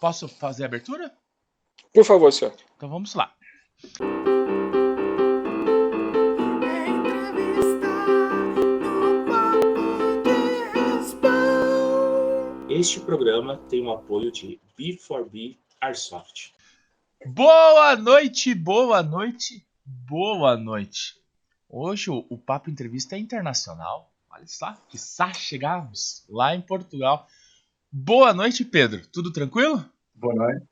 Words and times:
Posso 0.00 0.26
fazer 0.26 0.62
a 0.62 0.66
abertura? 0.66 1.14
Por 1.92 2.06
favor, 2.06 2.32
senhor. 2.32 2.56
Então 2.74 2.88
vamos 2.88 3.14
lá. 3.14 3.36
Este 12.70 13.00
programa 13.00 13.58
tem 13.68 13.84
o 13.84 13.90
apoio 13.90 14.32
de 14.32 14.58
B4B 14.78 15.58
Airsoft. 15.82 16.54
Boa 17.26 17.94
noite, 17.94 18.54
boa 18.54 19.02
noite, 19.02 19.66
boa 19.84 20.56
noite. 20.56 21.20
Hoje 21.68 22.10
o, 22.10 22.38
Papo 22.38 22.70
Entrevista 22.70 23.16
é 23.16 23.18
internacional. 23.18 24.10
Olha 24.30 24.46
só, 24.46 24.72
que 24.88 24.96
chegarmos 25.34 26.24
lá 26.26 26.54
em 26.54 26.62
Portugal. 26.62 27.28
Boa 27.92 28.32
noite, 28.32 28.64
Pedro. 28.64 29.04
Tudo 29.08 29.32
tranquilo? 29.32 29.84
Boa 30.14 30.32
noite. 30.32 30.64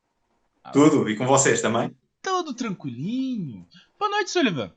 Tudo, 0.73 1.11
e 1.11 1.17
com 1.17 1.27
vocês 1.27 1.61
também? 1.61 1.93
Tudo 2.23 2.55
tranquilinho. 2.55 3.67
Boa 3.99 4.09
noite, 4.09 4.31
Sullivan. 4.31 4.73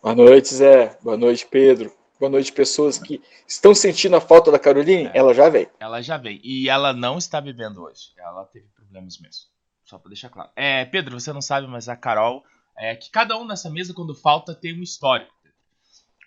Boa 0.00 0.14
noite, 0.14 0.54
Zé. 0.54 0.96
Boa 1.02 1.16
noite, 1.16 1.44
Pedro. 1.50 1.92
Boa 2.20 2.30
noite, 2.30 2.52
pessoas 2.52 2.96
que 2.96 3.20
estão 3.44 3.74
sentindo 3.74 4.14
a 4.14 4.20
falta 4.20 4.52
da 4.52 4.58
Caroline. 4.58 5.06
É, 5.06 5.18
ela 5.18 5.34
já 5.34 5.48
veio. 5.48 5.68
Ela 5.80 6.00
já 6.00 6.16
veio. 6.16 6.40
E 6.44 6.68
ela 6.68 6.92
não 6.92 7.18
está 7.18 7.40
bebendo 7.40 7.82
hoje. 7.82 8.12
Ela 8.16 8.44
teve 8.44 8.68
problemas 8.68 9.18
mesmo. 9.18 9.46
Só 9.84 9.98
para 9.98 10.10
deixar 10.10 10.28
claro. 10.28 10.50
É, 10.54 10.84
Pedro, 10.84 11.18
você 11.18 11.32
não 11.32 11.42
sabe, 11.42 11.66
mas 11.66 11.88
a 11.88 11.96
Carol. 11.96 12.44
É 12.76 12.94
que 12.94 13.10
cada 13.10 13.36
um 13.36 13.44
nessa 13.44 13.68
mesa, 13.68 13.92
quando 13.92 14.14
falta, 14.14 14.54
tem 14.54 14.78
um 14.78 14.82
histórico. 14.82 15.34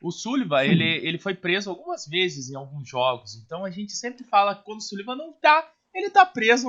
O 0.01 0.11
Sullivan, 0.11 0.63
ele, 0.63 0.83
ele 0.83 1.19
foi 1.19 1.35
preso 1.35 1.69
algumas 1.69 2.07
vezes 2.07 2.49
em 2.49 2.55
alguns 2.55 2.89
jogos. 2.89 3.35
Então 3.35 3.63
a 3.63 3.69
gente 3.69 3.93
sempre 3.93 4.23
fala 4.23 4.55
que 4.55 4.63
quando 4.63 4.79
o 4.79 4.83
Sullivan 4.83 5.15
não 5.15 5.31
tá, 5.33 5.71
ele 5.93 6.09
tá 6.09 6.25
preso 6.25 6.67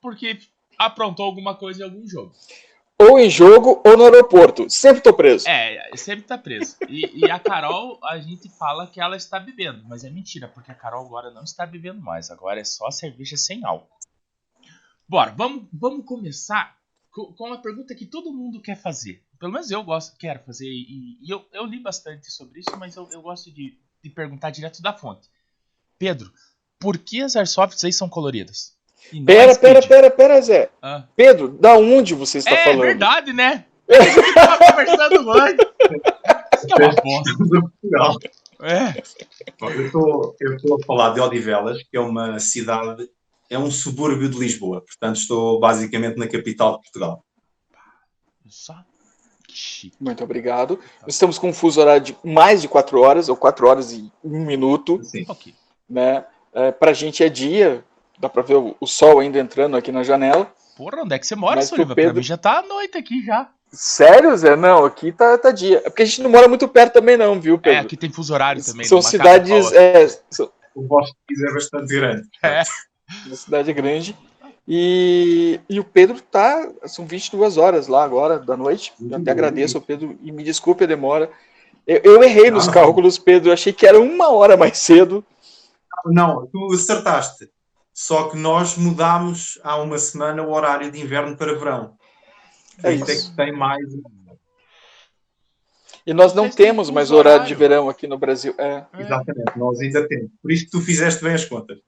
porque 0.00 0.38
aprontou 0.78 1.24
alguma 1.24 1.56
coisa 1.56 1.80
em 1.80 1.84
algum 1.84 2.06
jogo 2.06 2.34
ou 3.02 3.18
em 3.18 3.28
jogo 3.28 3.82
ou 3.84 3.96
no 3.96 4.04
aeroporto. 4.04 4.70
Sempre 4.70 5.02
tô 5.02 5.12
preso. 5.12 5.48
É, 5.48 5.90
sempre 5.96 6.24
tá 6.24 6.38
preso. 6.38 6.76
E, 6.88 7.24
e, 7.24 7.30
a 7.30 7.38
Carol, 7.38 7.98
a 8.04 8.18
gente 8.18 8.48
fala 8.48 8.86
que 8.86 9.00
ela 9.00 9.16
está 9.16 9.40
bebendo, 9.40 9.84
mas 9.88 10.04
é 10.04 10.10
mentira, 10.10 10.48
porque 10.48 10.70
a 10.70 10.74
Carol 10.74 11.04
agora 11.04 11.30
não 11.30 11.42
está 11.42 11.66
bebendo 11.66 12.00
mais. 12.00 12.30
Agora 12.30 12.60
é 12.60 12.64
só 12.64 12.90
cerveja 12.90 13.36
sem 13.36 13.64
álcool. 13.64 13.88
Bora, 15.08 15.32
vamos, 15.32 15.66
vamos 15.72 16.06
começar 16.06 16.76
com, 17.10 17.32
com 17.32 17.46
uma 17.48 17.60
pergunta 17.60 17.94
que 17.94 18.06
todo 18.06 18.32
mundo 18.32 18.62
quer 18.62 18.76
fazer. 18.76 19.22
Pelo 19.42 19.54
menos 19.54 19.72
eu 19.72 19.82
gosto, 19.82 20.16
quero 20.16 20.38
fazer, 20.46 20.68
e, 20.68 21.18
e 21.20 21.28
eu, 21.28 21.44
eu, 21.52 21.66
li 21.66 21.80
bastante 21.80 22.30
sobre 22.30 22.60
isso, 22.60 22.70
mas 22.78 22.94
eu, 22.94 23.08
eu 23.10 23.20
gosto 23.20 23.50
de, 23.50 23.76
de 24.00 24.08
perguntar 24.08 24.50
direto 24.50 24.80
da 24.80 24.92
fonte. 24.92 25.28
Pedro, 25.98 26.32
por 26.78 26.96
que 26.96 27.20
as 27.20 27.34
airsofts 27.34 27.82
aí 27.82 27.92
são 27.92 28.08
coloridas? 28.08 28.76
Pera, 29.26 29.58
pera, 29.58 29.82
pera, 29.84 30.10
pera, 30.12 30.40
Zé. 30.40 30.70
Ah. 30.80 31.08
Pedro, 31.16 31.48
da 31.48 31.74
onde 31.74 32.14
você 32.14 32.38
está 32.38 32.52
é, 32.52 32.64
falando? 32.66 32.84
É 32.84 32.86
verdade, 32.86 33.32
né? 33.32 33.66
A 33.90 34.00
gente 34.00 34.32
tava 34.32 34.58
conversando 34.64 35.32
antes. 35.32 35.66
Isso 36.54 36.66
que 36.68 36.72
é 36.72 36.86
uma 36.86 36.94
bosta. 37.98 38.30
É. 38.62 39.02
Eu 40.40 40.54
estou 40.54 40.80
a 40.80 40.86
falar 40.86 41.14
de 41.14 41.20
Odivelas, 41.20 41.82
que 41.82 41.96
é 41.96 42.00
uma 42.00 42.38
cidade, 42.38 43.10
é 43.50 43.58
um 43.58 43.72
subúrbio 43.72 44.30
de 44.30 44.38
Lisboa. 44.38 44.82
Portanto, 44.82 45.16
estou 45.16 45.58
basicamente 45.58 46.16
na 46.16 46.28
capital 46.28 46.76
de 46.76 46.82
Portugal. 46.82 47.24
Muito 50.00 50.24
obrigado. 50.24 50.78
Estamos 51.06 51.38
com 51.38 51.48
um 51.48 51.52
fuso 51.52 51.80
horário 51.80 52.02
de 52.02 52.16
mais 52.24 52.62
de 52.62 52.68
4 52.68 53.00
horas, 53.00 53.28
ou 53.28 53.36
4 53.36 53.66
horas 53.66 53.92
e 53.92 54.10
1 54.24 54.44
minuto. 54.44 55.00
Sim. 55.02 55.26
Né? 55.88 56.24
É, 56.54 56.70
Para 56.70 56.90
a 56.90 56.94
gente 56.94 57.22
é 57.22 57.28
dia, 57.28 57.84
Dá 58.22 58.28
pra 58.28 58.40
ver 58.40 58.54
o, 58.54 58.76
o, 58.78 58.86
sol 58.86 59.18
ainda 59.18 59.40
entrando 59.40 59.76
aqui 59.76 59.90
na 59.90 60.04
janela. 60.04 60.46
Porra, 60.76 61.02
onde 61.02 61.12
é 61.12 61.18
que 61.18 61.26
você 61.26 61.34
mora, 61.34 61.60
Sullivan? 61.60 61.92
Pedro... 61.92 62.12
Pra 62.12 62.20
mim 62.20 62.22
já 62.22 62.36
tá 62.36 62.60
à 62.60 62.62
noite 62.62 62.96
aqui 62.96 63.20
já. 63.24 63.50
Sério, 63.72 64.36
Zé? 64.36 64.54
Não, 64.54 64.84
aqui 64.84 65.10
tá, 65.10 65.36
tá 65.36 65.50
dia. 65.50 65.78
É 65.78 65.90
porque 65.90 66.02
a 66.02 66.06
gente 66.06 66.22
não 66.22 66.30
mora 66.30 66.46
muito 66.46 66.68
perto 66.68 66.92
também, 66.92 67.16
não, 67.16 67.40
viu, 67.40 67.58
Pedro? 67.58 67.80
É, 67.80 67.82
aqui 67.82 67.96
tem 67.96 68.12
fuso 68.12 68.32
horário 68.32 68.64
também. 68.64 68.86
São 68.86 69.02
cidades. 69.02 69.72
É, 69.72 70.06
são... 70.30 70.52
O 70.72 70.82
bosque 70.82 71.16
é 71.30 71.52
bastante 71.52 71.92
grande. 71.92 72.28
É. 72.44 72.62
Uma 73.26 73.36
cidade 73.36 73.72
grande. 73.72 74.16
E, 74.66 75.60
e 75.68 75.80
o 75.80 75.84
Pedro 75.84 76.20
tá. 76.20 76.70
São 76.86 77.06
22 77.06 77.56
horas 77.56 77.88
lá 77.88 78.04
agora 78.04 78.38
da 78.38 78.56
noite. 78.56 78.92
Eu 79.00 79.16
até 79.16 79.30
agradeço 79.30 79.76
ao 79.76 79.82
Pedro 79.82 80.16
e 80.22 80.30
me 80.30 80.42
desculpe 80.42 80.84
a 80.84 80.86
demora. 80.86 81.30
Eu, 81.86 82.00
eu 82.04 82.22
errei 82.22 82.50
nos 82.50 82.68
cálculos, 82.68 83.18
Pedro. 83.18 83.48
Eu 83.48 83.52
achei 83.52 83.72
que 83.72 83.86
era 83.86 84.00
uma 84.00 84.30
hora 84.30 84.56
mais 84.56 84.78
cedo. 84.78 85.24
Não, 86.06 86.46
tu 86.46 86.72
acertaste. 86.72 87.50
Só 87.92 88.28
que 88.28 88.36
nós 88.36 88.76
mudámos 88.76 89.60
há 89.62 89.76
uma 89.76 89.98
semana 89.98 90.42
o 90.42 90.52
horário 90.52 90.90
de 90.90 91.00
inverno 91.00 91.36
para 91.36 91.58
verão. 91.58 91.94
É 92.82 92.92
isso. 92.92 93.10
É 93.10 93.16
que 93.16 93.36
tem 93.36 93.52
mais. 93.52 93.84
E 96.04 96.12
nós 96.12 96.34
não 96.34 96.48
temos 96.48 96.90
mais 96.90 97.10
horário, 97.10 97.30
horário 97.30 97.46
de 97.46 97.54
verão 97.54 97.88
aqui 97.88 98.06
no 98.06 98.18
Brasil. 98.18 98.54
É. 98.58 98.84
Exatamente, 98.98 99.56
nós 99.56 99.78
ainda 99.80 100.06
temos. 100.08 100.30
Por 100.40 100.50
isso 100.50 100.64
que 100.64 100.70
tu 100.70 100.80
fizeste 100.80 101.22
bem 101.22 101.34
as 101.34 101.44
contas. 101.44 101.78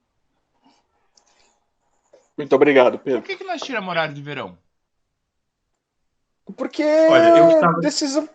Muito 2.37 2.55
obrigado, 2.55 2.99
Pedro. 2.99 3.21
Por 3.21 3.27
que, 3.27 3.37
que 3.37 3.43
nós 3.43 3.61
tiramos 3.61 3.89
horário 3.89 4.13
de 4.13 4.21
verão? 4.21 4.57
Porque 6.57 6.83
Olha, 6.83 7.37
eu 7.37 7.45
gostava... 7.45 7.79
decisão... 7.79 8.29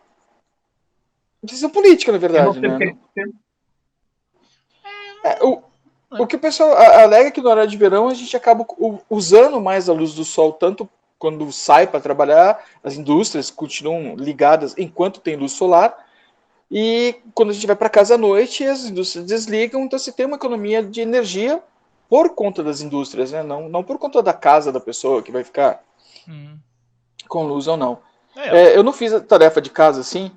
decisão 1.43 1.71
política, 1.71 2.11
na 2.11 2.19
verdade. 2.19 2.59
Né? 2.59 2.97
É, 5.23 5.45
o, 5.45 5.63
o 6.19 6.27
que 6.27 6.37
o 6.37 6.41
pessoal 6.41 6.75
alega 6.77 7.29
é 7.29 7.31
que 7.31 7.43
no 7.43 7.51
horário 7.51 7.71
de 7.71 7.77
verão 7.77 8.09
a 8.09 8.15
gente 8.15 8.37
acaba 8.37 8.67
usando 9.09 9.61
mais 9.61 9.89
a 9.89 9.93
luz 9.93 10.15
do 10.15 10.25
sol, 10.25 10.53
tanto 10.53 10.89
quando 11.19 11.53
sai 11.53 11.87
para 11.87 12.01
trabalhar, 12.01 12.65
as 12.83 12.95
indústrias 12.95 13.51
continuam 13.51 14.17
ligadas 14.17 14.75
enquanto 14.79 15.21
tem 15.21 15.37
luz 15.37 15.53
solar, 15.53 16.09
e 16.71 17.17
quando 17.35 17.51
a 17.51 17.53
gente 17.53 17.67
vai 17.67 17.77
para 17.77 17.91
casa 17.91 18.15
à 18.15 18.19
noite, 18.19 18.65
as 18.65 18.85
indústrias 18.85 19.27
desligam, 19.27 19.83
então 19.83 19.99
se 19.99 20.13
tem 20.13 20.25
uma 20.25 20.37
economia 20.37 20.83
de 20.83 21.01
energia 21.03 21.63
por 22.11 22.35
conta 22.35 22.65
das 22.65 22.81
indústrias, 22.81 23.31
né? 23.31 23.41
não, 23.45 23.69
não 23.69 23.85
por 23.85 23.97
conta 23.97 24.21
da 24.21 24.33
casa 24.33 24.73
da 24.73 24.81
pessoa 24.81 25.23
que 25.23 25.31
vai 25.31 25.45
ficar 25.45 25.81
hum. 26.29 26.59
com 27.29 27.47
luz 27.47 27.69
ou 27.69 27.77
não. 27.77 28.01
É, 28.35 28.59
é, 28.59 28.77
eu 28.77 28.83
não 28.83 28.93
fiz 28.93 29.13
a 29.13 29.21
tarefa 29.21 29.61
de 29.61 29.71
casa 29.71 30.01
assim, 30.01 30.33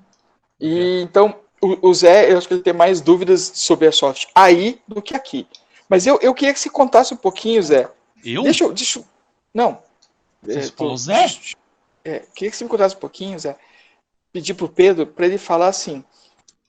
e 0.60 1.02
então 1.02 1.36
o, 1.60 1.90
o 1.90 1.94
Zé, 1.94 2.32
eu 2.32 2.38
acho 2.38 2.48
que 2.48 2.54
ele 2.54 2.62
tem 2.62 2.74
mais 2.74 3.02
dúvidas 3.02 3.54
sobre 3.56 3.88
a 3.88 3.92
soft 3.92 4.28
aí 4.36 4.80
do 4.88 5.02
que 5.02 5.16
aqui. 5.16 5.48
Mas 5.90 6.06
eu, 6.06 6.20
eu 6.22 6.34
queria 6.34 6.54
que 6.54 6.60
você 6.60 6.70
contasse 6.70 7.14
um 7.14 7.18
pouquinho, 7.18 7.62
Zé. 7.64 7.90
Eu? 8.24 8.44
Deixa 8.44 8.64
eu. 8.64 8.72
Deixa, 8.72 9.04
não. 9.52 9.82
Você 10.44 10.60
é, 10.60 10.64
falou 10.64 10.96
Zé? 10.96 11.26
É, 12.06 12.20
queria 12.36 12.52
que 12.52 12.58
você 12.58 12.64
me 12.64 12.70
contasse 12.70 12.96
um 12.96 13.00
pouquinho, 13.00 13.40
Zé. 13.40 13.56
Pedir 14.32 14.54
pro 14.54 14.70
Pedro 14.70 15.08
para 15.08 15.26
ele 15.26 15.38
falar 15.40 15.68
assim. 15.68 16.04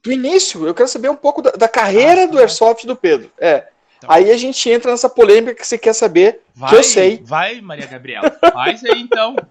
Do 0.03 0.13
início, 0.13 0.67
eu 0.67 0.75
quero 0.75 0.89
saber 0.89 1.09
um 1.09 1.17
pouco 1.17 1.43
da, 1.43 1.51
da 1.53 1.69
carreira 1.69 2.25
ah, 2.25 2.27
do 2.27 2.39
Airsoft 2.39 2.87
do 2.87 2.97
Pedro. 2.97 3.31
É. 3.39 3.69
Então, 4.05 4.15
aí 4.15 4.31
a 4.31 4.37
gente 4.37 4.69
entra 4.71 4.91
nessa 4.91 5.09
polêmica 5.09 5.55
que 5.55 5.67
você 5.67 5.79
quer 5.79 5.93
saber, 5.93 6.41
vai, 6.55 6.71
que 6.71 6.77
eu 6.77 6.83
sei. 6.83 7.21
Vai, 7.25 7.61
Maria 7.61 7.87
Gabriela. 7.87 8.31
Faz 8.53 8.85
aí 8.85 9.01
então. 9.01 9.37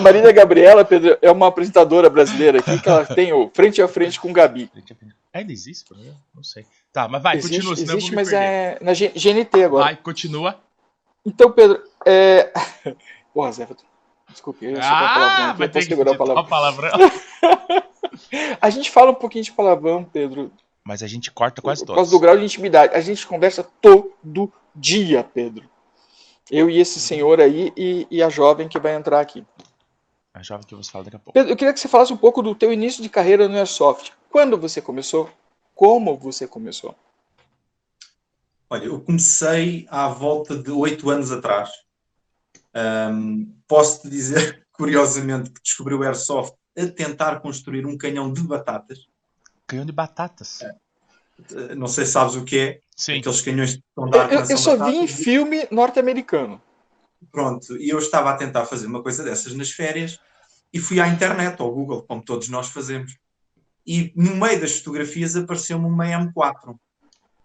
Marília 0.00 0.30
Gabriela, 0.30 0.84
Pedro, 0.84 1.18
é 1.20 1.30
uma 1.30 1.48
apresentadora 1.48 2.08
brasileira 2.08 2.60
aqui 2.60 2.80
que 2.80 2.88
ela 2.88 3.04
tem 3.04 3.32
o 3.32 3.50
frente 3.52 3.82
a 3.82 3.88
frente 3.88 4.20
com 4.20 4.30
o 4.30 4.32
Gabi. 4.32 4.70
Ainda 5.32 5.52
existe? 5.52 5.92
Não 6.34 6.44
sei. 6.44 6.64
Tá, 6.92 7.08
mas 7.08 7.22
vai, 7.22 7.38
existe, 7.38 7.66
continua. 7.66 7.94
Existe, 7.94 8.14
mas 8.14 8.32
é 8.32 8.78
na 8.80 8.92
GNT 8.92 9.64
agora. 9.64 9.84
Vai, 9.86 9.96
continua. 9.96 10.60
Então, 11.24 11.50
Pedro, 11.50 11.82
é... 12.06 12.52
Porra, 13.34 13.50
Zé, 13.52 13.66
desculpe, 14.28 14.66
eu 14.66 14.76
ah, 14.80 15.56
ter 15.58 15.68
que 15.70 15.82
segurar 15.82 16.12
a 16.12 16.44
palavra. 16.44 16.90
a 18.60 18.70
gente 18.70 18.90
fala 18.90 19.10
um 19.10 19.14
pouquinho 19.14 19.44
de 19.44 19.52
palavrão, 19.52 20.04
Pedro. 20.04 20.52
Mas 20.84 21.02
a 21.02 21.06
gente 21.06 21.30
corta 21.30 21.62
quase 21.62 21.80
todos. 21.80 21.94
Por 21.94 21.96
causa 21.96 22.10
do 22.10 22.20
grau 22.20 22.36
de 22.36 22.44
intimidade. 22.44 22.94
A 22.94 23.00
gente 23.00 23.26
conversa 23.26 23.62
todo 23.80 24.52
dia, 24.74 25.22
Pedro. 25.22 25.68
Eu 26.50 26.68
e 26.68 26.78
esse 26.78 26.98
senhor 27.00 27.40
aí 27.40 27.72
e, 27.76 28.06
e 28.10 28.22
a 28.22 28.28
jovem 28.28 28.68
que 28.68 28.78
vai 28.78 28.94
entrar 28.94 29.20
aqui. 29.20 29.44
A 30.34 30.42
jovem 30.42 30.66
que 30.66 30.74
você 30.74 30.90
fala 30.90 31.04
daqui 31.04 31.16
a 31.16 31.18
pouco. 31.18 31.32
Pedro, 31.32 31.52
eu 31.52 31.56
queria 31.56 31.72
que 31.72 31.80
você 31.80 31.88
falasse 31.88 32.12
um 32.12 32.16
pouco 32.16 32.42
do 32.42 32.54
teu 32.54 32.72
início 32.72 33.02
de 33.02 33.08
carreira 33.08 33.48
no 33.48 33.56
Airsoft. 33.56 34.12
Quando 34.30 34.58
você 34.58 34.80
começou? 34.80 35.30
Como 35.74 36.16
você 36.16 36.46
começou? 36.46 36.94
Olha, 38.68 38.86
eu 38.86 39.00
comecei 39.00 39.86
à 39.90 40.08
volta 40.08 40.56
de 40.56 40.70
oito 40.70 41.10
anos 41.10 41.30
atrás. 41.30 41.70
Um, 42.74 43.54
posso 43.68 44.00
te 44.00 44.08
dizer, 44.08 44.66
curiosamente, 44.72 45.50
que 45.50 45.62
descobri 45.62 45.94
o 45.94 46.02
Airsoft 46.02 46.56
a 46.76 46.86
tentar 46.86 47.40
construir 47.40 47.84
um 47.84 47.98
canhão 47.98 48.32
de 48.32 48.42
batatas. 48.42 49.06
Canhão 49.66 49.84
de 49.84 49.92
batatas? 49.92 50.62
É. 50.62 50.74
Não 51.76 51.86
sei 51.86 52.06
se 52.06 52.12
sabes 52.12 52.34
o 52.34 52.44
que 52.44 52.58
é. 52.58 52.80
Sim. 52.96 53.18
Aqueles 53.18 53.40
canhões 53.40 53.76
de 53.76 53.82
Eu, 53.96 54.40
eu 54.50 54.58
só 54.58 54.76
vi 54.84 54.96
em 54.96 55.06
filme 55.06 55.66
norte-americano. 55.70 56.60
Pronto, 57.30 57.76
e 57.76 57.88
eu 57.88 57.98
estava 57.98 58.30
a 58.30 58.36
tentar 58.36 58.66
fazer 58.66 58.86
uma 58.86 59.02
coisa 59.02 59.22
dessas 59.22 59.54
nas 59.54 59.70
férias 59.70 60.18
e 60.72 60.78
fui 60.78 61.00
à 61.00 61.08
internet, 61.08 61.60
ao 61.60 61.72
Google, 61.72 62.02
como 62.02 62.22
todos 62.22 62.48
nós 62.48 62.68
fazemos 62.68 63.16
e 63.86 64.12
no 64.14 64.36
meio 64.36 64.60
das 64.60 64.78
fotografias 64.78 65.36
apareceu-me 65.36 65.86
uma 65.86 66.06
M4. 66.06 66.76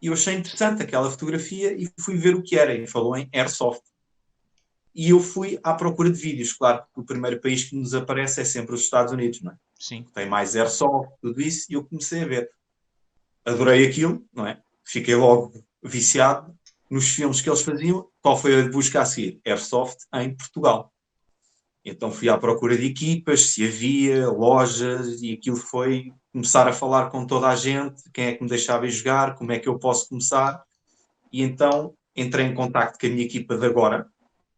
E 0.01 0.07
eu 0.07 0.13
achei 0.13 0.35
interessante 0.35 0.83
aquela 0.83 1.09
fotografia 1.09 1.73
e 1.73 1.89
fui 1.99 2.15
ver 2.15 2.35
o 2.35 2.43
que 2.43 2.57
era. 2.57 2.73
E 2.73 2.85
falou 2.85 3.17
em 3.17 3.27
Airsoft. 3.33 3.81
e 4.93 5.09
eu 5.09 5.19
fui 5.19 5.59
à 5.63 5.73
procura 5.73 6.09
de 6.11 6.19
vídeos. 6.19 6.53
Claro 6.53 6.83
que 6.93 6.99
o 6.99 7.05
primeiro 7.05 7.39
país 7.39 7.65
que 7.65 7.75
nos 7.75 7.93
aparece 7.93 8.41
é 8.41 8.43
sempre 8.43 8.75
os 8.75 8.81
Estados 8.81 9.13
Unidos, 9.13 9.41
não 9.41 9.51
é? 9.51 9.55
Sim. 9.79 10.05
Tem 10.13 10.27
mais 10.27 10.55
airsoft, 10.55 11.11
tudo 11.21 11.41
isso, 11.41 11.67
e 11.69 11.75
eu 11.75 11.83
comecei 11.83 12.23
a 12.23 12.27
ver. 12.27 12.49
Adorei 13.47 13.87
aquilo, 13.87 14.25
não 14.33 14.45
é? 14.45 14.61
Fiquei 14.83 15.15
logo 15.15 15.53
viciado 15.81 16.53
nos 16.89 17.07
filmes 17.07 17.39
que 17.39 17.49
eles 17.49 17.61
faziam. 17.61 18.05
Qual 18.21 18.35
foi 18.35 18.59
a 18.59 18.69
busca 18.69 19.01
a 19.01 19.05
seguir? 19.05 19.39
Airsoft 19.45 19.99
em 20.15 20.35
Portugal. 20.35 20.91
Então 21.85 22.11
fui 22.11 22.27
à 22.27 22.37
procura 22.37 22.77
de 22.77 22.85
equipas, 22.85 23.51
se 23.51 23.65
havia, 23.65 24.29
lojas, 24.29 25.21
e 25.21 25.31
aquilo 25.31 25.55
foi 25.55 26.11
começar 26.33 26.67
a 26.67 26.73
falar 26.73 27.09
com 27.09 27.25
toda 27.25 27.47
a 27.47 27.55
gente, 27.55 28.03
quem 28.13 28.25
é 28.25 28.33
que 28.33 28.43
me 28.43 28.49
deixava 28.49 28.85
ir 28.85 28.91
jogar, 28.91 29.35
como 29.35 29.53
é 29.53 29.59
que 29.59 29.69
eu 29.69 29.79
posso 29.79 30.09
começar. 30.09 30.61
E 31.31 31.41
então 31.41 31.95
entrei 32.13 32.45
em 32.45 32.53
contato 32.53 32.99
com 32.99 33.07
a 33.07 33.09
minha 33.09 33.23
equipa 33.23 33.57
de 33.57 33.65
agora, 33.65 34.05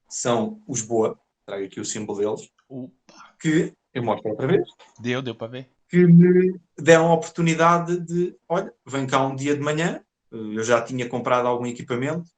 são 0.09 0.59
os 0.67 0.81
Boa, 0.81 1.19
trago 1.45 1.63
aqui 1.63 1.79
o 1.79 1.85
símbolo 1.85 2.17
deles, 2.17 2.49
Opa. 2.67 3.35
que 3.39 3.71
eu 3.93 4.01
mostro 4.01 4.31
outra 4.31 4.47
vez, 4.47 4.67
Deu, 4.99 5.21
deu 5.21 5.35
para 5.35 5.47
ver. 5.47 5.69
Que 5.89 5.97
me 6.05 6.59
deram 6.77 7.07
a 7.07 7.13
oportunidade 7.13 7.99
de, 7.99 8.35
olha, 8.47 8.71
vem 8.85 9.07
cá 9.07 9.25
um 9.25 9.35
dia 9.35 9.55
de 9.55 9.61
manhã, 9.61 10.01
eu 10.31 10.63
já 10.63 10.81
tinha 10.81 11.07
comprado 11.09 11.47
algum 11.47 11.65
equipamento, 11.65 12.29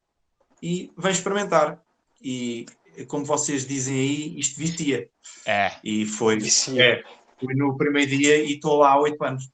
e 0.62 0.92
vem 0.98 1.12
experimentar. 1.12 1.82
E 2.22 2.66
como 3.08 3.26
vocês 3.26 3.66
dizem 3.68 3.96
aí, 3.96 4.40
isto 4.40 4.58
vicia. 4.58 5.10
É. 5.46 5.72
E 5.84 6.06
foi, 6.06 6.38
Vicia. 6.38 6.82
é, 6.84 7.04
fui 7.40 7.54
no 7.56 7.76
primeiro 7.78 8.10
dia 8.10 8.38
e 8.44 8.54
estou 8.54 8.78
lá 8.78 8.92
há 8.92 9.00
oito 9.02 9.24
anos. 9.24 9.50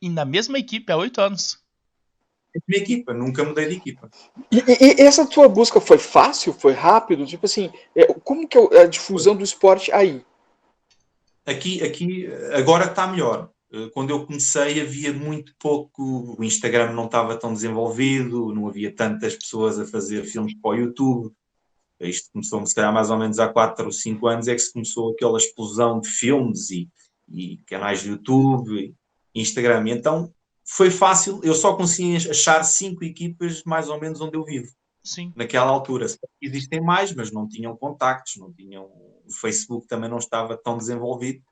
E 0.00 0.08
na 0.08 0.24
mesma 0.24 0.58
equipe 0.58 0.90
há 0.92 0.96
oito 0.96 1.20
anos. 1.20 1.58
É 2.54 2.58
a 2.58 2.62
minha 2.68 2.82
equipa, 2.82 3.12
nunca 3.12 3.42
mudei 3.44 3.68
de 3.68 3.76
equipa. 3.76 4.08
E, 4.50 4.58
e- 4.58 4.94
e 4.98 5.02
essa 5.02 5.26
tua 5.26 5.48
busca 5.48 5.80
foi 5.80 5.98
fácil? 5.98 6.52
Foi 6.52 6.72
rápido? 6.72 7.26
Tipo 7.26 7.46
assim, 7.46 7.70
é, 7.96 8.06
como 8.14 8.46
que 8.46 8.56
é 8.56 8.82
a 8.82 8.86
difusão 8.86 9.34
do 9.34 9.42
esporte 9.42 9.90
aí? 9.92 10.24
Aqui, 11.46 11.82
aqui 11.82 12.26
agora 12.52 12.86
está 12.86 13.06
melhor. 13.06 13.50
Eh, 13.72 13.90
Quando 13.92 14.10
eu 14.10 14.26
comecei 14.26 14.80
havia 14.80 15.12
muito 15.12 15.54
pouco, 15.58 16.36
o 16.38 16.44
Instagram 16.44 16.92
não 16.92 17.06
estava 17.06 17.36
tão 17.36 17.52
desenvolvido, 17.52 18.54
não 18.54 18.68
havia 18.68 18.94
tantas 18.94 19.34
pessoas 19.36 19.78
a 19.78 19.86
fazer 19.86 20.24
filmes 20.24 20.54
para 20.60 20.70
o 20.70 20.74
YouTube. 20.74 21.34
Isto 22.00 22.30
começou, 22.32 22.64
se 22.66 22.74
calhar, 22.74 22.92
mais 22.92 23.10
ou 23.10 23.18
menos 23.18 23.38
há 23.38 23.48
4 23.48 23.86
ou 23.86 23.92
5 23.92 24.26
anos, 24.26 24.48
é 24.48 24.54
que 24.54 24.60
se 24.60 24.72
começou 24.72 25.12
aquela 25.12 25.38
explosão 25.38 26.00
de 26.00 26.08
filmes 26.08 26.70
e, 26.70 26.88
e 27.28 27.58
canais 27.66 28.02
de 28.02 28.10
YouTube, 28.10 28.94
e 29.34 29.40
Instagram. 29.40 29.84
Então 29.88 30.32
foi 30.64 30.90
fácil, 30.90 31.40
eu 31.42 31.54
só 31.54 31.76
consegui 31.76 32.16
achar 32.16 32.64
cinco 32.64 33.04
equipas 33.04 33.62
mais 33.64 33.88
ou 33.88 34.00
menos 34.00 34.20
onde 34.20 34.36
eu 34.36 34.44
vivo 34.44 34.68
Sim. 35.04 35.32
naquela 35.36 35.70
altura. 35.70 36.06
Existem 36.40 36.80
mais, 36.80 37.14
mas 37.14 37.30
não 37.30 37.46
tinham 37.46 37.76
contactos, 37.76 38.36
não 38.36 38.50
tinham. 38.50 38.84
O 38.84 39.30
Facebook 39.40 39.86
também 39.86 40.08
não 40.08 40.18
estava 40.18 40.56
tão 40.56 40.78
desenvolvido, 40.78 41.42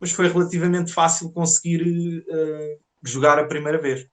mas 0.00 0.10
foi 0.10 0.28
relativamente 0.28 0.92
fácil 0.92 1.30
conseguir 1.30 2.24
eh, 2.28 2.78
jogar 3.02 3.38
a 3.38 3.46
primeira 3.46 3.78
vez. 3.78 4.06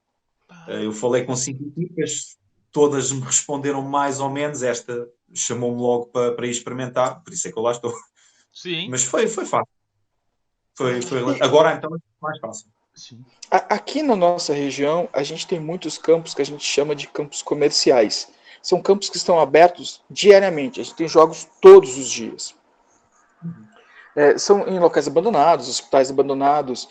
Eh, 0.67 0.85
eu 0.85 0.91
falei 0.91 1.23
com 1.23 1.35
cinco 1.35 1.63
equipas, 1.63 2.37
todas 2.71 3.11
me 3.11 3.21
responderam 3.21 3.81
mais 3.81 4.19
ou 4.19 4.29
menos. 4.29 4.61
Esta 4.61 5.09
chamou-me 5.33 5.81
logo 5.81 6.07
para, 6.07 6.33
para 6.33 6.47
ir 6.47 6.51
experimentar, 6.51 7.23
por 7.23 7.33
isso 7.33 7.47
é 7.47 7.51
que 7.51 7.57
eu 7.57 7.63
lá 7.63 7.71
estou. 7.71 7.93
Sim. 8.51 8.89
Mas 8.89 9.03
foi, 9.03 9.27
foi 9.27 9.45
fácil. 9.45 9.71
Foi, 10.75 11.01
foi, 11.01 11.41
agora 11.41 11.75
então 11.75 11.93
é 11.95 11.99
mais 12.21 12.39
fácil. 12.39 12.67
Sim. 12.93 13.23
Aqui 13.49 14.03
na 14.03 14.15
nossa 14.15 14.53
região, 14.53 15.07
a 15.13 15.23
gente 15.23 15.47
tem 15.47 15.59
muitos 15.59 15.97
campos 15.97 16.33
que 16.33 16.41
a 16.41 16.45
gente 16.45 16.63
chama 16.63 16.93
de 16.93 17.07
campos 17.07 17.41
comerciais. 17.41 18.29
São 18.61 18.81
campos 18.81 19.09
que 19.09 19.17
estão 19.17 19.39
abertos 19.39 20.01
diariamente. 20.09 20.79
A 20.79 20.83
gente 20.83 20.95
tem 20.95 21.07
jogos 21.07 21.47
todos 21.59 21.97
os 21.97 22.09
dias. 22.09 22.55
É, 24.15 24.37
são 24.37 24.67
em 24.67 24.79
locais 24.79 25.07
abandonados, 25.07 25.67
hospitais 25.67 26.09
abandonados. 26.09 26.89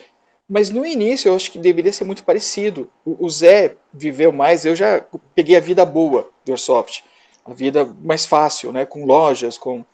Mas 0.49 0.71
no 0.71 0.85
início 0.85 1.29
eu 1.29 1.37
acho 1.37 1.51
que 1.51 1.59
deveria 1.59 1.93
ser 1.93 2.05
muito 2.05 2.25
parecido. 2.25 2.91
O, 3.05 3.27
o 3.27 3.31
Zé 3.31 3.77
viveu 3.93 4.33
mais, 4.33 4.65
eu 4.65 4.75
já 4.75 5.05
peguei 5.35 5.57
a 5.57 5.61
vida 5.61 5.85
boa 5.87 6.29
do 6.45 6.53
Airsoft. 6.53 7.05
A 7.45 7.55
vida 7.55 7.85
mais 8.01 8.27
fácil, 8.27 8.73
né? 8.73 8.85
Com 8.85 9.05
lojas, 9.05 9.57
com. 9.57 9.85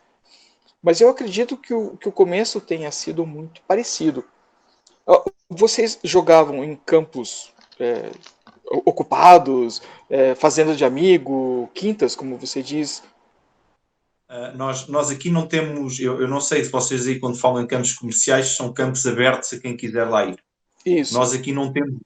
Mas 0.82 1.00
eu 1.00 1.08
acredito 1.08 1.56
que 1.56 1.74
o, 1.74 1.96
que 1.96 2.08
o 2.08 2.12
começo 2.12 2.60
tenha 2.60 2.90
sido 2.90 3.26
muito 3.26 3.60
parecido. 3.62 4.24
Vocês 5.48 5.98
jogavam 6.02 6.64
em 6.64 6.74
campos 6.74 7.52
é, 7.78 8.10
ocupados, 8.70 9.82
é, 10.10 10.34
fazenda 10.34 10.74
de 10.74 10.84
amigo, 10.84 11.70
quintas, 11.74 12.16
como 12.16 12.36
você 12.36 12.62
diz. 12.62 13.02
Uh, 14.28 14.56
nós, 14.56 14.88
nós 14.88 15.10
aqui 15.10 15.30
não 15.30 15.46
temos, 15.46 16.00
eu, 16.00 16.20
eu 16.20 16.26
não 16.26 16.40
sei 16.40 16.64
se 16.64 16.70
vocês 16.70 17.06
aí 17.06 17.20
quando 17.20 17.38
falam 17.38 17.62
em 17.62 17.66
campos 17.66 17.92
comerciais 17.92 18.56
são 18.56 18.72
campos 18.72 19.06
abertos 19.06 19.52
a 19.52 19.60
quem 19.60 19.76
quiser 19.76 20.04
lá 20.04 20.26
ir. 20.26 20.38
Isso. 20.84 21.14
Nós 21.14 21.32
aqui 21.32 21.52
não 21.52 21.72
temos, 21.72 22.00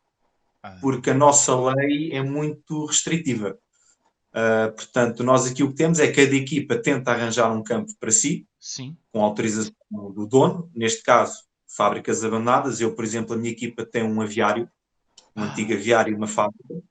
Ah, 0.63 0.77
porque 0.81 1.11
a 1.11 1.15
nossa 1.15 1.59
lei 1.73 2.13
é 2.13 2.23
muito 2.23 2.85
restritiva. 2.85 3.59
Uh, 4.31 4.71
portanto, 4.73 5.25
nós 5.25 5.47
aqui 5.47 5.63
o 5.63 5.71
que 5.71 5.77
temos 5.77 5.99
é 5.99 6.07
que 6.07 6.25
cada 6.25 6.37
equipa 6.37 6.77
tenta 6.77 7.11
arranjar 7.11 7.51
um 7.51 7.63
campo 7.63 7.93
para 7.99 8.11
si, 8.11 8.47
Sim. 8.61 8.97
com 9.11 9.25
autorização 9.25 9.73
do 9.91 10.27
dono, 10.27 10.71
neste 10.75 11.03
caso, 11.03 11.43
fábricas 11.67 12.23
abandonadas. 12.23 12.81
Eu, 12.81 12.95
por 12.95 13.05
exemplo, 13.05 13.35
a 13.35 13.39
minha 13.39 13.53
equipa 13.53 13.85
tem 13.85 14.03
um 14.03 14.21
aviário, 14.21 14.69
um 15.37 15.43
Ah. 15.43 15.51
antigo 15.51 15.73
aviário 15.73 16.13
e 16.13 16.17
uma 16.17 16.27
fábrica. 16.27 16.83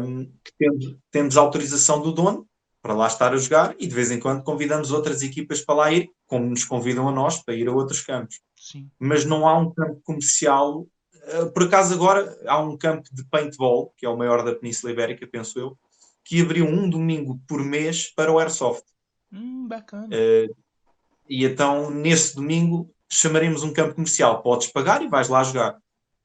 Um, 0.00 0.24
que 0.42 0.52
temos, 0.58 0.96
temos 1.10 1.36
autorização 1.36 2.00
do 2.02 2.10
dono 2.12 2.46
para 2.82 2.94
lá 2.94 3.06
estar 3.06 3.32
a 3.32 3.36
jogar 3.36 3.74
e 3.78 3.86
de 3.86 3.94
vez 3.94 4.10
em 4.10 4.18
quando 4.18 4.42
convidamos 4.42 4.90
outras 4.90 5.22
equipas 5.22 5.60
para 5.60 5.74
lá 5.74 5.92
ir, 5.92 6.10
como 6.26 6.46
nos 6.46 6.64
convidam 6.64 7.08
a 7.08 7.12
nós 7.12 7.42
para 7.42 7.54
ir 7.54 7.68
a 7.68 7.72
outros 7.72 8.00
campos. 8.00 8.40
Sim. 8.56 8.90
Mas 8.98 9.24
não 9.24 9.46
há 9.46 9.56
um 9.58 9.72
campo 9.72 10.00
comercial. 10.04 10.86
Uh, 11.14 11.50
por 11.52 11.64
acaso 11.64 11.94
agora 11.94 12.36
há 12.46 12.58
um 12.60 12.76
campo 12.76 13.08
de 13.12 13.24
paintball, 13.24 13.92
que 13.96 14.06
é 14.06 14.08
o 14.08 14.16
maior 14.16 14.44
da 14.44 14.54
Península 14.54 14.92
Ibérica, 14.92 15.26
penso 15.26 15.58
eu, 15.58 15.78
que 16.24 16.40
abriu 16.40 16.66
um 16.66 16.88
domingo 16.88 17.40
por 17.46 17.62
mês 17.62 18.12
para 18.14 18.32
o 18.32 18.38
Airsoft. 18.38 18.84
Hum, 19.32 19.68
bacana. 19.68 20.08
Uh, 20.08 20.56
e 21.28 21.44
então 21.44 21.90
nesse 21.90 22.34
domingo 22.34 22.90
chamaremos 23.08 23.62
um 23.62 23.72
campo 23.72 23.94
comercial. 23.94 24.42
Podes 24.42 24.68
pagar 24.68 25.02
e 25.02 25.08
vais 25.08 25.28
lá 25.28 25.42
jogar. 25.44 25.76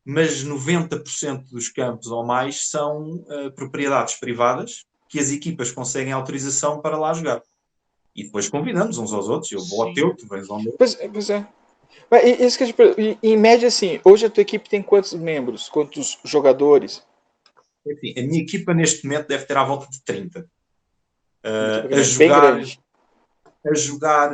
Mas 0.04 0.44
90% 0.44 1.50
dos 1.52 1.70
campos 1.70 2.08
ou 2.08 2.26
mais 2.26 2.70
são 2.70 3.24
uh, 3.28 3.52
propriedades 3.56 4.16
privadas 4.16 4.86
que 5.08 5.20
as 5.20 5.32
equipas 5.32 5.72
conseguem 5.72 6.14
autorização 6.14 6.82
para 6.82 6.98
lá 6.98 7.14
jogar. 7.14 7.42
E 8.16 8.24
depois 8.24 8.50
convidamos 8.50 8.98
uns 8.98 9.14
aos 9.14 9.30
outros. 9.30 9.52
Eu 9.52 9.64
vou 9.66 9.84
ao 9.84 9.94
teu, 9.94 10.16
tu 10.16 10.28
vens 10.28 10.50
ao 10.50 10.62
meu. 10.62 10.74
Pois, 10.78 11.00
é, 11.00 11.08
pois 11.08 11.30
é. 11.30 11.48
Mas, 12.10 12.24
e- 12.24 12.46
isso 12.46 12.58
que 12.58 12.64
eu 12.64 12.68
te 12.68 12.74
pergunto, 12.74 13.20
em 13.22 13.38
média, 13.38 13.68
assim, 13.68 14.00
hoje 14.04 14.26
a 14.26 14.30
tua 14.30 14.42
equipe 14.42 14.70
tem 14.70 14.82
quantos 14.82 15.14
membros? 15.14 15.70
Quantos 15.70 16.18
jogadores? 16.24 17.04
Enfim, 17.86 18.14
a 18.18 18.22
minha 18.22 18.42
equipa 18.42 18.74
neste 18.74 19.06
momento 19.06 19.28
deve 19.28 19.46
ter 19.46 19.58
à 19.58 19.64
volta 19.64 19.88
de 19.90 20.02
30. 20.04 20.40
Uh, 21.44 21.86
a 21.86 21.88
Bem 21.88 22.04
jogar, 22.04 22.60
a 23.66 23.74
jogar, 23.74 24.32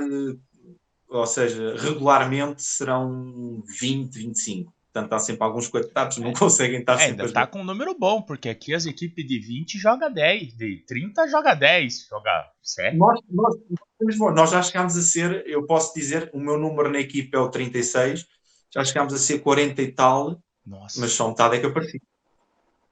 ou 1.08 1.25
seja, 1.25 1.75
regularmente 1.77 2.62
serão 2.62 3.63
20, 3.80 4.13
25. 4.13 4.74
Portanto, 4.98 5.13
há 5.13 5.20
sempre 5.20 5.44
alguns 5.44 5.68
coitados 5.68 6.18
não 6.18 6.34
conseguem 6.34 6.80
estar 6.80 6.94
É, 6.94 6.98
sempre 6.98 7.12
ainda 7.12 7.24
a 7.24 7.27
jogar. 7.27 7.42
tá 7.42 7.48
com 7.48 7.60
um 7.60 7.63
número 7.63 7.96
bom, 7.98 8.22
porque 8.22 8.50
aqui 8.50 8.74
as 8.74 8.86
equipes 8.88 9.27
de 9.27 9.38
20 9.39 9.77
joga 9.77 10.10
10, 10.10 10.56
de 10.58 10.84
30 10.88 11.27
joga 11.27 11.54
10, 11.54 12.08
joga 12.10 12.50
7. 12.63 12.98
Nós, 12.98 13.20
nós, 13.30 13.56
nós- 14.01 14.36
nós 14.36 14.50
já 14.51 14.62
chegámos 14.63 14.98
a 14.98 15.01
ser, 15.01 15.44
eu 15.46 15.66
posso 15.68 15.94
dizer, 15.94 16.32
o 16.34 16.39
meu 16.39 16.58
número 16.58 16.89
na 16.89 17.00
equipa 17.00 17.38
é 17.38 17.39
o 17.39 17.50
36, 17.50 18.25
já 18.74 18.84
chegámos 18.84 19.13
a 19.13 19.18
ser 19.20 19.39
40 19.39 19.82
e 19.84 19.92
tal, 19.92 20.42
Nossa. 20.66 21.00
mas 21.00 21.12
só 21.12 21.27
metade 21.30 21.58
é 21.58 21.60
que 21.60 21.66
eu 21.68 21.74
pareci, 21.74 22.01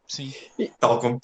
Sim. 0.08 0.32
tal 0.80 1.00
como. 1.00 1.20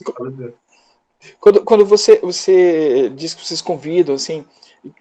Quando, 1.40 1.64
quando 1.64 1.86
você, 1.86 2.18
você 2.20 3.10
diz 3.16 3.36
que 3.36 3.46
vocês 3.46 3.62
convidam, 3.62 4.16
assim, 4.16 4.44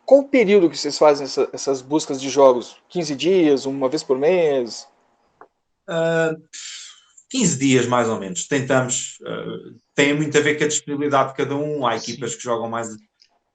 qual 0.04 0.20
o 0.20 0.28
período 0.28 0.68
que 0.68 0.76
vocês 0.76 0.98
fazem 0.98 1.24
essa- 1.24 1.48
essas 1.54 1.80
buscas 1.80 2.20
de 2.20 2.28
jogos? 2.28 2.76
15 2.90 3.16
dias, 3.16 3.64
uma 3.64 3.88
vez 3.88 4.02
por 4.02 4.18
mês? 4.18 4.86
Ah, 5.90 6.34
15 7.28 7.58
dias 7.58 7.86
mais 7.86 8.08
ou 8.08 8.18
menos, 8.18 8.46
tentamos, 8.46 9.18
ah, 9.26 9.72
tem 9.94 10.14
muito 10.14 10.36
a 10.38 10.40
ver 10.40 10.56
com 10.56 10.64
a 10.64 10.68
disponibilidade 10.68 11.30
de 11.30 11.36
cada 11.36 11.56
um, 11.56 11.86
há 11.86 11.98
Sim. 11.98 12.12
equipas 12.12 12.34
que 12.36 12.42
jogam 12.42 12.68
mais, 12.68 12.88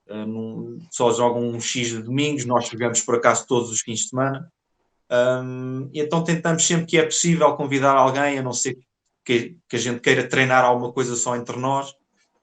ah, 0.09 0.25
num- 0.25 0.77
só 0.91 1.11
jogam 1.13 1.41
um 1.47 1.59
X 1.59 1.89
de 1.89 2.01
domingos, 2.03 2.45
nós 2.45 2.67
jogamos 2.67 3.01
por 3.01 3.15
acaso 3.15 3.45
todos 3.47 3.71
os 3.71 3.81
fins 3.81 3.99
de 4.01 4.09
semana, 4.09 4.51
e 5.93 5.99
então 6.01 6.23
tentamos 6.23 6.65
sempre 6.65 6.85
que 6.87 6.97
é 6.97 7.03
possível 7.05 7.55
convidar 7.55 7.93
alguém, 7.95 8.39
a 8.39 8.43
não 8.43 8.53
ser 8.53 8.77
que, 9.23 9.55
que 9.69 9.75
a 9.75 9.79
gente 9.79 9.99
queira 10.01 10.27
treinar 10.27 10.63
alguma 10.65 10.91
coisa 10.91 11.15
só 11.15 11.35
entre 11.35 11.57
nós, 11.57 11.93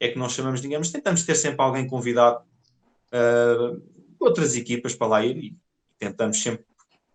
é 0.00 0.08
que 0.08 0.18
não 0.18 0.28
chamamos 0.28 0.60
ninguém, 0.62 0.78
mas 0.78 0.90
tentamos 0.90 1.22
ter 1.24 1.34
sempre 1.34 1.60
alguém 1.62 1.86
convidado, 1.86 2.42
ah, 3.12 3.76
outras 4.20 4.54
equipas 4.56 4.94
para 4.94 5.06
lá 5.06 5.24
ir 5.26 5.36
e 5.36 5.56
tentamos 5.98 6.42
sempre 6.42 6.64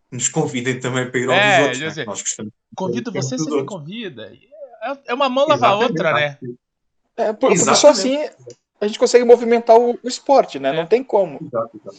que 0.09 0.15
nos 0.15 0.27
convidem 0.29 0.79
também 0.79 1.09
para 1.09 1.19
ir 1.19 1.29
ao 1.29 1.35
É, 1.35 1.57
dos 1.57 1.65
outros, 1.81 1.97
né? 1.97 2.05
nós 2.05 2.21
gostamos. 2.21 2.53
Convido 2.77 3.11
você, 3.11 3.37
você 3.37 3.49
me 3.49 3.65
convida. 3.65 4.31
É- 4.83 4.97
É 5.07 5.13
uma 5.13 5.27
mão 5.27 5.47
lava 5.47 5.67
a 5.67 5.75
outra, 5.75 6.13
né? 6.13 6.37
É, 7.17 7.33
por- 7.33 7.49
porque 7.49 7.57
só 7.75 7.89
assim 7.89 8.17
a 8.79 8.85
gente 8.85 8.99
consegue 8.99 9.25
movimentar 9.25 9.75
o, 9.75 9.93
o 10.03 10.07
esporte, 10.07 10.59
né? 10.59 10.69
É. 10.69 10.73
Não 10.73 10.85
tem 10.85 11.03
como. 11.03 11.39
Exato, 11.41 11.71
exato. 11.83 11.97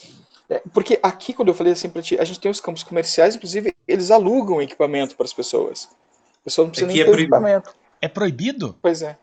É, 0.48 0.62
porque 0.72 0.98
aqui, 1.02 1.34
quando 1.34 1.48
eu 1.48 1.54
falei 1.54 1.72
assim 1.72 1.90
pra 1.90 2.00
ti, 2.00 2.16
a 2.18 2.24
gente 2.24 2.40
tem 2.40 2.50
os 2.50 2.60
campos 2.60 2.82
comerciais, 2.84 3.34
inclusive, 3.34 3.74
eles 3.86 4.10
alugam 4.10 4.62
equipamento 4.62 5.14
para 5.16 5.26
as 5.26 5.32
pessoas. 5.32 5.88
A 6.40 6.44
pessoa 6.44 6.64
não 6.64 6.70
precisa 6.70 6.86
Aqui 6.88 6.94
nem 6.94 7.02
é 7.02 7.04
ter 7.04 7.10
proibido. 7.10 7.34
equipamento. 7.36 7.74
É 8.00 8.08
proibido? 8.08 8.78
Pois 8.80 9.02
é. 9.02 9.18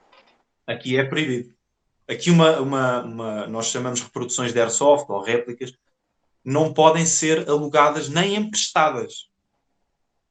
Aqui 0.67 0.97
é 0.97 1.03
proibido. 1.05 1.53
Aqui 2.07 2.29
uma, 2.29 2.59
uma, 2.59 3.01
uma- 3.03 3.47
nós 3.47 3.67
chamamos 3.67 3.99
de 3.99 4.05
reproduções 4.05 4.51
de 4.53 4.59
airsoft 4.59 5.09
ou 5.09 5.21
réplicas, 5.23 5.73
não 6.43 6.71
podem 6.73 7.05
ser 7.05 7.49
alugadas 7.49 8.09
nem 8.09 8.35
emprestadas. 8.35 9.29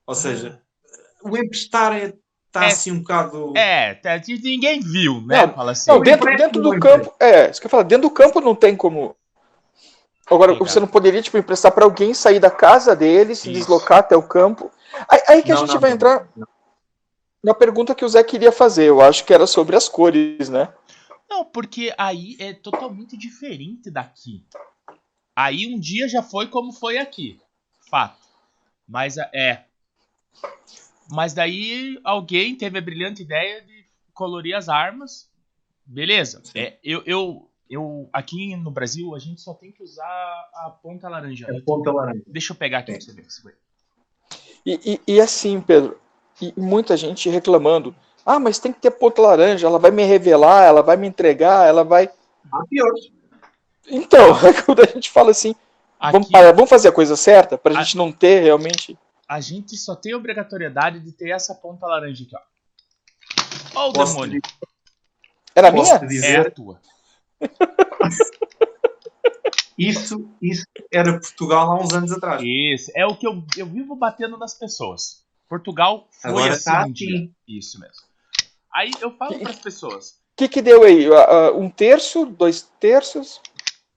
Ou 0.07 0.14
seja, 0.14 0.61
o 1.25 1.37
emprestar 1.37 1.93
é, 1.97 2.14
está 2.47 2.64
É. 2.64 2.66
assim 2.69 2.93
um 2.93 2.99
bocado. 3.00 3.52
É, 3.57 3.95
tá, 3.95 4.21
ninguém 4.43 4.81
viu, 4.81 5.21
né? 5.23 5.47
Não, 5.47 5.54
Fala 5.54 5.73
assim. 5.73 5.90
Não, 5.90 6.00
dentro, 6.00 6.37
dentro 6.37 6.62
do 6.62 6.75
eu 6.75 6.81
campo, 6.81 7.12
é, 7.19 7.50
isso 7.50 7.61
que 7.61 7.66
eu 7.66 7.71
falo, 7.71 7.85
dentro 7.85 8.09
do 8.09 8.14
campo 8.14 8.40
não 8.40 8.54
tem 8.54 8.76
como. 8.76 9.16
Agora, 10.26 10.52
Legal. 10.52 10.66
você 10.66 10.81
não 10.81 10.87
poderia, 10.87 11.21
tipo, 11.21 11.37
emprestar 11.37 11.73
para 11.73 11.85
alguém 11.85 12.14
sair 12.14 12.38
da 12.38 12.50
casa 12.50 12.97
dele, 12.97 13.35
se 13.35 13.50
Isso. 13.50 13.59
deslocar 13.59 13.99
até 13.99 14.16
o 14.16 14.23
campo. 14.23 14.71
Aí, 15.09 15.21
aí 15.28 15.43
que 15.43 15.52
a 15.52 15.54
Não, 15.54 15.61
gente 15.62 15.75
não, 15.75 15.81
vai 15.81 15.90
não, 15.90 15.97
entrar 15.97 16.28
não. 16.35 16.47
na 17.43 17.52
pergunta 17.54 17.95
que 17.95 18.04
o 18.04 18.09
Zé 18.09 18.23
queria 18.25 18.50
fazer. 18.52 18.85
Eu 18.88 19.02
acho 19.02 19.25
que 19.25 19.35
era 19.35 19.47
sobre 19.47 19.76
as 19.76 19.87
cores, 19.88 20.49
né? 20.49 20.73
Não, 21.28 21.45
porque 21.45 21.93
aí 21.99 22.37
é 22.38 22.54
totalmente 22.54 23.19
diferente 23.19 23.90
daqui. 23.90 24.47
Aí 25.37 25.66
um 25.66 25.78
dia 25.78 26.09
já 26.09 26.23
foi 26.23 26.47
como 26.49 26.73
foi 26.73 26.97
aqui. 26.97 27.38
Fato. 27.90 28.16
Mas 28.88 29.19
a- 29.19 29.28
é. 29.35 29.64
Mas 31.11 31.32
daí 31.34 31.99
alguém 32.04 32.56
teve 32.56 32.78
a 32.78 32.82
brilhante 32.82 33.23
ideia 33.23 33.61
de 33.62 33.84
colorir 34.12 34.54
as 34.56 34.68
armas. 34.68 35.28
Beleza. 35.87 36.42
É, 36.54 36.75
eu, 36.82 37.02
eu, 37.04 37.49
eu 37.68 38.08
aqui 38.12 38.56
no 38.56 38.70
Brasil 38.70 39.14
a 39.14 39.18
gente 39.18 39.40
só 39.40 39.52
tem 39.54 39.70
que 39.70 39.82
usar 39.82 40.04
a 40.04 40.70
ponta 40.82 41.08
laranja. 41.08 41.46
É 41.49 41.61
ponta 41.61 41.92
laranja. 41.92 42.23
Deixa 42.26 42.52
eu 42.52 42.56
pegar 42.56 42.78
aqui 42.78 42.99
Sim. 43.00 43.14
pra 43.14 43.25
você 43.25 43.42
ver. 43.42 43.56
E, 44.64 45.00
e, 45.06 45.14
e 45.14 45.20
assim, 45.20 45.61
Pedro, 45.61 45.99
e 46.40 46.52
muita 46.56 46.96
gente 46.96 47.28
reclamando. 47.28 47.94
Ah, 48.25 48.40
mas 48.40 48.58
tem 48.58 48.73
que 48.73 48.80
ter 48.80 48.90
ponta 48.90 49.20
laranja, 49.20 49.66
ela 49.66 49.78
vai 49.78 49.90
me 49.90 50.02
revelar, 50.04 50.64
ela 50.64 50.82
vai 50.82 50.96
me 50.96 51.06
entregar, 51.06 51.68
ela 51.68 51.84
vai. 51.84 52.08
Há 52.50 52.66
piores. 52.66 53.11
Então, 53.87 54.28
quando 54.64 54.80
a 54.80 54.87
gente 54.87 55.11
fala 55.11 55.30
assim, 55.30 55.54
vamos, 56.00 56.28
Aqui 56.28 56.32
parar, 56.32 56.52
vamos 56.52 56.70
fazer 56.70 56.88
a 56.88 56.92
coisa 56.92 57.16
certa, 57.16 57.58
pra 57.58 57.78
A- 57.78 57.82
gente 57.82 57.99
não 57.99 58.11
ter 58.11 58.40
realmente. 58.42 58.96
A 59.28 59.40
gente 59.40 59.76
só 59.76 59.95
tem 59.97 60.14
obrigatoriedade 60.14 61.00
de 61.00 61.12
ter 61.12 61.31
essa 61.31 61.54
ponta 61.54 61.87
laranja 61.87 62.25
aqui, 62.25 62.35
ó. 62.37 62.40
Ó 63.76 63.88
o 63.90 63.93
Posso 63.93 64.14
demônio. 64.14 64.40
te, 64.40 64.50
Era 65.54 65.73
posso 65.73 65.85
minha? 65.90 65.99
te 65.99 66.02
É 66.02 66.07
a 66.07 66.09
dizer, 66.09 66.54
tua. 66.54 66.81
isso, 69.78 70.31
isso 70.40 70.64
era 70.93 71.12
Portugal 71.19 71.71
há 71.73 71.81
uns 71.83 71.93
anos 71.93 72.12
atrás. 72.12 72.43
Isso, 72.45 72.90
é 72.95 73.04
o 73.07 73.16
que 73.16 73.26
eu, 73.26 73.43
eu 73.57 73.66
vivo 73.66 73.97
batendo 73.97 74.37
nas 74.38 74.54
pessoas. 74.54 75.25
Portugal 75.49 76.09
foi 76.11 76.31
Agora 76.31 76.52
assim 76.52 76.64
tá 76.64 76.85
um 76.87 76.93
dia. 76.93 77.16
assim. 77.16 77.35
Isso 77.49 77.81
mesmo. 77.81 78.02
Aí 78.75 78.90
eu 79.00 79.16
falo 79.16 79.38
para 79.38 79.50
as 79.50 79.59
pessoas. 79.59 80.11
O 80.33 80.37
que, 80.37 80.49
que 80.49 80.62
deu 80.62 80.83
aí? 80.83 81.07
Ah, 81.12 81.52
Um 81.52 81.71
terço? 81.71 82.26
Dois 82.26 82.62
terços? 82.81 83.40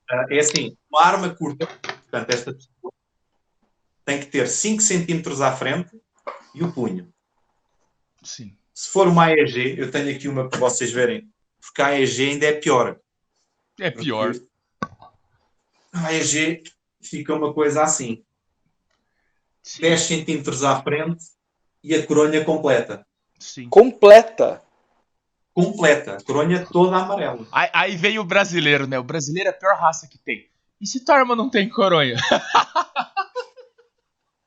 Ah, 0.09 0.25
É 0.29 0.39
assim, 0.39 0.75
uma 0.91 1.01
arma 1.03 1.29
curta, 1.35 1.65
portanto, 1.67 2.29
esta 2.31 2.53
pessoa 2.53 2.93
tem 4.07 4.21
que 4.21 4.27
ter 4.27 4.47
5 4.47 4.81
centímetros 4.81 5.41
à 5.41 5.53
frente 5.53 5.91
e 6.55 6.63
o 6.63 6.71
punho. 6.71 7.13
Sim. 8.23 8.55
Se 8.73 8.89
for 8.89 9.05
uma 9.05 9.25
AEG, 9.25 9.77
eu 9.77 9.91
tenho 9.91 10.15
aqui 10.15 10.29
uma 10.29 10.47
para 10.47 10.57
vocês 10.57 10.93
verem, 10.93 11.29
porque 11.59 11.81
a 11.81 11.87
AEG 11.87 12.29
ainda 12.29 12.45
é 12.45 12.53
pior. 12.53 12.97
É 13.77 13.91
pior. 13.91 14.33
A 15.91 16.07
AEG 16.07 16.63
fica 17.01 17.35
uma 17.35 17.53
coisa 17.53 17.83
assim, 17.83 18.23
10 19.77 19.99
centímetros 19.99 20.63
à 20.63 20.81
frente 20.81 21.25
e 21.83 21.93
a 21.93 22.07
coronha 22.07 22.45
completa. 22.45 23.05
Sim. 23.37 23.67
Completa. 23.67 24.61
Completa, 25.53 26.15
a 26.15 26.23
coronha 26.23 26.65
toda 26.71 26.95
amarela. 26.95 27.45
Aí, 27.51 27.69
aí 27.73 27.97
vem 27.97 28.19
o 28.19 28.23
brasileiro, 28.23 28.87
né? 28.87 28.97
O 28.97 29.03
brasileiro 29.03 29.49
é 29.49 29.51
a 29.51 29.57
pior 29.57 29.75
raça 29.75 30.07
que 30.07 30.17
tem. 30.17 30.47
E 30.79 30.87
se 30.87 31.03
tua 31.03 31.15
arma 31.15 31.35
não 31.35 31.49
tem 31.49 31.67
coronha? 31.67 32.15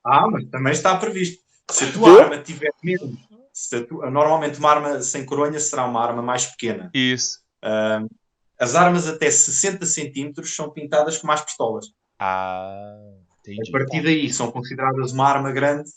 Ah, 0.03 0.27
mas 0.29 0.45
também 0.49 0.73
está 0.73 0.95
previsto. 0.97 1.41
Se 1.69 1.85
a 1.85 1.91
tua 1.91 2.09
Viu? 2.11 2.21
arma 2.21 2.37
tiver 2.39 2.71
menos, 2.83 3.15
se 3.53 3.75
a 3.75 3.85
tua- 3.85 4.09
normalmente 4.11 4.57
uma 4.59 4.69
arma 4.71 5.01
sem 5.01 5.25
coronha 5.25 5.59
será 5.59 5.85
uma 5.85 6.01
arma 6.03 6.21
mais 6.21 6.45
pequena. 6.47 6.89
Isso. 6.93 7.39
As 8.59 8.75
armas 8.75 9.07
até 9.07 9.29
60 9.29 9.85
centímetros 9.85 10.55
são 10.55 10.69
pintadas 10.69 11.17
como 11.17 11.31
as 11.33 11.41
pistolas. 11.43 11.87
Ah, 12.19 12.73
A 13.47 13.49
entendi. 13.51 13.71
partir 13.71 14.03
daí 14.03 14.31
são 14.33 14.51
consideradas 14.51 15.11
uma 15.11 15.27
arma 15.27 15.51
grande 15.51 15.89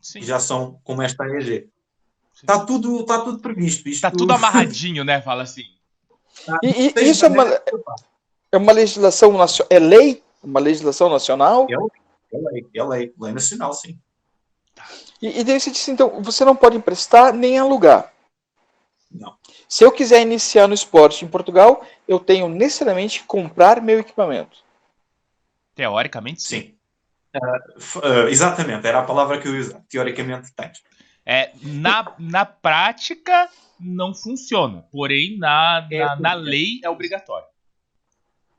Sim. 0.00 0.20
e 0.20 0.22
já 0.22 0.38
são 0.38 0.80
como 0.84 1.02
esta 1.02 1.24
AEG. 1.24 1.68
Está 2.34 2.64
tudo, 2.64 3.00
está 3.00 3.20
tudo 3.20 3.40
previsto. 3.40 3.88
Isto 3.88 4.02
Tá 4.02 4.10
tudo 4.10 4.32
amarradinho, 4.34 5.04
né? 5.04 5.20
Fala 5.22 5.42
assim. 5.44 5.64
E, 6.62 6.86
e 6.86 6.92
Tem 6.92 7.08
isso 7.10 7.24
é 7.24 7.28
uma, 7.28 7.44
é 8.52 8.56
uma 8.56 8.72
legislação 8.72 9.32
nacional. 9.36 9.68
É 9.70 9.78
lei? 9.78 10.22
Uma 10.42 10.58
legislação 10.60 11.08
nacional? 11.08 11.66
É 11.70 11.76
lei, 12.38 12.66
é 12.74 12.82
lei, 12.84 13.14
lei 13.20 13.32
nacional, 13.32 13.72
sim. 13.72 13.98
E, 15.20 15.40
e 15.40 15.44
daí 15.44 15.60
você 15.60 15.70
disse, 15.70 15.90
então, 15.90 16.22
você 16.22 16.44
não 16.44 16.56
pode 16.56 16.76
emprestar 16.76 17.32
nem 17.32 17.58
alugar. 17.58 18.12
Não. 19.10 19.36
Se 19.68 19.84
eu 19.84 19.92
quiser 19.92 20.22
iniciar 20.22 20.66
no 20.66 20.74
esporte 20.74 21.24
em 21.24 21.28
Portugal, 21.28 21.86
eu 22.08 22.18
tenho 22.18 22.48
necessariamente 22.48 23.20
que 23.20 23.26
comprar 23.26 23.80
meu 23.80 24.00
equipamento. 24.00 24.58
Teoricamente, 25.74 26.42
sim. 26.42 26.60
Sim. 26.60 26.78
F- 27.78 28.00
ah, 28.02 28.28
exatamente, 28.28 28.86
era 28.86 29.00
a 29.00 29.04
palavra 29.04 29.38
que 29.40 29.48
eu 29.48 29.54
ia 29.54 29.60
usar. 29.60 29.82
Teoricamente 29.88 30.52
tens. 30.54 30.82
É, 31.24 31.52
na, 31.62 32.14
na 32.18 32.44
prática, 32.44 33.48
não 33.78 34.14
funciona. 34.14 34.82
Porém, 34.90 35.38
na, 35.38 35.86
É, 35.90 35.98
na, 36.00 36.16
na 36.16 36.34
lei 36.34 36.80
é 36.82 36.90
obrigatório. 36.90 37.46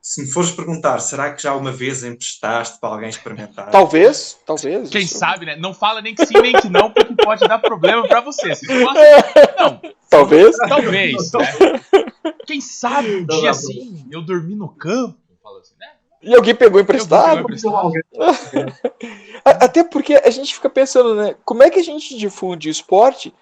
Se 0.06 0.20
me 0.20 0.26
fores 0.30 0.50
perguntar, 0.50 0.98
será 0.98 1.32
que 1.32 1.42
já 1.42 1.54
uma 1.54 1.72
vez 1.72 2.04
emprestaste 2.04 2.78
para 2.78 2.90
alguém 2.90 3.08
experimentar? 3.08 3.70
Talvez, 3.70 4.38
talvez. 4.44 4.90
Quem 4.90 5.00
isso- 5.00 5.16
sabe, 5.16 5.46
né? 5.46 5.56
Não 5.56 5.72
fala 5.72 6.02
nem 6.02 6.14
que 6.14 6.26
sim, 6.26 6.34
nem 6.42 6.52
que 6.52 6.68
não, 6.68 6.90
porque 6.90 7.14
pode 7.24 7.48
dar 7.48 7.58
problema 7.58 8.06
pra 8.06 8.20
você. 8.20 8.54
Se 8.54 8.66
for 8.66 8.90
assim, 8.90 9.00
não, 9.58 9.80
Talvez. 10.10 10.54
talvez, 10.58 11.32
né? 11.32 11.80
Quem 12.46 12.60
sabe 12.60 13.16
um 13.16 13.24
dia 13.24 13.48
assim, 13.50 14.06
eu 14.12 14.20
dormi 14.20 14.54
no 14.54 14.68
campo, 14.68 15.16
fala 15.42 15.60
assim, 15.60 15.72
né? 15.80 15.92
E 16.20 16.34
alguém 16.34 16.54
pegou 16.54 16.78
emprestado. 16.82 17.42
pegar 17.46 17.82
A- 19.42 19.64
Até 19.64 19.84
porque 19.84 20.16
a 20.16 20.30
gente 20.30 20.54
fica 20.54 20.68
pensando, 20.68 21.14
né? 21.14 21.34
Como 21.46 21.62
é 21.62 21.70
que 21.70 21.78
a 21.80 21.82
gente 21.82 22.14
difunde 22.18 22.68
o 22.68 22.70
esporte 22.70 23.32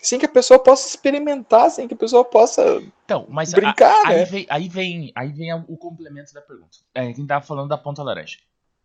sem 0.00 0.18
que 0.18 0.26
a 0.26 0.30
pessoa 0.30 0.58
possa 0.62 0.88
experimentar, 0.88 1.70
sem 1.70 1.86
que 1.88 1.94
a 1.94 1.96
pessoa 1.96 2.24
possa 2.24 2.62
Então, 3.04 3.26
mas 3.28 3.52
a- 3.52 3.56
brincar, 3.56 4.06
aí, 4.06 4.16
né? 4.18 4.24
vem, 4.24 4.46
aí, 4.48 4.68
vem, 4.68 5.12
aí 5.14 5.32
vem 5.32 5.52
o 5.54 5.76
complemento 5.76 6.32
da 6.32 6.40
pergunta. 6.40 6.78
É, 6.94 7.12
quem 7.12 7.26
tava 7.26 7.44
falando 7.44 7.68
da 7.68 7.76
ponta 7.78 8.02
laranja. 8.02 8.38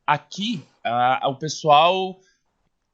Aqui, 0.05 0.65
a- 0.83 1.27
o 1.29 1.35
pessoal 1.35 2.19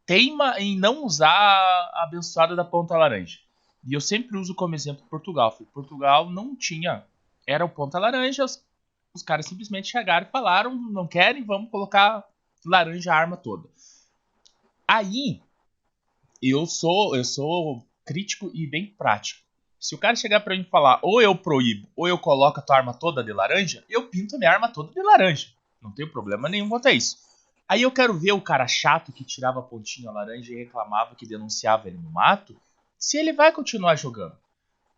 teima 0.05 0.59
em 0.59 0.77
não 0.77 1.03
usar 1.05 1.29
a 1.31 2.03
abençoada 2.03 2.55
da 2.55 2.65
ponta 2.65 2.97
laranja. 2.97 3.39
E 3.87 3.93
eu 3.93 4.01
sempre 4.01 4.37
uso 4.37 4.53
como 4.53 4.75
exemplo 4.75 5.05
Portugal. 5.09 5.57
Portugal 5.73 6.29
não 6.29 6.55
tinha. 6.55 7.05
Era 7.47 7.63
o 7.63 7.69
ponta 7.69 7.97
laranja, 7.97 8.43
os, 8.43 8.61
os 9.13 9.23
caras 9.23 9.45
simplesmente 9.45 9.87
chegaram 9.87 10.27
e 10.27 10.31
falaram: 10.31 10.75
não 10.75 11.07
querem, 11.07 11.43
vamos 11.45 11.71
colocar 11.71 12.27
laranja 12.65 13.13
a 13.13 13.15
arma 13.15 13.37
toda. 13.37 13.69
Aí, 14.87 15.41
eu 16.41 16.65
sou, 16.65 17.15
eu 17.15 17.23
sou 17.23 17.85
crítico 18.09 18.49
e 18.55 18.65
bem 18.65 18.87
prático. 18.87 19.39
Se 19.79 19.93
o 19.93 19.97
cara 19.99 20.15
chegar 20.15 20.39
pra 20.39 20.55
mim 20.55 20.63
e 20.63 20.69
falar, 20.69 20.97
ou 21.03 21.21
eu 21.21 21.35
proíbo, 21.35 21.87
ou 21.95 22.07
eu 22.07 22.17
coloco 22.17 22.59
a 22.59 22.63
tua 22.63 22.77
arma 22.77 22.91
toda 22.91 23.23
de 23.23 23.31
laranja, 23.31 23.83
eu 23.87 24.07
pinto 24.07 24.35
a 24.35 24.39
minha 24.39 24.51
arma 24.51 24.67
toda 24.67 24.91
de 24.91 24.99
laranja. 24.99 25.49
Não 25.79 25.91
tenho 25.91 26.11
problema 26.11 26.49
nenhum 26.49 26.67
quanto 26.67 26.87
a 26.87 26.91
isso. 26.91 27.17
Aí 27.67 27.83
eu 27.83 27.91
quero 27.91 28.15
ver 28.17 28.31
o 28.31 28.41
cara 28.41 28.67
chato 28.67 29.11
que 29.11 29.23
tirava 29.23 29.59
a 29.59 29.61
pontinha 29.63 30.09
laranja 30.09 30.51
e 30.51 30.55
reclamava 30.55 31.13
que 31.13 31.27
denunciava 31.27 31.87
ele 31.87 31.99
no 31.99 32.09
mato, 32.09 32.59
se 32.97 33.15
ele 33.15 33.31
vai 33.31 33.51
continuar 33.51 33.95
jogando. 33.95 34.35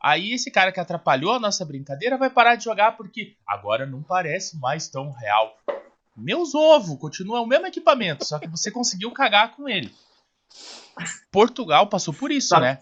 Aí 0.01 0.31
esse 0.31 0.49
cara 0.49 0.71
que 0.71 0.79
atrapalhou 0.79 1.33
a 1.33 1.39
nossa 1.39 1.65
brincadeira 1.65 2.17
vai 2.17 2.29
parar 2.29 2.55
de 2.55 2.63
jogar 2.63 2.95
porque 2.95 3.35
agora 3.45 3.85
não 3.85 4.01
parece 4.01 4.57
mais 4.57 4.87
tão 4.87 5.11
real. 5.11 5.59
Meus 6.15 6.55
ovos, 6.55 6.97
continua 6.97 7.41
o 7.41 7.45
mesmo 7.45 7.67
equipamento, 7.67 8.23
só 8.25 8.39
que 8.39 8.47
você 8.47 8.71
conseguiu 8.71 9.11
cagar 9.11 9.53
com 9.53 9.67
ele. 9.67 9.93
Portugal 11.29 11.87
passou 11.87 12.13
por 12.13 12.31
isso, 12.31 12.47
Sabe- 12.47 12.65
né? 12.67 12.79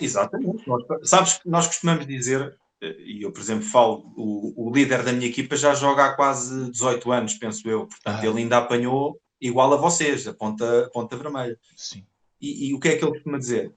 Exatamente. 0.00 0.66
Nós- 0.68 0.84
sabes 1.08 1.34
que 1.38 1.48
nós 1.48 1.66
costumamos 1.66 2.06
dizer, 2.06 2.56
eh, 2.80 2.96
e 2.98 3.22
eu, 3.22 3.32
por 3.32 3.40
exemplo, 3.40 3.64
falo, 3.64 4.12
o, 4.16 4.68
o 4.68 4.72
líder 4.74 5.02
da 5.02 5.12
minha 5.12 5.28
equipa 5.28 5.56
já 5.56 5.74
joga 5.74 6.04
há 6.06 6.14
quase 6.14 6.70
18 6.70 7.10
anos, 7.12 7.34
penso 7.34 7.68
eu. 7.68 7.86
Portanto, 7.86 8.20
Ah. 8.22 8.26
ele 8.26 8.38
ainda 8.40 8.58
apanhou 8.58 9.18
igual 9.40 9.72
a 9.72 9.76
vocês, 9.76 10.26
a 10.26 10.32
ponta, 10.34 10.86
a 10.86 10.90
ponta 10.90 11.16
vermelha. 11.16 11.58
Sim. 11.76 12.04
E, 12.40 12.68
e 12.68 12.74
o 12.74 12.80
que 12.80 12.88
é 12.88 12.96
que 12.96 13.04
ele 13.04 13.12
costuma 13.12 13.38
dizer? 13.38 13.72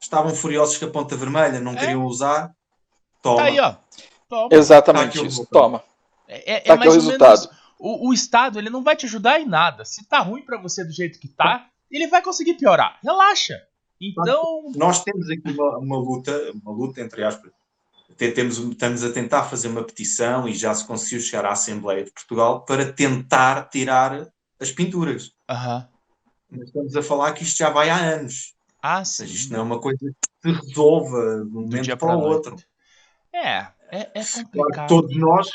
Estavam 0.00 0.34
furiosos 0.34 0.78
com 0.78 0.86
a 0.86 0.90
ponta 0.90 1.16
vermelha, 1.16 1.60
não 1.60 1.72
É. 1.72 1.76
queriam 1.76 2.04
usar. 2.04 2.50
Toma. 3.22 3.36
Tá 3.38 3.44
aí, 3.44 3.60
ó. 3.60 3.74
Toma. 4.28 4.48
Exatamente 4.52 5.18
Tá 5.20 5.26
isso. 5.26 5.46
Toma. 5.50 5.82
É, 6.28 6.52
é- 6.52 6.56
é 6.56 6.60
Tá 6.60 6.74
aqui 6.74 6.84
mais 6.86 6.94
o 6.94 6.98
ou 6.98 7.04
resultado. 7.06 7.40
menos. 7.40 7.60
O, 7.78 8.08
o 8.10 8.14
Estado 8.14 8.58
ele 8.58 8.70
não 8.70 8.82
vai 8.82 8.94
te 8.94 9.06
ajudar 9.06 9.40
em 9.40 9.46
nada. 9.46 9.84
Se 9.84 10.06
tá 10.06 10.20
ruim 10.20 10.42
pra 10.42 10.58
você 10.60 10.84
do 10.84 10.92
jeito 10.92 11.18
que 11.18 11.28
tá, 11.28 11.66
ele 11.90 12.06
vai 12.06 12.22
conseguir 12.22 12.54
piorar. 12.54 12.98
Relaxa. 13.02 13.58
Então. 14.00 14.72
Nós 14.76 15.02
temos 15.04 15.28
aqui 15.30 15.50
uma, 15.50 15.78
uma 15.78 15.98
luta, 15.98 16.52
uma 16.62 16.72
luta 16.72 17.00
entre 17.00 17.22
aspas. 17.24 17.50
Até 18.10 18.30
temos, 18.30 18.58
estamos 18.58 19.04
a 19.04 19.12
tentar 19.12 19.44
fazer 19.44 19.68
uma 19.68 19.84
petição 19.84 20.48
e 20.48 20.54
já 20.54 20.74
se 20.74 20.86
conseguiu 20.86 21.20
chegar 21.20 21.44
à 21.46 21.52
Assembleia 21.52 22.04
de 22.04 22.10
Portugal 22.12 22.64
para 22.64 22.92
tentar 22.92 23.68
tirar 23.68 24.26
as 24.58 24.70
pinturas. 24.72 25.32
Aham. 25.48 25.88
Mas 26.50 26.66
estamos 26.66 26.96
a 26.96 27.02
falar 27.02 27.32
que 27.32 27.42
isto 27.44 27.56
já 27.58 27.70
vai 27.70 27.88
há 27.90 27.96
anos. 27.96 28.54
Ah, 28.82 29.04
sim. 29.04 29.24
seja, 29.26 29.34
isto 29.34 29.52
não 29.52 29.60
é 29.60 29.62
uma 29.62 29.78
coisa 29.80 29.98
que 30.00 30.50
se 30.50 30.56
resolva 30.68 31.44
de 31.44 31.56
um 31.56 31.60
momento 31.62 31.96
para 31.96 32.16
o 32.16 32.20
outro. 32.22 32.56
É, 33.32 33.58
é, 33.58 33.70
é 33.92 34.22
Claro 34.22 34.24
que 34.34 34.44
complicado. 34.52 34.88
todos 34.88 35.16
nós, 35.16 35.46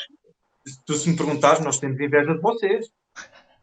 se 0.66 0.78
tu 0.86 0.94
se 0.94 1.10
me 1.10 1.16
perguntares, 1.16 1.62
nós 1.62 1.78
temos 1.78 2.00
inveja 2.00 2.32
de 2.34 2.40
vocês. 2.40 2.86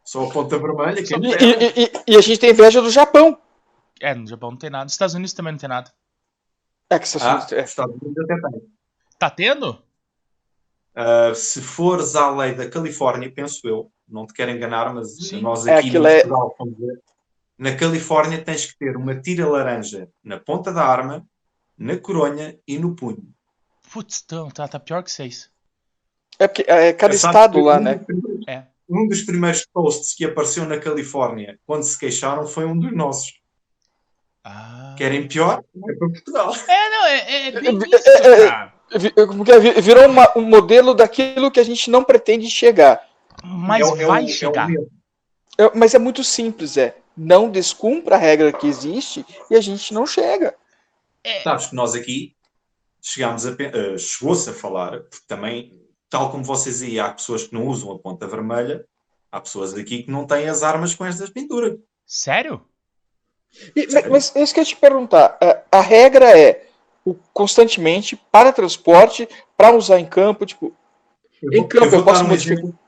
Só 0.04 0.28
a 0.28 0.30
ponta 0.30 0.58
vermelha, 0.58 1.02
quem 1.02 1.18
E, 1.18 1.32
e- 1.32 1.84
e- 1.84 1.92
e 2.12 2.16
a 2.16 2.20
gente 2.20 2.38
tem 2.38 2.50
inveja 2.50 2.80
do 2.82 2.90
Japão. 2.90 3.38
É, 4.04 4.14
no 4.14 4.26
Japão 4.26 4.50
não 4.50 4.58
tem 4.58 4.70
nada. 4.70 4.84
Nos 4.84 4.92
Estados 4.92 5.14
Unidos 5.14 5.32
também 5.32 5.52
não 5.52 5.58
tem 5.58 5.68
nada. 5.68 5.90
É 6.90 6.98
que 6.98 7.06
Ah, 7.18 7.36
coisas- 7.38 7.52
é. 7.52 7.64
Estados 7.64 7.96
Unidos 8.00 8.24
até 8.24 8.40
tem. 8.50 8.62
Tá 9.18 9.30
tendo? 9.30 9.82
Uh, 10.96 11.34
se 11.34 11.60
fores 11.60 12.14
à 12.14 12.30
lei 12.30 12.54
da 12.54 12.68
Califórnia, 12.68 13.32
penso 13.32 13.66
eu, 13.66 13.90
não 14.06 14.26
te 14.26 14.32
quero 14.34 14.50
enganar, 14.52 14.94
mas 14.94 15.16
Sim. 15.16 15.40
nós 15.40 15.66
É, 15.66 15.76
aqui 15.78 15.88
aquilo 15.88 16.04
no 16.04 16.08
é- 16.10 16.20
Portugal 16.20 16.54
fomos 16.56 16.78
ver. 16.78 17.02
Na 17.58 17.76
Califórnia 17.76 18.44
tens 18.44 18.66
que 18.66 18.78
ter 18.78 18.96
uma 18.96 19.20
tira 19.20 19.48
laranja 19.48 20.08
na 20.22 20.38
ponta 20.38 20.72
da 20.72 20.84
arma, 20.84 21.26
na 21.78 21.96
coronha 21.96 22.56
e 22.66 22.78
no 22.78 22.94
punho. 22.94 23.24
Putz, 23.92 24.22
então, 24.24 24.50
tá, 24.50 24.68
tá 24.68 24.78
pior 24.78 25.02
que 25.02 25.10
vocês. 25.10 25.50
É 26.38 26.46
porque 26.48 26.64
é 26.68 26.92
cada 26.92 27.14
estado 27.14 27.60
lá, 27.60 27.76
um 27.78 27.80
né? 27.80 27.94
dos 27.94 28.06
primeiros- 28.06 28.44
É. 28.48 28.66
Um 28.88 29.08
dos 29.08 29.22
primeiros 29.22 29.64
posts 29.72 30.14
que 30.14 30.24
apareceu 30.26 30.66
na 30.66 30.78
Califórnia, 30.78 31.58
quando 31.66 31.84
se 31.84 31.98
queixaram, 31.98 32.46
foi 32.46 32.66
um 32.66 32.78
dos 32.78 32.92
nossos. 32.94 33.40
Ah. 34.44 34.94
Querem 34.98 35.26
pior? 35.26 35.62
Vai 35.74 35.94
para 35.94 36.08
Portugal. 36.08 36.54
É, 36.68 36.90
não, 36.90 37.06
é, 37.06 37.18
é, 37.18 37.48
é 37.48 37.52
bem 37.60 37.78
É, 37.92 37.96
isso, 37.96 38.08
é, 38.10 38.42
é, 38.44 38.48
cara. 38.48 38.74
Porque 39.36 39.58
vi- 39.58 39.80
Virou 39.80 40.06
uma- 40.06 40.30
um 40.36 40.42
modelo 40.42 40.94
daquilo 40.94 41.50
que 41.50 41.58
a 41.58 41.64
gente 41.64 41.90
não 41.90 42.04
pretende 42.04 42.48
chegar. 42.50 43.00
Mas 43.42 43.88
É 43.90 44.06
vai 44.06 44.24
é 44.24 44.28
chegar. 44.28 44.68
É- 45.58 45.70
mas 45.74 45.94
é 45.94 45.98
muito 45.98 46.22
simples, 46.22 46.76
é. 46.76 46.94
Não 47.16 47.48
descumpra 47.50 48.16
a 48.16 48.18
regra 48.18 48.52
que 48.52 48.66
existe 48.66 49.24
e 49.50 49.56
a 49.56 49.60
gente 49.60 49.94
não 49.94 50.04
chega. 50.06 50.54
É, 51.22 51.42
Sabes 51.42 51.66
que 51.68 51.74
nós 51.74 51.94
aqui 51.94 52.34
chegámos 53.00 53.46
a, 53.46 53.50
eh, 53.58 53.96
chegou-se 53.98 54.48
a 54.50 54.52
falar, 54.52 55.00
porque 55.00 55.24
também, 55.26 55.80
tal 56.10 56.30
como 56.30 56.44
vocês 56.44 56.82
aí, 56.82 56.98
há 57.00 57.10
pessoas 57.12 57.44
que 57.44 57.54
não 57.54 57.66
usam 57.66 57.92
a 57.92 57.98
ponta 57.98 58.26
vermelha, 58.26 58.84
há 59.32 59.40
pessoas 59.40 59.74
aqui 59.74 60.02
que 60.02 60.10
não 60.10 60.26
têm 60.26 60.48
as 60.48 60.62
armas 60.62 60.94
com 60.94 61.04
estas 61.04 61.30
pinturas. 61.30 61.78
sério? 62.06 62.62
E- 63.74 63.86
mas, 64.10 64.34
isso 64.36 64.52
que 64.54 64.60
eu 64.60 64.64
ia 64.64 64.68
te 64.68 64.76
perguntar. 64.76 65.36
A, 65.40 65.78
a 65.78 65.80
regra 65.80 66.38
é 66.38 66.66
o, 67.04 67.14
constantemente 67.32 68.16
para 68.30 68.52
transporte, 68.52 69.28
para 69.56 69.74
usar 69.74 69.98
em 70.00 70.06
campo, 70.06 70.44
tipo, 70.46 70.74
Eu 71.42 71.52
Em 71.52 71.68
campo, 71.68 71.86
eu 71.86 71.90
vou 71.90 72.04
posso 72.04 72.20
dar 72.20 72.26
um 72.26 72.30
modificar? 72.30 72.58
exemplo. 72.58 72.78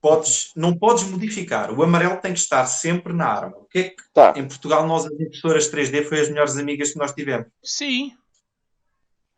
Podes, 0.00 0.50
não 0.56 0.74
podes 0.74 1.04
modificar. 1.04 1.70
O 1.78 1.82
amarelo 1.82 2.16
tem 2.16 2.32
que 2.32 2.38
estar 2.38 2.64
sempre 2.64 3.12
na 3.12 3.26
arma. 3.26 3.58
O 3.58 3.64
que 3.66 3.78
é 3.78 3.82
que 3.90 4.02
tá. 4.14 4.32
em 4.34 4.48
Portugal 4.48 4.86
nós 4.86 5.04
as 5.04 5.12
impressoras 5.12 5.70
3D 5.70 6.04
foi 6.08 6.20
as 6.20 6.28
melhores 6.30 6.56
amigas 6.56 6.92
que 6.92 6.98
nós 6.98 7.12
tivemos. 7.12 7.46
Sim. 7.62 8.12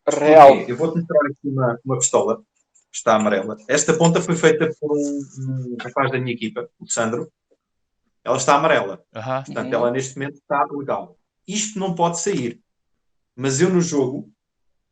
Real. 0.09 0.57
Eu 0.69 0.77
vou-te 0.77 0.99
mostrar 0.99 1.19
aqui 1.27 1.49
uma, 1.49 1.79
uma 1.85 1.99
pistola 1.99 2.37
que 2.37 2.97
está 2.97 3.17
amarela. 3.17 3.57
Esta 3.69 3.93
ponta 3.95 4.21
foi 4.21 4.37
feita 4.37 4.71
por 4.81 4.93
um, 4.97 5.21
um 5.41 5.77
rapaz 5.81 6.13
da 6.13 6.19
minha 6.19 6.33
equipa, 6.35 6.69
o 6.79 6.87
Sandro. 6.89 7.29
Ela 8.25 8.37
está 8.37 8.55
amarela. 8.57 9.05
Aham. 9.15 9.43
Portanto, 9.45 9.67
Uhum. 9.67 9.75
ela 9.75 9.91
neste 9.91 10.17
momento 10.19 10.35
está 10.37 10.65
legal. 10.71 11.19
Isto 11.47 11.79
não 11.79 11.95
pode 11.95 12.21
sair. 12.21 12.63
Mas 13.35 13.61
eu 13.61 13.69
no 13.71 13.81
jogo 13.81 14.33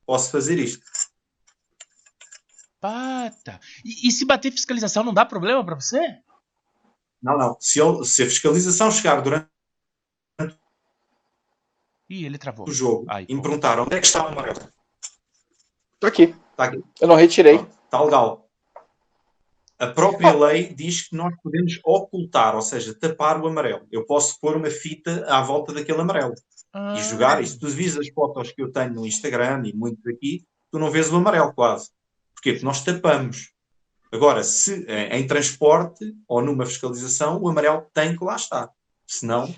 posso 0.05 0.31
fazer 0.31 0.59
isto. 0.59 0.85
Pata. 2.81 3.61
E, 3.85 4.09
e 4.09 4.13
se 4.13 4.25
bater 4.25 4.51
fiscalização 4.51 5.05
não 5.05 5.13
dá 5.15 5.25
problema 5.25 5.65
pra 5.65 5.75
você? 5.75 6.01
Não, 7.23 7.37
não. 7.37 7.57
Se, 7.61 7.81
ele- 7.81 8.05
se 8.05 8.23
a 8.23 8.27
fiscalização 8.27 8.91
chegar 8.91 9.21
durante 9.21 9.49
Ih, 12.09 12.25
ele 12.25 12.39
travou. 12.39 12.69
o 12.69 12.73
jogo 12.73 13.05
Ai, 13.09 13.25
e 13.29 13.35
me 13.35 13.41
perguntaram 13.43 13.85
onde 13.85 13.95
é 13.95 14.01
que 14.01 14.07
está 14.07 14.25
o 14.25 14.29
amarelo. 14.29 14.61
Tô 16.01 16.07
aqui. 16.09 16.35
Está 16.51 16.65
aqui. 16.65 16.83
Eu 17.01 17.07
não 17.07 17.15
retirei. 17.15 17.57
Está 17.85 18.03
legal. 18.03 18.50
A 19.81 19.87
própria 19.87 20.33
lei 20.33 20.75
diz 20.75 21.09
que 21.09 21.17
nós 21.17 21.35
podemos 21.43 21.81
ocultar, 21.85 22.55
ou 22.55 22.61
seja, 22.61 22.93
tapar 22.95 23.41
o 23.41 23.47
amarelo. 23.49 23.87
Eu 23.91 24.05
posso 24.05 24.39
pôr 24.39 24.55
uma 24.57 24.69
fita 24.71 25.25
à 25.27 25.41
volta 25.41 25.73
daquele 25.73 26.01
amarelo 26.03 26.35
Ah, 26.73 26.95
e 26.99 27.03
jogar. 27.03 27.43
E 27.43 27.47
se 27.47 27.59
tu 27.59 27.67
vis 27.67 27.97
as 27.97 28.09
fotos 28.11 28.53
que 28.53 28.63
eu 28.63 28.71
tenho 28.71 28.93
no 28.93 29.07
Instagram 29.07 29.63
e 29.65 29.73
muitos 29.75 30.07
aqui, 30.07 30.45
tu 30.71 30.79
não 30.79 30.91
vês 30.91 31.11
o 31.11 31.17
amarelo 31.17 31.53
quase. 31.55 31.89
Porquê? 32.35 32.53
Porque 32.53 32.65
nós 32.65 32.85
tapamos. 32.85 33.53
Agora, 34.13 34.43
se 34.45 34.85
eh, 34.87 35.17
em 35.19 35.27
transporte 35.27 36.15
ou 36.29 36.43
numa 36.43 36.67
fiscalização, 36.67 37.41
o 37.41 37.49
amarelo 37.49 37.87
tem 37.95 38.15
que 38.17 38.23
lá 38.25 38.37
estar. 38.37 38.69
Senão, 39.07 39.53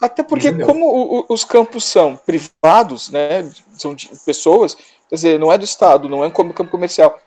Até 0.00 0.22
porque, 0.22 0.48
Entendeu? 0.48 0.66
como 0.66 0.84
o- 0.86 1.20
o- 1.20 1.26
os 1.30 1.44
campos 1.44 1.84
são 1.84 2.16
privados, 2.16 3.08
né? 3.10 3.50
São 3.78 3.94
de 3.94 4.10
pessoas, 4.26 4.74
quer 5.08 5.14
dizer, 5.14 5.38
não 5.40 5.50
é 5.50 5.56
do 5.56 5.64
Estado, 5.64 6.08
não 6.08 6.22
é 6.24 6.30
como 6.30 6.52
campo 6.52 6.70
comercial. 6.70 7.18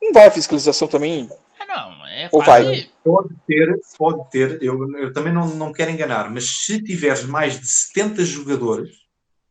Não 0.00 0.12
vai 0.12 0.26
a 0.26 0.30
fiscalização 0.30 0.86
também. 0.86 1.28
Não, 1.72 2.06
é 2.06 2.28
Ou 2.32 2.42
quase. 2.42 2.90
pode 3.04 3.28
ter, 3.46 3.80
pode 3.96 4.30
ter, 4.30 4.58
eu, 4.62 4.96
eu 4.98 5.12
também 5.12 5.32
não, 5.32 5.46
não 5.54 5.72
quero 5.72 5.90
enganar, 5.92 6.28
mas 6.28 6.44
se 6.48 6.82
tiveres 6.82 7.22
mais 7.24 7.60
de 7.60 7.66
70 7.66 8.24
jogadores 8.24 8.90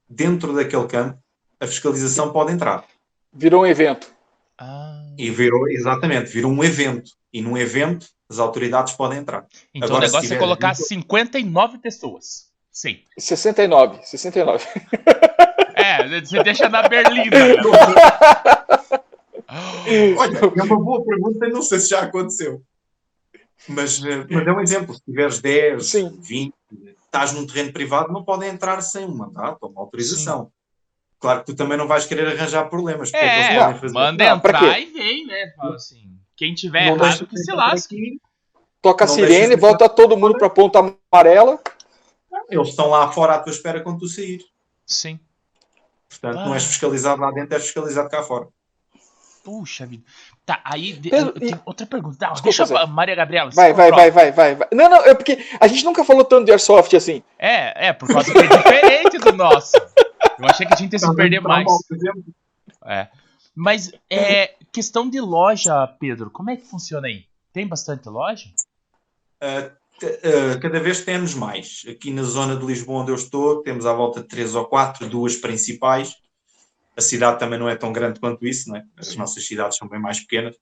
dentro 0.09 0.53
daquele 0.53 0.85
campo, 0.87 1.17
a 1.61 1.65
fiscalização 1.65 2.33
pode 2.33 2.51
entrar. 2.51 2.83
Virou 3.31 3.63
um 3.63 3.65
evento. 3.65 4.11
Ah, 4.57 5.01
E 5.17 5.29
virou, 5.29 5.69
exatamente, 5.69 6.29
virou 6.29 6.51
um 6.51 6.61
evento. 6.63 7.11
E 7.31 7.41
num 7.41 7.57
evento, 7.57 8.07
as 8.29 8.37
autoridades 8.39 8.93
podem 8.93 9.19
entrar. 9.19 9.45
então 9.73 9.87
Agora, 9.87 10.03
o 10.03 10.07
negócio 10.07 10.33
é 10.33 10.37
colocar 10.37 10.73
vinte- 10.73 10.87
59 10.87 11.77
pessoas. 11.77 12.49
Sim. 12.71 12.99
69. 13.17 13.99
69. 14.05 14.65
É, 15.75 16.19
você 16.21 16.43
deixa 16.43 16.67
na 16.67 16.87
Berlinda. 16.89 17.37
Olha, 20.17 20.37
é 20.37 20.63
uma 20.63 20.79
boa 20.79 21.03
pergunta 21.03 21.45
e 21.47 21.51
não 21.51 21.61
sei 21.61 21.79
se 21.79 21.89
já 21.89 22.01
aconteceu. 22.01 22.61
Mas, 23.67 24.03
eh, 24.03 24.25
mas 24.29 24.47
é 24.47 24.51
um 24.51 24.61
exemplo. 24.61 24.93
Se 24.95 25.01
tiveres 25.03 25.39
10, 25.41 25.85
Sim. 25.85 26.17
20, 26.21 26.53
estás 27.05 27.33
num 27.33 27.45
terreno 27.45 27.73
privado, 27.73 28.11
não 28.13 28.23
podem 28.23 28.49
entrar 28.49 28.79
sem 28.81 29.05
um 29.05 29.15
mandato 29.15 29.57
ou 29.63 29.69
uma 29.69 29.81
autorização. 29.81 30.51
Claro 31.19 31.41
que 31.41 31.47
tu 31.47 31.55
também 31.55 31.77
não 31.77 31.87
vais 31.87 32.05
querer 32.05 32.27
arranjar 32.27 32.69
problemas. 32.69 33.11
porque 33.11 33.25
é, 33.25 33.29
que 33.29 33.53
eles 33.53 33.61
É, 33.61 33.73
fazer? 33.79 33.93
manda 33.93 34.29
Não, 34.29 34.37
entrar 34.37 34.79
e 34.79 34.85
vem, 34.85 35.25
né? 35.27 35.53
Fala 35.57 35.75
assim. 35.75 36.17
Quem 36.37 36.53
tiver 36.53 36.85
Não 36.95 36.95
errado 37.05 37.27
que 37.27 37.37
se 37.37 37.51
lasque. 37.51 38.21
Toca 38.81 39.03
a 39.03 39.07
Não 39.07 39.13
sirene, 39.13 39.57
volta 39.57 39.89
todo 39.89 40.15
mundo 40.15 40.37
pra 40.37 40.49
ponta 40.49 40.79
amarela. 41.11 41.59
Eles 42.49 42.69
estão 42.69 42.89
lá 42.89 43.11
fora 43.11 43.35
à 43.35 43.39
tua 43.39 43.51
espera 43.51 43.81
quando 43.81 43.99
tu 43.99 44.07
sair. 44.07 44.41
Sim. 44.85 45.19
Portanto, 46.07 46.37
Ah. 46.39 46.45
não 46.45 46.53
és 46.53 46.63
fiscalizado 46.63 47.21
lá 47.21 47.29
dentro, 47.31 47.55
és 47.55 47.63
fiscalizado 47.63 48.09
cá 48.09 48.23
fora. 48.23 48.47
Puxa 49.43 49.85
vida. 49.85 50.03
Tá, 50.45 50.61
aí 50.63 50.93
Pedro, 50.93 51.17
eu 51.19 51.31
tenho 51.33 51.61
outra 51.65 51.85
pergunta. 51.85 52.17
Não, 52.21 52.33
Desculpa, 52.33 52.57
deixa 52.57 52.79
a 52.79 52.87
Maria 52.87 53.15
Gabriela. 53.15 53.51
Vai, 53.51 53.73
vai, 53.73 53.91
vai, 53.91 54.11
vai, 54.11 54.31
vai, 54.31 54.55
vai. 54.55 54.67
Não, 54.73 54.89
não, 54.89 54.97
é 55.05 55.13
porque 55.15 55.39
a 55.59 55.67
gente 55.67 55.83
nunca 55.85 56.03
falou 56.03 56.23
tanto 56.23 56.45
de 56.45 56.51
airsoft 56.51 56.93
assim. 56.95 57.23
É, 57.37 57.87
é, 57.87 57.93
por 57.93 58.07
causa 58.07 58.31
que 58.31 58.37
é 58.37 58.47
diferente 58.47 59.17
do 59.17 59.31
nosso. 59.33 59.77
Eu 60.37 60.45
achei 60.45 60.65
que 60.65 60.73
a 60.73 60.77
gente 60.77 60.93
ia 60.93 60.99
se 60.99 61.15
perder 61.15 61.41
Tá 61.41 61.47
mais. 61.47 61.67
exemplo. 61.91 62.23
É. 62.85 63.07
Mas 63.55 63.91
é 64.09 64.53
questão 64.71 65.09
de 65.09 65.19
loja, 65.19 65.87
Pedro. 65.99 66.29
Como 66.29 66.49
é 66.49 66.55
que 66.57 66.65
funciona 66.65 67.07
aí? 67.07 67.25
Tem 67.51 67.67
bastante 67.67 68.07
loja? 68.07 68.45
Uh, 69.41 69.69
t- 69.99 70.05
uh, 70.07 70.59
cada 70.61 70.79
vez 70.79 71.03
temos 71.03 71.33
mais. 71.33 71.83
Aqui 71.89 72.11
na 72.11 72.23
zona 72.23 72.55
de 72.55 72.65
Lisboa, 72.65 73.01
onde 73.01 73.11
eu 73.11 73.15
estou, 73.15 73.61
temos 73.63 73.85
à 73.85 73.93
volta 73.93 74.21
de 74.21 74.27
três 74.27 74.55
ou 74.55 74.65
quatro, 74.65 75.07
duas 75.09 75.35
principais. 75.35 76.15
A 76.99 77.01
cidade 77.01 77.39
também 77.39 77.57
não 77.57 77.69
é 77.69 77.77
tão 77.77 77.93
grande 77.93 78.19
quanto 78.19 78.45
isso, 78.45 78.67
não 78.67 78.75
é? 78.75 78.83
As 78.97 79.15
nossas 79.15 79.47
cidades 79.47 79.77
são 79.77 79.87
bem 79.87 80.01
mais 80.01 80.19
pequenas. 80.19 80.53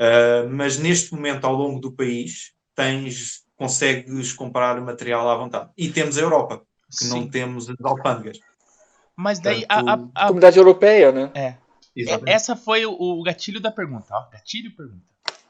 Uh, 0.00 0.48
mas 0.50 0.78
neste 0.78 1.12
momento, 1.12 1.44
ao 1.44 1.52
longo 1.52 1.78
do 1.78 1.92
país, 1.92 2.54
tens, 2.74 3.44
consegues 3.54 4.32
comprar 4.32 4.80
material 4.80 5.28
à 5.28 5.36
vontade. 5.36 5.70
E 5.76 5.90
temos 5.90 6.16
a 6.16 6.22
Europa, 6.22 6.62
que 6.98 7.04
não 7.06 7.24
Sim. 7.24 7.28
temos 7.28 7.68
as 7.68 7.76
alfândegas. 7.84 8.40
Mas 9.14 9.40
daí 9.40 9.66
a, 9.68 9.82
Portanto, 9.82 10.10
a- 10.14 10.22
a- 10.22 10.26
Comunidade 10.28 10.56
europeia, 10.58 11.12
né? 11.12 11.30
é, 11.34 11.58
Exatamente. 11.94 12.30
essa 12.34 12.56
foi 12.56 12.86
o, 12.86 12.92
o 12.98 13.22
gatilho 13.22 13.60
da 13.60 13.70
pergunta. 13.70 14.06
Ó. 14.10 14.30
Gatilho 14.30 14.68
e 14.68 14.70
pergunta. 14.70 15.04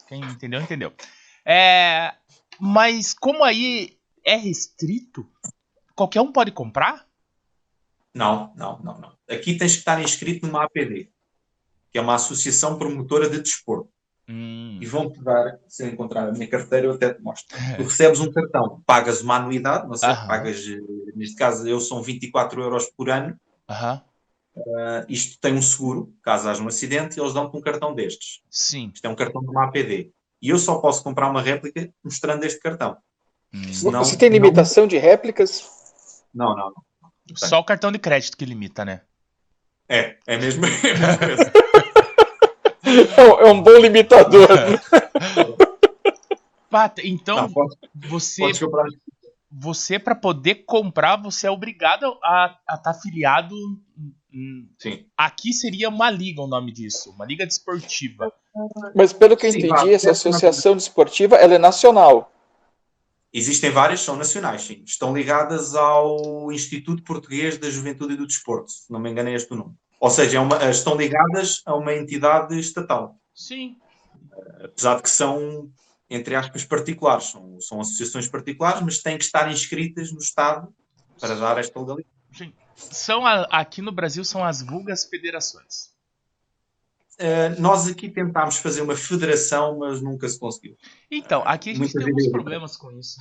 Quem 0.09 0.21
entendeu, 0.21 0.61
entendeu. 0.61 0.93
É, 1.47 2.13
mas 2.59 3.15
como 3.15 3.45
aí 3.45 3.97
é 4.25 4.35
restrito, 4.35 5.25
qualquer 5.95 6.21
um 6.21 6.33
pode 6.33 6.51
comprar? 6.51 7.04
Não, 8.15 8.53
não, 8.57 8.79
não, 8.81 8.99
não. 8.99 9.13
Aqui 9.29 9.57
tens 9.59 9.73
que 9.73 9.79
estar 9.79 10.01
inscrito 10.03 10.47
numa 10.47 10.65
APD, 10.65 11.09
que 11.91 11.99
é 11.99 12.01
uma 12.01 12.15
associação 12.15 12.79
promotora 12.79 13.29
de 13.29 13.41
desporto. 13.41 13.89
Hum. 14.29 14.79
E 14.81 14.87
vão-te 14.87 15.23
dar, 15.23 15.59
se 15.69 15.83
eu 15.85 15.89
encontrar 15.89 16.29
a 16.29 16.33
minha 16.33 16.49
carteira, 16.49 16.87
eu 16.87 16.93
até 16.93 17.13
te 17.13 17.21
mostro. 17.21 17.47
Tu 17.77 17.83
recebes 17.83 18.21
um 18.21 18.33
cartão, 18.33 18.83
pagas 18.87 19.21
uma 19.21 19.37
anuidade, 19.37 19.87
não 19.87 19.95
sei, 19.97 20.09
Aham. 20.09 20.27
pagas, 20.29 20.65
eh, 20.67 20.81
neste 21.15 21.37
caso, 21.37 21.69
eu 21.69 21.81
são 21.81 22.03
24 22.03 22.63
euros 22.63 22.87
por 22.97 23.11
ano. 23.11 23.39
Aham. 23.69 24.03
Uh, 24.57 25.05
isto 25.09 25.39
tem 25.41 25.53
um 25.53 25.61
seguro, 25.61 26.15
caso 26.23 26.49
haja 26.49 26.63
um 26.63 26.69
acidente, 26.69 27.19
e 27.19 27.21
eles 27.21 27.35
dão-te 27.35 27.57
um 27.57 27.61
cartão 27.61 27.93
destes. 27.93 28.41
Sim. 28.49 28.93
Isto 28.95 29.05
é 29.05 29.09
um 29.09 29.17
cartão 29.17 29.43
de 29.43 29.49
uma 29.49 29.65
APD. 29.65 30.13
E 30.41 30.49
eu 30.51 30.59
só 30.59 30.79
posso 30.79 31.03
comprar 31.03 31.29
uma 31.29 31.43
réplica 31.43 31.93
mostrando 32.05 32.45
este 32.45 32.61
cartão. 32.61 32.97
Hum. 33.53 33.61
Não- 33.91 34.05
Você 34.05 34.17
tem 34.17 34.31
não- 34.31 34.37
limitação 34.37 34.87
de 34.87 34.97
réplicas? 34.97 35.69
Não, 36.33 36.51
não, 36.57 36.67
não. 36.67 36.83
Só 37.37 37.59
o 37.59 37.65
cartão 37.65 37.91
de 37.91 37.99
crédito 37.99 38.37
que 38.37 38.45
limita, 38.45 38.85
né? 38.85 39.01
É, 39.89 40.17
é 40.27 40.37
mesmo. 40.39 40.65
É. 42.87 43.21
É 43.21 43.25
um- 43.25 43.41
é 43.41 43.53
um 43.53 43.63
bom 43.63 43.77
limitador. 43.79 44.47
Pata, 46.71 47.01
então 47.05 47.37
Não, 47.37 47.53
podes, 47.53 47.77
você, 47.95 48.43
podes 48.43 48.61
comprar. 48.61 48.85
você 49.51 49.99
para 49.99 50.15
poder 50.15 50.65
comprar, 50.67 51.17
você 51.21 51.47
é 51.47 51.51
obrigado 51.51 52.05
a 52.23 52.57
estar 52.75 52.91
afiliado. 52.91 53.55
hum, 54.33 54.69
Sim. 54.79 55.07
Aqui 55.17 55.53
seria 55.53 55.89
uma 55.89 56.11
liga 56.11 56.43
o 56.43 56.47
nome 56.47 56.73
disso, 56.73 57.11
uma 57.13 57.25
liga 57.25 57.47
desportiva. 57.47 58.33
Mas 58.95 59.13
pelo 59.13 59.37
que 59.37 59.47
eu 59.47 59.51
entendi, 59.51 59.69
claro. 59.69 59.91
essa 59.91 60.11
associação 60.11 60.77
desportiva 60.77 61.37
ela 61.37 61.55
é 61.55 61.59
nacional. 61.59 62.33
Existem 63.37 63.69
várias, 63.71 64.01
são 64.01 64.15
nacionais, 64.17 64.63
sim. 64.63 64.85
Estão 64.87 65.13
ligadas 65.13 65.75
ao 65.75 66.53
Instituto 66.53 67.03
Português 67.03 67.59
da 67.59 67.69
Juventude 67.69 68.15
e 68.15 68.17
do 68.17 68.27
Desporto, 68.29 68.71
se 68.71 68.93
não 68.93 69.01
me 69.01 69.11
engano 69.11 69.29
é 69.29 69.35
este 69.35 69.53
o 69.53 69.57
nome. 69.57 69.75
Ou 69.99 70.09
seja, 70.09 70.37
é 70.39 70.41
uma- 70.41 70.63
estão 70.71 70.95
ligadas 70.97 71.61
a 71.67 71.75
uma 71.75 71.93
entidade 71.95 72.57
estatal. 72.59 73.17
Sim. 73.35 73.77
apesar 74.65 74.97
de 74.97 75.03
que 75.03 75.11
são, 75.11 75.71
entre 76.11 76.35
aspas, 76.35 76.65
particulares. 76.65 77.27
São, 77.27 77.61
são 77.61 77.81
associações 77.81 78.27
particulares, 78.29 78.83
mas 78.83 78.99
têm 79.01 79.17
que 79.17 79.25
estar 79.25 79.51
inscritas 79.51 80.11
no 80.13 80.19
Estado 80.19 80.75
para 81.21 81.35
dar 81.37 81.59
esta 81.59 81.79
legalidade. 81.79 82.09
sim. 82.33 82.53
São 82.77 83.25
a- 83.25 83.43
aqui 83.51 83.81
no 83.81 83.93
Brasil 83.93 84.25
são 84.25 84.45
as 84.45 84.61
vulgas 84.61 85.05
federações. 85.05 85.94
Uh, 87.15 87.61
nós 87.61 87.87
aqui 87.87 88.11
tentámos 88.11 88.57
fazer 88.59 88.83
uma 88.83 88.97
federação, 88.97 89.79
mas 89.79 90.01
nunca 90.03 90.29
se 90.29 90.39
conseguiu. 90.39 90.77
Então, 91.11 91.43
aqui 91.47 91.71
a 91.71 91.73
gente 91.73 91.79
Muitas 91.81 92.03
tem 92.03 92.11
alguns 92.13 92.29
problemas 92.29 92.77
com 92.77 92.91
isso. 92.93 93.17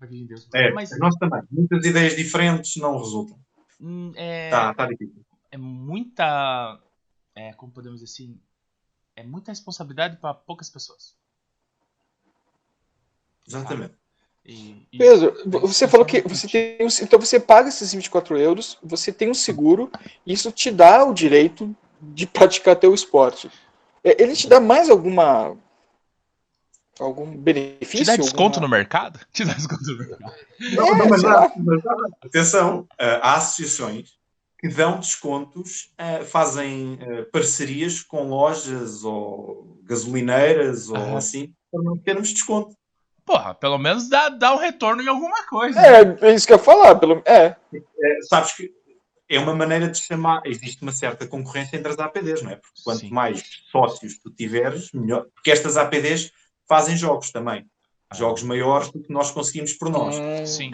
Aqui, 0.00 0.24
Deus. 0.24 0.48
É, 0.54 0.72
Mas 0.72 0.90
nós 0.98 1.14
também. 1.16 1.42
Muitas 1.50 1.84
ideias 1.84 2.16
diferentes 2.16 2.76
não 2.76 2.98
resultam. 2.98 3.38
hum, 3.80 4.12
é, 4.16 4.50
Tá, 4.50 4.72
tá 4.74 4.86
difícil. 4.86 5.24
é 5.50 5.56
muita. 5.58 6.80
É, 7.34 7.52
como 7.54 7.70
podemos 7.72 8.00
dizer 8.00 8.10
assim? 8.12 8.38
É 9.14 9.22
muita 9.22 9.50
responsabilidade 9.52 10.16
para 10.16 10.32
poucas 10.34 10.68
pessoas. 10.70 11.14
Exatamente. 13.46 13.94
E, 14.44 14.86
e- 14.92 14.98
Pedro, 14.98 15.34
você 15.60 15.88
falou 15.88 16.06
que 16.06 16.20
você 16.22 16.46
tem 16.46 16.86
um- 16.86 17.04
então 17.04 17.18
você 17.18 17.40
paga 17.40 17.68
esses 17.68 17.92
24 17.92 18.38
euros, 18.38 18.78
você 18.82 19.12
tem 19.12 19.28
um 19.30 19.34
seguro, 19.34 19.90
isso 20.26 20.52
te 20.52 20.70
dá 20.70 21.04
o 21.04 21.12
direito 21.12 21.74
de 22.00 22.26
praticar 22.26 22.76
teu 22.76 22.94
esporte. 22.94 23.50
É, 24.04 24.22
Ele 24.22 24.34
te 24.34 24.48
dá 24.48 24.60
mais 24.60 24.88
alguma 24.88 25.56
algum 26.98 27.26
benefício? 27.36 27.98
Te 27.98 28.04
dá 28.04 28.16
desconto 28.16 28.58
alguma- 28.58 28.60
no 28.62 28.68
mercado? 28.68 29.20
Te 29.32 29.44
dá 29.44 29.52
desconto 29.54 29.84
no 29.84 29.98
mercado. 29.98 30.32
Não, 30.72 30.86
É, 30.86 30.98
não, 30.98 31.08
mas 31.08 31.22
mas. 31.22 31.82
Atenção, 32.24 32.80
uh, 32.80 32.86
há 33.22 33.34
associações 33.36 34.10
que 34.58 34.68
dão 34.68 34.98
descontos, 34.98 35.92
uh, 36.00 36.24
fazem 36.24 36.94
uh, 36.94 37.30
parcerias 37.30 38.02
com 38.02 38.28
lojas 38.28 39.04
ou 39.04 39.78
gasolineiras 39.84 40.88
ou 40.88 41.16
assim, 41.16 41.52
para 41.70 41.82
não 41.82 41.98
termos 41.98 42.30
desconto. 42.32 42.74
Porra, 43.24 43.54
pelo 43.54 43.76
menos 43.76 44.08
dá, 44.08 44.28
dá 44.28 44.54
um 44.54 44.58
retorno 44.58 45.02
em 45.02 45.08
alguma 45.08 45.44
coisa. 45.46 45.78
É, 45.80 46.16
é 46.30 46.34
isso 46.34 46.46
que 46.46 46.52
eu 46.52 46.56
ia 46.58 46.62
falar, 46.62 46.94
pelo 46.94 47.20
é. 47.26 47.56
É, 47.74 48.18
sabes 48.28 48.52
que 48.52 48.72
é 49.28 49.38
uma 49.38 49.54
maneira 49.54 49.88
de 49.88 49.98
chamar, 49.98 50.42
existe 50.44 50.82
uma 50.82 50.92
certa 50.92 51.26
concorrência 51.26 51.76
entre 51.76 51.90
as 51.90 51.98
APDs, 51.98 52.42
não 52.42 52.50
é? 52.50 52.56
Porque 52.56 52.82
quanto 52.82 53.00
Sim. 53.00 53.10
mais 53.10 53.42
sócios 53.70 54.18
tu 54.18 54.30
tiveres, 54.30 54.92
melhor. 54.92 55.26
Porque 55.34 55.50
estas 55.50 55.76
APDs 55.76 56.30
fazem 56.68 56.96
jogos 56.96 57.30
também. 57.30 57.68
Jogos 58.14 58.42
maiores 58.44 58.90
do 58.92 59.02
que 59.02 59.12
nós 59.12 59.32
conseguimos 59.32 59.72
por 59.72 59.90
nós. 59.90 60.16
Hum, 60.16 60.46
Sim. 60.46 60.70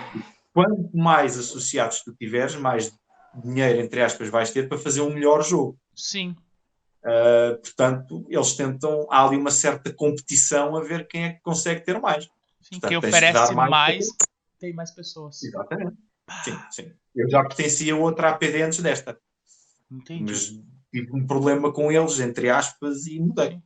Quanto 0.52 0.90
mais 0.94 1.38
associados 1.38 2.02
tu 2.02 2.14
tiveres, 2.14 2.54
mais 2.54 2.92
dinheiro, 3.42 3.80
entre 3.80 4.02
aspas, 4.02 4.28
vais 4.28 4.50
ter 4.50 4.68
para 4.68 4.76
fazer 4.76 5.00
um 5.00 5.10
melhor 5.10 5.42
jogo. 5.42 5.78
Sim. 5.96 6.36
Uh, 7.02 7.58
portanto, 7.60 8.26
eles 8.28 8.52
tentam, 8.52 9.08
há 9.10 9.26
ali 9.26 9.36
uma 9.36 9.50
certa 9.50 9.92
competição 9.92 10.76
a 10.76 10.82
ver 10.82 11.08
quem 11.08 11.24
é 11.24 11.32
que 11.32 11.40
consegue 11.40 11.80
ter 11.80 11.98
mais. 11.98 12.24
Sim. 12.24 12.78
Portanto, 12.78 12.88
Quem 12.90 12.98
oferece 12.98 13.54
mais 13.54 13.70
mais, 13.70 14.08
tem 14.60 14.74
mais 14.74 14.90
pessoas. 14.90 15.42
Exatamente. 15.42 15.96
Sim, 16.44 16.58
sim. 16.70 16.92
Eu 17.14 17.28
já 17.30 17.42
pertencia 17.42 17.92
a 17.92 17.96
outra 17.96 18.30
APD 18.30 18.62
antes 18.62 18.80
desta. 18.80 19.18
Entendi. 19.90 20.24
mas 20.24 20.48
tive 20.90 21.12
um 21.14 21.26
problema 21.26 21.70
com 21.72 21.90
eles, 21.92 22.18
entre 22.20 22.48
aspas, 22.48 23.06
e 23.06 23.20
mudei. 23.20 23.60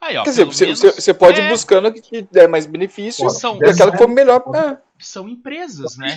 Aí, 0.00 0.16
ó, 0.16 0.22
Quer 0.22 0.30
dizer, 0.30 0.44
você, 0.44 0.64
menos 0.66 0.80
você- 0.80 1.12
pode 1.14 1.40
é, 1.40 1.46
ir 1.46 1.48
buscando 1.50 1.88
o 1.88 1.92
que 1.92 2.00
te 2.00 2.22
der 2.22 2.48
mais 2.48 2.66
benefício 2.66 3.24
Pode. 3.26 3.40
são, 3.40 3.58
e 3.60 3.68
aquela 3.68 3.90
que 3.90 3.98
for 3.98 4.08
melhor. 4.08 4.42
É. 4.54 4.78
são 5.00 5.28
empresas, 5.28 5.96
né? 5.96 6.16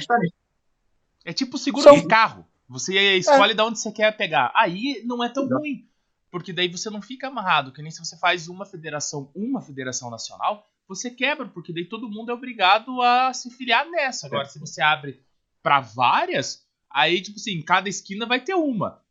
É 1.25 1.33
tipo 1.33 1.57
seguro 1.57 1.83
São- 1.83 1.95
de 1.99 2.07
carro. 2.07 2.45
Você 2.67 3.17
escolhe 3.17 3.53
de 3.53 3.61
onde 3.61 3.79
você 3.79 3.91
quer 3.91 4.15
pegar. 4.15 4.51
Aí 4.55 5.01
não 5.05 5.23
é 5.23 5.29
tão 5.29 5.43
Exato. 5.43 5.59
ruim. 5.59 5.87
Porque 6.31 6.53
daí 6.53 6.69
você 6.69 6.89
não 6.89 7.01
fica 7.01 7.27
amarrado. 7.27 7.71
Que 7.73 7.81
nem 7.81 7.91
se 7.91 7.99
você 7.99 8.17
faz 8.17 8.47
uma 8.47 8.65
federação, 8.65 9.29
uma 9.35 9.61
federação 9.61 10.09
nacional, 10.09 10.65
você 10.87 11.09
quebra, 11.11 11.47
porque 11.47 11.73
daí 11.73 11.85
todo 11.85 12.09
mundo 12.09 12.31
é 12.31 12.33
obrigado 12.33 13.01
a 13.01 13.33
se 13.33 13.49
filiar 13.51 13.85
nessa. 13.89 14.27
Agora, 14.27 14.43
É. 14.43 14.45
se 14.45 14.57
você 14.59 14.81
abre 14.81 15.19
para 15.63 15.79
várias, 15.79 16.63
aí, 16.89 17.21
tipo 17.21 17.37
assim, 17.39 17.61
cada 17.61 17.87
esquina 17.89 18.25
vai 18.25 18.39
ter 18.39 18.53
uma. 18.55 19.01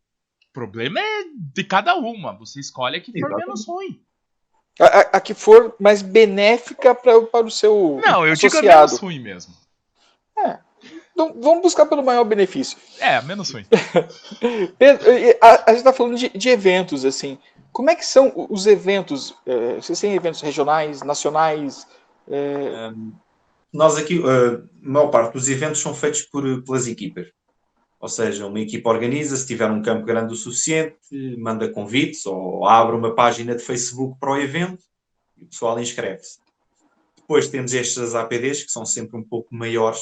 O 0.48 0.52
problema 0.52 0.98
é 1.00 1.24
de 1.54 1.62
cada 1.64 1.94
uma. 1.96 2.32
Você 2.38 2.58
escolhe 2.60 2.96
a 2.96 3.00
que 3.00 3.12
for 3.12 3.18
Exatamente. 3.18 3.46
menos 3.46 3.66
ruim. 3.66 4.02
A, 4.80 4.84
a- 4.84 5.10
a 5.14 5.20
que 5.20 5.34
for 5.34 5.74
mais 5.78 6.02
benéfica 6.02 6.94
pra, 6.94 7.20
para 7.22 7.46
o 7.46 7.50
seu 7.50 8.00
Não, 8.04 8.26
eu 8.26 8.34
digo 8.34 8.46
a 8.56 8.58
associado. 8.58 8.86
menos 8.88 8.98
ruim 9.00 9.20
mesmo. 9.20 9.54
Então, 11.12 11.34
vamos 11.38 11.62
buscar 11.62 11.84
pelo 11.86 12.02
maior 12.02 12.24
benefício. 12.24 12.78
É, 12.98 13.20
menos 13.20 13.50
ruim. 13.52 13.66
Pedro, 14.78 15.06
a, 15.42 15.48
a 15.70 15.74
gente 15.74 15.78
está 15.78 15.92
falando 15.92 16.16
de, 16.16 16.30
de 16.30 16.48
eventos, 16.48 17.04
assim. 17.04 17.38
Como 17.72 17.90
é 17.90 17.94
que 17.94 18.06
são 18.06 18.32
os 18.48 18.66
eventos? 18.66 19.34
É, 19.44 19.74
vocês 19.74 20.00
têm 20.00 20.14
eventos 20.14 20.40
regionais, 20.40 21.02
nacionais? 21.02 21.86
É, 22.28 22.92
Nós 23.72 23.96
aqui, 23.96 24.18
uh, 24.18 24.68
a 24.84 24.88
maior 24.88 25.08
parte 25.08 25.34
dos 25.34 25.48
eventos 25.48 25.80
são 25.80 25.94
feitos 25.94 26.22
por, 26.22 26.62
pelas 26.62 26.86
equipas. 26.86 27.28
Ou 28.00 28.08
seja, 28.08 28.46
uma 28.46 28.60
equipa 28.60 28.88
organiza, 28.88 29.36
se 29.36 29.46
tiver 29.46 29.70
um 29.70 29.82
campo 29.82 30.06
grande 30.06 30.32
o 30.32 30.36
suficiente, 30.36 30.96
manda 31.38 31.68
convites 31.68 32.24
ou 32.24 32.66
abre 32.66 32.96
uma 32.96 33.14
página 33.14 33.54
de 33.54 33.62
Facebook 33.62 34.18
para 34.18 34.32
o 34.32 34.38
evento 34.38 34.82
e 35.36 35.44
o 35.44 35.46
pessoal 35.46 35.78
inscreve-se. 35.78 36.38
Depois 37.16 37.48
temos 37.48 37.74
estas 37.74 38.14
APDs, 38.14 38.64
que 38.64 38.72
são 38.72 38.86
sempre 38.86 39.18
um 39.18 39.22
pouco 39.22 39.54
maiores 39.54 40.00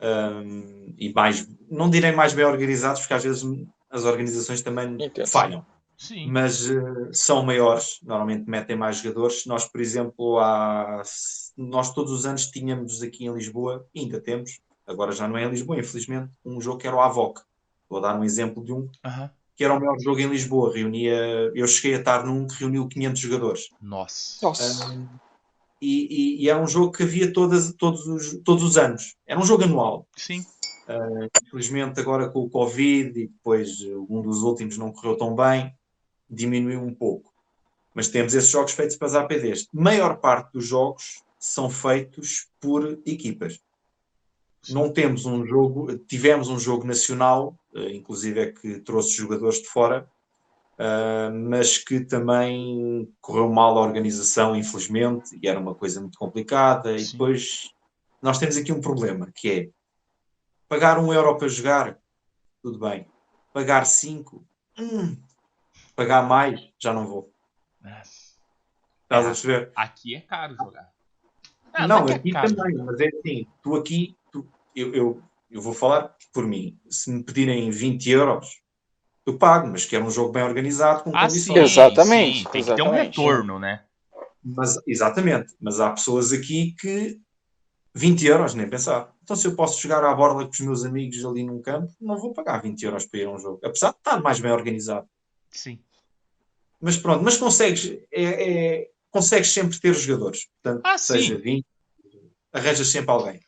um, 0.00 0.94
e 0.96 1.12
mais, 1.12 1.48
não 1.68 1.90
direi 1.90 2.12
mais 2.12 2.32
bem 2.32 2.44
organizados, 2.44 3.00
porque 3.00 3.14
às 3.14 3.24
vezes 3.24 3.44
as 3.90 4.04
organizações 4.04 4.62
também 4.62 4.96
Entendo. 4.98 5.26
falham. 5.26 5.66
Sim. 5.94 6.26
mas 6.32 6.68
eh, 6.68 6.82
são 7.12 7.44
maiores, 7.44 8.00
normalmente 8.02 8.50
metem 8.50 8.74
mais 8.74 8.96
jogadores. 8.96 9.46
Nós, 9.46 9.66
por 9.66 9.80
exemplo, 9.80 10.38
há, 10.40 11.02
nós 11.56 11.92
todos 11.92 12.12
os 12.12 12.26
anos 12.26 12.46
tínhamos 12.46 13.02
aqui 13.02 13.24
em 13.26 13.32
Lisboa, 13.32 13.86
ainda 13.96 14.20
temos, 14.20 14.60
agora 14.86 15.12
já 15.12 15.28
não 15.28 15.36
é 15.36 15.44
em 15.44 15.50
Lisboa, 15.50 15.78
infelizmente, 15.78 16.32
um 16.44 16.60
jogo 16.60 16.78
que 16.78 16.86
era 16.86 16.96
o 16.96 17.00
AVOC. 17.00 17.40
Vou 17.88 18.00
dar 18.00 18.18
um 18.18 18.24
exemplo 18.24 18.64
de 18.64 18.72
um 18.72 18.88
que 19.54 19.62
era 19.64 19.74
o 19.74 19.78
melhor 19.78 19.98
jogo 20.00 20.18
em 20.18 20.28
Lisboa. 20.28 20.72
Reunia, 20.74 21.14
eu 21.54 21.66
cheguei 21.66 21.94
a 21.94 21.98
estar 21.98 22.24
num 22.24 22.46
que 22.46 22.54
reuniu 22.54 22.88
500 22.88 23.20
jogadores. 23.20 23.68
Nossa. 23.80 24.38
nossa. 24.42 24.86
Um, 24.90 25.06
e, 25.80 26.06
e- 26.38 26.42
e 26.44 26.48
era 26.48 26.60
um 26.60 26.66
jogo 26.66 26.90
que 26.92 27.02
havia 27.02 27.32
todas, 27.32 27.72
todos, 27.74 28.06
os, 28.06 28.40
todos 28.44 28.62
os 28.64 28.78
anos. 28.78 29.14
Era 29.26 29.38
um 29.38 29.44
jogo 29.44 29.64
anual. 29.64 30.06
Sim. 30.16 30.44
Infelizmente, 31.46 32.00
agora 32.00 32.28
com 32.28 32.40
o 32.40 32.50
Covid 32.50 33.08
e 33.18 33.26
depois 33.28 33.80
um 34.08 34.22
dos 34.22 34.42
últimos 34.42 34.78
não 34.78 34.90
correu 34.92 35.16
tão 35.16 35.34
bem, 35.34 35.72
diminuiu 36.30 36.80
um 36.80 36.94
pouco. 36.94 37.32
Mas 37.94 38.08
temos 38.08 38.32
esses 38.34 38.50
jogos 38.50 38.72
feitos 38.72 38.96
para 38.96 39.08
as 39.08 39.14
APDs. 39.14 39.68
A 39.76 39.80
maior 39.80 40.16
parte 40.16 40.52
dos 40.52 40.66
jogos 40.66 41.22
são 41.42 41.68
feitos 41.68 42.46
por 42.60 43.00
equipas. 43.04 43.60
Não 44.68 44.92
temos 44.92 45.26
um 45.26 45.44
jogo, 45.44 45.98
tivemos 45.98 46.48
um 46.48 46.56
jogo 46.56 46.86
nacional, 46.86 47.58
eh, 47.74 47.96
inclusive 47.96 48.38
é 48.38 48.52
que 48.52 48.78
trouxe 48.78 49.16
jogadores 49.16 49.58
de 49.60 49.66
fora, 49.66 50.08
ah, 50.78 51.30
mas 51.32 51.78
que 51.78 52.04
também 52.04 53.12
correu 53.20 53.48
mal 53.48 53.76
a 53.76 53.82
organização, 53.82 54.54
infelizmente, 54.54 55.36
e 55.42 55.48
era 55.48 55.58
uma 55.58 55.74
coisa 55.74 56.00
muito 56.00 56.16
complicada. 56.16 56.92
E 56.92 57.00
Sim. 57.00 57.12
depois 57.12 57.72
nós 58.22 58.38
temos 58.38 58.56
aqui 58.56 58.72
um 58.72 58.80
problema, 58.80 59.28
que 59.34 59.50
é 59.50 59.70
pagar 60.68 60.96
um 61.00 61.12
euro 61.12 61.36
para 61.36 61.48
jogar, 61.48 61.98
tudo 62.62 62.78
bem. 62.78 63.04
Pagar 63.52 63.84
cinco, 63.84 64.46
hum. 64.78 65.16
pagar 65.96 66.22
mais, 66.22 66.70
já 66.78 66.94
não 66.94 67.04
vou. 67.04 67.32
É. 67.84 68.02
Estás 69.02 69.24
a 69.24 69.28
perceber? 69.28 69.72
Aqui 69.74 70.14
é 70.14 70.20
caro 70.20 70.54
jogar. 70.54 70.91
Ah, 71.74 71.86
não, 71.88 72.08
é 72.08 72.12
é 72.12 72.16
aqui 72.16 72.30
caro. 72.32 72.54
também, 72.54 72.76
mas 72.76 73.00
é 73.00 73.08
assim, 73.08 73.46
tu 73.62 73.74
aqui, 73.76 74.16
tu- 74.30 74.46
eu, 74.74 74.94
eu, 74.94 75.22
eu 75.50 75.60
vou 75.60 75.72
falar 75.72 76.14
por 76.32 76.46
mim. 76.46 76.78
Se 76.90 77.10
me 77.10 77.22
pedirem 77.22 77.70
20 77.70 78.10
euros, 78.10 78.46
eu 79.26 79.38
pago, 79.38 79.68
mas 79.68 79.84
quero 79.86 80.04
um 80.04 80.10
jogo 80.10 80.32
bem 80.32 80.42
organizado, 80.42 81.04
com 81.04 81.12
Ah, 81.14 81.22
condições. 81.26 81.56
sim, 81.58 81.62
Exatamente, 81.62 82.38
sim, 82.38 82.48
Tem 82.50 82.62
que 82.64 82.74
ter 82.74 82.82
um 82.82 82.86
exatamente. 82.90 83.18
retorno, 83.18 83.58
né? 83.58 83.84
Mas, 84.44 84.76
exatamente, 84.86 85.54
mas 85.60 85.78
há 85.80 85.90
pessoas 85.90 86.32
aqui 86.32 86.74
que 86.78 87.18
20 87.94 88.26
euros, 88.26 88.54
nem 88.54 88.68
pensar. 88.68 89.12
Então, 89.22 89.36
se 89.36 89.46
eu 89.46 89.54
posso 89.54 89.80
jogar 89.80 90.02
à 90.04 90.12
borla 90.14 90.44
com 90.44 90.50
os 90.50 90.60
meus 90.60 90.84
amigos 90.84 91.24
ali 91.24 91.44
num 91.44 91.62
campo, 91.62 91.92
não 92.00 92.16
vou 92.18 92.32
pagar 92.32 92.60
20 92.60 92.82
euros 92.82 93.06
para 93.06 93.20
ir 93.20 93.26
a 93.26 93.30
um 93.30 93.38
jogo, 93.38 93.60
apesar 93.64 93.90
de 93.92 93.98
estar 93.98 94.20
mais 94.20 94.40
bem 94.40 94.50
organizado. 94.50 95.06
Sim. 95.50 95.78
Mas 96.80 96.96
pronto, 96.96 97.22
mas 97.22 97.36
consegues, 97.36 97.86
é, 98.10 98.22
é- 98.80 98.90
consegues 99.12 99.52
sempre 99.52 99.78
ter 99.78 99.94
jogadores. 99.94 100.46
Portanto, 100.62 100.82
Ah, 100.84 100.98
seja 100.98 101.36
sim. 101.36 101.40
20, 101.40 101.66
arranjas 102.52 102.88
sempre 102.88 103.10
alguém. 103.12 103.40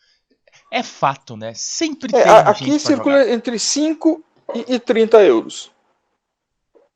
É 0.70 0.82
fato, 0.82 1.36
né? 1.36 1.52
Sempre 1.54 2.14
É, 2.16 2.22
tem 2.22 2.32
aqui 2.32 2.78
circula 2.78 3.20
jogar. 3.22 3.32
entre 3.32 3.58
5 3.58 4.22
e, 4.54 4.74
e 4.74 4.78
30 4.78 5.22
euros. 5.24 5.72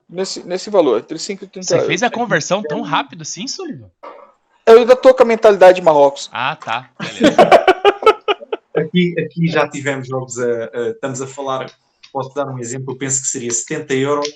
Nesse, 0.09 0.43
nesse 0.43 0.71
valor, 0.71 0.99
entre 1.01 1.19
5 1.19 1.45
e 1.45 1.49
30 1.49 1.67
Você 1.67 1.75
euros. 1.75 1.87
fez 1.87 2.03
a 2.03 2.11
conversão 2.11 2.63
tão 2.63 2.81
rápido 2.83 3.23
assim, 3.23 3.47
Sullivan? 3.47 3.91
Eu 4.67 4.79
ainda 4.79 4.95
tô 4.97 5.15
com 5.15 5.23
a 5.23 5.27
mentalidade 5.27 5.77
de 5.81 5.83
Marrocos. 5.85 6.29
Ah, 6.33 6.57
tá. 6.57 6.91
Aqui, 8.77 9.13
aqui 9.19 9.49
já 9.49 9.69
tivemos 9.69 10.07
jogos 10.07 10.39
a, 10.39 10.45
a- 10.47 10.89
Estamos 10.91 11.21
a 11.21 11.27
falar, 11.27 11.69
posso 12.13 12.33
dar 12.33 12.47
um 12.47 12.59
exemplo, 12.61 12.95
eu 12.95 12.99
penso 12.99 13.21
que 13.23 13.27
seria 13.29 13.51
70 13.51 13.93
euros, 13.95 14.29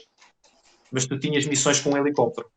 mas 0.90 1.06
tu 1.06 1.16
tinhas 1.18 1.46
missões 1.46 1.78
com 1.80 1.90
um 1.90 1.96
helicóptero. 1.96 2.50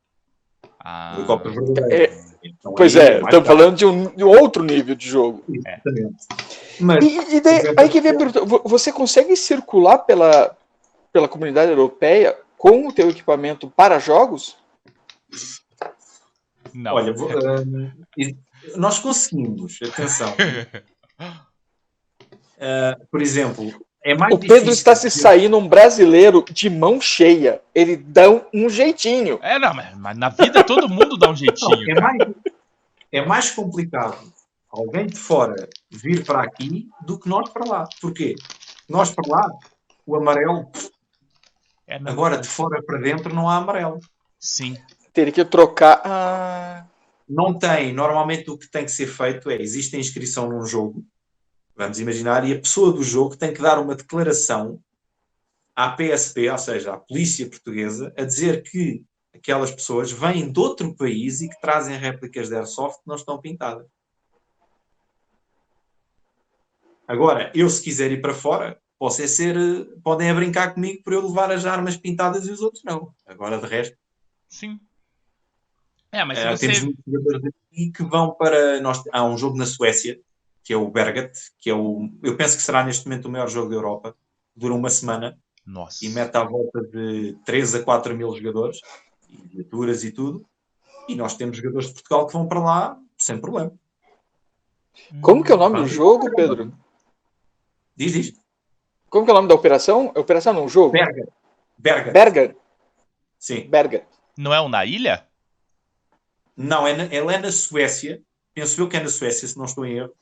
Ah, 0.87 1.15
verdadeiro. 1.43 2.13
Então, 2.43 2.75
Pois 2.75 2.95
é, 2.95 3.19
estamos 3.21 3.47
falando 3.47 3.75
de 3.75 3.85
um, 3.87 4.15
de 4.15 4.23
outro 4.23 4.63
nível 4.63 4.93
de 4.93 5.09
jogo. 5.09 5.43
Exatamente. 5.49 6.27
Mas 6.79 7.03
E, 7.03 7.37
e 7.37 7.41
daí, 7.41 7.61
aí 7.75 7.89
que 7.89 7.99
vem 7.99 8.11
a 8.11 8.17
pergunta: 8.17 8.45
vo- 8.45 8.61
você 8.65 8.91
consegue 8.91 9.35
circular 9.35 9.97
pela, 9.99 10.55
pela 11.11 11.27
comunidade 11.27 11.71
europeia 11.71 12.37
com 12.55 12.87
o 12.87 12.93
teu 12.93 13.09
equipamento 13.09 13.67
para 13.71 13.97
jogos? 13.97 14.55
não. 16.71 16.93
Olha, 16.93 17.13
vou, 17.13 17.29
hum, 17.65 17.91
e- 18.15 18.35
nós 18.75 18.99
conseguimos, 18.99 19.79
atenção. 19.81 20.35
Ah, 22.59 22.95
por 23.09 23.23
exemplo, 23.23 23.84
é 24.05 24.13
mais 24.13 24.31
O 24.35 24.37
Pedro 24.37 24.71
está 24.71 24.95
se 24.95 25.09
saindo 25.09 25.57
um 25.57 25.67
brasileiro 25.67 26.45
de 26.51 26.69
mão 26.69 27.01
cheia. 27.01 27.59
Ele 27.73 27.97
dá 27.97 28.29
um, 28.53 28.69
jeitinho. 28.69 29.39
É, 29.41 29.57
não, 29.57 29.73
mas, 29.73 29.97
mas 29.97 30.15
na 30.15 30.29
vida 30.29 30.63
todo 30.63 30.87
mundo 30.87 31.17
dá 31.17 31.25
um 31.25 31.29
Não, 31.31 31.35
jeitinho. 31.35 31.89
é, 31.89 31.99
mais, 31.99 32.17
é 33.11 33.25
mais 33.25 33.49
complicado 33.49 34.15
alguém 34.69 35.07
de 35.07 35.17
fora 35.17 35.67
vir 35.89 36.23
para 36.23 36.43
aqui 36.43 36.87
do 37.01 37.17
que 37.17 37.27
nós 37.27 37.49
para 37.49 37.67
lá. 37.67 37.89
Porquê? 37.99 38.35
Nós 38.87 39.09
para 39.09 39.27
lá, 39.27 39.49
o 40.05 40.15
amarelo, 40.15 40.69
É, 41.87 41.97
não, 41.99 42.11
agora 42.11 42.37
de 42.37 42.47
fora 42.47 42.83
para 42.83 42.99
dentro 42.99 43.33
não 43.33 43.49
há 43.49 43.57
amarelo. 43.57 43.99
Sim. 44.39 44.77
Teria 45.11 45.33
que 45.33 45.43
trocar. 45.45 46.01
Ah, 46.05 46.85
Não 47.27 47.57
tem. 47.57 47.91
Normalmente 47.91 48.51
o 48.51 48.57
que 48.57 48.69
tem 48.69 48.85
que 48.85 48.91
ser 48.91 49.07
feito 49.07 49.49
é, 49.49 49.55
existe 49.55 49.95
a 49.95 49.99
inscrição 49.99 50.47
num 50.47 50.63
jogo, 50.63 51.03
vamos 51.75 51.99
imaginar, 51.99 52.47
e 52.47 52.53
a 52.53 52.59
pessoa 52.59 52.93
do 52.93 53.03
jogo 53.03 53.35
tem 53.35 53.53
que 53.53 53.61
dar 53.61 53.79
uma 53.79 53.95
declaração 53.95 54.81
à 55.75 55.89
PSP, 55.91 56.49
ou 56.49 56.57
seja, 56.57 56.93
à 56.93 56.97
Polícia 56.97 57.49
Portuguesa, 57.49 58.13
a 58.17 58.23
dizer 58.23 58.63
que 58.63 59.03
aquelas 59.33 59.71
pessoas 59.71 60.11
vêm 60.11 60.51
de 60.51 60.59
outro 60.59 60.95
país 60.95 61.41
e 61.41 61.49
que 61.49 61.59
trazem 61.59 61.97
réplicas 61.97 62.47
de 62.47 62.55
Airsoft 62.55 63.01
que 63.01 63.07
não 63.07 63.15
estão 63.15 63.39
pintadas. 63.39 63.87
Agora, 67.07 67.51
eu 67.53 67.69
se 67.69 67.83
quiser 67.83 68.11
ir 68.11 68.21
para 68.21 68.33
fora, 68.33 68.79
posso 68.97 69.21
é 69.21 69.27
ser, 69.27 69.55
podem 70.01 70.29
é 70.29 70.33
brincar 70.33 70.73
comigo 70.73 71.03
por 71.03 71.13
eu 71.13 71.27
levar 71.27 71.51
as 71.51 71.65
armas 71.65 71.97
pintadas 71.97 72.47
e 72.47 72.51
os 72.51 72.61
outros 72.61 72.83
não. 72.83 73.13
Agora, 73.27 73.59
de 73.59 73.67
resto, 73.67 73.97
Sim. 74.49 74.79
É, 76.11 76.23
mas 76.23 76.39
eh, 76.39 76.55
você. 76.55 76.67
temos 76.67 76.95
jogadores 77.05 77.45
aqui 77.45 77.91
que 77.91 78.03
vão 78.03 78.33
para. 78.33 78.79
Nós, 78.79 79.03
há 79.11 79.25
um 79.25 79.37
jogo 79.37 79.57
na 79.57 79.65
Suécia, 79.65 80.17
que 80.65 80.73
é 80.73 80.75
o 80.75 80.89
Bergat, 80.89 81.31
que 81.59 81.69
é 81.69 81.75
o. 81.75 82.09
Eu 82.23 82.35
penso 82.35 82.57
que 82.57 82.63
será 82.63 82.83
neste 82.83 83.07
momento 83.07 83.25
o 83.25 83.31
maior 83.31 83.47
jogo 83.47 83.69
da 83.69 83.75
Europa. 83.75 84.15
Dura 84.55 84.73
uma 84.73 84.89
semana 84.89 85.37
Nossa. 85.63 86.03
e 86.03 86.09
mete 86.09 86.35
à 86.35 86.43
volta 86.43 86.81
de 86.81 87.37
3 87.45 87.75
a 87.75 87.83
4 87.83 88.15
mil 88.15 88.35
jogadores, 88.35 88.81
e 89.29 89.37
viaturas 89.47 90.03
e 90.03 90.11
tudo. 90.11 90.43
E 91.07 91.15
nós 91.15 91.37
temos 91.37 91.57
jogadores 91.57 91.89
de 91.89 91.93
Portugal 91.93 92.25
que 92.25 92.33
vão 92.33 92.47
para 92.47 92.59
lá 92.59 92.99
sem 93.15 93.39
problema. 93.39 93.71
como 95.21 95.43
que 95.43 95.51
é 95.51 95.55
o 95.55 95.59
nome 95.59 95.81
do 95.81 95.87
jogo, 95.87 96.33
Pedro? 96.35 96.73
Diz, 97.95 98.13
diz. 98.13 98.33
Como 99.07 99.23
que 99.23 99.29
é 99.29 99.33
o 99.33 99.37
nome 99.37 99.47
da 99.47 99.53
operação? 99.53 100.11
É 100.15 100.19
Operação 100.19 100.51
não, 100.51 100.67
jogo? 100.67 100.93
Bergat. 100.93 101.29
Bergat. 101.77 102.11
Berga. 102.11 102.55
Sim. 103.37 103.69
Berga. 103.69 104.07
Não 104.35 104.51
é 104.51 104.59
o 104.59 104.67
na 104.67 104.83
ilha? 104.83 105.27
Não, 106.57 106.87
é 106.87 106.97
na, 106.97 107.03
ela 107.13 107.33
é 107.33 107.37
na 107.37 107.51
Suécia. 107.51 108.23
Penso 108.51 108.81
eu 108.81 108.89
que 108.89 108.97
é 108.97 108.99
na 108.99 109.09
Suécia, 109.09 109.47
se 109.47 109.57
não 109.57 109.65
estou 109.65 109.85
em 109.85 109.97
erro. 109.97 110.13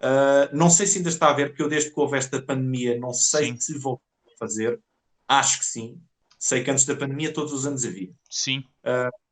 Ah, 0.00 0.48
não 0.52 0.70
sei 0.70 0.86
se 0.86 0.98
ainda 0.98 1.08
está 1.08 1.30
a 1.30 1.32
ver, 1.32 1.48
porque 1.48 1.62
eu 1.62 1.68
desde 1.68 1.90
que 1.90 2.00
houve 2.00 2.16
esta 2.16 2.40
pandemia, 2.40 2.98
não 2.98 3.12
sei 3.12 3.46
Sim. 3.46 3.60
se 3.60 3.78
vou 3.78 4.00
fazer. 4.38 4.80
Acho 5.26 5.58
que 5.58 5.66
sim. 5.66 6.00
Sei 6.38 6.62
que 6.62 6.70
antes 6.70 6.84
da 6.84 6.94
pandemia 6.94 7.32
todos 7.32 7.52
os 7.52 7.66
anos 7.66 7.84
havia. 7.84 8.10
Sim. 8.30 8.62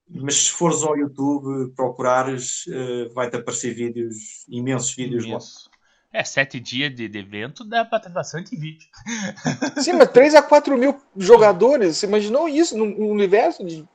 Mas 0.09 0.37
se 0.37 0.51
fores 0.51 0.83
ao 0.83 0.97
YouTube, 0.97 1.73
procurares, 1.75 2.65
ah, 2.69 3.13
vai-te 3.15 3.37
aparecer 3.37 3.75
vídeos, 3.75 4.45
imensos 4.49 4.95
vídeos 4.95 5.25
lá. 5.25 5.31
Imenso. 5.31 5.71
É, 6.13 6.25
sete 6.25 6.59
dias 6.59 6.95
de, 6.95 7.09
de 7.09 7.19
evento 7.19 7.63
dá 7.63 7.85
pra 7.85 8.01
ter 8.01 8.09
bastante 8.09 8.57
vídeo. 8.57 8.89
Sim, 9.83 9.95
mas 9.95 10.11
3 10.11 10.35
a 10.35 10.43
4 10.43 10.77
mil 10.79 10.99
jogadores. 11.15 11.99
Você 11.99 12.07
imaginou 12.07 12.49
isso 12.49 12.77
num 12.77 13.11
universo 13.11 13.63
de, 13.63 13.87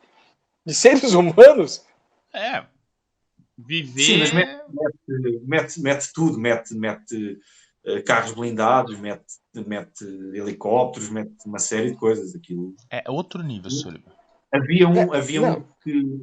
de 0.63 0.73
seres 0.73 1.13
humanos? 1.13 1.83
É. 2.31 2.63
Viver. 3.65 4.01
Sim, 4.01 4.17
mas 4.19 4.31
mete, 4.31 4.61
mete, 4.69 5.41
mete, 5.45 5.81
mete 5.81 6.13
tudo, 6.13 6.39
mete, 6.39 6.73
mete 6.75 7.37
eh, 7.85 8.01
carros 8.01 8.33
blindados, 8.33 8.97
mete, 8.99 9.23
mete 9.53 10.05
helicópteros, 10.33 11.09
mete 11.09 11.31
uma 11.45 11.59
série 11.59 11.91
de 11.91 11.97
coisas. 11.97 12.35
Aquilo. 12.35 12.73
É 12.89 13.03
outro 13.09 13.41
nível, 13.43 13.69
Sullivan. 13.69 14.11
Havia 14.53 14.87
um, 14.87 15.13
É, 15.13 15.17
havia 15.17 15.41
um 15.41 15.63
que. 15.83 16.21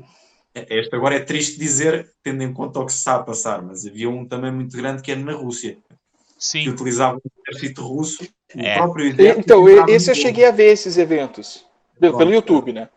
Este 0.55 0.95
agora 0.97 1.15
é 1.15 1.21
triste 1.21 1.59
dizer, 1.59 2.11
tendo 2.23 2.43
em 2.43 2.53
conta 2.53 2.81
o 2.81 2.87
que 2.87 2.93
se 2.93 2.99
está 2.99 3.15
a 3.17 3.23
passar, 3.23 3.63
mas 3.63 3.87
havia 3.87 4.11
um 4.11 4.27
também 4.27 4.51
muito 4.51 4.77
grande 4.77 5.03
que 5.03 5.13
era 5.13 5.21
na 5.21 5.33
Rússia, 5.33 5.75
que 5.75 5.95
Sim. 6.37 6.69
utilizava 6.69 7.17
o 7.17 7.23
exército 7.49 7.83
russo, 7.83 8.25
o 8.55 8.61
É. 8.61 8.75
próprio. 8.77 9.15
Então, 9.39 9.69
esse 9.89 10.11
eu 10.11 10.15
cheguei 10.17 10.47
a 10.47 10.51
ver 10.51 10.73
esses 10.73 10.99
eventos. 10.99 11.65
Pelo, 12.01 12.13
Pronto. 12.13 12.19
pelo 12.19 12.33
YouTube, 12.35 12.73
né? 12.73 12.89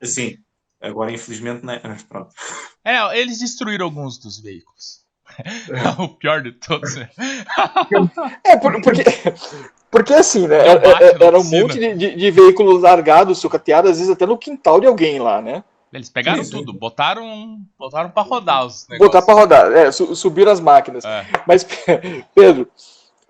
Assim, 0.00 0.36
agora 0.80 1.12
infelizmente 1.12 1.64
não 1.64 1.74
é. 1.74 1.80
mas 1.84 2.02
Pronto. 2.08 2.32
É, 2.84 3.18
eles 3.20 3.38
destruíram 3.38 3.86
alguns 3.86 4.18
dos 4.18 4.40
veículos. 4.40 5.00
o 5.98 6.08
pior 6.08 6.42
de 6.42 6.52
todos. 6.52 6.96
né? 6.96 7.08
É, 8.44 8.56
por- 8.56 8.80
porque, 8.82 9.02
porque 9.90 10.12
assim, 10.14 10.46
né? 10.46 10.56
Era, 10.68 10.78
bate 10.80 11.18
na 11.18 11.26
era 11.26 11.38
um 11.38 11.44
monte 11.44 11.78
de, 11.78 11.94
de, 11.94 12.16
de 12.16 12.30
veículos 12.30 12.82
largados, 12.82 13.38
sucateados, 13.38 13.92
às 13.92 13.98
vezes 13.98 14.12
até 14.12 14.26
no 14.26 14.36
quintal 14.38 14.80
de 14.80 14.86
alguém 14.86 15.18
lá, 15.18 15.40
né? 15.40 15.62
Eles 15.92 16.08
pegaram 16.10 16.44
Sim, 16.44 16.50
sim. 16.50 16.56
tudo, 16.58 16.72
botaram, 16.72 17.60
botaram 17.78 18.10
pra 18.10 18.22
rodar 18.22 18.64
os 18.64 18.86
negócios. 18.88 18.98
Botar 18.98 19.22
pra 19.26 19.34
rodar, 19.34 19.72
é, 19.72 19.90
su- 19.90 20.14
subiram 20.14 20.52
as 20.52 20.60
máquinas. 20.60 21.04
É. 21.04 21.26
Mas, 21.46 21.66
Pedro, 22.34 22.68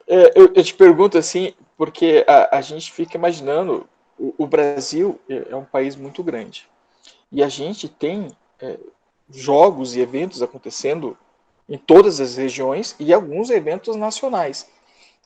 é, 0.06 0.32
eu, 0.34 0.52
eu 0.54 0.62
te 0.62 0.74
pergunto 0.74 1.16
assim, 1.16 1.54
porque 1.76 2.24
a, 2.28 2.58
a 2.58 2.60
gente 2.60 2.92
fica 2.92 3.16
imaginando, 3.16 3.88
o, 4.18 4.34
o 4.38 4.46
Brasil 4.46 5.18
é, 5.28 5.48
é 5.50 5.56
um 5.56 5.64
país 5.64 5.96
muito 5.96 6.22
grande. 6.22 6.68
E 7.32 7.42
a 7.42 7.48
gente 7.48 7.88
tem 7.88 8.30
é, 8.60 8.78
jogos 9.30 9.94
e 9.94 10.00
eventos 10.00 10.42
acontecendo 10.42 11.16
em 11.68 11.78
todas 11.78 12.20
as 12.20 12.36
regiões 12.36 12.96
e 12.98 13.12
alguns 13.12 13.50
eventos 13.50 13.94
nacionais. 13.96 14.68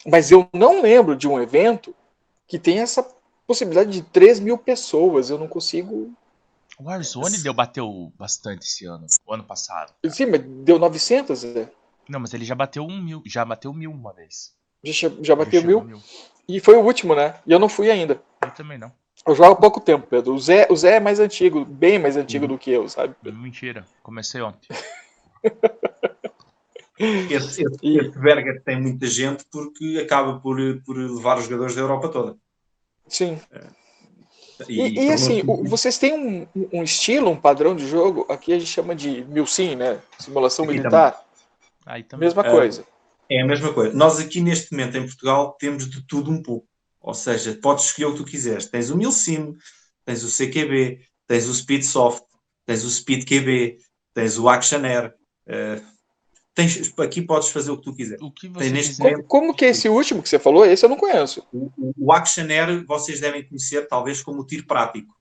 Mas 0.07 0.31
eu 0.31 0.49
não 0.53 0.83
lembro 0.83 1.17
de 1.17 1.27
um 1.27 1.41
evento 1.41 1.95
que 2.47 2.59
tenha 2.59 2.83
essa 2.83 3.07
possibilidade 3.47 3.91
de 3.91 4.03
3 4.03 4.41
mil 4.41 4.59
pessoas. 4.59 5.31
Eu 5.31 5.39
não 5.39 5.49
consigo. 5.49 6.13
O 6.79 6.85
Warzone 6.85 7.39
deu, 7.39 7.55
bateu 7.55 8.13
bastante 8.19 8.67
esse 8.67 8.85
ano, 8.85 9.07
o 9.27 9.33
ano 9.33 9.45
passado. 9.45 9.95
Sim, 10.11 10.27
mas 10.27 10.43
deu 10.43 10.79
900, 10.79 11.45
né? 11.45 11.71
Não, 12.09 12.21
mas 12.21 12.35
ele 12.35 12.45
já 12.45 12.55
bateu 12.55 12.85
um 12.85 13.01
mil, 13.01 13.23
já 13.25 13.45
bateu 13.45 13.73
mil 13.73 13.91
uma 13.91 14.13
vez. 14.13 14.53
Já, 14.83 15.11
já 15.23 15.35
bateu 15.35 15.63
chegou 15.63 15.83
mil. 15.83 15.99
a 15.99 16.01
E 16.47 16.61
foi 16.61 16.77
o 16.77 16.85
último, 16.85 17.15
né? 17.15 17.41
E 17.47 17.53
eu 17.53 17.59
não 17.59 17.69
fui 17.69 17.91
ainda. 17.91 18.21
Eu 18.43 18.51
também 18.51 18.77
não. 18.77 18.93
Eu 19.27 19.35
jogo 19.35 19.53
há 19.53 19.57
pouco 19.57 19.81
tempo, 19.81 20.07
Pedro. 20.07 20.35
O 20.35 20.39
Zé, 20.39 20.67
o 20.71 20.77
Zé 20.77 20.97
é 20.97 21.01
mais 21.01 21.19
antigo, 21.19 21.65
bem 21.65 21.99
mais 21.99 22.17
antigo 22.17 22.47
do 22.47 22.59
que 22.59 22.71
eu, 22.71 22.89
sabe? 22.89 23.15
Mentira, 23.23 23.87
comecei 24.03 24.43
ontem. 24.43 24.69
Esse, 26.97 27.65
esse, 27.65 27.79
E- 27.83 27.99
esse 27.99 28.19
Berger 28.19 28.63
tem 28.63 28.81
muita 28.81 29.07
gente 29.07 29.45
porque 29.51 30.01
acaba 30.03 30.39
por, 30.39 30.57
por 30.85 30.97
levar 30.97 31.39
os 31.39 31.45
jogadores 31.45 31.75
da 31.75 31.81
Europa 31.81 32.09
toda. 32.09 32.37
Sim. 33.09 33.41
E, 34.69 34.81
e, 34.81 35.07
e 35.07 35.13
assim, 35.13 35.43
o, 35.45 35.65
vocês 35.65 35.99
têm 35.99 36.15
um, 36.15 36.47
um, 36.73 36.83
estilo, 36.85 37.31
um 37.31 37.37
padrão 37.37 37.75
de 37.75 37.87
jogo, 37.87 38.25
aqui 38.29 38.53
a 38.53 38.59
gente 38.59 38.71
chama 38.71 38.95
de 38.95 39.25
MILSIM, 39.25 39.75
né? 39.75 40.01
Simulação 40.19 40.65
aqui 40.65 40.75
militar. 40.75 41.21
Também. 42.09 42.27
Mesma 42.27 42.47
é, 42.47 42.51
coisa. 42.51 42.87
É 43.29 43.43
a 43.43 43.47
mesma 43.47 43.73
coisa. 43.73 43.95
Nós 43.95 44.21
aqui 44.21 44.41
neste 44.41 44.73
momento 44.73 44.97
em 44.97 45.07
Portugal 45.07 45.57
temos 45.59 45.91
de 45.91 46.07
tudo 46.07 46.31
um 46.31 46.41
pouco. 46.41 46.67
Ou 47.05 47.13
seja, 47.13 47.57
podes 47.61 47.85
escolher 47.85 48.07
o 48.07 48.13
que 48.13 48.19
tu 48.19 48.25
quiseres. 48.25 48.67
Tens 48.67 48.89
o 48.89 48.97
MILSIM, 48.97 49.55
tens 50.07 50.25
o 50.25 50.29
CQB, 50.29 51.01
tens 51.27 51.47
o 51.47 51.55
SpeedSoft, 51.55 52.25
tens 52.65 52.83
o 52.83 52.91
SpeedQB, 52.91 53.77
tens 54.15 54.39
o 54.39 54.49
Actionair. 54.49 55.15
Uh, 55.47 55.85
tens, 56.55 56.99
aqui 56.99 57.21
podes 57.21 57.51
fazer 57.51 57.71
o 57.71 57.77
que 57.77 57.83
tu 57.83 57.95
quiseres. 57.95 58.23
O 58.23 58.33
que 58.33 58.49
neste 58.49 58.99
momento, 58.99 59.17
como, 59.25 59.49
como, 59.49 59.55
que 59.55 59.67
é 59.67 59.69
esse 59.69 59.87
último 59.87 60.23
que 60.23 60.31
você 60.31 60.39
falou? 60.39 60.65
Esse 60.65 60.87
eu 60.87 60.89
não 60.89 60.97
conheço. 60.97 61.47
O, 61.53 61.71
o, 61.99 62.11
Actionair 62.11 62.87
vocês 62.87 63.21
devem 63.21 63.47
conhecer 63.47 63.87
talvez 63.87 64.23
como 64.23 64.41
o 64.41 64.47
tiro 64.47 64.67
prático. 64.67 65.15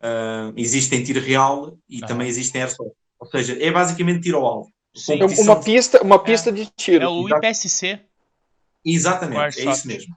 Uh, 0.00 0.52
existem 0.56 1.04
tiro 1.04 1.20
real 1.20 1.78
e 1.88 2.00
ah. 2.02 2.06
também 2.08 2.26
existem 2.26 2.60
airsoft. 2.60 2.92
Ou 3.20 3.26
seja, 3.28 3.56
é 3.62 3.70
basicamente 3.70 4.22
tiro 4.22 4.38
ao 4.38 4.46
alvo. 4.46 4.72
Uma 5.38 5.60
pista, 5.60 6.02
uma 6.02 6.18
pista 6.18 6.50
é, 6.50 6.52
de 6.52 6.66
tiro. 6.66 7.04
É 7.04 7.08
o 7.08 7.28
IPSC. 7.28 8.00
Exatamente, 8.84 9.60
é 9.60 9.70
isso 9.70 9.86
mesmo. 9.86 10.12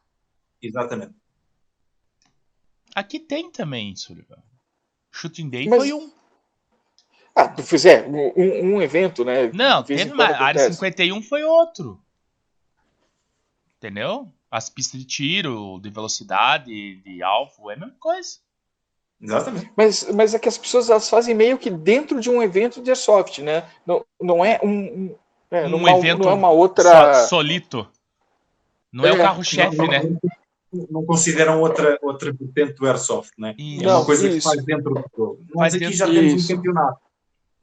Exatamente. 0.61 1.13
Aqui 2.95 3.19
tem 3.19 3.51
também, 3.51 3.95
Sullivan. 3.95 4.41
Shooting 5.11 5.49
Day 5.49 5.67
Mas... 5.67 5.79
foi 5.79 5.93
um. 5.93 6.11
Ah, 7.35 7.49
tu 7.49 7.63
fizer 7.63 8.07
um, 8.07 8.75
um, 8.75 8.81
evento, 8.81 9.25
né? 9.25 9.51
Não, 9.53 9.83
teve 9.83 10.13
mais. 10.13 10.35
A 10.35 10.43
área 10.45 10.71
51 10.71 11.21
foi 11.21 11.43
outro. 11.43 12.01
Entendeu? 13.77 14.31
As 14.49 14.69
pistas 14.69 15.01
de 15.01 15.05
tiro, 15.05 15.77
de 15.81 15.89
velocidade, 15.89 16.95
de 17.01 17.21
alvo, 17.21 17.69
é 17.69 17.73
a 17.73 17.77
mesma 17.77 17.95
coisa. 17.99 18.37
Exatamente. 19.21 19.69
Mas, 19.75 20.09
mas 20.13 20.33
é 20.33 20.39
que 20.39 20.47
as 20.47 20.57
pessoas 20.57 20.89
elas 20.89 21.09
fazem 21.09 21.35
meio 21.35 21.57
que 21.57 21.69
dentro 21.69 22.21
de 22.21 22.29
um 22.29 22.41
evento 22.41 22.81
de 22.81 22.89
airsoft, 22.89 23.39
né? 23.39 23.69
Não, 23.85 24.05
não 24.21 24.45
é 24.45 24.59
um. 24.63 25.13
É, 25.51 25.67
um 25.67 25.87
evento 25.89 26.23
não 26.23 26.31
é 26.31 26.33
uma 26.33 26.49
outra. 26.49 27.25
solito. 27.25 27.85
Não 28.91 29.05
é, 29.05 29.09
é 29.09 29.13
o 29.13 29.17
carro-chefe, 29.17 29.87
né? 29.87 30.01
Não 30.89 31.05
consideram 31.05 31.61
outra, 31.61 31.97
outra 32.01 32.31
vertente 32.31 32.75
do 32.75 32.87
airsoft, 32.87 33.31
né? 33.37 33.55
É 33.59 33.87
uma 33.87 34.05
coisa 34.05 34.27
isso. 34.27 34.37
que 34.37 34.43
faz 34.43 34.65
dentro 34.65 34.93
do 34.93 35.03
jogo. 35.15 35.45
Nós 35.53 35.73
aqui 35.73 35.93
já 35.93 36.05
temos 36.05 36.33
isso. 36.33 36.53
um 36.53 36.55
campeonato 36.57 37.05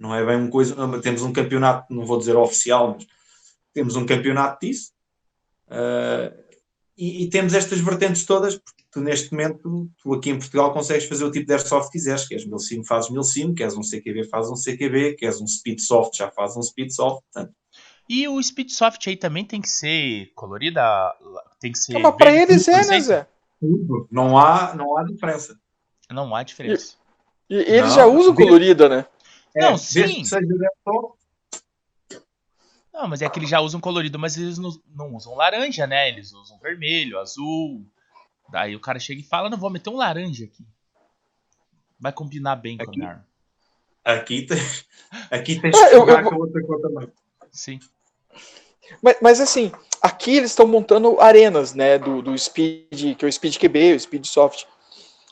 não 0.03 0.13
é 0.13 0.27
bem 0.27 0.37
uma 0.37 0.51
coisa. 0.51 0.75
Temos 1.01 1.23
um 1.23 1.33
campeonato, 1.33 1.95
não 1.95 2.05
vou 2.05 2.19
dizer 2.19 2.35
oficial, 2.37 2.95
mas 2.95 3.07
temos 3.73 3.95
um 3.95 4.05
campeonato 4.05 4.67
disso. 4.67 4.93
Uh, 5.69 6.43
e, 6.99 7.23
e, 7.23 7.31
temos 7.31 7.55
estas 7.55 7.81
vertentes 7.81 8.25
todas, 8.27 8.57
porque 8.57 8.83
tu 8.91 9.01
neste 9.01 9.33
momento, 9.33 9.89
tu 10.03 10.13
aqui 10.13 10.31
em 10.31 10.39
Portugal 10.39 10.73
consegues 10.73 11.07
fazer 11.07 11.25
o 11.25 11.31
tipo 11.31 11.47
de 11.47 11.53
airsoft 11.53 11.87
que 11.87 11.99
quiseres, 11.99 12.27
queres 12.27 12.45
milsim, 12.45 12.85
fazes 12.85 13.11
milsim, 13.11 13.55
queres 13.55 13.75
um 13.75 13.81
CQB, 13.81 14.25
fazes 14.29 14.51
um 14.51 14.57
CQB, 14.57 15.15
queres 15.15 15.41
um 15.41 15.47
speedsoft, 15.47 16.19
já 16.19 16.31
fazes 16.31 16.57
um 16.57 16.63
speedsoft, 16.63 17.23
portanto. 17.33 17.55
E 18.13 18.29
o 18.29 18.43
speedsoft 18.43 19.09
aí 19.09 19.17
também 19.17 19.43
tem 19.43 19.59
que 19.59 19.71
ser 19.71 20.31
colorida, 20.35 20.83
tem 21.59 21.73
que 21.73 21.79
ser... 21.79 21.99
Mas 21.99 22.15
para 22.15 22.31
eles 22.31 22.69
é, 22.69 22.85
né, 22.85 23.01
Zé? 23.01 23.27
Não 24.11 24.37
há, 24.37 24.75
não 24.75 24.99
há 24.99 25.03
diferença. 25.03 25.59
Não 26.11 26.37
há 26.37 26.43
diferença. 26.43 26.97
E, 27.49 27.55
e 27.55 27.59
eles 27.61 27.89
não, 27.89 27.97
já 27.97 28.05
usam 28.05 28.35
colorida, 28.35 28.87
né? 28.87 29.07
Não, 29.57 29.71
é, 29.71 29.79
sim. 29.79 30.23
Não, 32.93 33.09
mas 33.09 33.23
é 33.23 33.31
que 33.31 33.39
eles 33.39 33.49
já 33.49 33.61
usam 33.61 33.81
colorido, 33.81 34.19
mas 34.19 34.37
eles 34.37 34.59
não, 34.59 34.79
não, 34.95 35.15
usam 35.17 35.35
laranja, 35.35 35.87
né? 35.87 36.11
Eles 36.11 36.35
usam 36.35 36.59
vermelho, 36.59 37.19
azul. 37.19 37.83
Daí 38.51 38.77
o 38.77 38.81
cara 38.81 38.99
chega 38.99 39.23
e 39.23 39.25
fala: 39.25 39.49
Não, 39.49 39.57
vou 39.57 39.71
meter 39.71 39.89
um 39.89 39.97
laranja 39.97 40.45
aqui. 40.45 40.67
Vai 41.99 42.13
combinar 42.13 42.57
bem 42.57 42.75
aqui, 42.75 42.85
com 42.85 42.91
a 42.91 42.95
minha 42.95 43.09
arma. 43.09 43.27
Aqui 44.05 44.43
tem, 44.43 44.59
aqui 45.31 45.59
tem 45.59 45.71
é, 45.75 45.95
eu, 45.95 46.07
eu, 46.07 46.25
com 46.29 46.37
outra 46.37 46.63
cor 46.63 46.79
também. 46.83 47.11
Sim. 47.51 47.81
Mas, 49.01 49.17
mas 49.21 49.41
assim, 49.41 49.73
aqui 50.01 50.37
eles 50.37 50.51
estão 50.51 50.67
montando 50.67 51.21
arenas, 51.21 51.75
né? 51.75 51.99
Do, 51.99 52.21
do 52.21 52.37
Speed, 52.37 53.17
que 53.17 53.25
é 53.25 53.29
o 53.29 53.33
Speed 53.33 53.57
QB, 53.59 53.95
o 53.95 54.01
Speed 54.01 54.25
Soft. 54.27 54.65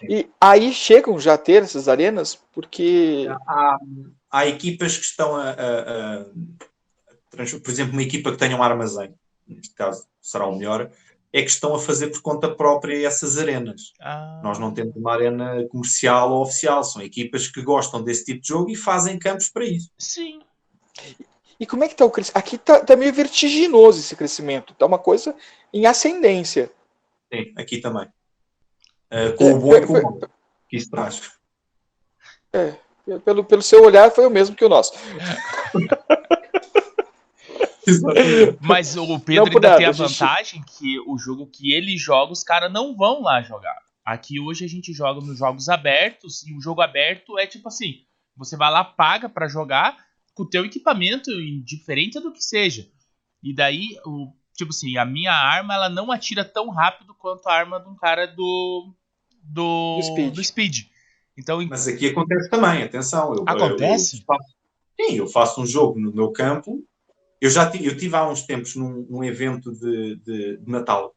E 0.09 0.29
aí 0.41 0.73
chegam 0.73 1.19
já 1.19 1.35
a 1.35 1.39
ter 1.39 1.63
essas 1.63 1.89
arenas, 1.89 2.39
porque. 2.53 3.27
Há, 3.47 3.79
há 4.31 4.47
equipas 4.47 4.97
que 4.97 5.05
estão 5.05 5.37
a, 5.37 5.51
a, 5.51 6.21
a, 6.21 6.25
Por 7.31 7.71
exemplo, 7.71 7.93
uma 7.93 8.03
equipa 8.03 8.31
que 8.31 8.39
tenha 8.39 8.57
um 8.57 8.63
armazém, 8.63 9.15
neste 9.47 9.75
caso 9.75 10.07
será 10.21 10.47
o 10.47 10.57
melhor, 10.57 10.91
é 11.33 11.43
que 11.43 11.51
estão 11.51 11.75
a 11.75 11.79
fazer 11.79 12.09
por 12.09 12.23
conta 12.23 12.55
própria 12.55 13.07
essas 13.07 13.39
arenas. 13.39 13.93
Ah. 14.01 14.41
Nós 14.43 14.59
não 14.59 14.73
temos 14.73 14.97
uma 14.97 15.13
arena 15.13 15.67
comercial 15.69 16.33
ou 16.33 16.43
oficial, 16.43 16.83
são 16.83 17.03
equipas 17.03 17.49
que 17.49 17.63
gostam 17.63 18.03
desse 18.03 18.25
tipo 18.25 18.41
de 18.41 18.49
jogo 18.49 18.71
e 18.71 18.77
fazem 18.77 19.19
campos 19.19 19.49
para 19.49 19.65
isso. 19.65 19.91
Sim. 19.99 20.41
E 21.61 21.67
como 21.67 21.85
é 21.85 21.87
que 21.87 21.93
está 21.93 22.07
o 22.07 22.11
crescimento? 22.11 22.39
Aqui 22.39 22.57
está 22.57 22.81
tá 22.83 22.97
meio 22.97 23.13
vertiginoso 23.13 24.01
esse 24.01 24.17
crescimento, 24.17 24.73
está 24.73 24.87
uma 24.87 24.99
coisa 24.99 25.37
em 25.75 25.85
ascendência. 25.85 26.73
Sim, 27.31 27.53
aqui 27.55 27.79
também. 27.79 28.09
Uh, 29.13 29.37
com 29.37 29.51
é, 29.51 29.53
o 29.53 29.59
bom 29.59 29.77
e 29.77 29.87
com 29.87 29.93
o 29.93 30.03
mal 30.03 30.19
que 30.71 30.89
traz. 30.89 31.33
É, 32.53 32.75
pelo, 33.25 33.45
pelo 33.45 33.61
seu 33.61 33.85
olhar 33.85 34.11
foi 34.11 34.27
o 34.27 34.31
mesmo 34.31 34.57
que 34.57 34.65
o 34.65 34.69
nosso. 34.71 34.95
Mas 38.61 38.97
o 38.97 39.21
Pedro 39.21 39.45
ainda 39.55 39.61
nada, 39.61 39.77
tem 39.77 39.87
a 39.87 39.93
vantagem 39.93 40.61
gente... 40.61 40.79
que 40.79 40.99
o 41.01 41.19
jogo 41.19 41.47
que 41.47 41.75
ele 41.75 41.99
joga, 41.99 42.33
os 42.33 42.43
caras 42.43 42.73
não 42.73 42.97
vão 42.97 43.21
lá 43.21 43.43
jogar. 43.43 43.79
Aqui 44.05 44.41
hoje 44.41 44.65
a 44.65 44.69
gente 44.69 44.95
joga 44.95 45.21
nos 45.21 45.39
jogos 45.39 45.69
abertos 45.69 46.43
e 46.47 46.55
o 46.55 46.61
jogo 46.61 46.81
aberto 46.81 47.39
é 47.39 47.47
tipo 47.47 47.69
assim: 47.69 48.05
você 48.35 48.57
vai 48.57 48.71
lá, 48.71 48.83
paga 48.83 49.29
para 49.29 49.47
jogar 49.47 49.97
com 50.41 50.45
o 50.45 50.49
teu 50.49 50.65
equipamento, 50.65 51.31
indiferente 51.31 52.19
do 52.19 52.33
que 52.33 52.43
seja. 52.43 52.89
E 53.43 53.55
daí, 53.55 53.89
o, 54.07 54.33
tipo 54.57 54.71
assim, 54.71 54.97
a 54.97 55.05
minha 55.05 55.33
arma 55.33 55.75
ela 55.75 55.91
não 55.91 56.11
atira 56.11 56.43
tão 56.43 56.71
rápido 56.71 57.15
quanto 57.15 57.47
a 57.47 57.53
arma 57.53 57.79
de 57.79 57.89
um 57.91 57.95
cara 57.95 58.27
do, 58.27 58.95
do, 59.43 59.97
do, 59.97 60.03
speed. 60.03 60.35
do 60.35 60.45
speed. 60.45 60.79
Então, 61.37 61.65
Mas 61.69 61.87
aqui 61.87 62.09
acontece 62.09 62.49
também, 62.49 62.83
atenção. 62.83 63.35
Eu, 63.35 63.45
acontece? 63.47 64.17
Eu, 64.17 64.21
eu 64.21 64.25
faço, 64.25 64.55
sim, 64.99 65.15
eu 65.17 65.27
faço 65.27 65.61
um 65.61 65.67
jogo 65.67 66.01
no 66.01 66.11
meu 66.11 66.33
campo. 66.33 66.83
Eu 67.39 67.51
já 67.51 67.71
eu 67.79 67.97
tive 67.97 68.17
há 68.17 68.27
uns 68.27 68.43
tempos 68.43 68.77
num, 68.77 69.07
num 69.11 69.25
evento 69.25 69.73
de, 69.73 70.17
de, 70.17 70.57
de 70.57 70.71
Natal 70.71 71.15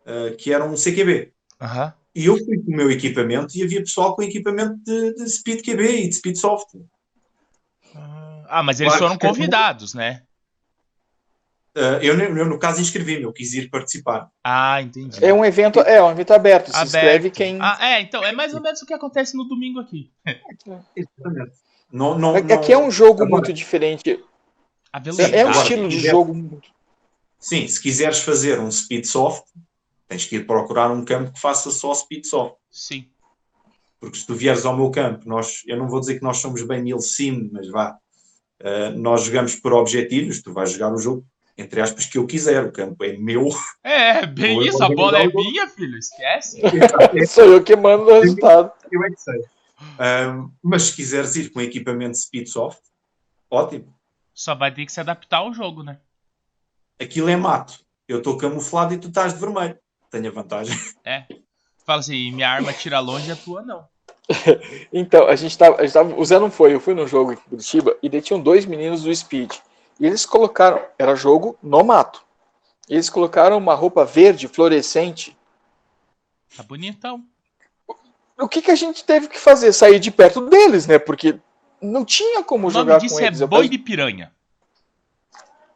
uh, 0.00 0.36
que 0.36 0.52
era 0.52 0.64
um 0.64 0.74
CQB. 0.74 1.32
Uhum. 1.60 1.92
E 2.12 2.26
eu 2.26 2.36
fui 2.36 2.56
com 2.58 2.72
o 2.72 2.76
meu 2.76 2.90
equipamento 2.90 3.56
e 3.56 3.62
havia 3.62 3.80
pessoal 3.80 4.16
com 4.16 4.22
equipamento 4.22 4.76
de, 4.84 5.14
de 5.14 5.28
Speed 5.28 5.64
QB 5.64 5.82
e 5.82 6.08
de 6.08 6.14
Speed 6.16 6.36
Soft. 6.36 6.74
Ah, 8.48 8.62
mas 8.62 8.80
eles 8.80 8.96
claro, 8.96 9.14
foram 9.14 9.18
convidados, 9.18 9.94
né? 9.94 10.22
Uh, 11.76 12.00
eu, 12.00 12.18
eu, 12.18 12.46
no 12.46 12.58
caso, 12.58 12.80
inscrevi-me, 12.80 13.24
eu 13.24 13.32
quis 13.32 13.52
ir 13.52 13.68
participar. 13.68 14.30
Ah, 14.42 14.80
entendi. 14.80 15.22
É 15.22 15.32
um 15.32 15.44
evento, 15.44 15.80
é 15.80 16.02
um 16.02 16.10
evento 16.10 16.32
aberto. 16.32 16.70
Se 16.70 16.76
aberto. 16.76 16.86
inscreve 16.86 17.30
quem. 17.30 17.58
Ah, 17.60 17.78
é, 17.80 18.00
então, 18.00 18.24
é 18.24 18.32
mais 18.32 18.54
ou 18.54 18.62
menos 18.62 18.80
o 18.80 18.86
que 18.86 18.94
acontece 18.94 19.36
no 19.36 19.44
domingo 19.44 19.78
aqui. 19.78 20.10
Exatamente. 20.96 21.52
Não, 21.92 22.18
não, 22.18 22.34
aqui 22.34 22.72
é 22.72 22.78
um 22.78 22.90
jogo 22.90 23.22
Agora, 23.22 23.30
muito 23.30 23.52
diferente. 23.52 24.18
É, 25.18 25.40
é 25.40 25.46
um 25.46 25.50
estilo 25.50 25.88
de 25.88 26.00
jogo. 26.00 26.60
Sim, 27.38 27.68
se 27.68 27.80
quiseres 27.80 28.20
fazer 28.20 28.58
um 28.58 28.70
speed 28.70 29.04
soft, 29.04 29.44
tens 30.08 30.24
que 30.24 30.36
ir 30.36 30.46
procurar 30.46 30.90
um 30.90 31.04
campo 31.04 31.32
que 31.32 31.40
faça 31.40 31.70
só 31.70 31.92
speed 31.94 32.24
soft. 32.24 32.56
Sim. 32.70 33.08
Porque 34.00 34.18
se 34.18 34.26
tu 34.26 34.34
vieres 34.34 34.64
ao 34.64 34.76
meu 34.76 34.90
campo, 34.90 35.28
nós, 35.28 35.62
eu 35.66 35.76
não 35.76 35.88
vou 35.88 36.00
dizer 36.00 36.18
que 36.18 36.24
nós 36.24 36.38
somos 36.38 36.62
bem 36.66 36.82
mil 36.82 36.98
sim, 37.00 37.50
mas 37.52 37.68
vá. 37.68 37.98
Uh, 38.60 38.96
nós 38.96 39.24
jogamos 39.24 39.54
por 39.56 39.72
objetivos, 39.72 40.42
tu 40.42 40.52
vais 40.52 40.72
jogar 40.72 40.92
o 40.92 40.98
jogo 40.98 41.26
entre 41.58 41.80
aspas, 41.80 42.06
que 42.06 42.18
eu 42.18 42.26
quiser. 42.26 42.64
O 42.64 42.72
campo 42.72 43.02
é 43.02 43.16
meu. 43.16 43.48
É, 43.82 44.26
bem 44.26 44.66
isso, 44.66 44.82
a 44.82 44.88
bola 44.88 45.18
é 45.18 45.26
minha, 45.26 45.66
filho, 45.68 45.96
esquece. 45.96 46.60
Sou 47.26 47.44
eu 47.44 47.64
que 47.64 47.74
mando 47.74 48.04
o 48.04 48.20
resultado. 48.20 48.72
Eu 48.90 49.02
é 49.04 49.10
que 49.10 49.20
sei. 49.20 49.40
Um, 49.98 50.50
mas 50.62 50.84
se 50.84 50.96
quiseres 50.96 51.34
ir 51.36 51.50
com 51.50 51.60
equipamento 51.60 52.18
Speedsoft, 52.18 52.80
ótimo. 53.50 53.94
Só 54.34 54.54
vai 54.54 54.72
ter 54.72 54.84
que 54.84 54.92
se 54.92 55.00
adaptar 55.00 55.38
ao 55.38 55.52
jogo, 55.52 55.82
né? 55.82 55.98
Aquilo 57.00 57.28
é 57.28 57.36
mato. 57.36 57.80
Eu 58.06 58.18
estou 58.18 58.36
camuflado 58.36 58.92
e 58.92 58.98
tu 58.98 59.08
estás 59.08 59.32
de 59.32 59.40
vermelho. 59.40 59.78
Tenho 60.10 60.28
a 60.28 60.32
vantagem. 60.32 60.76
É. 61.04 61.26
Fala 61.84 62.00
assim, 62.00 62.32
minha 62.32 62.50
arma 62.50 62.72
tira 62.72 62.98
longe 63.00 63.28
e 63.28 63.32
a 63.32 63.36
tua 63.36 63.62
não. 63.62 63.86
então, 64.92 65.26
a 65.28 65.36
gente 65.36 65.52
estava. 65.52 65.82
O 66.16 66.24
Zé 66.24 66.38
não 66.38 66.50
foi, 66.50 66.74
eu 66.74 66.80
fui 66.80 66.94
no 66.94 67.06
jogo 67.06 67.32
em 67.32 67.36
Curitiba 67.36 67.96
e 68.02 68.20
tinham 68.20 68.40
dois 68.40 68.66
meninos 68.66 69.02
do 69.02 69.14
Speed. 69.14 69.52
E 69.98 70.06
eles 70.06 70.26
colocaram, 70.26 70.82
era 70.98 71.14
jogo 71.14 71.56
no 71.62 71.82
mato. 71.82 72.22
Eles 72.88 73.08
colocaram 73.08 73.56
uma 73.56 73.74
roupa 73.74 74.04
verde 74.04 74.46
fluorescente. 74.46 75.36
Tá 76.56 76.62
bonitão. 76.62 77.24
O 78.38 78.48
que, 78.48 78.60
que 78.60 78.70
a 78.70 78.74
gente 78.74 79.02
teve 79.04 79.28
que 79.28 79.38
fazer? 79.38 79.72
Sair 79.72 79.98
de 79.98 80.10
perto 80.10 80.42
deles, 80.42 80.86
né? 80.86 80.98
Porque 80.98 81.38
não 81.80 82.04
tinha 82.04 82.42
como 82.42 82.70
jogar 82.70 82.98
com 82.98 83.04
eles. 83.04 83.12
O 83.12 83.14
nome 83.14 83.30
disso 83.30 83.44
é 83.44 83.46
boi 83.46 83.68
de 83.68 83.78
piranha. 83.78 84.32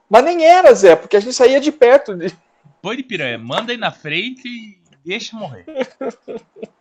Mas 0.08 0.24
nem 0.24 0.44
era, 0.44 0.74
Zé, 0.74 0.96
porque 0.96 1.16
a 1.16 1.20
gente 1.20 1.34
saía 1.34 1.60
de 1.60 1.72
perto. 1.72 2.14
De... 2.14 2.36
Boi 2.82 2.96
de 2.96 3.02
piranha. 3.02 3.38
Manda 3.38 3.72
aí 3.72 3.78
na 3.78 3.90
frente 3.90 4.46
e 4.46 4.79
deixa 5.04 5.36
morrer. 5.36 5.64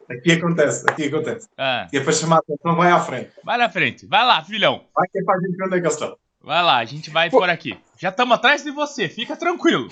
Aqui 0.10 0.32
acontece, 0.32 0.86
aqui 0.90 1.06
acontece. 1.08 1.48
Ah, 1.58 1.88
E 1.94 1.98
é 1.98 2.02
para 2.04 2.14
chamar 2.14 2.38
a 2.38 2.40
atenção, 2.40 2.76
vai 2.76 2.92
à 2.92 3.00
frente. 3.00 3.32
vai 3.44 3.58
na 3.58 3.70
frente. 3.70 4.06
Vai 4.08 4.26
lá, 4.26 4.44
filhão. 4.44 4.86
Vai 4.96 5.08
que 5.08 5.20
é 5.20 5.24
para 5.24 5.36
a 5.38 5.42
gente 5.42 5.56
ver 5.56 5.66
onde 5.66 5.78
é 5.78 5.82
que 5.82 5.88
estão. 5.88 6.18
Vai 6.42 6.64
lá, 6.64 6.78
a 6.78 6.86
gente 6.86 7.10
vai 7.10 7.30
por 7.30 7.50
aqui. 7.50 7.78
Já 7.98 8.10
estamos 8.10 8.34
atrás 8.36 8.64
de 8.64 8.72
você, 8.72 9.10
fica 9.10 9.36
tranquilo. 9.36 9.90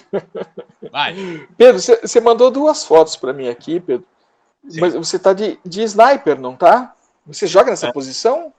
Vai. 0.91 1.13
Pedro, 1.57 1.80
você 1.82 2.21
mandou 2.21 2.49
duas 2.49 2.84
fotos 2.86 3.15
para 3.15 3.34
mim 3.34 3.47
aqui, 3.49 3.80
Pedro. 3.80 4.07
Sim. 4.67 4.80
Mas 4.82 4.93
você 4.93 5.19
tá 5.19 5.34
de, 5.34 5.59
de 5.65 5.82
sniper, 5.84 6.39
não 6.39 6.55
tá? 6.55 6.93
Você 7.25 7.45
joga 7.47 7.69
nessa 7.69 7.88
É. 7.88 7.91
posição? 7.91 8.53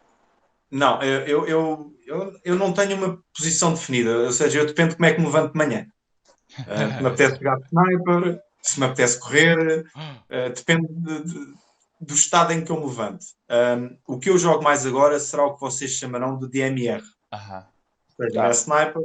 Não, 0.70 1.02
eu, 1.02 1.20
eu, 1.26 1.46
eu, 1.46 1.92
eu, 2.06 2.32
eu 2.44 2.56
não 2.56 2.72
tenho 2.74 2.94
uma 2.96 3.18
posição 3.36 3.72
definida, 3.72 4.18
ou 4.18 4.32
seja, 4.32 4.58
eu 4.58 4.66
dependo 4.66 4.90
de 4.90 4.96
como 4.96 5.06
é 5.06 5.12
que 5.14 5.18
me 5.20 5.26
levanto 5.26 5.52
de 5.52 5.58
manhã. 5.58 5.86
Uh, 6.60 7.00
me 7.02 7.06
apetece 7.08 7.36
jogar 7.36 7.56
de 7.56 7.64
sniper, 7.66 8.38
se 8.62 8.78
me 8.80 8.86
apetece 8.86 9.18
correr, 9.20 9.84
uh, 9.94 10.52
depende 10.54 10.86
de- 10.90 11.22
de- 11.24 11.54
do 12.00 12.14
estado 12.14 12.52
em 12.52 12.64
que 12.64 12.70
eu 12.70 12.78
me 12.78 12.86
levanto. 12.86 13.24
Um, 13.50 13.96
o 14.14 14.18
que 14.18 14.30
eu 14.30 14.38
jogo 14.38 14.62
mais 14.62 14.86
agora 14.86 15.18
será 15.18 15.44
o 15.46 15.54
que 15.54 15.60
vocês 15.60 15.90
chamarão 15.92 16.38
de 16.38 16.48
DMR, 16.48 17.02
Aham. 17.32 17.66
ou 18.18 18.24
seja, 18.26 18.40
Tá. 18.40 18.46
é 18.46 18.50
sniper, 18.50 19.02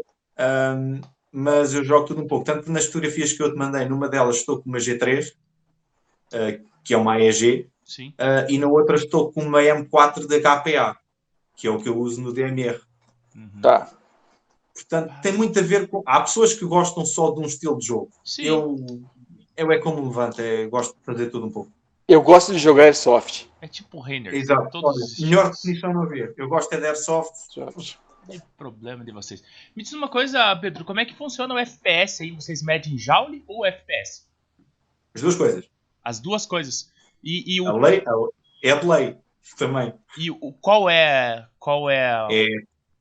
um, 0.78 1.02
mas 1.32 1.74
eu 1.74 1.84
jogo 1.84 2.06
tudo 2.06 2.22
um 2.22 2.28
pouco. 2.28 2.46
Tanto 2.46 2.72
nas 2.72 2.86
fotografias 2.86 3.34
que 3.34 3.42
eu 3.42 3.52
te 3.52 3.58
mandei, 3.58 3.86
numa 3.90 4.08
delas 4.08 4.36
estou 4.38 4.62
com 4.62 4.70
uma 4.70 4.78
G3, 4.80 5.32
uh, 6.34 6.64
que 6.84 6.94
é 6.94 6.98
uma 6.98 7.14
AEG, 7.16 7.68
Sim. 7.84 8.10
uh, 8.10 8.46
e 8.50 8.58
na 8.60 8.68
outra 8.68 8.96
estou 8.96 9.32
com 9.32 9.42
uma 9.42 9.62
M4 9.64 10.28
da 10.28 10.38
HPA, 10.40 10.96
que 11.56 11.66
é 11.68 11.72
o 11.72 11.82
que 11.82 11.90
eu 11.90 11.98
uso 11.98 12.22
no 12.22 12.32
DMR. 12.34 12.80
Uhum. 13.36 13.62
Tá. 13.62 13.92
Portanto, 14.76 15.14
tem 15.22 15.34
muito 15.34 15.58
a 15.60 15.62
ver 15.62 15.88
com. 15.88 16.02
Há 16.06 16.22
pessoas 16.22 16.54
que 16.54 16.66
gostam 16.66 17.06
só 17.06 17.32
de 17.32 17.40
um 17.40 17.46
estilo 17.46 17.78
de 17.78 17.86
jogo. 17.88 18.12
Sim. 18.26 18.44
Eu, 18.44 18.76
eu 19.58 19.72
é 19.72 19.80
como 19.80 20.04
levanto, 20.08 20.40
é, 20.42 20.66
gosto 20.68 20.96
de 20.98 21.04
fazer 21.06 21.30
tudo 21.30 21.48
um 21.48 21.52
pouco. 21.52 21.72
Eu 22.08 22.22
gosto 22.22 22.52
de 22.52 22.60
jogar 22.60 22.84
airsoft. 22.84 23.48
É 23.62 23.68
tipo 23.68 23.98
o 23.98 24.02
Reiner. 24.02 24.34
Exato. 24.34 24.70
Todos 24.70 25.20
melhor 25.20 25.50
definição 25.52 25.94
não 25.94 26.04
havia. 26.04 26.34
Eu 26.38 26.50
gosto 26.50 26.74
é 26.74 26.78
de 26.80 26.86
airsoft. 26.86 27.56
Não 27.58 27.72
tem 28.28 28.42
problema 28.58 29.04
de 29.06 29.12
vocês. 29.12 29.42
Me 29.76 29.84
diz 29.84 29.94
uma 29.94 30.10
coisa, 30.10 30.54
Pedro, 30.58 30.84
como 30.84 31.00
é 31.00 31.06
que 31.06 31.16
funciona 31.16 31.54
o 31.54 31.58
FPS 31.58 32.22
aí? 32.24 32.32
Vocês 32.32 32.62
medem 32.62 32.98
joule 32.98 33.44
ou 33.48 33.66
FPS? 33.66 34.26
As 35.16 35.22
duas 35.22 35.36
coisas. 35.36 35.70
As 36.04 36.20
duas 36.20 36.46
coisas. 36.46 36.92
E, 37.24 37.56
e 37.58 37.66
A 37.66 37.72
o, 37.74 37.78
lei 37.78 38.04
a- 38.06 38.12
é 38.70 38.76
de 38.78 38.86
lei 38.86 39.18
também. 39.58 39.94
e 40.18 40.30
o 40.30 40.52
qual 40.60 40.90
é 40.90 41.48
qual 41.58 41.90
é 41.90 42.06
a, 42.12 42.28
É, 42.30 42.48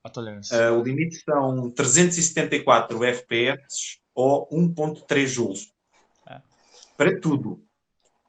a 0.04 0.08
tolerância? 0.08 0.72
uh, 0.72 0.78
o 0.78 0.82
limite 0.84 1.16
são 1.24 1.70
374 1.70 3.02
FPS 3.04 3.98
ou 4.14 4.48
1.3 4.50 5.26
joules. 5.26 5.71
É. 7.06 7.10
Para 7.12 7.20
tudo. 7.20 7.60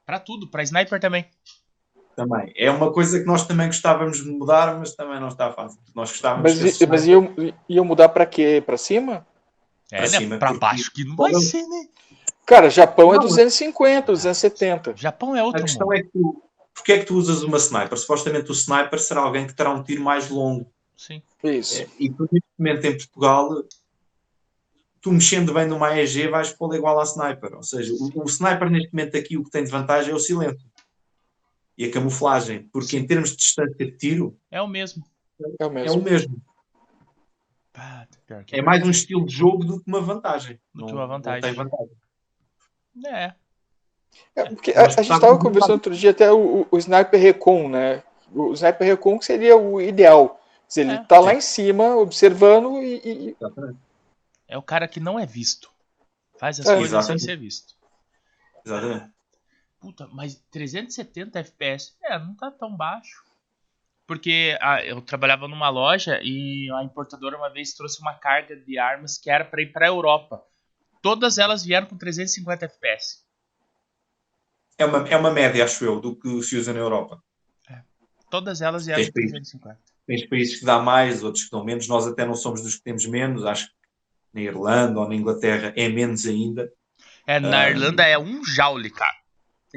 Pra 0.05 0.19
tudo, 0.19 0.47
pra 0.49 0.63
sniper 0.63 0.99
também. 0.99 1.25
Também. 2.15 2.53
É 2.55 2.69
uma 2.69 2.91
coisa 2.91 3.19
que 3.19 3.25
nós 3.25 3.45
também 3.47 3.67
gostávamos 3.67 4.17
de 4.23 4.29
mudar, 4.29 4.77
mas 4.77 4.93
também 4.95 5.19
não 5.19 5.29
está 5.29 5.51
fácil. 5.51 5.79
Nós 5.95 6.11
gostávamos 6.11 6.43
Mas, 6.61 6.79
i- 6.81 6.85
mas 6.85 7.07
iam, 7.07 7.33
iam 7.67 7.85
mudar 7.85 8.09
pra 8.09 8.25
quê? 8.25 8.61
Pra 8.65 8.77
cima? 8.77 9.25
É, 9.91 9.97
Pra 9.97 10.09
né? 10.09 10.17
cima, 10.19 10.37
pra 10.37 10.53
baixo 10.53 10.91
que 10.93 11.03
não 11.03 11.15
vai 11.15 11.33
ser, 11.35 11.63
né? 11.67 11.87
Cara, 12.45 12.69
Japão 12.69 13.11
é 13.13 13.17
Não, 13.17 13.23
250, 13.23 14.11
270. 14.11 14.93
Japão 14.95 15.35
é 15.35 15.39
A 15.39 15.43
outro 15.45 15.61
questão 15.63 15.87
mundo. 15.87 15.95
é 15.97 16.03
que 16.03 16.09
tu, 16.09 16.43
porque 16.73 16.91
é 16.93 16.99
que 16.99 17.05
tu 17.05 17.15
usas 17.15 17.41
uma 17.41 17.57
sniper? 17.57 17.97
Supostamente 17.97 18.51
o 18.51 18.53
sniper 18.53 18.99
será 18.99 19.21
alguém 19.21 19.47
que 19.47 19.55
terá 19.55 19.71
um 19.71 19.81
tiro 19.81 20.03
mais 20.03 20.29
longo. 20.29 20.67
Sim. 20.97 21.21
Isso. 21.43 21.81
É, 21.81 21.87
E 21.99 22.09
tu, 22.11 22.27
neste 22.31 22.47
momento, 22.59 22.85
em 22.85 22.97
Portugal, 22.97 23.49
tu 25.03 25.11
mexendo 25.11 25.53
bem 25.53 25.67
numa 25.67 25.95
EG, 25.99 26.29
vais 26.29 26.53
pô-la 26.53 26.77
igual 26.77 26.97
à 26.99 27.03
sniper. 27.03 27.53
Ou 27.55 27.61
seja, 27.61 27.93
o, 27.93 28.23
o 28.23 28.25
sniper, 28.25 28.69
neste 28.69 28.91
momento, 28.93 29.17
aqui, 29.17 29.37
o 29.37 29.43
que 29.43 29.51
tem 29.51 29.63
de 29.65 29.69
vantagem 29.69 30.11
é 30.11 30.15
o 30.15 30.19
silêncio 30.19 30.65
e 31.77 31.85
a 31.85 31.91
camuflagem. 31.91 32.69
Porque, 32.71 32.97
em 32.97 33.05
termos 33.05 33.31
de 33.31 33.37
distância 33.37 33.75
de 33.75 33.91
tiro, 33.97 34.35
É 34.49 34.61
o 34.61 34.67
mesmo. 34.67 35.03
É 35.59 35.65
o 35.65 35.69
é 35.69 35.73
mesmo. 35.73 35.99
o 35.99 36.03
mesmo. 36.03 36.41
Que 38.45 38.55
É 38.57 38.61
mais 38.61 38.81
um 38.85 38.89
estilo 38.91 39.25
de 39.25 39.35
jogo 39.35 39.65
do 39.65 39.79
que 39.81 39.87
uma 39.89 39.99
vantagem. 39.99 40.57
Do 40.73 40.85
que 40.85 40.93
uma 40.93 41.05
vantagem. 41.05 41.41
Não 41.41 41.49
tem 41.49 41.53
vantagem. 41.53 41.95
É. 43.05 43.33
É, 44.35 44.45
porque 44.45 44.71
a, 44.71 44.83
a 44.85 44.89
gente 44.89 45.01
estava 45.11 45.35
tá- 45.35 45.41
conversando 45.41 45.71
outro 45.73 45.93
dia 45.95 46.11
até 46.11 46.31
o, 46.31 46.65
o- 46.71 46.77
Sniper 46.77 47.19
Recon, 47.19 47.67
né? 47.67 48.03
O 48.31 48.53
Sniper 48.53 48.87
Recon 48.87 49.19
que 49.19 49.25
seria 49.25 49.57
o 49.57 49.81
ideal. 49.81 50.39
Se 50.67 50.81
ele 50.81 50.91
É. 50.93 51.03
tá 51.03 51.19
lá 51.19 51.33
em 51.33 51.41
cima, 51.41 51.95
observando 51.97 52.81
e, 52.81 53.01
e-. 53.03 53.35
É 54.53 54.57
o 54.57 54.61
cara 54.61 54.87
que 54.87 54.99
não 54.99 55.17
é 55.17 55.25
visto. 55.25 55.67
Faz 56.39 56.59
as 56.59 56.67
É. 56.67 56.75
coisas 56.75 56.89
sem 56.89 57.15
Exatamente. 57.15 57.23
ser 57.23 57.37
visto. 57.37 57.73
Exatamente. 58.63 59.11
Puta, 59.79 60.07
mas 60.13 60.35
370 60.51 61.39
FPS, 61.39 61.95
é, 62.03 62.19
não 62.19 62.35
tá 62.35 62.51
tão 62.51 62.77
baixo. 62.77 63.23
Porque 64.05 64.55
ah, 64.61 64.85
eu 64.85 65.01
trabalhava 65.01 65.47
numa 65.47 65.69
loja 65.69 66.19
e 66.21 66.69
a 66.71 66.83
importadora 66.83 67.35
uma 67.35 67.49
vez 67.49 67.73
trouxe 67.73 67.99
uma 67.99 68.13
carga 68.13 68.55
de 68.55 68.77
armas 68.77 69.17
que 69.17 69.27
era 69.27 69.43
pra 69.43 69.59
ir 69.63 69.71
pra 69.71 69.87
Europa. 69.87 70.39
Todas 71.01 71.39
elas 71.39 71.65
vieram 71.65 71.87
com 71.87 71.97
350 71.97 72.65
FPS. 72.65 73.23
É 74.77 74.85
uma, 74.85 75.09
é 75.09 75.17
uma 75.17 75.31
média, 75.31 75.63
acho 75.63 75.83
eu, 75.83 75.99
do 75.99 76.15
que 76.15 76.43
se 76.43 76.57
usa 76.57 76.73
na 76.73 76.79
Europa. 76.79 77.19
Todas 78.29 78.61
elas 78.61 78.85
vieram 78.85 79.01
Tens 79.01 79.09
com 79.09 79.13
país. 79.13 79.31
350. 79.31 79.81
Tens 80.05 80.29
países 80.29 80.59
que 80.59 80.65
dá 80.65 80.77
mais, 80.79 81.23
outros 81.23 81.45
que 81.45 81.49
dão 81.49 81.63
menos. 81.63 81.87
Nós 81.87 82.05
até 82.05 82.23
não 82.23 82.35
somos 82.35 82.61
dos 82.61 82.75
que 82.75 82.83
temos 82.83 83.03
menos. 83.07 83.43
Acho 83.45 83.67
que 83.67 83.82
na 84.33 84.41
Irlanda 84.41 84.99
ou 84.99 85.07
na 85.07 85.15
Inglaterra 85.15 85.73
é 85.75 85.87
menos 85.87 86.25
ainda. 86.25 86.71
É, 87.25 87.39
na 87.39 87.61
Ah. 87.61 87.69
Irlanda 87.69 88.03
é 88.05 88.17
um 88.17 88.43
joule, 88.43 88.89
cara. 88.89 89.15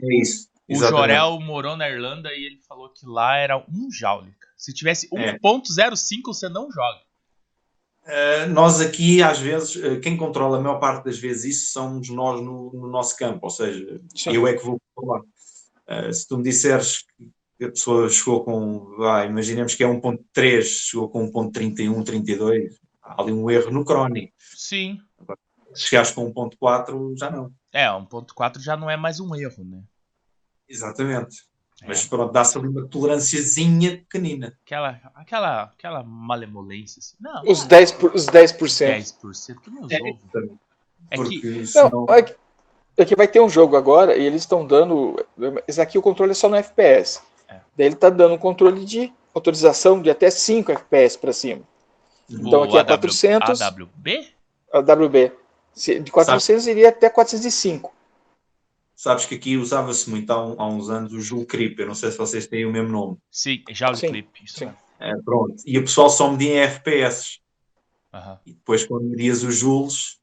É 0.03 0.15
isso. 0.21 0.49
O 0.69 0.73
Exatamente. 0.73 1.01
Jorel 1.01 1.41
morou 1.41 1.77
na 1.77 1.89
Irlanda 1.89 2.33
e 2.33 2.45
ele 2.45 2.61
falou 2.69 2.89
que 2.89 3.07
lá 3.07 3.37
era 3.37 3.57
um 3.59 3.89
joule. 3.91 4.33
Se 4.57 4.73
tivesse 4.73 5.09
É. 5.15 5.39
1.05, 5.39 6.35
você 6.35 6.49
não 6.49 6.71
joga. 6.73 7.01
Uh, 8.05 8.49
nós 8.51 8.81
aqui, 8.81 9.21
às 9.23 9.39
vezes, 9.39 9.75
uh, 9.77 10.01
quem 10.01 10.17
controla 10.17 10.59
a 10.59 10.61
maior 10.61 10.79
parte 10.79 11.05
das 11.05 11.19
vezes 11.19 11.57
isso 11.57 11.73
somos 11.73 12.09
nós 12.09 12.41
no, 12.41 12.73
no 12.73 12.89
nosso 12.89 13.17
campo. 13.17 13.41
Ou 13.43 13.51
seja, 13.51 14.01
Sim. 14.15 14.31
eu 14.33 14.47
é 14.47 14.55
que 14.55 14.65
vou 14.65 14.81
controlar. 14.95 15.23
Uh, 15.89 16.13
se 16.13 16.27
tu 16.27 16.37
me 16.37 16.45
disseres 16.45 17.05
que 17.59 17.65
a 17.65 17.69
pessoa 17.71 18.09
chegou 18.09 18.45
com, 18.45 19.03
ah, 19.05 19.25
imaginemos 19.25 19.75
que 19.75 19.83
é 19.83 19.87
1.3, 19.87 20.63
chegou 20.63 21.09
com 21.09 21.27
1.31, 21.31 22.05
32, 22.05 22.75
há 23.07 23.23
ali 23.23 23.33
um 23.33 23.49
erro 23.51 23.71
no 23.71 23.85
crónico. 23.85 24.33
Sim. 24.39 24.99
Se 25.75 25.89
chegaste 25.89 26.15
com 26.15 26.33
1.4, 26.33 27.17
já 27.19 27.31
não. 27.31 27.51
É, 27.73 27.87
1.4 27.87 28.61
já 28.61 28.77
não 28.77 28.89
é 28.91 28.97
mais 28.97 29.21
um 29.21 29.35
erro, 29.35 29.63
né? 29.65 29.83
Exatamente. 30.69 31.45
É. 31.83 31.89
Mas 31.89 32.07
pronto, 32.07 32.33
dá-se 32.33 32.57
ali 32.57 32.69
uma 32.69 32.87
tolerânciazinha 32.89 33.99
pequenina. 33.99 34.57
Aquela, 34.65 34.99
aquela, 35.15 35.63
aquela 35.65 36.03
malemolência. 36.03 36.99
Assim. 37.01 37.17
Não, 37.21 37.43
os 37.47 37.67
10%. 37.67 37.99
por- 37.99 38.15
Os 38.15 38.27
10%. 38.27 39.15
10% 39.19 39.61
que 39.61 39.71
meus 39.71 39.91
É. 39.93 39.99
É 41.11 41.17
Porque 41.17 41.41
que. 41.41 41.65
Não, 41.75 42.07
é 42.09 42.23
que, 42.23 42.35
é 42.97 43.05
que 43.05 43.15
vai 43.15 43.29
ter 43.29 43.41
um 43.41 43.49
jogo 43.49 43.77
agora 43.77 44.17
e 44.17 44.25
eles 44.25 44.43
estão 44.43 44.67
dando. 44.67 45.17
Esse 45.69 45.81
aqui 45.81 45.99
o 45.99 46.03
controle 46.03 46.33
é 46.33 46.35
só 46.35 46.49
no 46.49 46.57
FPS. 46.57 47.21
É. 47.47 47.61
Daí 47.77 47.87
ele 47.87 47.95
tá 47.97 48.09
dando 48.09 48.35
um 48.35 48.39
controle 48.39 48.85
de 48.85 49.13
autorização 49.35 50.01
de 50.01 50.09
até 50.11 50.31
5 50.31 50.73
FPS 50.73 51.19
para 51.19 51.33
cima. 51.33 51.63
Então 52.31 52.61
o 52.61 52.65
aqui 52.65 52.77
é 52.77 52.81
AW 52.81 52.87
400. 52.87 53.61
AWB? 53.61 54.29
A 54.73 54.79
WB. 54.81 55.33
Se- 55.75 56.01
De 56.01 56.11
400 56.11 56.67
iria 56.67 56.89
até 56.89 57.09
405. 57.11 57.93
Sabes 58.95 59.27
que 59.27 59.35
aqui 59.35 59.57
usava-se 59.57 60.09
muito 60.09 60.31
há, 60.33 60.45
um- 60.47 60.61
há 60.61 60.67
uns 60.69 60.89
anos 60.89 61.13
o 61.13 61.21
Joule 61.21 61.45
Creep. 61.47 61.79
Eu 61.79 61.87
não 61.87 61.95
sei 61.95 62.11
se 62.11 62.17
vocês 62.19 62.47
têm 62.47 62.65
o 62.65 62.73
mesmo 62.73 62.89
nome. 62.89 63.19
Sim, 63.31 63.63
Sim, 63.97 64.09
clipe. 64.09 64.45
Isso 64.45 64.59
sim. 64.59 64.73
É, 64.99 65.15
pronto. 65.23 65.55
E 65.67 65.79
o 65.79 65.83
pessoal 65.83 66.09
só 66.09 66.31
media 66.31 66.53
em 66.55 66.59
FPS. 66.59 67.39
E 68.47 68.53
depois, 68.55 68.87
quando 68.87 69.05
medias 69.05 69.43
os 69.43 69.57
Joules, 69.57 70.19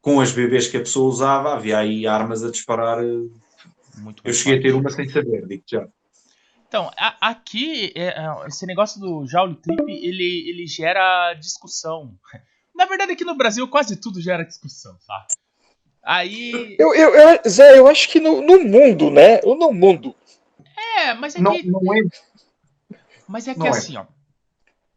com 0.00 0.20
as 0.20 0.32
BBs 0.32 0.66
que 0.68 0.76
a 0.76 0.80
pessoa 0.80 1.08
usava, 1.08 1.54
havia 1.54 1.78
aí 1.78 2.06
armas 2.06 2.42
a 2.42 2.50
disparar. 2.50 2.98
eh, 2.98 3.28
Muito 3.98 4.22
Eu 4.24 4.32
cheguei 4.34 4.58
a 4.58 4.62
ter 4.62 4.74
uma 4.74 4.90
sem 4.90 5.08
saber, 5.08 5.46
digo 5.46 5.62
já. 5.64 5.86
Então, 6.74 6.90
a- 6.96 7.28
aqui, 7.30 7.92
é, 7.94 8.06
é, 8.08 8.48
esse 8.48 8.66
negócio 8.66 8.98
do 8.98 9.24
Joule 9.28 9.54
Clip, 9.54 9.80
ele, 9.92 10.48
ele 10.48 10.66
gera 10.66 11.32
discussão. 11.34 12.18
Na 12.74 12.84
verdade, 12.84 13.12
aqui 13.12 13.24
no 13.24 13.36
Brasil, 13.36 13.68
quase 13.68 13.94
tudo 13.94 14.20
gera 14.20 14.42
discussão, 14.42 14.98
tá? 15.06 15.24
Aí. 16.02 16.74
Eu, 16.76 16.92
eu, 16.92 17.14
eu, 17.14 17.40
Zé, 17.48 17.78
eu 17.78 17.86
acho 17.86 18.08
que 18.08 18.18
no, 18.18 18.42
no 18.42 18.58
mundo, 18.64 19.08
né? 19.08 19.40
Ou 19.44 19.54
no 19.56 19.72
mundo. 19.72 20.16
É, 20.98 21.14
mas 21.14 21.36
é 21.36 21.40
Não, 21.40 21.52
que. 21.52 21.64
não 21.70 21.80
é. 21.94 22.00
Mas 23.28 23.46
é 23.46 23.52
que 23.52 23.60
Não 23.60 23.66
é. 23.68 23.70
assim, 23.70 23.96
ó. 23.96 24.06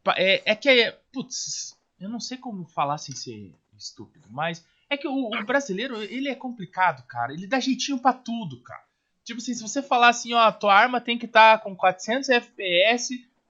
pa- 0.04 0.16
É, 0.18 0.42
é 0.46 0.56
que 0.56 0.68
é. 0.70 1.00
Putz, 1.14 1.78
eu 2.00 2.10
não 2.10 2.20
sei 2.20 2.40
como 2.40 2.66
falar 2.66 2.98
sem 2.98 3.14
ser 3.14 3.54
estúpido, 3.78 4.28
mas 4.32 4.66
é 4.90 4.98
que 4.98 5.08
o, 5.08 5.28
o 5.28 5.46
brasileiro, 5.46 6.02
ele 6.02 6.28
é 6.28 6.34
complicado, 6.34 7.06
cara. 7.06 7.32
Ele 7.34 7.46
dá 7.46 7.60
jeitinho 7.60 8.00
pra 8.00 8.14
tudo, 8.14 8.64
cara. 8.64 8.87
Tipo 9.28 9.42
assim, 9.42 9.54
se 9.54 9.62
você 9.62 9.82
falar 9.82 10.08
assim, 10.08 10.34
ó, 10.34 10.50
tua 10.54 10.74
arma 10.74 11.02
tem 11.02 11.18
que 11.18 11.26
estar 11.26 11.60
com 11.60 11.76
400 11.76 12.30
FPS, 12.30 13.10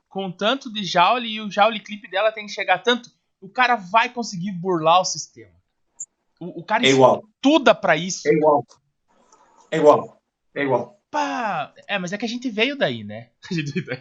com 0.09 0.31
tanto 0.31 0.73
de 0.73 0.83
joule 0.83 1.27
e 1.29 1.39
o 1.39 1.51
joule 1.51 1.79
clip 1.79 2.09
dela 2.09 2.31
tem 2.31 2.47
que 2.47 2.51
chegar 2.51 2.79
tanto, 2.79 3.11
o 3.39 3.47
cara 3.47 3.75
vai 3.75 4.09
conseguir 4.09 4.53
burlar 4.53 5.01
o 5.01 5.05
sistema. 5.05 5.53
O, 6.39 6.61
o 6.61 6.63
cara 6.63 6.83
É 6.83 6.89
igual. 6.89 7.23
estuda 7.35 7.75
pra 7.75 7.95
isso. 7.95 8.27
É 8.27 8.31
igual. 8.31 8.65
É 9.69 9.77
igual. 9.77 10.19
É 10.55 10.63
igual. 10.63 10.96
Pá, 11.09 11.73
é, 11.87 11.97
mas 11.97 12.11
é 12.11 12.17
que 12.17 12.25
a 12.25 12.27
gente 12.27 12.49
veio 12.49 12.77
daí, 12.77 13.03
né? 13.03 13.29
A 13.49 13.53
gente 13.53 13.71
veio 13.71 13.85
daí. 13.87 13.99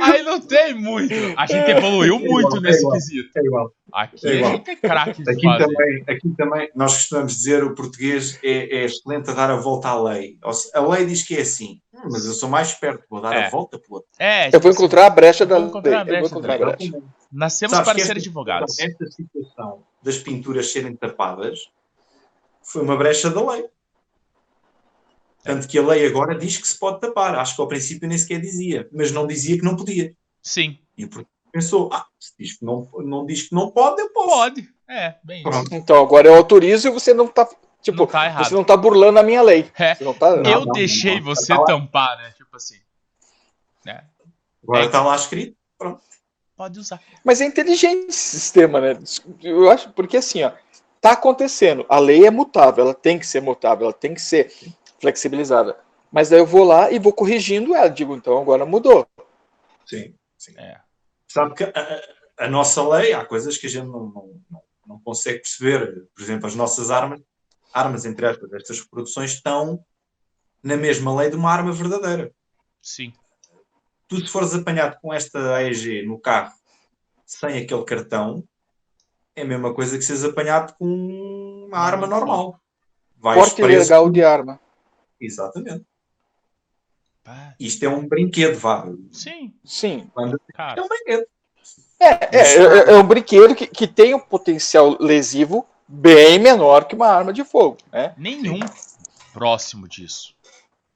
Aí 0.00 0.22
não 0.22 0.40
tem 0.40 0.74
muito. 0.74 1.12
A 1.36 1.46
gente 1.46 1.70
evoluiu 1.70 2.16
É 2.16 2.18
muito 2.18 2.56
é 2.56 2.60
nesse 2.60 2.78
igual. 2.80 2.92
quesito. 2.94 3.30
É 3.36 3.40
igual. 3.44 3.72
Aqui 3.92 4.26
É 4.26 4.42
a 4.44 4.50
gente 4.50 4.70
é 4.70 4.76
craque 4.76 5.22
de 5.22 5.30
Aqui 5.30 5.42
fazer. 5.42 5.64
também, 5.66 6.04
aqui 6.08 6.28
também, 6.36 6.70
nós 6.74 6.94
costumamos 6.94 7.34
dizer 7.36 7.64
o 7.64 7.74
português 7.74 8.38
é, 8.42 8.78
é 8.80 8.84
excelente 8.84 9.30
a 9.30 9.34
dar 9.34 9.50
a 9.50 9.56
volta 9.56 9.88
à 9.88 10.00
lei. 10.02 10.38
A 10.74 10.80
lei 10.80 11.06
diz 11.06 11.22
que 11.22 11.36
é 11.36 11.40
assim, 11.42 11.80
Hum, 11.92 12.08
mas 12.12 12.24
eu 12.26 12.32
sou 12.32 12.48
mais 12.48 12.68
esperto, 12.68 13.04
vou 13.10 13.20
dar 13.20 13.34
É. 13.34 13.46
a 13.46 13.50
volta 13.50 13.78
pela 13.78 14.00
É, 14.18 14.54
Eu 14.54 14.60
vou 14.60 14.70
encontrar 14.70 15.06
a 15.06 15.10
brecha 15.10 15.44
da 15.44 15.58
lei. 15.58 15.66
a 15.68 15.76
Eu 15.76 15.82
brecha 15.82 16.20
vou 16.20 16.28
encontrar 16.28 16.54
a 16.54 16.58
da 16.58 16.66
lei. 16.66 16.76
brecha. 16.90 17.02
nascemos 17.32 17.76
Sabes 17.76 17.92
para 17.92 17.98
ser 17.98 18.12
esta- 18.16 18.20
advogados. 18.28 18.78
Esta 18.78 19.06
situação 19.06 19.82
das 20.02 20.18
pinturas 20.18 20.70
serem 20.72 20.94
tapadas 20.96 21.58
foi 22.70 22.82
uma 22.82 22.96
brecha 22.96 23.30
da 23.30 23.44
lei. 23.52 23.66
Tanto 25.42 25.66
que 25.68 25.78
a 25.78 25.82
lei 25.82 26.06
agora 26.06 26.34
diz 26.36 26.56
que 26.58 26.66
se 26.68 26.78
pode 26.78 27.00
tapar. 27.00 27.34
Acho 27.36 27.54
que 27.54 27.60
ao 27.60 27.68
princípio 27.68 28.08
nem 28.08 28.18
sequer 28.18 28.40
dizia, 28.40 28.88
mas 28.92 29.12
não 29.12 29.26
dizia 29.26 29.56
que 29.56 29.64
não 29.64 29.76
podia. 29.76 30.14
Sim, 30.42 30.78
E 30.96 31.04
o 31.04 31.10
pensou: 31.52 31.88
ah, 31.92 32.06
se 32.18 32.32
diz 32.38 32.58
que 32.58 32.64
não, 32.64 32.88
não 32.98 33.24
diz 33.24 33.48
que 33.48 33.54
não 33.54 33.70
pode, 33.70 34.00
eu 34.00 34.10
posso. 34.12 34.28
pode. 34.28 34.68
É, 34.88 35.16
bem 35.22 35.40
isso. 35.40 35.50
Pronto. 35.50 35.74
Então, 35.74 36.02
agora 36.02 36.28
eu 36.28 36.34
autorizo 36.36 36.88
e 36.88 36.90
você 36.90 37.14
não 37.14 37.26
tá. 37.26 37.48
Tipo, 37.80 37.98
Não 37.98 38.06
tá 38.06 38.26
errado. 38.26 38.44
você 38.44 38.54
não 38.54 38.64
tá 38.64 38.76
burlando 38.76 39.20
a 39.20 39.22
minha 39.22 39.40
lei. 39.40 39.70
É. 39.78 39.94
Você 39.94 40.04
não 40.04 40.12
tá. 40.12 40.34
Não, 40.36 40.50
Eu 40.50 40.64
não, 40.66 40.72
deixei 40.72 41.16
não. 41.20 41.26
você 41.26 41.54
Tá 41.54 41.64
tampar, 41.64 42.18
né? 42.18 42.32
Tipo 42.36 42.56
assim. 42.56 42.78
né? 43.84 44.04
Agora 44.62 44.82
É. 44.82 44.86
está 44.86 45.02
lá 45.02 45.14
escrito. 45.14 45.56
Pode 46.56 46.80
usar. 46.80 47.00
Mas 47.24 47.40
é 47.40 47.44
inteligente 47.46 48.08
esse 48.08 48.40
sistema, 48.40 48.80
né? 48.80 48.98
Eu 49.42 49.70
acho, 49.70 49.90
porque 49.90 50.16
assim, 50.16 50.42
ó, 50.42 50.50
tá 51.00 51.12
acontecendo. 51.12 51.84
A 51.88 51.98
lei 51.98 52.26
é 52.26 52.30
mutável, 52.30 52.84
ela 52.84 52.94
tem 52.94 53.18
que 53.18 53.26
ser 53.26 53.40
mutável, 53.40 53.84
ela 53.86 53.92
tem 53.92 54.14
que 54.14 54.20
ser 54.20 54.52
flexibilizada. 55.00 55.78
Mas 56.10 56.28
daí 56.28 56.38
eu 56.40 56.46
vou 56.46 56.64
lá 56.64 56.90
e 56.90 56.98
vou 56.98 57.12
corrigindo 57.12 57.74
ela. 57.74 57.88
Digo, 57.88 58.14
então 58.16 58.40
agora 58.40 58.64
mudou. 58.64 59.06
Sim, 59.86 60.14
sim. 60.36 60.54
É. 60.58 60.80
Sabe 61.26 61.54
que 61.54 61.64
a, 61.64 61.68
a- 61.74 62.44
a 62.44 62.48
nossa 62.48 62.86
lei, 62.88 63.12
há 63.12 63.24
coisas 63.24 63.58
que 63.58 63.66
a 63.66 63.70
gente 63.70 63.86
não, 63.88 64.06
não, 64.06 64.40
não, 64.50 64.62
não 64.86 65.00
consegue 65.00 65.40
perceber. 65.40 66.06
Por 66.14 66.22
exemplo, 66.22 66.46
as 66.46 66.54
nossas 66.54 66.90
armas, 66.90 67.20
armas 67.72 68.04
entre 68.04 68.26
aspas, 68.26 68.52
estas 68.52 68.80
reproduções 68.80 69.32
estão 69.32 69.84
na 70.62 70.76
mesma 70.76 71.14
lei 71.14 71.30
de 71.30 71.36
uma 71.36 71.50
arma 71.52 71.72
verdadeira. 71.72 72.32
Sim. 72.80 73.12
Tu, 74.06 74.16
se 74.20 74.28
fores 74.28 74.54
apanhado 74.54 74.98
com 75.02 75.12
esta 75.12 75.56
AEG 75.56 76.06
no 76.06 76.18
carro 76.18 76.54
sem 77.26 77.58
aquele 77.58 77.84
cartão, 77.84 78.42
é 79.38 79.42
a 79.42 79.44
mesma 79.46 79.72
coisa 79.74 79.96
que 79.96 80.04
seres 80.04 80.24
apanhado 80.24 80.74
com 80.78 81.66
uma 81.68 81.78
arma 81.78 82.06
normal. 82.06 82.60
Vais 83.18 83.38
Porte 83.38 83.62
preso. 83.62 83.82
legal 83.84 84.10
de 84.10 84.22
arma. 84.22 84.60
Exatamente. 85.20 85.84
Pá, 87.24 87.54
Isto 87.58 87.84
é 87.84 87.88
um 87.88 88.06
brinquedo, 88.06 88.58
vá. 88.58 88.86
Sim, 89.12 89.52
Sim. 89.64 90.10
É 90.16 90.82
um 90.82 90.88
brinquedo. 90.88 91.26
É, 92.00 92.06
é, 92.06 92.28
é- 92.32 92.90
é 92.92 92.94
um 92.94 93.02
brinquedo 93.06 93.54
que, 93.54 93.66
que 93.66 93.86
tem 93.86 94.14
um 94.14 94.20
potencial 94.20 94.96
lesivo 95.00 95.66
bem 95.86 96.38
menor 96.38 96.84
que 96.84 96.94
uma 96.94 97.08
arma 97.08 97.32
de 97.32 97.44
fogo, 97.44 97.78
né? 97.92 98.14
Nenhum 98.16 98.60
próximo 99.32 99.88
disso. 99.88 100.34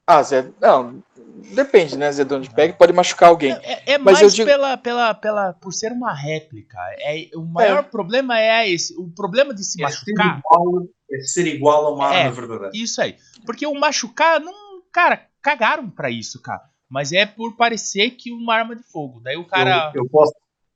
Ah, 0.07 0.23
Zé, 0.23 0.49
não, 0.61 1.03
depende, 1.43 1.97
né, 1.97 2.11
Zé, 2.13 2.25
de 2.25 2.35
onde 2.35 2.51
pega, 2.51 2.75
pode 2.75 2.93
machucar 2.93 3.29
alguém. 3.29 3.53
É, 3.63 3.93
é 3.95 3.99
Mas 3.99 4.15
mais 4.15 4.23
eu 4.23 4.29
digo- 4.31 4.47
pela, 4.49 4.77
pela, 4.77 5.15
pela, 5.15 5.53
por 5.55 5.73
ser 5.73 5.93
uma 5.93 6.13
réplica. 6.13 6.79
É, 6.99 7.29
o 7.35 7.43
maior 7.43 7.85
problema 7.85 8.39
é 8.41 8.69
esse. 8.71 8.95
O 8.99 9.09
problema 9.11 9.53
de 9.55 9.65
se 9.65 9.83
É 9.83 9.89
ser, 9.89 10.13
machucar. 10.15 10.39
igual, 10.39 10.87
é 11.11 11.21
ser 11.21 11.47
igual 11.47 11.87
a 11.87 11.95
uma 11.95 12.15
É. 12.15 12.23
arma 12.23 12.33
verdadeira. 12.33 12.71
Isso 12.75 13.01
aí. 13.01 13.17
Porque 13.45 13.67
o 13.67 13.75
machucar, 13.75 14.41
não. 14.41 14.53
Cara, 14.93 15.27
cagaram 15.41 15.89
pra 15.91 16.11
isso, 16.11 16.41
cara. 16.43 16.63
Mas 16.89 17.13
é 17.13 17.25
por 17.25 17.57
parecer 17.57 18.11
que 18.11 18.31
uma 18.33 18.55
arma 18.55 18.77
de 18.77 18.83
fogo. 18.83 19.21
Daí 19.21 19.37
o 19.37 19.47
cara. 19.47 19.91
Eu, 19.95 20.03
eu 20.05 20.09
posso, 20.11 20.35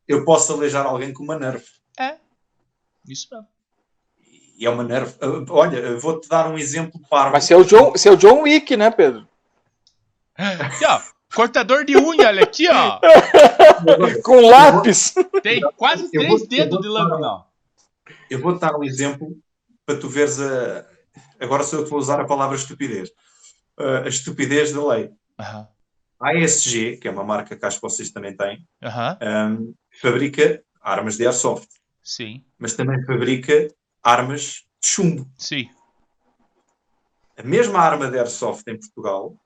eu 0.09 0.25
posso 0.25 0.53
aleijar 0.55 0.87
alguém 0.87 1.13
com 1.13 1.23
uma 1.23 1.39
nerf. 1.39 1.65
É. 1.99 2.15
Isso 3.07 3.29
mesmo. 3.31 3.47
E 4.59 4.65
é 4.65 4.71
uma 4.71 4.83
nerf. 4.83 5.15
Olha, 5.51 5.77
eu 5.77 6.01
vou-te 6.01 6.27
dar 6.29 6.49
um 6.51 6.57
exemplo 6.57 6.99
para. 7.11 7.31
Mas 7.31 7.45
se 7.45 7.53
é 7.53 7.57
o 7.57 7.65
John, 7.65 7.95
se 7.95 8.09
é 8.09 8.11
o 8.13 8.17
John 8.17 8.41
Wick, 8.43 8.75
né, 8.77 8.91
Pedro? 8.91 9.29
Aqui, 10.37 10.85
ó. 10.85 11.01
Cortador 11.35 11.85
de 11.85 11.97
unha, 11.97 12.29
olha 12.29 12.45
aqui, 12.45 12.67
ó. 12.69 13.01
Com 14.23 14.41
lápis. 14.49 15.15
Tem 15.43 15.61
quase 15.77 16.11
três 16.11 16.29
vou- 16.29 16.47
dedos 16.49 16.71
vou 16.75 16.81
de 16.83 16.89
lâmina, 16.89 17.27
ó. 17.29 17.45
Eu 18.31 18.41
vou-te 18.41 18.61
dar 18.61 18.77
um 18.77 18.85
exemplo 18.85 19.37
para 19.85 19.99
tu 19.99 20.09
veres 20.09 20.39
a. 20.41 20.87
Agora 21.41 21.63
sou 21.65 21.81
eu 21.81 21.85
que 21.85 21.91
vou 21.91 21.99
usar 21.99 22.21
a 22.21 22.25
palavra 22.27 22.57
estupidez. 22.57 23.11
Uh, 23.79 24.05
a 24.05 24.09
estupidez 24.09 24.73
da 24.73 24.87
lei. 24.87 25.11
Aham. 25.39 25.69
A 26.19 26.31
ASG, 26.31 26.97
que 26.97 27.09
é 27.09 27.11
uma 27.11 27.25
marca 27.25 27.55
que 27.55 27.65
acho 27.67 27.77
que 27.77 27.83
vocês 27.83 28.11
também 28.11 28.35
têm, 28.35 28.67
um, 29.51 29.75
fabrica 30.01 30.63
armas 30.81 31.19
de 31.19 31.27
airsoft, 31.27 31.69
Sim. 32.03 32.43
mas 32.59 32.73
também 32.73 33.05
fabrica 33.05 33.69
armas 34.03 34.65
de 34.81 34.89
chumbo. 34.89 35.29
Sim. 35.37 35.69
A 37.37 37.43
mesma 37.43 37.81
arma 37.81 38.11
de 38.11 38.19
airsoft 38.19 38.67
em 38.67 38.79
Portugal, 38.79 39.37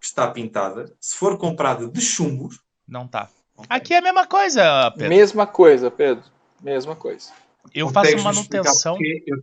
que 0.00 0.06
está 0.06 0.28
pintada, 0.30 0.86
se 0.98 1.14
for 1.16 1.36
comprada 1.38 1.86
de 1.88 2.00
chumbos, 2.00 2.58
Não 2.88 3.06
tá. 3.06 3.28
Aqui 3.68 3.92
é 3.94 3.98
a 3.98 4.02
mesma 4.02 4.26
coisa, 4.26 4.90
Pedro. 4.92 5.08
Mesma 5.10 5.46
coisa, 5.46 5.90
Pedro. 5.90 6.24
Mesma 6.62 6.96
coisa. 6.96 7.30
Eu 7.74 7.88
faço 7.90 8.10
manutenção. 8.24 8.94
porquê? 8.94 9.22
Eu- 9.26 9.38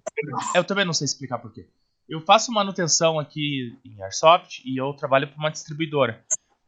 Eu 0.56 0.64
também 0.64 0.84
não 0.86 0.94
sei 0.94 1.06
explicar 1.06 1.38
por 1.38 1.54
quê. 1.54 1.68
Eu 2.10 2.20
faço 2.22 2.52
manutenção 2.52 3.20
aqui 3.20 3.78
em 3.86 4.02
Airsoft 4.02 4.62
e 4.66 4.76
eu 4.82 4.92
trabalho 4.94 5.28
para 5.28 5.38
uma 5.38 5.52
distribuidora. 5.52 6.26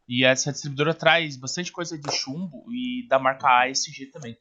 E 0.08 0.24
essa 0.24 0.52
distribuidora 0.52 0.94
traz 0.94 1.36
bastante 1.38 1.72
coisa 1.72 1.98
de 1.98 2.12
chumbo 2.12 2.66
e 2.72 3.08
da 3.08 3.18
marca 3.20 3.48
ASG 3.64 4.08
também. 4.08 4.38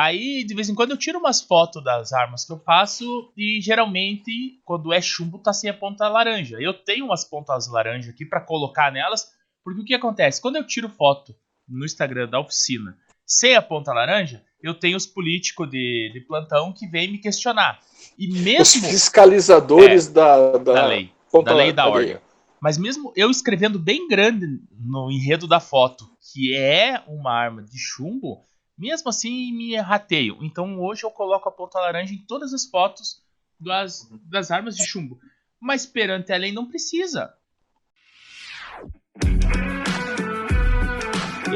Aí, 0.00 0.44
de 0.44 0.54
vez 0.54 0.68
em 0.68 0.76
quando, 0.76 0.92
eu 0.92 0.96
tiro 0.96 1.18
umas 1.18 1.42
fotos 1.42 1.82
das 1.82 2.12
armas 2.12 2.44
que 2.44 2.52
eu 2.52 2.58
faço 2.60 3.32
e 3.36 3.60
geralmente, 3.60 4.30
quando 4.64 4.92
é 4.92 5.00
chumbo, 5.00 5.40
tá 5.40 5.52
sem 5.52 5.68
a 5.68 5.74
ponta 5.74 6.08
laranja. 6.08 6.56
Eu 6.60 6.72
tenho 6.72 7.06
umas 7.06 7.24
pontas 7.24 7.68
laranja 7.68 8.12
aqui 8.12 8.24
para 8.24 8.40
colocar 8.40 8.92
nelas, 8.92 9.26
porque 9.64 9.80
o 9.80 9.84
que 9.84 9.94
acontece? 9.94 10.40
Quando 10.40 10.54
eu 10.54 10.64
tiro 10.64 10.88
foto 10.88 11.34
no 11.68 11.84
Instagram 11.84 12.28
da 12.28 12.38
oficina 12.38 12.96
sem 13.26 13.56
a 13.56 13.60
ponta 13.60 13.92
laranja, 13.92 14.40
eu 14.62 14.72
tenho 14.72 14.96
os 14.96 15.04
políticos 15.04 15.68
de, 15.68 16.12
de 16.14 16.20
plantão 16.28 16.72
que 16.72 16.86
vêm 16.86 17.10
me 17.10 17.18
questionar. 17.18 17.80
E 18.16 18.28
Os 18.28 18.40
mesmo 18.40 18.88
fiscalizadores 18.88 20.06
da, 20.06 20.58
da, 20.58 20.74
da 20.74 20.86
lei, 20.86 21.12
da 21.44 21.54
lei 21.56 21.68
e 21.70 21.72
da 21.72 21.88
ordem. 21.88 22.18
Mas 22.62 22.78
mesmo 22.78 23.12
eu 23.16 23.32
escrevendo 23.32 23.80
bem 23.80 24.06
grande 24.06 24.46
no 24.78 25.10
enredo 25.10 25.48
da 25.48 25.58
foto, 25.58 26.08
que 26.32 26.54
é 26.54 27.02
uma 27.08 27.32
arma 27.32 27.62
de 27.64 27.76
chumbo, 27.76 28.46
mesmo 28.78 29.08
assim 29.10 29.52
me 29.52 29.76
rateio. 29.76 30.38
Então 30.42 30.80
hoje 30.80 31.04
eu 31.04 31.10
coloco 31.10 31.48
a 31.48 31.52
ponta 31.52 31.80
laranja 31.80 32.14
em 32.14 32.24
todas 32.26 32.52
as 32.54 32.64
fotos 32.66 33.20
das, 33.58 34.08
das 34.30 34.50
armas 34.50 34.76
de 34.76 34.86
chumbo. 34.86 35.18
Mas 35.60 35.84
perante 35.84 36.32
a 36.32 36.36
lei 36.36 36.52
não 36.52 36.66
precisa. 36.68 37.34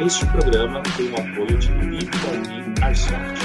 Este 0.04 0.26
programa 0.32 0.82
tem 0.96 1.10
o 1.10 1.14
apoio 1.14 1.58
de 1.58 1.68
Bip 1.68 2.10
Airsoft. 2.82 3.42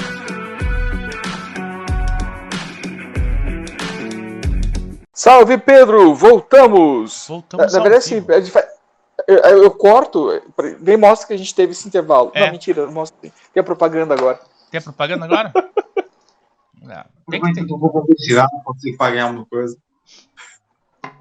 Salve, 5.12 5.58
Pedro! 5.58 6.14
Voltamos! 6.14 7.28
Na, 7.28 7.34
Voltamos 7.34 7.72
na 7.72 7.78
ao 7.78 7.82
verdade, 7.82 8.04
assim, 8.04 8.14
vivo. 8.20 8.32
a 8.32 8.40
gente 8.40 8.50
fa- 8.52 8.67
eu, 9.28 9.64
eu 9.64 9.70
corto, 9.70 10.42
nem 10.80 10.96
mostra 10.96 11.28
que 11.28 11.34
a 11.34 11.36
gente 11.36 11.54
teve 11.54 11.72
esse 11.72 11.86
intervalo. 11.86 12.32
É. 12.32 12.46
Não, 12.46 12.52
mentira, 12.52 12.86
não 12.86 12.92
mostra. 12.92 13.18
Tem 13.20 13.60
a 13.60 13.62
propaganda 13.62 14.14
agora. 14.14 14.40
Tem 14.70 14.78
a 14.78 14.82
propaganda 14.82 15.26
agora? 15.26 15.52
Não, 16.80 17.04
tem, 17.30 17.38
que 17.38 17.52
ter, 17.52 17.60
Eu 17.60 17.78
vou 17.78 17.90
pode 17.90 18.80
ser 18.80 18.90
que 18.90 18.96
paguem 18.96 19.20
alguma 19.20 19.44
coisa. 19.44 19.76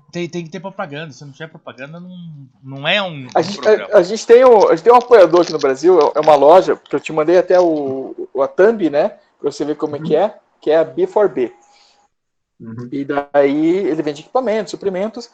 tem, 0.10 0.30
tem 0.30 0.46
que 0.46 0.50
ter 0.50 0.62
propaganda. 0.62 1.12
Se 1.12 1.26
não 1.26 1.34
tiver 1.34 1.50
propaganda, 1.50 2.00
não, 2.00 2.48
não 2.64 2.88
é 2.88 3.02
um, 3.02 3.28
A 3.36 3.42
um 3.42 3.44
gente, 3.44 3.68
a, 3.68 3.98
a 3.98 4.04
gente 4.04 4.26
tem 4.26 4.46
um, 4.46 4.70
a 4.70 4.76
gente 4.76 4.86
tem 4.86 4.94
um 4.94 4.98
apoiador 4.98 5.42
aqui 5.42 5.52
no 5.52 5.60
Brasil, 5.60 6.00
é 6.16 6.20
uma 6.22 6.36
loja, 6.36 6.78
que 6.78 6.96
eu 6.96 7.02
te 7.02 7.12
mandei 7.12 7.38
até 7.38 7.60
o, 7.60 8.30
o 8.34 8.42
a 8.42 8.48
thumb, 8.48 8.90
né? 8.90 9.18
Pra 9.38 9.52
você 9.52 9.66
ver 9.66 9.76
como 9.76 9.98
é 9.98 10.00
que 10.00 10.16
é, 10.16 10.34
que 10.62 10.72
é 10.72 10.78
a 10.78 10.86
B4B. 10.86 11.52
Uhum. 12.58 12.88
E 12.90 13.04
daí 13.04 13.76
ele 13.76 14.02
vende 14.02 14.22
equipamentos, 14.22 14.72
suprimentos, 14.72 15.30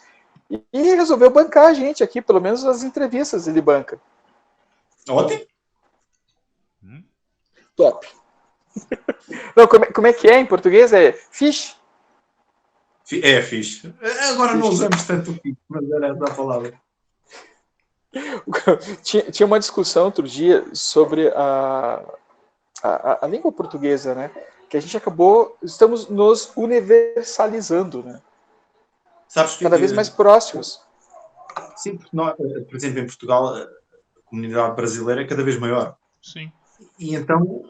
e, 0.50 0.62
resolveu 0.96 1.30
bancar 1.30 1.68
a 1.68 1.74
gente 1.74 2.04
aqui, 2.04 2.22
pelo 2.22 2.40
menos 2.42 2.64
as 2.66 2.84
entrevistas 2.84 3.48
ele 3.48 3.62
banca. 3.62 4.00
Ótimo. 5.10 5.46
Top. 7.76 8.08
Não, 9.56 9.68
como, 9.68 9.86
é- 9.86 9.92
como 9.92 10.08
é 10.08 10.14
que 10.14 10.28
é 10.28 10.40
em 10.40 10.46
português? 10.46 10.94
É 10.94 11.12
fish? 11.12 11.76
Fi- 13.06 13.22
É 13.24 13.42
fixe. 13.42 13.94
Agora 14.32 14.54
não 14.56 14.70
usamos 14.70 15.04
tanto 15.06 15.32
o 15.32 15.34
fixe, 15.36 15.58
mas 15.68 15.90
era 15.92 16.08
essa 16.08 16.24
a 16.26 16.34
palavra. 16.36 16.74
tinha, 19.04 19.24
tinha 19.32 19.46
uma 19.46 19.60
discussão 19.60 20.06
outro 20.06 20.28
dia 20.28 20.66
sobre 20.74 21.28
a, 21.36 22.04
a, 22.82 23.26
a 23.26 23.28
língua 23.28 23.52
portuguesa, 23.52 24.14
né? 24.16 24.32
que 24.70 24.78
a 24.78 24.82
gente 24.82 24.98
acabou, 24.98 25.56
estamos 25.62 26.10
nos 26.10 26.52
universalizando, 26.56 28.02
né? 28.04 28.20
Sabes 29.34 29.56
que, 29.56 29.64
Cada 29.64 29.78
vez 29.80 29.92
mais 29.92 30.10
próximos. 30.10 30.80
Sim, 31.76 31.98
porque 31.98 32.16
nós, 32.16 32.36
por 32.38 32.76
exemplo, 32.76 33.00
em 33.00 33.06
Portugal, 33.08 33.56
a 33.56 33.68
comunidade 34.26 34.76
brasileira 34.76 35.24
é 35.24 35.28
cada 35.28 35.44
vez 35.44 35.58
maior. 35.58 35.98
Sim. 36.22 36.52
E 37.00 37.16
então, 37.16 37.68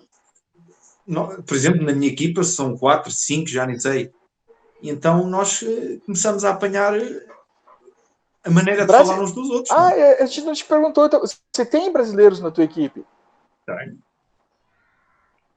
nó- 1.07 1.41
por 1.41 1.55
exemplo, 1.55 1.81
na 1.81 1.93
minha 1.93 2.11
equipa 2.11 2.43
são 2.43 2.77
quatro, 2.77 3.09
cinco, 3.11 3.47
já 3.47 3.65
nem 3.65 3.79
sei. 3.79 4.11
E 4.81 4.89
então 4.89 5.25
nós 5.25 5.63
eh, 5.63 5.99
começamos 6.05 6.43
a 6.43 6.49
apanhar 6.51 6.99
eh, 6.99 7.25
a 8.43 8.49
maneira 8.49 8.81
de 8.81 8.87
Brasil- 8.87 9.07
falar 9.13 9.23
uns 9.23 9.31
dos 9.31 9.49
outros. 9.49 9.71
Ah, 9.71 9.89
não 9.89 9.89
é? 9.91 9.99
é, 9.99 10.23
a 10.23 10.25
gente 10.25 10.41
não 10.45 10.53
te 10.53 10.65
perguntou, 10.65 11.05
então, 11.05 11.21
você 11.21 11.65
tem 11.65 11.93
brasileiros 11.93 12.41
na 12.41 12.51
tua 12.51 12.65
equipe? 12.65 13.05
Tem. 13.65 13.97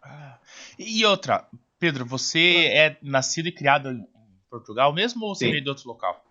Ah, 0.02 0.38
E 0.78 1.04
outra, 1.04 1.48
Pedro, 1.80 2.07
você 2.07 2.66
é 2.66 2.96
nascido 3.02 3.48
e 3.48 3.52
criado 3.52 4.07
Portugal 4.59 4.92
mesmo 4.92 5.24
ou 5.26 5.34
você 5.34 5.50
veio 5.50 5.62
de 5.62 5.68
outro 5.68 5.88
local? 5.88 6.22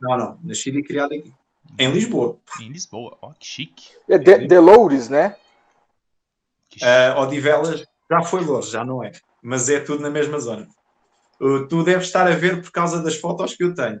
Não, 0.00 0.16
não, 0.16 0.38
nascido 0.42 0.78
e 0.78 0.82
criado 0.82 1.14
aqui. 1.14 1.32
Em 1.78 1.90
Lisboa. 1.90 2.38
Em 2.60 2.68
Lisboa. 2.68 3.16
Ó, 3.22 3.32
que 3.32 3.46
chique. 3.46 3.88
É 4.08 4.18
de, 4.18 4.46
Deloures, 4.46 5.08
né? 5.08 5.36
Que 6.68 6.78
chique. 6.80 6.90
Uh, 6.90 7.20
Odivelas 7.20 7.84
já 8.10 8.22
foi 8.22 8.44
longe, 8.44 8.70
já 8.70 8.84
não 8.84 9.02
é. 9.02 9.12
Mas 9.42 9.68
é 9.68 9.80
tudo 9.80 10.02
na 10.02 10.10
mesma 10.10 10.38
zona. 10.38 10.68
Uh, 11.40 11.66
tu 11.68 11.82
deves 11.84 12.06
estar 12.06 12.26
a 12.26 12.34
ver 12.34 12.60
por 12.62 12.70
causa 12.70 13.02
das 13.02 13.16
fotos 13.16 13.54
que 13.54 13.64
eu 13.64 13.74
tenho. 13.74 14.00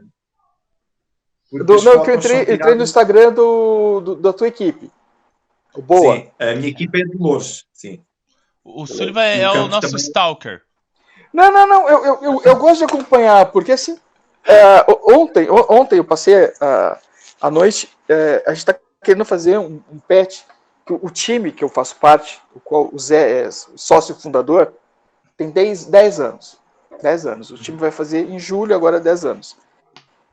Do- 1.52 1.82
não, 1.82 2.02
que 2.02 2.10
eu 2.10 2.14
entrei, 2.14 2.32
são 2.32 2.40
entrei 2.42 2.56
no 2.56 2.56
tiradas- 2.56 2.88
Instagram 2.88 3.32
do, 3.34 4.00
do- 4.00 4.14
da 4.16 4.32
tua 4.32 4.48
equipe. 4.48 4.90
Boa. 5.76 6.16
Sim, 6.16 6.30
a 6.38 6.54
minha 6.54 6.68
equipa 6.68 6.98
é 6.98 7.02
de 7.02 7.16
Lourdes, 7.16 7.64
sim. 7.72 8.02
O 8.64 8.86
Sullivan 8.86 9.22
é 9.22 9.46
no 9.46 9.64
o 9.64 9.68
nosso 9.68 9.88
também. 9.88 9.96
stalker. 9.96 10.62
Não, 11.32 11.50
não, 11.50 11.66
não, 11.66 11.88
eu, 11.88 12.04
eu, 12.04 12.18
eu, 12.22 12.42
eu 12.44 12.56
gosto 12.56 12.78
de 12.78 12.84
acompanhar, 12.84 13.46
porque 13.52 13.72
assim, 13.72 13.98
é, 14.44 14.84
ontem, 15.04 15.48
ontem 15.50 15.96
eu 15.96 16.04
passei 16.04 16.52
a, 16.60 16.98
a 17.40 17.50
noite, 17.50 17.88
é, 18.08 18.42
a 18.46 18.50
gente 18.50 18.58
está 18.58 18.74
querendo 19.02 19.24
fazer 19.24 19.58
um, 19.58 19.80
um 19.90 19.98
que 20.84 20.92
o, 20.92 21.00
o 21.02 21.10
time 21.10 21.52
que 21.52 21.64
eu 21.64 21.68
faço 21.68 21.96
parte, 21.96 22.40
o 22.54 22.60
qual 22.60 22.90
o 22.92 22.98
Zé 22.98 23.44
é 23.44 23.50
sócio 23.50 24.14
fundador, 24.14 24.74
tem 25.36 25.50
10, 25.50 25.86
10 25.86 26.20
anos. 26.20 26.58
10 27.00 27.26
anos. 27.26 27.50
O 27.50 27.56
time 27.56 27.78
vai 27.78 27.90
fazer 27.90 28.28
em 28.28 28.38
julho, 28.38 28.74
agora 28.74 29.00
10 29.00 29.24
anos. 29.24 29.56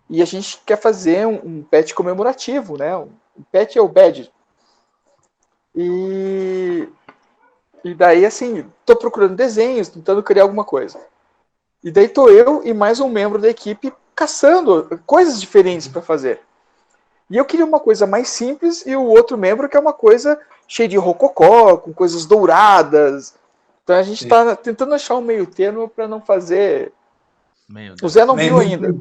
E 0.09 0.21
a 0.21 0.25
gente 0.25 0.59
quer 0.65 0.77
fazer 0.77 1.25
um, 1.25 1.35
um 1.43 1.63
patch 1.63 1.93
comemorativo, 1.93 2.77
né? 2.77 2.95
O 2.95 3.09
patch 3.51 3.75
é 3.75 3.81
o 3.81 3.87
badge. 3.87 4.31
E, 5.75 6.89
e 7.83 7.93
daí, 7.93 8.25
assim, 8.25 8.65
tô 8.85 8.95
procurando 8.95 9.35
desenhos, 9.35 9.87
tentando 9.89 10.23
criar 10.23 10.43
alguma 10.43 10.63
coisa. 10.63 10.99
E 11.83 11.91
daí 11.91 12.07
tô 12.07 12.29
eu 12.29 12.61
e 12.65 12.73
mais 12.73 12.99
um 12.99 13.07
membro 13.09 13.39
da 13.39 13.49
equipe 13.49 13.93
caçando 14.15 14.99
coisas 15.05 15.39
diferentes 15.39 15.87
para 15.87 16.01
fazer. 16.01 16.41
E 17.29 17.37
eu 17.37 17.45
queria 17.45 17.65
uma 17.65 17.79
coisa 17.79 18.05
mais 18.05 18.27
simples 18.29 18.85
e 18.85 18.95
o 18.95 19.03
outro 19.05 19.37
membro 19.37 19.69
que 19.69 19.77
é 19.77 19.79
uma 19.79 19.93
coisa 19.93 20.39
cheia 20.67 20.89
de 20.89 20.97
rococó, 20.97 21.77
com 21.77 21.93
coisas 21.93 22.25
douradas. 22.25 23.33
Então 23.83 23.95
a 23.95 24.03
gente 24.03 24.23
Sim. 24.23 24.29
tá 24.29 24.55
tentando 24.55 24.93
achar 24.93 25.15
um 25.15 25.21
meio 25.21 25.45
termo 25.45 25.87
para 25.87 26.07
não 26.07 26.19
fazer. 26.19 26.91
Meu 27.67 27.93
O 27.93 27.95
Deus. 27.95 28.11
Zé 28.13 28.25
não 28.25 28.35
Nem 28.35 28.49
viu 28.49 28.59
ainda. 28.59 28.93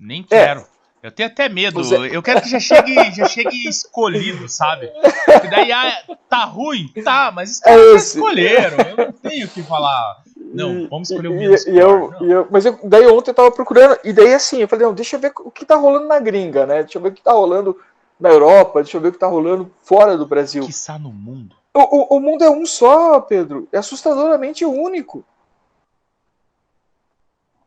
nem 0.00 0.22
quero. 0.24 0.66
Eu 1.02 1.10
tenho 1.10 1.28
até 1.28 1.48
medo. 1.48 1.80
Eu 2.06 2.22
quero 2.22 2.40
que 2.40 2.48
já 2.48 2.60
chegue, 2.60 2.94
já 3.10 3.26
chegue 3.26 3.68
escolhido, 3.68 4.48
sabe? 4.48 4.86
Porque 5.24 5.48
daí 5.48 5.72
ah, 5.72 6.00
tá 6.28 6.44
ruim? 6.44 6.88
Tá, 7.02 7.32
mas 7.34 7.50
os 7.50 7.62
É 7.62 7.64
caras 7.64 7.80
já 7.90 7.96
esse. 7.96 8.16
escolheram. 8.18 8.76
Eu 8.90 8.96
não 9.06 9.12
tenho 9.12 9.46
o 9.46 9.50
que 9.50 9.62
falar. 9.64 10.22
Não, 10.36 10.86
vamos 10.88 11.10
escolher 11.10 11.28
o 11.28 11.34
menos 11.34 11.66
e, 11.66 11.72
e 11.72 11.78
eu, 11.78 12.14
e 12.20 12.30
eu- 12.30 12.46
Mas 12.50 12.66
eu, 12.66 12.78
daí 12.84 13.06
ontem 13.08 13.30
eu 13.30 13.34
tava 13.34 13.50
procurando, 13.50 13.98
e 14.04 14.12
daí 14.12 14.34
assim, 14.34 14.58
eu 14.58 14.68
falei, 14.68 14.86
não, 14.86 14.92
deixa 14.94 15.16
eu 15.16 15.20
ver 15.20 15.32
o 15.40 15.50
que 15.50 15.64
tá 15.64 15.74
rolando 15.76 16.06
na 16.06 16.20
gringa, 16.20 16.66
né? 16.66 16.82
Deixa 16.82 16.98
eu 16.98 17.02
ver 17.02 17.08
o 17.08 17.12
que 17.12 17.22
tá 17.22 17.32
rolando 17.32 17.76
na 18.20 18.28
Europa, 18.28 18.82
deixa 18.82 18.96
eu 18.96 19.00
ver 19.00 19.08
o 19.08 19.12
que 19.12 19.18
tá 19.18 19.26
rolando 19.26 19.72
fora 19.82 20.16
do 20.16 20.26
Brasil. 20.26 20.64
Quiçá 20.64 20.98
no 20.98 21.10
mundo. 21.10 21.56
O, 21.74 21.80
o, 21.80 22.16
o 22.18 22.20
mundo 22.20 22.44
é 22.44 22.50
um 22.50 22.64
só, 22.66 23.18
Pedro. 23.20 23.66
É 23.72 23.78
assustadoramente 23.78 24.64
único. 24.64 25.24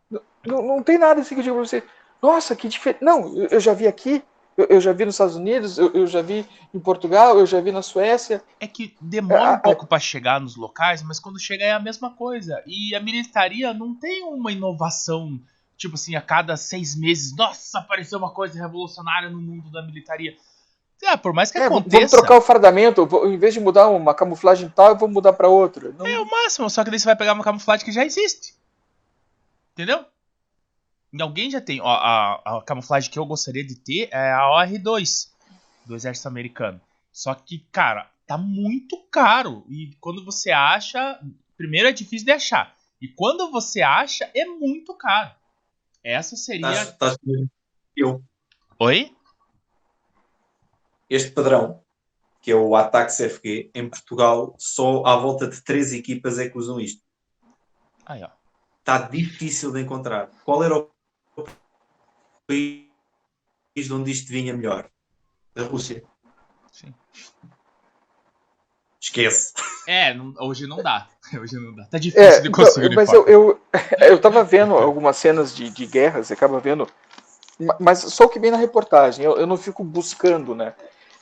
Não, 0.10 0.22
não, 0.46 0.62
não 0.62 0.84
tem 0.84 0.98
nada 0.98 1.20
assim 1.22 1.34
que 1.36 1.42
eu 1.42 1.44
digo 1.44 1.56
pra 1.56 1.66
você. 1.66 1.84
Nossa, 2.22 2.56
que 2.56 2.68
diferente. 2.68 3.04
Não, 3.04 3.36
eu, 3.38 3.60
já 3.60 3.74
vi 3.74 3.88
aqui, 3.88 4.24
eu, 4.58 4.80
já 4.82 4.92
vi 4.94 5.06
nos 5.06 5.16
Estados 5.16 5.36
Unidos, 5.36 5.78
eu, 5.78 5.92
eu 5.94 6.08
já 6.08 6.22
vi 6.22 6.46
em 6.74 6.80
Portugal, 6.80 7.38
eu 7.38 7.46
já 7.46 7.60
vi 7.62 7.72
na 7.72 7.82
Suécia. 7.82 8.44
É 8.60 8.68
que 8.68 8.96
demora 9.02 9.44
É, 9.44 9.52
um 9.52 9.60
pouco 9.60 9.86
pra 9.86 10.00
chegar 10.00 10.40
nos 10.40 10.56
locais, 10.56 11.04
mas 11.04 11.20
quando 11.20 11.40
chega 11.40 11.64
é 11.64 11.72
a 11.72 11.80
mesma 11.80 12.12
coisa. 12.16 12.64
E 12.66 12.96
a 12.96 13.00
militaria 13.00 13.74
não 13.74 13.94
tem 13.94 14.24
uma 14.24 14.52
inovação, 14.52 15.40
tipo 15.78 15.96
assim, 15.96 16.16
a 16.16 16.22
cada 16.22 16.58
seis 16.58 16.96
meses, 16.96 17.36
nossa, 17.36 17.80
apareceu 17.80 18.18
uma 18.18 18.32
coisa 18.32 18.60
revolucionária 18.60 19.30
no 19.30 19.42
mundo 19.42 19.70
da 19.72 19.82
militaria. 19.84 20.36
É, 21.04 21.16
por 21.18 21.34
mais 21.34 21.52
que 21.52 21.58
É, 21.60 21.70
vamos 21.70 21.82
aconteça, 21.82 22.18
trocar 22.18 22.38
o 22.38 22.42
fardamento. 22.42 23.06
vou- 23.06 23.28
Em 23.32 23.38
vez 23.38 23.54
de 23.54 23.60
mudar 23.60 23.90
uma 23.90 24.16
camuflagem 24.16 24.70
tal, 24.70 24.92
eu 24.92 24.98
vou 24.98 25.08
mudar 25.10 25.34
para 25.34 25.48
outra. 25.48 25.92
Não, 25.92 26.08
é 26.08 26.20
o 26.20 26.26
máximo, 26.26 26.70
só 26.70 26.84
que 26.84 26.90
daí 26.90 26.98
você 27.00 27.06
vai 27.06 27.16
pegar 27.16 27.34
uma 27.34 27.44
camuflagem 27.44 27.86
que 27.86 27.92
já 27.92 28.04
existe. 28.04 28.56
Entendeu? 29.74 30.06
Alguém 31.22 31.50
já 31.50 31.62
tem. 31.62 31.82
Ó, 31.82 31.88
a, 31.88 32.58
a 32.58 32.62
camuflagem 32.64 33.10
que 33.10 33.20
eu 33.20 33.26
gostaria 33.26 33.64
de 33.64 33.76
ter 33.76 34.10
é 34.12 34.32
a 34.32 34.50
OR2 34.50 35.30
do 35.86 35.96
exército 35.96 36.28
americano. 36.28 36.82
Só 37.12 37.34
que, 37.34 37.60
cara, 37.72 38.12
tá 38.28 38.38
muito 38.38 38.98
caro. 39.12 39.66
E 39.70 39.96
quando 40.00 40.24
você 40.24 40.52
acha. 40.52 41.20
Primeiro 41.58 41.88
é 41.88 41.94
difícil 41.94 42.26
de 42.26 42.34
achar. 42.34 42.76
E 43.02 43.08
quando 43.08 43.50
você 43.50 43.82
acha, 43.82 44.30
é 44.34 44.46
muito 44.46 44.94
caro. 44.94 45.32
Essa 46.04 46.36
seria. 46.36 46.84
Estás 46.84 47.18
mesmo 47.24 47.50
eu. 47.96 48.22
Oi? 48.80 49.16
Este 51.10 51.32
padrão, 51.32 51.82
que 52.42 52.52
é 52.52 52.56
o 52.56 52.76
Ataque 52.76 53.16
CFG, 53.16 53.72
em 53.74 53.90
Portugal, 53.90 54.56
só 54.60 55.06
à 55.06 55.16
volta 55.16 55.48
de 55.48 55.62
três 55.62 55.94
equipas 55.94 56.38
é 56.40 56.50
que 56.50 56.58
usam 56.58 56.80
isto. 56.80 57.02
Aí, 58.06 58.22
ó. 58.22 58.30
Está 58.80 59.00
difícil 59.00 59.72
de 59.72 59.82
encontrar. 59.82 60.30
Qual 60.44 60.64
era 60.64 60.78
o 60.78 60.92
país 62.48 62.86
de 63.76 63.94
onde 63.94 64.12
isto 64.12 64.28
vinha 64.30 64.54
melhor? 64.54 64.90
Da 65.54 65.64
Rússia. 65.64 66.04
Sim. 66.72 66.94
Esquece. 69.00 69.54
É, 69.88 70.14
não- 70.14 70.34
hoje 70.40 70.66
não 70.68 70.82
dá. 70.82 71.08
Hoje 71.42 71.56
não 71.56 71.74
dá. 71.76 71.86
Tá 71.86 71.98
difícil 71.98 72.24
É, 72.24 72.40
de 72.40 72.50
conseguir 72.52 72.94
mas 72.96 73.12
eu, 73.12 73.26
eu, 73.28 73.60
eu 74.00 74.22
tava 74.22 74.44
vendo 74.44 74.76
algumas 74.76 75.18
cenas 75.18 75.56
de, 75.56 75.70
de 75.72 75.86
guerra, 75.88 76.24
você 76.24 76.34
acaba 76.34 76.60
vendo. 76.60 76.88
ma- 77.60 77.76
Mas 77.80 78.00
só 78.00 78.26
o 78.26 78.30
que 78.30 78.40
vem 78.40 78.52
na 78.52 78.58
reportagem, 78.58 79.26
eu, 79.26 79.36
eu 79.36 79.48
não 79.48 79.58
fico 79.58 79.84
buscando, 79.84 80.54
né? 80.54 80.74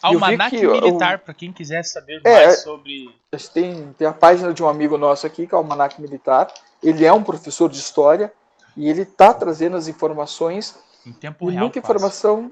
Almanac 0.02 0.50
que 0.56 0.68
militar, 0.68 1.20
pra 1.20 1.34
quem 1.34 1.54
quiser 1.54 1.84
saber 1.86 2.20
É, 2.26 2.48
mais 2.48 2.64
sobre. 2.64 3.16
A 3.32 3.38
gente 3.38 3.52
tem, 3.52 3.94
tem 3.94 4.06
a 4.06 4.12
página 4.14 4.54
de 4.54 4.62
um 4.62 4.68
amigo 4.68 4.98
nosso 4.98 5.26
aqui, 5.26 5.48
que 5.48 5.54
é 5.56 5.58
o 5.58 5.62
Almanac 5.62 6.02
Militar. 6.02 6.54
Ele 6.82 7.06
é 7.06 7.14
um 7.14 7.24
professor 7.24 7.70
de 7.70 7.78
história 7.80 8.32
e 8.76 8.90
ele 8.90 9.06
tá 9.06 9.34
trazendo 9.34 9.78
as 9.78 9.88
informações 9.88 10.76
Em 11.06 11.14
tempo 11.14 11.50
e 11.50 11.54
real. 11.54 11.64
muita 11.66 11.82
quase. 11.82 11.92
informação 11.96 12.52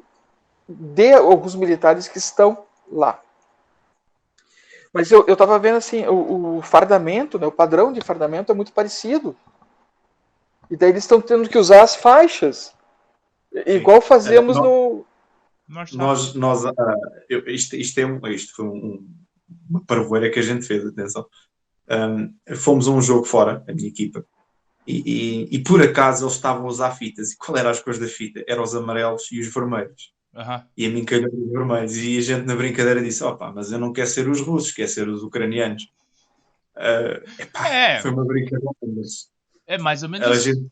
de 0.67 1.13
alguns 1.13 1.55
militares 1.55 2.07
que 2.07 2.17
estão 2.17 2.65
lá. 2.91 3.21
Mas 4.93 5.09
eu, 5.09 5.25
eu 5.25 5.37
tava 5.37 5.57
vendo 5.57 5.77
assim, 5.77 6.05
o, 6.05 6.57
o 6.57 6.61
fardamento, 6.61 7.39
né, 7.39 7.47
o 7.47 7.51
padrão 7.51 7.93
de 7.93 8.01
fardamento 8.01 8.51
é 8.51 8.55
muito 8.55 8.73
parecido. 8.73 9.35
E 10.69 10.75
daí 10.75 10.89
eles 10.89 11.03
estão 11.03 11.21
tendo 11.21 11.47
que 11.49 11.57
usar 11.57 11.81
as 11.81 11.95
faixas. 11.95 12.73
Igual 13.65 14.01
fazemos 14.01 14.57
É, 14.57 14.59
no. 14.61 15.05
Nós, 15.67 15.91
Nós, 15.93 16.33
nós, 16.33 16.65
ah, 16.65 16.95
eu- 17.29 17.47
isto, 17.47 17.75
isto, 17.77 17.97
é 17.99 18.05
um, 18.05 18.19
isto 18.27 18.53
foi 18.55 18.65
um, 18.65 18.75
um- 18.75 19.09
uma 19.69 19.83
parvoeira 19.85 20.29
que 20.29 20.39
a 20.39 20.41
gente 20.41 20.65
fez, 20.65 20.85
atenção. 20.85 21.25
Um, 21.89 22.55
fomos 22.55 22.87
a 22.87 22.91
um 22.91 23.01
jogo 23.01 23.25
fora, 23.25 23.63
a 23.67 23.73
minha 23.73 23.87
equipa, 23.87 24.25
e, 24.85 25.01
e- 25.51 25.55
e 25.55 25.63
por 25.63 25.81
acaso 25.81 26.23
eles 26.25 26.35
estavam 26.35 26.65
a 26.65 26.69
usar 26.69 26.91
fitas. 26.91 27.31
E 27.31 27.37
qual 27.37 27.57
eram 27.57 27.69
as 27.69 27.79
cores 27.79 27.99
da 27.99 28.07
fita? 28.07 28.43
Eram 28.47 28.63
os 28.63 28.73
amarelos 28.75 29.31
e 29.31 29.39
os 29.39 29.53
vermelhos. 29.53 30.13
Aham. 30.35 30.65
E 30.77 30.85
a 30.85 30.89
mim 30.89 31.03
calhou 31.05 31.29
os 31.33 31.51
vermelhos. 31.51 31.95
E 31.97 32.17
a 32.17 32.21
gente 32.21 32.45
na 32.45 32.55
brincadeira 32.55 33.01
disse: 33.01 33.23
opa, 33.23 33.51
mas 33.51 33.71
eu 33.71 33.79
não 33.79 33.91
quero 33.93 34.07
ser 34.07 34.27
os 34.29 34.41
russos, 34.41 34.71
quero 34.71 34.87
ser 34.89 35.07
os 35.07 35.23
ucranianos. 35.23 35.91
Ah, 36.75 37.21
epá, 37.37 37.67
É, 37.67 38.01
Foi 38.01 38.11
uma 38.11 38.25
brincadeira, 38.25 38.71
mas 38.81 39.29
é 39.67 39.77
mais 39.77 40.03
ou 40.03 40.09
menos 40.09 40.27
a 40.27 40.31
isso. 40.31 40.43
gente 40.43 40.71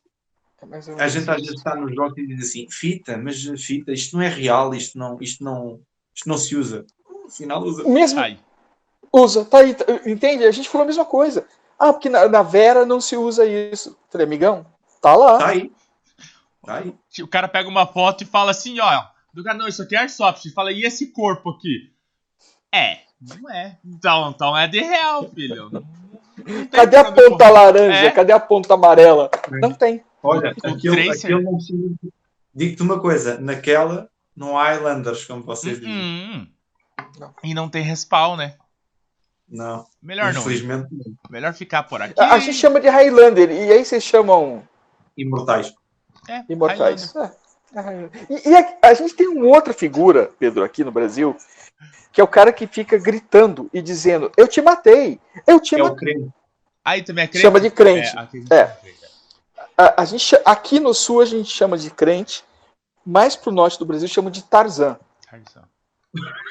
eu- 0.62 1.00
a 1.00 1.08
gente 1.08 1.30
às 1.30 1.38
vezes 1.42 1.58
está 1.58 1.76
nos 1.76 1.94
jogos 1.96 2.18
e 2.18 2.28
diz 2.28 2.50
assim, 2.50 2.68
fita, 2.70 3.18
mas 3.18 3.42
fita, 3.62 3.92
isto 3.94 4.16
não 4.18 4.24
é 4.24 4.28
real, 4.28 4.74
isto 4.74 4.98
não, 4.98 5.18
isto 5.22 5.44
não, 5.44 5.80
isto 6.14 6.28
não 6.28 6.38
se 6.38 6.56
usa. 6.56 6.86
Afinal 7.26 7.64
usa. 7.64 7.84
Mesmo 7.88 8.20
Aí. 8.20 8.38
usa, 9.14 9.46
tá 9.46 9.60
aí, 9.60 9.76
entende? 10.06 10.44
A 10.46 10.52
gente 10.52 10.68
falou 10.68 10.84
a 10.84 10.88
mesma 10.88 11.06
coisa. 11.06 11.46
Ah, 11.80 11.94
porque 11.94 12.10
na, 12.10 12.28
na 12.28 12.44
Vera 12.44 12.86
não 12.86 13.00
se 13.00 13.16
usa 13.16 13.46
isso. 13.46 13.98
Falei, 14.12 14.28
amigão, 14.28 14.66
tá 15.02 15.16
lá. 15.16 15.38
Tá 15.38 15.48
aí. 15.48 15.72
Tá 16.66 16.76
aí. 16.76 16.94
O 17.22 17.28
cara 17.28 17.48
pega 17.48 17.70
uma 17.70 17.88
foto 17.88 18.24
e 18.24 18.28
fala 18.28 18.52
assim, 18.52 18.80
ó. 18.80 19.04
Do 19.34 19.44
cara, 19.44 19.58
não, 19.58 19.68
isso 19.68 19.82
aqui 19.82 19.96
é 19.96 20.00
Airsoft. 20.00 20.46
E 20.46 20.52
fala, 20.52 20.72
e 20.72 20.84
esse 20.84 21.08
corpo 21.14 21.52
aqui? 21.52 21.92
É, 22.72 23.00
não 23.22 23.50
é. 23.50 23.78
Então, 23.86 24.30
então 24.30 24.58
é 24.58 24.68
de 24.68 24.82
real, 24.82 25.30
filho. 25.30 25.70
Não, 25.72 25.84
Cadê 26.72 26.98
a 26.98 27.12
ponta 27.12 27.50
laranja? 27.50 28.08
É. 28.08 28.12
Cadê 28.12 28.32
a 28.32 28.40
ponta 28.40 28.74
amarela? 28.74 29.30
Não 29.62 29.74
tem. 29.74 30.04
Olha, 30.22 30.54
O 30.64 30.68
aquele, 30.68 31.06
Tracer. 31.06 31.32
aquele 31.32 31.44
não 31.44 31.56
precisa. 31.56 31.96
Digo-te 32.54 32.82
uma 32.82 33.00
coisa, 33.00 33.40
naquela 33.40 34.10
não 34.36 34.58
há 34.58 34.70
Highlanders, 34.74 35.26
como 35.26 35.44
vocês 35.44 35.80
dizem. 35.80 35.94
Hum. 35.94 36.48
E 37.44 37.54
não 37.54 37.70
tem 37.70 37.84
respawn, 37.84 38.36
né? 38.36 38.56
Não, 39.50 39.86
Melhor 40.02 40.32
não. 40.34 40.42
infelizmente 40.42 40.88
não. 40.92 41.16
Melhor 41.30 41.54
ficar 41.54 41.84
por 41.84 42.02
aqui. 42.02 42.14
A, 42.20 42.34
a 42.36 42.40
gente 42.40 42.54
chama 42.58 42.80
de 42.80 42.88
Highlander, 42.88 43.50
e 43.50 43.72
aí 43.72 43.84
vocês 43.84 44.04
chamam 44.04 44.64
Imortais. 45.18 45.74
É, 46.28 46.44
Imortais. 46.48 47.16
É, 47.16 47.32
é 47.74 47.82
Highlander. 47.82 48.28
E, 48.30 48.50
e 48.50 48.56
a, 48.56 48.78
a 48.84 48.94
gente 48.94 49.16
tem 49.16 49.28
uma 49.28 49.48
outra 49.48 49.74
figura, 49.74 50.30
Pedro, 50.38 50.64
aqui 50.64 50.84
no 50.84 50.92
Brasil, 50.92 51.36
que 52.12 52.22
é 52.22 52.24
o 52.24 52.28
cara 52.28 52.54
que 52.54 52.68
fica 52.68 52.98
gritando 52.98 53.70
e 53.74 53.82
dizendo: 53.82 54.32
Eu 54.38 54.48
te 54.48 54.62
matei, 54.62 55.20
eu 55.48 55.60
te 55.60 55.76
É 55.76 55.84
o 55.84 55.90
matei. 55.90 56.28
Aí 56.86 57.04
também 57.04 57.24
é 57.24 57.28
crente. 57.28 57.42
Chama 57.42 57.60
de 57.60 57.70
crente. 57.72 58.16
É, 58.16 58.20
aqui 58.20 58.38
a 58.38 58.40
gente 58.40 58.54
É. 58.54 58.68
chama 58.68 58.76
de 58.76 58.82
crente. 58.82 59.00
A, 59.78 60.02
a 60.02 60.06
gente, 60.06 60.38
aqui 60.46 60.80
no 60.80 60.94
sul 60.94 61.22
a 61.22 61.26
gente 61.26 61.50
chama 61.50 61.78
de 61.78 61.90
crente, 61.90 62.44
mais 63.06 63.36
pro 63.36 63.52
norte 63.52 63.80
do 63.80 63.86
Brasil 63.86 64.08
chama 64.08 64.30
de 64.30 64.44
Tarzan. 64.44 65.00
Tradição. 65.28 65.64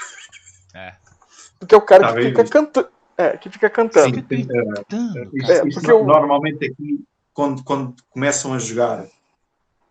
É. 0.75 0.95
Porque 1.59 1.75
é 1.75 1.79
o 1.79 1.83
cara 1.83 2.09
Tá 2.09 2.15
que 2.15 2.23
fica 2.23 2.45
cantando. 2.45 2.89
É, 3.17 3.37
que 3.37 3.51
fica 3.51 3.69
cantando. 3.71 4.15
Sim, 4.15 4.23
tem- 4.23 4.47
é, 4.49 5.53
É, 5.59 5.61
porque 5.73 5.91
eu- 5.91 6.05
normalmente 6.05 6.65
aqui, 6.67 7.05
quando, 7.33 7.65
quando 7.65 7.97
começam 8.11 8.55
a 8.55 8.59
jogar, 8.59 9.07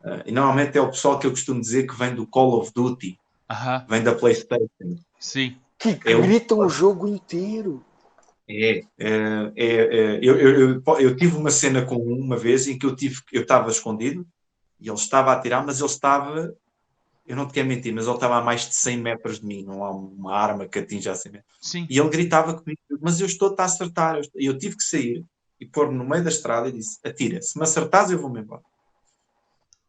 eh, 0.03 0.23
e 0.27 0.31
normalmente 0.31 0.77
é 0.77 0.81
o 0.81 0.89
pessoal 0.89 1.19
que 1.19 1.27
eu 1.27 1.31
costumo 1.31 1.59
dizer 1.59 1.85
que 1.87 1.95
vem 1.95 2.15
do 2.15 2.25
Call 2.25 2.57
of 2.57 2.71
Duty, 2.73 3.19
Aham, 3.49 3.85
vem 3.89 4.01
da 4.03 4.15
PlayStation. 4.15 4.67
sim. 5.19 5.57
Que 5.77 5.99
Eu- 6.05 6.21
gritam 6.21 6.59
o 6.59 6.69
jogo 6.69 7.05
inteiro. 7.07 7.83
É, 8.49 8.79
é, 8.79 8.81
é, 8.97 9.51
é, 9.57 10.19
eu, 10.21 10.37
eu, 10.39 10.59
eu, 10.59 10.99
eu 10.99 11.15
tive 11.17 11.35
uma 11.35 11.51
cena 11.51 11.85
com 11.85 11.97
um 11.97 12.17
uma 12.17 12.37
vez 12.37 12.65
em 12.67 12.79
que 12.79 12.85
eu 12.85 12.95
tive, 12.95 13.19
eu 13.33 13.41
estava 13.41 13.69
escondido 13.69 14.25
e 14.79 14.87
ele 14.87 14.95
estava 14.95 15.31
a 15.31 15.33
atirar, 15.33 15.65
mas 15.65 15.79
ele 15.81 15.89
estava, 15.89 16.55
eu 17.27 17.35
não 17.35 17.47
te 17.47 17.53
quero 17.53 17.67
mentir, 17.67 17.93
mas 17.93 18.05
ele 18.05 18.15
estava 18.15 18.37
a 18.37 18.41
mais 18.41 18.61
de 18.69 18.75
100 18.75 18.97
metros 18.97 19.39
de 19.41 19.45
mim, 19.45 19.63
não 19.63 19.83
há 19.83 19.91
uma 19.91 20.33
arma 20.35 20.67
que 20.67 20.79
atinja 20.79 21.11
a 21.11 21.15
100 21.15 21.31
metros. 21.33 21.57
Sim. 21.61 21.85
E 21.89 21.99
ele 21.99 22.09
gritava 22.09 22.53
comigo, 22.53 22.79
mas 23.01 23.19
eu 23.19 23.27
estou-te 23.27 23.59
a 23.61 23.65
acertar. 23.65 24.15
eu 24.15 24.21
estou-" 24.21 24.41
E 24.41 24.45
eu 24.45 24.57
tive 24.57 24.77
que 24.77 24.83
sair 24.83 25.23
e 25.59 25.65
pôr-me 25.65 25.95
no 25.95 26.07
meio 26.07 26.23
da 26.23 26.29
estrada 26.29 26.69
e 26.69 26.71
disse: 26.71 26.97
Atira, 27.05 27.41
se 27.41 27.57
me 27.57 27.63
acertares, 27.63 28.11
eu 28.11 28.19
vou-me 28.19 28.39
embora. 28.39 28.61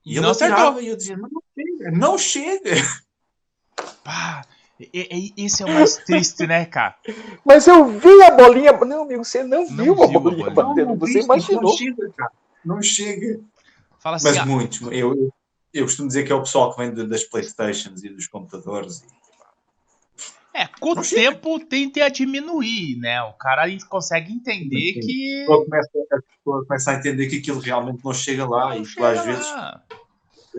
E, 0.05 0.13
ele 0.13 0.21
não 0.21 0.31
atirava 0.31 0.63
acertou. 0.63 0.83
e 0.83 0.89
eu 0.89 0.97
dizia: 0.97 1.17
Mas 1.17 1.31
não 1.31 1.43
chega, 1.55 1.91
não 1.93 2.19
chega. 2.19 2.71
Pá, 4.05 4.45
e- 4.81 5.33
e- 5.37 5.45
esse 5.45 5.63
é 5.63 5.67
o 5.67 5.69
mais 5.75 5.97
triste, 5.97 6.47
né, 6.47 6.65
cara? 6.65 6.97
Mas 7.45 7.67
eu 7.67 7.87
vi 7.99 8.23
a 8.23 8.31
bolinha. 8.31 8.73
Não, 8.73 9.03
amigo, 9.03 9.25
você 9.25 9.43
não, 9.45 9.69
Não 9.71 9.85
viu 9.85 10.03
a 10.03 10.07
viu 10.07 10.19
a 10.19 10.21
bolinha 10.21 10.51
bolinha. 10.51 10.51
batendo. 10.55 10.87
Não, 10.89 10.97
Você 10.99 11.19
isto 11.19 11.29
Não 11.29 11.35
imaginou. 11.37 11.77
chega, 11.77 12.13
cara. 12.17 12.33
Não 12.65 12.83
chega. 12.83 13.41
Fala 14.01 14.17
assim, 14.17 14.29
Mas 14.29 14.37
ah, 14.39 14.47
muitos. 14.47 14.81
Eu, 14.93 15.33
eu, 15.73 15.85
costumo 15.85 16.09
dizer 16.09 16.25
que 16.25 16.33
é 16.33 16.35
o 16.35 16.43
pessoal 16.43 16.73
que 16.75 16.79
vem 16.81 16.93
de- 16.95 17.07
das 17.07 17.25
Playstations 17.25 18.03
e 18.05 18.09
dos 18.09 18.27
computadores. 18.27 19.05
é, 20.55 20.67
com 20.67 20.91
o 20.91 20.95
Não 20.97 21.05
chega. 21.05 21.31
tempo 21.33 21.61
tende 21.67 22.01
a 22.01 22.09
diminuir, 22.09 22.97
né? 22.99 23.23
O 23.23 23.33
cara 23.35 23.65
consegue 23.89 24.33
entender 24.33 24.95
Sim. 24.95 25.01
que. 25.01 25.43
A 25.43 25.47
pessoa 25.47 25.65
começa, 25.65 25.91
a 26.13 26.23
pessoa 26.23 26.67
começa 26.67 26.91
a 26.91 26.95
entender 26.95 27.29
que 27.29 27.37
aquilo 27.39 27.61
realmente 27.61 28.05
não 28.05 28.13
chega 28.13 28.49
lá 28.49 28.77
e 28.77 28.83
que 28.83 29.01
às 29.03 29.19
Chega 29.19 29.23
vezes 29.23 29.47
lá. 29.53 29.85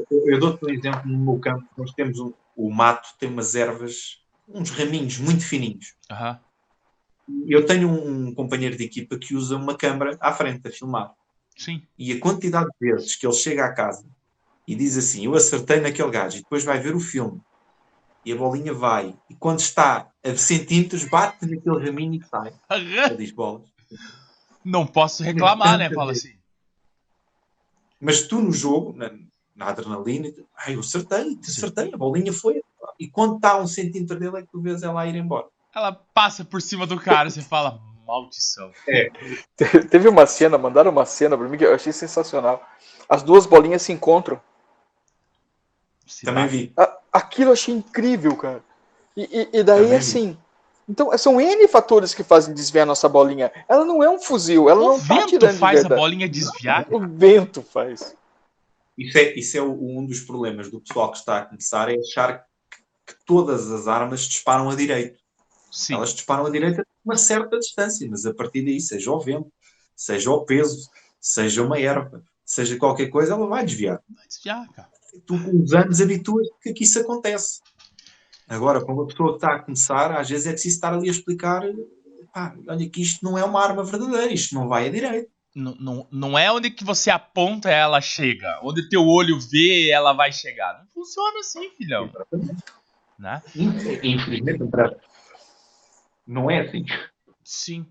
Eu, 0.10 0.32
eu 0.32 0.40
dou-te 0.40 0.66
um 0.66 0.70
exemplo 0.70 1.02
no 1.06 1.18
meu 1.20 1.40
campo. 1.40 1.66
Nós 1.78 1.92
temos 1.94 2.18
um, 2.20 2.32
o 2.56 2.70
mato, 2.72 3.10
tem 3.20 3.28
umas 3.30 3.56
ervas, 3.56 4.22
uns 4.48 4.70
raminhos 4.70 5.18
muito 5.18 5.44
fininhos. 5.46 5.96
Aham. 6.10 6.40
Eu 7.46 7.66
tenho 7.66 7.90
um, 7.90 8.28
um 8.28 8.34
companheiro 8.34 8.78
de 8.78 8.86
equipa 8.86 9.18
que 9.18 9.36
usa 9.36 9.58
uma 9.58 9.76
câmara 9.76 10.18
à 10.22 10.32
frente 10.32 10.66
a 10.68 10.72
filmar. 10.72 11.14
Sim. 11.58 11.84
E 11.98 12.14
a 12.14 12.20
quantidade 12.20 12.70
de 12.80 12.92
vezes 12.92 13.16
que 13.18 13.28
ele 13.28 13.34
chega 13.34 13.66
à 13.66 13.74
casa 13.74 14.06
e 14.72 14.76
diz 14.76 14.98
assim: 14.98 15.26
Eu 15.26 15.36
acertei 15.36 15.80
naquele 15.80 16.12
gajo, 16.12 16.38
e 16.38 16.42
depois 16.42 16.64
vai 16.64 16.80
ver 16.80 16.96
o 16.96 17.00
filme. 17.00 17.42
E 18.26 18.32
a 18.32 18.36
bolinha 18.36 18.74
vai, 18.74 19.16
e 19.30 19.36
quando 19.36 19.60
está 19.60 20.08
a 20.24 20.36
centímetros, 20.36 21.06
bate 21.06 21.46
naquele 21.46 21.86
raminho 21.86 22.14
e 22.22 22.26
sai. 22.26 22.54
Ele 23.08 23.18
diz 23.18 23.32
bolas. 23.32 23.64
Não 24.64 24.86
posso 24.86 25.24
reclamar, 25.24 25.78
né? 25.78 25.90
Fala 25.90 26.12
assim. 26.12 26.34
Mas 28.00 28.28
tu 28.28 28.40
no 28.42 28.52
jogo, 28.52 28.94
na, 28.96 29.12
na 29.56 29.68
adrenalina, 29.68 30.30
ai, 30.58 30.76
eu 30.76 30.80
acertei, 30.82 31.36
te 31.38 31.50
acertei, 31.50 31.92
a 31.94 31.98
bolinha 31.98 32.32
foi. 32.32 32.62
E 33.00 33.10
quando 33.10 33.38
está 33.38 33.52
a 33.52 33.58
um 33.62 33.68
centímetro 33.68 34.20
dele, 34.20 34.38
é 34.38 34.42
que 34.42 34.52
tu 34.52 34.62
vês 34.62 34.84
ela 34.84 35.06
ir 35.08 35.16
embora. 35.16 35.48
Ela 35.74 35.94
passa 36.14 36.44
por 36.44 36.62
cima 36.62 36.86
do 36.86 37.00
cara, 37.00 37.30
você 37.30 37.42
fala, 37.42 37.80
maldição. 38.06 38.72
Te- 39.56 39.86
Teve 39.88 40.08
uma 40.10 40.26
cena, 40.26 40.58
mandaram 40.58 40.92
uma 40.92 41.06
cena 41.06 41.38
pra 41.38 41.48
mim 41.48 41.58
que 41.58 41.66
eu 41.66 41.74
achei 41.74 41.94
sensacional. 41.94 42.62
As 43.08 43.24
duas 43.24 43.46
bolinhas 43.46 43.82
se 43.82 43.92
encontram. 43.94 44.40
Se 46.10 46.26
Também 46.26 46.44
bate. 46.46 46.58
vi. 46.58 46.74
A- 46.76 46.98
Aquilo 47.14 47.50
eu 47.50 47.54
achei 47.54 47.74
incrível, 47.74 48.36
cara. 48.36 48.64
E, 49.16 49.24
e- 49.24 49.50
e 49.60 49.64
daí, 49.64 49.78
Também 49.84 49.90
vi. 49.90 49.96
assim. 49.96 50.38
Então, 50.88 51.16
são 51.18 51.40
N 51.40 51.68
fatores 51.68 52.14
que 52.16 52.24
fazem 52.24 52.54
desviar 52.54 52.86
nossa 52.86 53.08
bolinha. 53.08 53.52
Ela 53.68 53.86
não 53.86 54.04
é 54.04 54.10
um 54.10 54.20
fuzil, 54.20 54.70
ela 54.70 54.82
O 54.82 54.88
não 54.98 55.00
tá 55.00 55.16
vento 55.16 55.28
tirando 55.30 55.54
de 55.54 55.60
faz 55.60 55.86
a 55.86 55.90
bolinha 55.90 56.28
desviar. 56.28 56.88
O 56.92 57.00
vento 57.08 57.62
faz. 57.62 58.16
Isso 58.98 59.18
é, 59.18 59.34
isso 59.38 59.58
é 59.58 59.62
um 59.62 60.06
dos 60.06 60.20
problemas 60.22 60.70
do 60.70 60.82
pessoal 60.82 61.12
que 61.12 61.18
está 61.20 61.38
a 61.40 61.46
começar, 61.46 61.90
é 61.90 61.98
achar 62.00 62.40
que, 63.06 63.14
que 63.14 63.26
todas 63.26 63.72
as 63.72 63.88
armas 63.88 64.22
disparam 64.22 64.70
a 64.70 64.76
direito. 64.76 65.20
Sim. 65.72 65.94
Elas 65.94 66.14
disparam 66.14 66.46
a 66.46 66.50
direita 66.50 66.82
a 66.82 66.86
uma 67.06 67.18
certa 67.18 67.58
distância, 67.60 68.08
mas 68.10 68.26
a 68.26 68.34
partir 68.34 68.64
daí, 68.64 68.82
seja 68.82 69.12
o 69.12 69.20
vento, 69.20 69.52
seja 69.96 70.32
o 70.32 70.44
peso, 70.44 70.90
seja 71.22 71.64
uma 71.64 71.80
erva, 71.80 72.24
seja 72.44 72.76
qualquer 72.78 73.08
coisa, 73.10 73.34
ela 73.34 73.46
vai 73.48 73.64
desviar. 73.64 74.02
Vai 74.10 74.28
desviar, 74.28 74.68
cara. 74.74 74.90
Tu 75.26 75.44
com 75.44 75.64
os 75.64 75.74
anos 75.74 76.02
habituas 76.02 76.48
que, 76.62 76.74
que 76.74 76.84
isso 76.84 77.00
acontece. 77.00 77.62
Agora, 78.48 78.84
quando 78.84 79.04
a 79.04 79.06
pessoa 79.08 79.36
está 79.36 79.56
a 79.56 79.60
começar, 79.60 80.12
às 80.12 80.30
vezes 80.30 80.48
é 80.48 80.52
preciso 80.52 80.76
estar 80.76 80.94
ali 80.94 81.08
a 81.08 81.12
explicar 81.12 81.62
pá, 82.34 82.56
olha 82.68 82.90
que 82.90 83.02
isto 83.02 83.24
não 83.24 83.38
é 83.38 83.44
uma 83.44 83.62
arma 83.64 83.84
verdadeira, 83.84 84.32
isto 84.34 84.56
não 84.56 84.68
vai 84.68 84.88
a 84.88 84.92
direito. 84.92 85.30
Não, 85.56 85.76
não, 85.80 86.08
não 86.12 86.38
é 86.40 86.52
onde 86.52 86.70
que 86.70 86.84
você 86.84 87.10
aponta 87.10 87.70
ela 87.70 88.00
chega. 88.02 88.60
Onde 88.62 88.88
teu 88.88 89.06
olho 89.06 89.40
vê, 89.40 89.90
ela 89.90 90.14
vai 90.14 90.32
chegar. 90.32 90.80
Não 90.80 90.88
funciona 90.94 91.40
assim, 91.40 91.70
filhão. 91.72 92.10
Né? 93.18 93.42
Infelizmente, 94.04 94.64
não 96.26 96.50
é 96.50 96.62
assim. 96.62 96.86
Sim. 97.44 97.86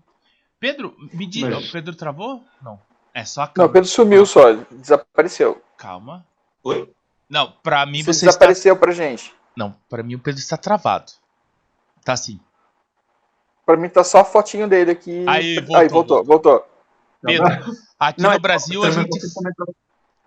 Pedro, 0.59 0.95
me 1.13 1.27
diga. 1.27 1.49
Mas- 1.49 1.69
O 1.69 1.71
Pedro 1.71 1.95
travou? 1.95 2.43
Não. 2.61 2.79
É 3.13 3.25
só 3.25 3.41
Não, 3.41 3.53
calma. 3.53 3.69
o 3.69 3.73
Pedro 3.73 3.89
sumiu 3.89 4.25
só, 4.25 4.53
desapareceu. 4.53 5.61
Calma. 5.77 6.25
Oi? 6.63 6.89
Não, 7.29 7.51
pra 7.63 7.85
mim 7.85 7.99
Você 8.03 8.13
você 8.13 8.25
está. 8.25 8.27
desapareceu 8.47 8.75
pra 8.77 8.91
gente. 8.91 9.33
Não, 9.55 9.71
pra 9.87 10.01
mim 10.01 10.15
o 10.15 10.19
Pedro 10.19 10.39
está 10.39 10.57
travado. 10.57 11.11
Tá 12.03 12.13
assim. 12.13 12.39
Pra 13.65 13.77
mim 13.77 13.87
tá 13.89 14.03
só 14.03 14.19
a 14.19 14.25
fotinho 14.25 14.67
dele 14.67 14.91
aqui. 14.91 15.25
Aí, 15.27 15.57
Aí, 15.59 15.87
voltou, 15.87 15.89
voltou, 15.89 16.23
voltou. 16.23 16.65
Pedro, 17.21 17.45
aqui 17.99 18.21
Não, 18.21 18.29
no 18.31 18.35
é- 18.35 18.39
Brasil 18.39 18.83
a 18.83 18.91
gente. 18.91 19.09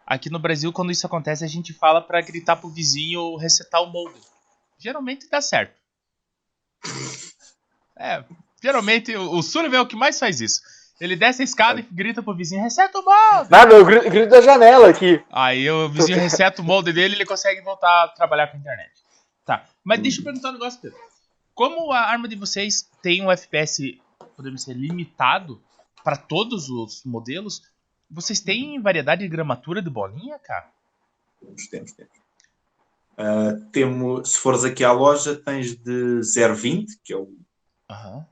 Aqui 0.07 0.29
no 0.31 0.39
Brasil, 0.39 0.73
quando 0.73 0.93
isso 0.93 1.07
acontece, 1.07 1.43
a 1.45 1.49
gente 1.49 1.73
fala 1.73 2.01
pra 2.03 2.21
gritar 2.21 2.57
pro 2.57 2.69
vizinho 2.69 3.37
resetar 3.37 3.83
o 3.83 3.87
molde. 3.87 4.21
Geralmente 4.79 5.29
dá 5.31 5.41
certo. 5.41 5.81
É, 7.97 8.25
geralmente 8.63 9.15
o, 9.17 9.37
o 9.39 9.43
Sullivan 9.43 9.79
é 9.79 9.81
o 9.81 9.87
que 9.87 9.97
mais 9.97 10.19
faz 10.19 10.41
isso. 10.41 10.61
Ele 11.01 11.17
desce 11.17 11.43
a 11.43 11.45
escada 11.45 11.81
e 11.81 11.83
grita 11.83 12.23
pro 12.23 12.35
vizinho, 12.35 12.63
reseta 12.63 12.99
o 12.99 13.05
molde! 13.05 13.51
Nada, 13.51 13.75
eu 13.75 13.85
grito, 13.85 14.09
grito 14.09 14.31
da 14.31 14.41
janela 14.41 14.89
aqui. 14.89 15.23
Aí 15.31 15.69
o 15.71 15.89
vizinho 15.89 16.19
reseta 16.21 16.63
o 16.63 16.65
molde 16.65 16.93
dele 16.93 17.15
e 17.15 17.17
ele 17.19 17.27
consegue 17.27 17.61
voltar 17.63 18.05
a 18.05 18.09
trabalhar 18.09 18.49
com 18.49 18.57
a 18.57 18.61
internet. 18.61 18.93
Tá, 19.45 19.65
mas 19.83 20.01
deixa 20.01 20.21
eu 20.21 20.25
perguntar 20.25 20.51
um 20.51 20.53
negócio, 20.53 20.81
Pedro. 20.81 20.99
Como 21.55 21.93
a 21.93 22.01
arma 22.01 22.29
de 22.29 22.37
vocês 22.37 22.89
tem 23.03 23.25
um 23.25 23.31
FPS, 23.31 24.01
podemos 24.37 24.61
dizer, 24.61 24.75
limitado 24.75 25.61
pra 26.05 26.17
todos 26.17 26.69
os 26.69 27.05
modelos, 27.05 27.63
vocês 28.11 28.41
têm 28.41 28.81
variedade 28.81 29.23
de 29.23 29.29
gramatura 29.29 29.83
de 29.83 29.91
bolinha, 29.91 30.39
cara? 30.39 30.71
Temos, 31.41 31.67
temos, 31.67 31.93
temos. 31.93 32.23
Temos, 33.73 34.33
se 34.33 34.39
fores 34.39 34.65
aqui 34.65 34.85
à 34.85 34.93
loja, 34.93 35.37
tens 35.37 35.75
de 35.77 36.21
0,20, 36.21 36.87
que 37.05 37.13
é 37.13 37.17
o, 37.17 37.29
Aham. 37.91 38.27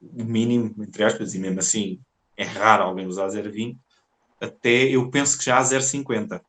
O 0.00 0.24
mínimo, 0.24 0.74
entre 0.82 1.04
aspas, 1.04 1.34
e 1.34 1.38
mesmo 1.38 1.58
assim 1.60 2.00
é 2.36 2.44
raro 2.44 2.84
alguém 2.84 3.06
usar 3.06 3.28
0,20, 3.28 3.76
até 4.40 4.84
eu 4.84 5.10
penso 5.10 5.36
que 5.38 5.44
já 5.44 5.58
há 5.58 5.62
0,50. 5.62 6.38
que 6.38 6.44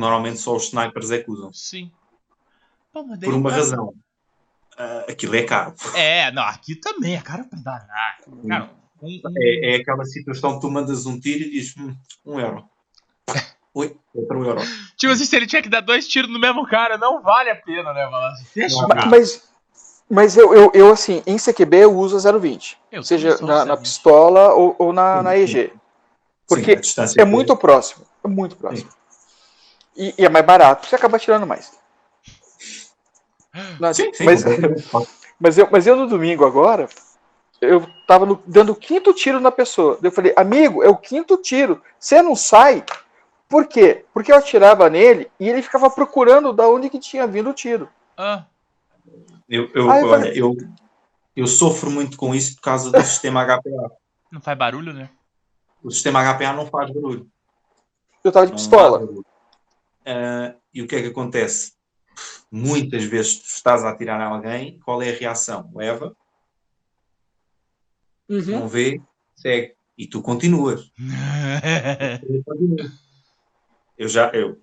Normalmente 0.00 0.38
só 0.38 0.54
os 0.54 0.64
snipers 0.64 1.10
é 1.10 1.22
que 1.22 1.30
usam. 1.30 1.52
Sim. 1.52 1.90
Pô, 2.92 3.04
Por 3.04 3.34
uma 3.34 3.50
razão. 3.50 3.92
Ah, 4.76 5.04
aquilo 5.08 5.34
é 5.36 5.42
caro. 5.42 5.74
É, 5.94 6.30
não, 6.32 6.42
aqui 6.42 6.76
também 6.76 7.14
é 7.16 7.20
caro 7.20 7.44
pra 7.44 7.58
danar. 7.58 8.18
Cara, 8.48 8.70
um, 9.02 9.06
um- 9.08 9.20
É, 9.38 9.72
é 9.72 9.76
aquela 9.76 10.04
situação 10.04 10.54
que 10.54 10.60
tu 10.60 10.70
mandas 10.70 11.06
um 11.06 11.18
tiro 11.18 11.44
e 11.44 11.50
dizes 11.50 11.76
hum, 11.76 11.96
um 12.24 12.40
euro. 12.40 12.68
Oi, 13.74 13.96
outro 14.14 14.44
euro. 14.44 14.60
Tipo 14.96 15.12
assim, 15.12 15.24
se 15.24 15.34
ele 15.36 15.46
tinha 15.46 15.62
que 15.62 15.68
dar 15.68 15.80
dois 15.80 16.06
tiros 16.06 16.30
no 16.30 16.38
mesmo 16.38 16.64
cara, 16.66 16.96
não 16.96 17.20
vale 17.22 17.50
a 17.50 17.56
pena, 17.56 17.92
né, 17.92 18.06
mano? 18.06 18.36
Deixa. 18.54 18.86
Mas, 19.08 19.42
Mas 20.08 20.36
eu, 20.36 20.54
eu, 20.54 20.70
eu, 20.74 20.92
assim, 20.92 21.22
em 21.26 21.36
CQB 21.36 21.76
eu 21.84 21.96
uso 21.96 22.16
a 22.16 22.32
0,20. 22.32 22.76
Eu 22.92 23.02
seja 23.02 23.38
na, 23.40 23.64
na, 23.64 23.76
pistola 23.76 24.52
ou, 24.52 24.76
ou 24.78 24.92
na, 24.92 25.22
na 25.22 25.36
EG. 25.36 25.72
Porque 26.46 26.82
Sim, 26.82 27.02
é 27.18 27.24
muito 27.24 27.56
próximo. 27.56 28.04
É 28.22 28.28
muito 28.28 28.56
próximo. 28.56 28.90
E, 29.96 30.14
e, 30.18 30.24
é 30.24 30.28
mais 30.28 30.44
barato, 30.44 30.86
você 30.86 30.94
acaba 30.94 31.18
tirando 31.18 31.46
mais. 31.46 31.72
Não, 33.80 33.94
sim, 33.94 34.12
sim, 34.12 34.24
mas, 34.24 34.42
mas, 35.38 35.56
eu, 35.58 35.68
mas 35.70 35.86
eu 35.86 35.94
no 35.94 36.08
domingo 36.08 36.44
agora, 36.44 36.88
eu 37.60 37.86
tava 38.06 38.26
no, 38.26 38.42
dando 38.46 38.72
o 38.72 38.76
quinto 38.76 39.12
tiro 39.14 39.40
na 39.40 39.50
pessoa. 39.50 39.98
Eu 40.02 40.12
falei, 40.12 40.32
amigo, 40.36 40.82
é 40.82 40.88
o 40.88 40.96
quinto 40.96 41.36
tiro. 41.36 41.80
Você 41.98 42.20
não 42.20 42.34
sai. 42.34 42.84
Por 43.48 43.66
quê? 43.66 44.04
Porque 44.12 44.32
eu 44.32 44.36
atirava 44.36 44.90
nele 44.90 45.30
e 45.38 45.48
ele 45.48 45.62
ficava 45.62 45.88
procurando 45.88 46.52
da 46.52 46.68
onde 46.68 46.90
que 46.90 46.98
tinha 46.98 47.26
vindo 47.26 47.50
o 47.50 47.54
tiro. 47.54 47.88
Ah. 48.16 48.44
Eu, 49.54 49.70
eu, 49.72 49.88
eu, 49.88 50.08
olha, 50.08 50.36
eu, 50.36 50.56
eu 51.36 51.46
sofro 51.46 51.88
muito 51.88 52.16
com 52.16 52.34
isso 52.34 52.56
por 52.56 52.62
causa 52.62 52.90
do 52.90 52.98
sistema 53.06 53.44
HPA. 53.44 53.88
Não 54.32 54.40
faz 54.40 54.58
barulho, 54.58 54.92
né? 54.92 55.08
O 55.80 55.92
sistema 55.92 56.24
HPA 56.24 56.52
não 56.52 56.66
faz 56.66 56.92
barulho. 56.92 57.30
Eu 58.24 58.32
tava 58.32 58.46
de 58.46 58.52
não 58.52 58.58
pistola. 58.58 59.04
Uh, 59.04 59.24
e 60.72 60.82
o 60.82 60.88
que 60.88 60.96
é 60.96 61.02
que 61.02 61.06
acontece? 61.06 61.74
Muitas 62.50 63.04
vezes 63.04 63.38
tu 63.38 63.46
estás 63.46 63.84
a 63.84 63.90
atirar 63.90 64.20
a 64.20 64.26
alguém, 64.26 64.80
qual 64.80 65.00
é 65.00 65.10
a 65.10 65.16
reação? 65.16 65.70
Leva, 65.72 66.16
uhum. 68.28 68.58
não 68.58 68.66
vê, 68.66 69.00
segue. 69.36 69.76
E 69.96 70.08
tu 70.08 70.20
continuas. 70.20 70.90
eu 73.96 74.08
já, 74.08 74.30
eu, 74.30 74.60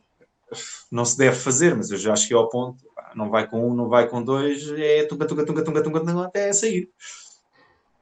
não 0.91 1.05
se 1.05 1.17
deve 1.17 1.37
fazer, 1.37 1.73
mas 1.75 1.91
eu 1.91 1.97
já 1.97 2.13
cheguei 2.13 2.35
ao 2.35 2.49
ponto, 2.49 2.83
não 3.16 3.30
vai 3.30 3.47
com 3.47 3.70
um, 3.70 3.74
não 3.74 3.88
vai 3.88 4.07
com 4.07 4.24
dois, 4.24 4.70
é 4.72 5.03
tunga, 5.05 5.26
tunga, 5.28 5.45
tunga, 5.45 5.64
tunga, 5.64 5.84
tunga, 5.84 5.99
tunga 5.99 6.26
até 6.26 6.51
sair. 6.53 6.89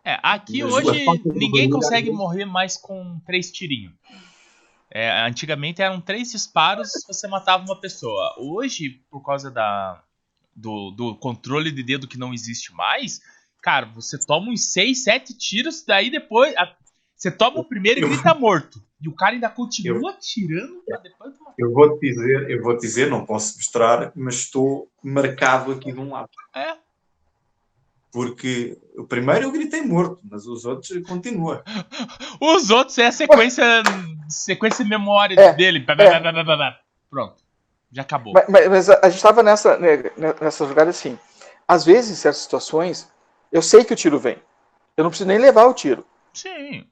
É, 0.04 0.18
aqui 0.24 0.64
mas 0.64 0.74
hoje 0.74 1.06
ninguém 1.26 1.70
consegue 1.70 2.12
morrer 2.12 2.46
mais 2.46 2.78
com 2.78 3.20
três 3.26 3.52
tirinhos. 3.52 3.94
É, 4.92 5.22
antigamente 5.22 5.82
eram 5.82 6.02
três 6.02 6.32
disparos 6.32 6.92
você 7.08 7.28
matava 7.28 7.64
uma 7.64 7.80
pessoa. 7.80 8.34
Hoje, 8.40 9.02
por 9.12 9.22
causa 9.22 9.52
da, 9.52 10.02
do, 10.56 10.92
do 10.92 11.16
controle 11.16 11.72
de 11.72 11.84
dedo 11.84 12.08
que 12.08 12.18
não 12.18 12.34
existe 12.34 12.74
mais, 12.74 13.22
cara, 13.62 13.86
você 13.86 14.18
toma 14.18 14.52
uns 14.52 14.72
seis, 14.72 15.04
sete 15.04 15.38
tiros, 15.38 15.84
daí 15.86 16.10
depois. 16.10 16.56
A, 16.58 16.76
você 17.16 17.30
toma 17.30 17.60
o 17.60 17.66
primeiro 17.66 18.00
e 18.00 18.10
grita 18.10 18.34
morto. 18.36 18.84
E 19.02 19.08
o 19.08 19.14
cara 19.14 19.34
ainda 19.34 19.50
continua 19.50 20.12
eu, 20.12 20.20
tirando 20.20 20.84
pra 20.86 20.98
depois 20.98 21.38
tomar. 21.38 21.54
Eu 21.58 21.72
vou 21.72 21.98
te 21.98 22.10
dizer, 22.10 22.50
eu 22.50 22.62
vou 22.62 22.76
te 22.76 22.82
dizer, 22.82 23.10
não 23.10 23.26
posso 23.26 23.56
mostrar, 23.56 24.12
mas 24.16 24.36
estou 24.36 24.90
marcado 25.02 25.72
aqui 25.72 25.92
de 25.92 26.00
um 26.00 26.12
lado. 26.12 26.30
É. 26.54 26.76
Porque 28.12 28.78
o 28.98 29.06
primeiro 29.06 29.46
eu 29.46 29.52
gritei 29.52 29.82
morto, 29.82 30.20
mas 30.24 30.48
os 30.48 30.66
outros 30.66 30.90
continua. 31.08 31.64
Os 32.42 32.70
outros 32.70 32.98
é 32.98 33.08
a 33.08 33.12
sequência, 33.12 33.64
sequência 34.28 34.84
de 34.84 34.90
memória 34.90 35.40
é, 35.40 35.54
dele. 35.54 35.86
É. 35.88 36.80
Pronto. 37.10 37.36
Já 37.92 38.02
acabou. 38.02 38.34
Mas, 38.34 38.46
mas, 38.50 38.68
mas 38.68 38.90
a 38.90 39.10
gente 39.10 39.16
estava 39.16 39.44
nessa, 39.44 39.78
né, 39.78 40.04
nessa 40.42 40.66
jogada 40.68 40.90
assim. 40.90 41.18
Às 41.68 41.86
vezes, 41.86 42.12
em 42.12 42.16
certas 42.16 42.42
situações, 42.42 43.10
eu 43.52 43.62
sei 43.62 43.84
que 43.84 43.94
o 43.94 43.96
tiro 43.96 44.20
vem. 44.20 44.38
Eu 44.98 45.04
não 45.04 45.12
preciso 45.12 45.28
nem 45.28 45.38
levar 45.38 45.66
o 45.66 45.74
tiro. 45.74 46.06
Sim. 46.34 46.86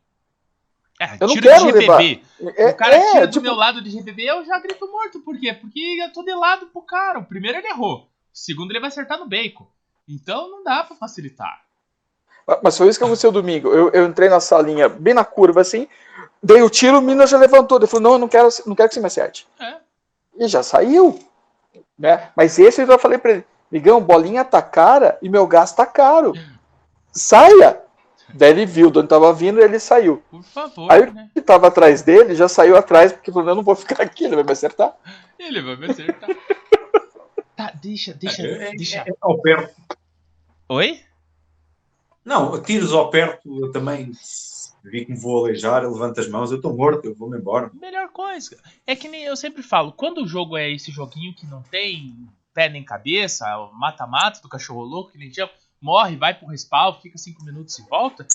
É, 0.99 1.15
eu 1.19 1.27
não 1.27 1.35
tiro 1.35 1.47
quero 1.47 1.65
de 1.65 1.71
GBB. 1.71 2.21
Levar. 2.39 2.71
O 2.71 2.75
cara 2.75 2.95
é, 2.95 3.11
tira 3.11 3.27
do 3.27 3.33
tipo... 3.33 3.43
meu 3.43 3.55
lado 3.55 3.81
de 3.81 3.89
GBB, 3.89 4.23
eu 4.23 4.45
já 4.45 4.59
grito 4.59 4.87
morto. 4.91 5.19
Por 5.19 5.39
quê? 5.39 5.53
Porque 5.53 5.79
eu 6.01 6.11
tô 6.11 6.23
de 6.23 6.33
lado 6.33 6.67
pro 6.67 6.81
cara. 6.81 7.19
O 7.19 7.25
primeiro 7.25 7.57
ele 7.57 7.67
errou. 7.67 7.99
O 7.99 8.07
segundo 8.33 8.71
ele 8.71 8.79
vai 8.79 8.89
acertar 8.89 9.19
no 9.19 9.27
bacon. 9.27 9.67
Então 10.07 10.49
não 10.49 10.63
dá 10.63 10.83
para 10.83 10.95
facilitar. 10.95 11.61
Mas 12.63 12.77
foi 12.77 12.87
isso 12.87 12.97
que 12.97 13.03
aconteceu 13.03 13.31
domingo. 13.31 13.67
Eu, 13.67 13.89
eu, 13.91 14.07
entrei 14.07 14.29
na 14.29 14.39
salinha, 14.39 14.87
bem 14.87 15.13
na 15.13 15.25
curva, 15.25 15.61
assim, 15.61 15.87
dei 16.41 16.61
o 16.61 16.69
tiro, 16.69 16.99
o 16.99 17.01
Minas 17.01 17.29
já 17.29 17.37
levantou. 17.37 17.77
Ele 17.77 17.87
falou: 17.87 18.03
não, 18.03 18.11
eu 18.13 18.19
não 18.19 18.27
quero, 18.27 18.47
não 18.65 18.75
quero 18.75 18.87
que 18.87 18.95
você 18.95 19.01
me 19.01 19.07
acerte. 19.07 19.47
É. 19.59 19.75
E 20.39 20.47
já 20.47 20.63
saiu. 20.63 21.19
Né? 21.99 22.29
Mas 22.35 22.57
esse 22.57 22.81
eu 22.81 22.87
já 22.87 22.97
falei 22.97 23.17
para 23.17 23.31
ele: 23.31 23.45
Migão, 23.71 24.01
bolinha 24.01 24.45
tá 24.45 24.61
cara 24.61 25.17
e 25.21 25.29
meu 25.29 25.45
gás 25.45 25.73
tá 25.73 25.85
caro. 25.85 26.33
Saia! 27.11 27.81
Daí 28.33 28.51
ele 28.51 28.65
viu 28.65 28.91
de 28.91 28.99
onde 28.99 29.07
tava 29.07 29.33
vindo 29.33 29.59
e 29.59 29.63
ele 29.63 29.79
saiu. 29.79 30.21
Por 30.29 30.43
favor. 30.43 30.91
Aí 30.91 31.11
né? 31.11 31.29
que 31.33 31.41
tava 31.41 31.67
atrás 31.67 32.01
dele 32.01 32.35
já 32.35 32.47
saiu 32.47 32.75
atrás, 32.75 33.11
porque 33.13 33.31
falou: 33.31 33.49
eu 33.49 33.55
não 33.55 33.63
vou 33.63 33.75
ficar 33.75 34.01
aqui, 34.01 34.25
ele 34.25 34.35
vai 34.35 34.43
me 34.43 34.51
acertar. 34.51 34.95
Ele 35.39 35.61
vai 35.61 35.75
me 35.75 35.89
acertar. 35.89 36.29
tá, 37.55 37.71
deixa, 37.81 38.13
deixa, 38.13 38.41
é, 38.41 38.71
deixa. 38.71 38.99
É, 38.99 39.09
é 39.09 39.13
ao 39.21 39.39
perto. 39.41 39.73
Oi? 40.69 41.01
Não, 42.25 42.61
tiros 42.61 42.91
ao 42.91 43.09
perto, 43.09 43.63
eu 43.63 43.71
também 43.71 44.11
vi 44.83 45.05
que 45.05 45.11
me 45.11 45.17
vou 45.17 45.45
aleijar, 45.45 45.83
eu 45.83 45.93
levanto 45.93 46.19
as 46.19 46.27
mãos, 46.27 46.51
eu 46.51 46.57
estou 46.57 46.75
morto, 46.75 47.05
eu 47.05 47.15
vou-me 47.15 47.37
embora. 47.37 47.71
Melhor 47.73 48.09
coisa. 48.09 48.57
É 48.85 48.95
que 48.95 49.07
nem 49.07 49.23
eu 49.23 49.37
sempre 49.37 49.63
falo, 49.63 49.93
quando 49.93 50.23
o 50.23 50.27
jogo 50.27 50.57
é 50.57 50.69
esse 50.69 50.91
joguinho 50.91 51.33
que 51.33 51.45
não 51.45 51.61
tem 51.61 52.13
pé 52.53 52.67
nem 52.67 52.83
cabeça, 52.83 53.45
mata-mata 53.73 54.41
do 54.41 54.49
cachorro 54.49 54.81
louco, 54.81 55.11
que 55.11 55.17
nem 55.17 55.29
tinha, 55.29 55.49
morre, 55.81 56.15
vai 56.15 56.33
pro 56.33 56.47
respawn, 56.47 56.93
fica 56.93 57.17
cinco 57.17 57.43
minutos 57.43 57.77
e 57.79 57.87
volta, 57.87 58.27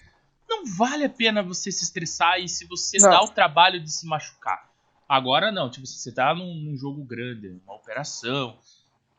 não 0.49 0.65
vale 0.67 1.05
a 1.05 1.11
pena 1.11 1.43
você 1.43 1.73
se 1.73 1.85
estressar 1.85 2.39
e 2.39 2.49
se 2.49 2.67
você 2.67 2.99
não. 2.99 3.11
dá 3.11 3.23
o 3.23 3.29
trabalho 3.29 3.81
de 3.81 3.91
se 3.91 4.07
machucar. 4.07 4.71
Agora 5.09 5.51
não, 5.53 5.71
tipo, 5.71 5.87
você 5.87 6.13
tá 6.13 6.35
num, 6.35 6.55
num 6.55 6.77
jogo 6.77 7.05
grande, 7.05 7.61
uma 7.65 7.75
operação, 7.75 8.57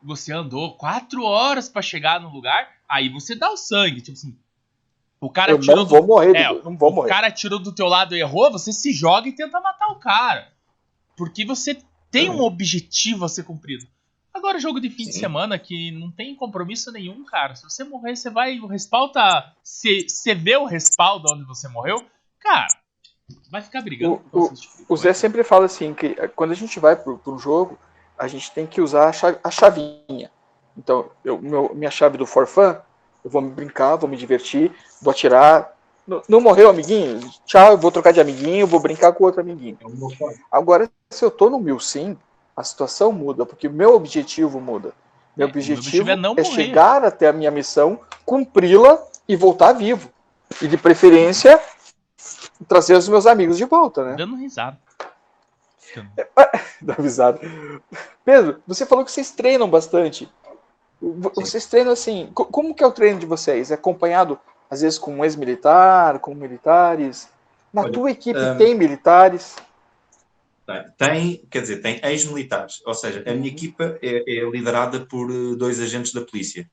você 0.02 0.34
andou 0.34 0.76
quatro 0.76 1.24
horas 1.24 1.70
para 1.70 1.82
chegar 1.82 2.20
no 2.20 2.30
lugar, 2.30 2.68
aí 2.88 3.10
você 3.10 3.36
dá 3.36 3.50
o 3.52 3.58
sangue, 3.58 4.02
tipo 4.02 4.18
assim, 4.18 4.36
o 5.20 5.30
cara 5.30 5.52
eu 5.52 5.60
tirou 5.60 5.78
não 5.78 5.86
vou 5.86 6.06
morrer, 6.06 6.36
é, 6.36 6.54
não 6.62 6.78
vou 6.78 6.90
o 6.90 6.96
morrer. 6.96 7.08
O 7.08 7.10
cara 7.10 7.32
tirou 7.32 7.58
do 7.58 7.72
teu 7.72 7.88
lado 7.88 8.16
e 8.16 8.20
errou, 8.20 8.52
você 8.52 8.74
se 8.74 8.92
joga 8.92 9.30
e 9.30 9.32
tenta 9.32 9.62
matar 9.62 9.88
o 9.88 9.96
cara. 9.96 10.52
Porque 11.16 11.46
você 11.46 11.78
tem 12.12 12.30
um 12.30 12.42
objetivo 12.42 13.24
a 13.24 13.30
ser 13.30 13.44
cumprido. 13.44 13.88
Agora, 14.34 14.60
jogo 14.60 14.80
de 14.80 14.90
fim 14.90 15.06
Sim. 15.06 15.12
de 15.12 15.20
semana 15.20 15.60
que 15.60 15.92
não 15.92 16.10
tem 16.10 16.36
compromisso 16.36 16.92
nenhum, 16.92 17.24
cara. 17.24 17.56
Se 17.56 17.64
você 17.64 17.84
morrer, 17.84 18.16
você 18.16 18.30
vai. 18.32 18.60
O 18.60 18.66
respaldo 18.66 19.14
tá. 19.14 19.54
Você 19.64 20.34
vê 20.34 20.58
o 20.58 20.66
respaldo 20.66 21.32
onde 21.32 21.44
você 21.44 21.68
morreu, 21.68 22.04
cara, 22.40 22.68
vai 23.52 23.62
ficar 23.62 23.82
brigando. 23.82 24.22
O, 24.32 24.46
o, 24.46 24.54
tipo 24.54 24.74
o 24.90 24.98
Zé 24.98 25.14
sempre 25.14 25.44
fala 25.44 25.66
assim: 25.66 25.94
que 25.94 26.16
quando 26.36 26.52
a 26.52 26.56
gente 26.56 26.80
vai 26.80 26.96
para 26.96 27.14
um 27.28 27.38
jogo, 27.38 27.78
a 28.18 28.28
gente 28.28 28.52
tem 28.52 28.66
que 28.66 28.82
usar 28.82 29.10
a, 29.10 29.14
chave, 29.14 29.38
a 29.44 29.52
chavinha. 29.52 30.32
Então, 30.76 31.12
eu, 31.24 31.40
meu, 31.40 31.72
minha 31.76 31.92
chave 31.92 32.18
do 32.18 32.26
forfã, 32.26 32.82
eu 33.24 33.30
vou 33.30 33.42
me 33.42 33.52
brincar, 33.52 33.96
vou 33.96 34.10
me 34.10 34.18
divertir, 34.18 34.72
vou 35.02 35.12
atirar. 35.12 35.72
Não, 36.08 36.22
não 36.28 36.42
morreu, 36.42 36.70
amiguinho? 36.70 37.20
Tchau, 37.46 37.74
eu 37.74 37.78
vou 37.78 37.92
trocar 37.92 38.12
de 38.12 38.20
amiguinho, 38.20 38.68
vou 38.68 38.80
brincar 38.80 39.14
com 39.14 39.24
outro 39.24 39.42
amiguinho. 39.42 39.78
Agora, 40.52 40.90
se 41.10 41.24
eu 41.24 41.32
tô 41.32 41.50
no 41.50 41.60
mil 41.60 41.80
sim, 41.80 42.18
a 42.56 42.64
situação 42.64 43.12
muda, 43.12 43.46
porque 43.46 43.68
o 43.68 43.72
meu 43.72 43.96
objetivo 43.96 44.60
muda. 44.60 44.94
Meu 45.36 45.48
é, 45.48 45.50
objetivo, 45.50 45.80
objetivo, 45.80 46.10
é, 46.10 46.42
é 46.42 46.44
chegar 46.44 47.04
até 47.04 47.28
a 47.28 47.34
minha 47.34 47.50
missão, 47.50 48.00
cumpri-la 48.26 49.04
e 49.28 49.36
voltar 49.36 49.74
vivo. 49.74 50.10
E 50.62 50.68
de 50.68 50.78
preferência, 50.78 51.60
trazer 52.68 52.96
os 52.96 53.10
meus 53.10 53.26
amigos 53.26 53.58
de 53.58 53.66
volta, 53.66 54.04
né? 54.04 54.16
Dando 54.16 54.36
risada. 54.36 54.78
Dá 56.82 56.94
risada. 56.94 57.40
Pedro, 58.24 58.62
você 58.68 58.86
falou 58.86 59.04
que 59.04 59.12
vocês 59.12 59.32
treinam 59.32 59.70
bastante. 59.70 60.30
Vocês 61.02 61.66
treinam 61.66 61.92
assim. 61.92 62.30
Como 62.34 62.74
que 62.74 62.84
é 62.84 62.88
o 62.88 62.92
treino 62.92 63.20
de 63.20 63.26
vocês? 63.26 63.72
É 63.72 63.74
acompanhado, 63.74 64.40
às 64.70 64.82
vezes, 64.82 64.98
com 64.98 65.16
um 65.16 65.24
ex-militar, 65.24 66.20
com 66.20 66.34
militares? 66.34 67.28
Na 67.74 67.82
Olha, 67.82 67.92
tua 67.92 68.12
equipe 68.12 68.40
um... 68.40 68.58
tem 68.58 68.76
militares? 68.76 69.56
Tem, 70.98 71.46
quer 71.50 71.62
dizer, 71.62 71.82
tem 71.82 72.00
ex-militares, 72.04 72.82
ou 72.86 72.94
seja, 72.94 73.22
a 73.28 73.34
minha 73.34 73.50
uhum. 73.50 73.56
equipa 73.58 74.00
é, 74.02 74.24
é, 74.26 74.50
liderada 74.50 75.06
por 75.06 75.30
eh, 75.30 75.56
dois 75.58 75.80
agentes 75.82 76.14
da 76.14 76.22
polícia. 76.22 76.70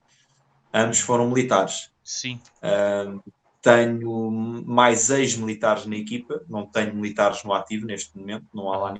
Ambos 0.73 0.99
foram 1.01 1.27
militares. 1.27 1.91
Sim. 2.01 2.39
Uh, 2.63 3.21
tenho 3.61 4.31
mais 4.65 5.09
ex-militares 5.09 5.85
na 5.85 5.95
equipa, 5.95 6.43
não 6.49 6.65
tenho 6.65 6.95
militares 6.95 7.43
no 7.43 7.53
ativo 7.53 7.85
neste 7.85 8.17
momento, 8.17 8.47
não 8.53 8.71
há 8.71 8.77
lá 8.77 8.95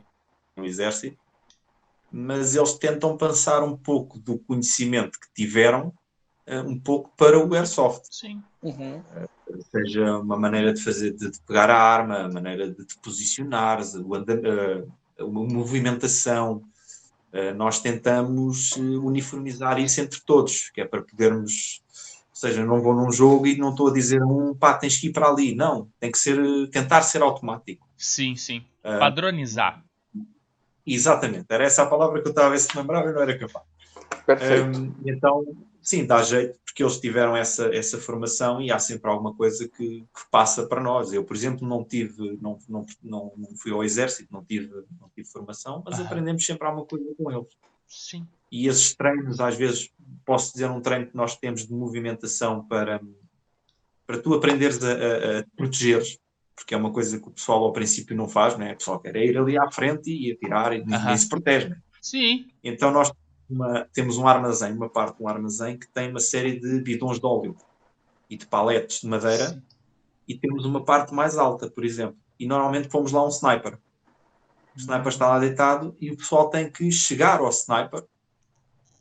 no 0.55 0.65
exército, 0.65 1.17
mas 2.11 2.55
eles 2.55 2.73
tentam 2.73 3.17
passar 3.17 3.63
um 3.63 3.75
pouco 3.75 4.19
do 4.19 4.37
conhecimento 4.37 5.17
que 5.19 5.33
tiveram 5.33 5.93
um 6.59 6.79
pouco 6.79 7.11
para 7.15 7.37
o 7.37 7.53
airsoft. 7.53 8.07
Sim. 8.09 8.41
Uhum. 8.61 8.99
Uh, 8.99 9.63
seja 9.71 10.17
uma 10.17 10.37
maneira 10.37 10.73
de 10.73 10.81
fazer, 10.81 11.11
de, 11.11 11.31
de, 11.31 11.39
pegar 11.41 11.69
a 11.69 11.77
arma, 11.77 12.25
a 12.25 12.29
maneira 12.29 12.69
de 12.69 12.85
te 12.85 12.97
posicionar, 12.99 13.79
a, 13.79 15.23
a 15.23 15.25
movimentação. 15.25 16.63
Uh, 17.33 17.53
nós 17.55 17.79
tentamos 17.79 18.71
uniformizar 18.73 19.79
isso 19.79 20.01
entre 20.01 20.19
todos, 20.25 20.69
que 20.69 20.81
é 20.81 20.85
para 20.85 21.01
podermos 21.01 21.81
ou 22.31 22.49
seja, 22.49 22.65
não 22.65 22.81
vou 22.81 22.95
num 22.95 23.11
jogo 23.11 23.45
e 23.45 23.55
não 23.55 23.69
estou 23.69 23.89
a 23.89 23.93
dizer 23.93 24.23
um 24.23 24.55
pá, 24.55 24.73
tens 24.73 24.97
que 24.97 25.07
ir 25.07 25.11
para 25.11 25.27
ali. 25.27 25.53
Não, 25.53 25.87
tem 25.99 26.11
que 26.11 26.17
ser, 26.17 26.39
tentar 26.71 27.03
ser 27.03 27.21
automático. 27.21 27.87
Sim, 27.95 28.35
sim. 28.35 28.65
Padronizar. 28.81 29.83
Exatamente, 30.85 31.45
era 31.49 31.63
essa 31.63 31.83
a 31.83 31.85
palavra 31.85 32.19
que 32.21 32.27
eu 32.27 32.31
estava 32.31 32.47
a 32.47 32.51
ver 32.51 32.59
se 32.59 32.75
lembrava 32.75 33.09
e 33.09 33.13
não 33.13 33.21
era 33.21 33.37
capaz. 33.37 33.63
Perfeito. 34.25 34.77
Um, 34.77 34.95
então, 35.05 35.45
sim, 35.81 36.05
dá 36.05 36.21
jeito, 36.21 36.59
porque 36.65 36.83
eles 36.83 36.99
tiveram 36.99 37.35
essa, 37.35 37.73
essa 37.75 37.97
formação 37.97 38.61
e 38.61 38.71
há 38.71 38.79
sempre 38.79 39.09
alguma 39.09 39.33
coisa 39.33 39.67
que, 39.67 40.01
que 40.01 40.29
passa 40.29 40.65
para 40.65 40.81
nós. 40.81 41.11
Eu, 41.11 41.23
por 41.23 41.35
exemplo, 41.35 41.67
não 41.67 41.83
tive, 41.83 42.37
não, 42.41 42.57
não, 42.67 42.85
não, 43.03 43.33
não 43.35 43.55
fui 43.57 43.71
ao 43.71 43.83
exército, 43.83 44.31
não 44.31 44.43
tive, 44.43 44.71
não 44.99 45.09
tive 45.15 45.27
formação, 45.27 45.81
mas 45.85 45.99
aprendemos 45.99 46.45
sempre 46.45 46.67
alguma 46.67 46.85
coisa 46.85 47.05
com 47.17 47.31
eles. 47.31 47.47
Sim. 47.87 48.25
E 48.51 48.67
esses 48.67 48.95
treinos, 48.95 49.39
às 49.39 49.55
vezes, 49.55 49.91
posso 50.25 50.53
dizer 50.53 50.69
um 50.69 50.81
treino 50.81 51.07
que 51.07 51.15
nós 51.15 51.35
temos 51.37 51.65
de 51.65 51.73
movimentação 51.73 52.65
para, 52.65 53.01
para 54.05 54.19
tu 54.19 54.33
aprenderes 54.33 54.81
a, 54.83 54.91
a, 54.91 55.39
a 55.39 55.43
protegeres, 55.55 56.19
porque 56.55 56.73
é 56.73 56.77
uma 56.77 56.91
coisa 56.91 57.19
que 57.19 57.27
o 57.27 57.31
pessoal 57.31 57.63
ao 57.63 57.73
princípio 57.73 58.15
não 58.15 58.27
faz, 58.27 58.57
né? 58.57 58.73
o 58.73 58.77
pessoal 58.77 58.99
quer 58.99 59.15
ir 59.15 59.37
ali 59.37 59.57
à 59.57 59.69
frente 59.71 60.11
e 60.11 60.31
atirar 60.31 60.73
e 60.73 60.85
nem, 60.85 61.05
nem 61.05 61.17
se 61.17 61.27
protege. 61.27 61.69
Né? 61.69 61.81
Sim. 62.01 62.47
Então 62.63 62.91
nós 62.91 63.11
uma, 63.51 63.87
temos 63.93 64.17
um 64.17 64.27
armazém, 64.27 64.73
uma 64.73 64.89
parte 64.89 65.17
de 65.17 65.23
um 65.23 65.27
armazém 65.27 65.77
que 65.77 65.87
tem 65.87 66.09
uma 66.09 66.19
série 66.19 66.59
de 66.59 66.81
bidões 66.81 67.19
de 67.19 67.25
óleo 67.25 67.55
e 68.29 68.37
de 68.37 68.45
paletes 68.45 69.01
de 69.01 69.07
madeira 69.07 69.49
Sim. 69.49 69.61
e 70.27 70.37
temos 70.37 70.65
uma 70.65 70.83
parte 70.83 71.13
mais 71.13 71.37
alta, 71.37 71.69
por 71.69 71.83
exemplo. 71.83 72.17
E 72.39 72.47
normalmente 72.47 72.89
fomos 72.89 73.11
lá 73.11 73.25
um 73.25 73.29
sniper. 73.29 73.77
O 74.75 74.79
sniper 74.79 75.07
está 75.07 75.27
lá 75.27 75.39
deitado 75.39 75.95
e 75.99 76.11
o 76.11 76.17
pessoal 76.17 76.49
tem 76.49 76.69
que 76.69 76.89
chegar 76.91 77.39
ao 77.39 77.49
sniper 77.49 78.03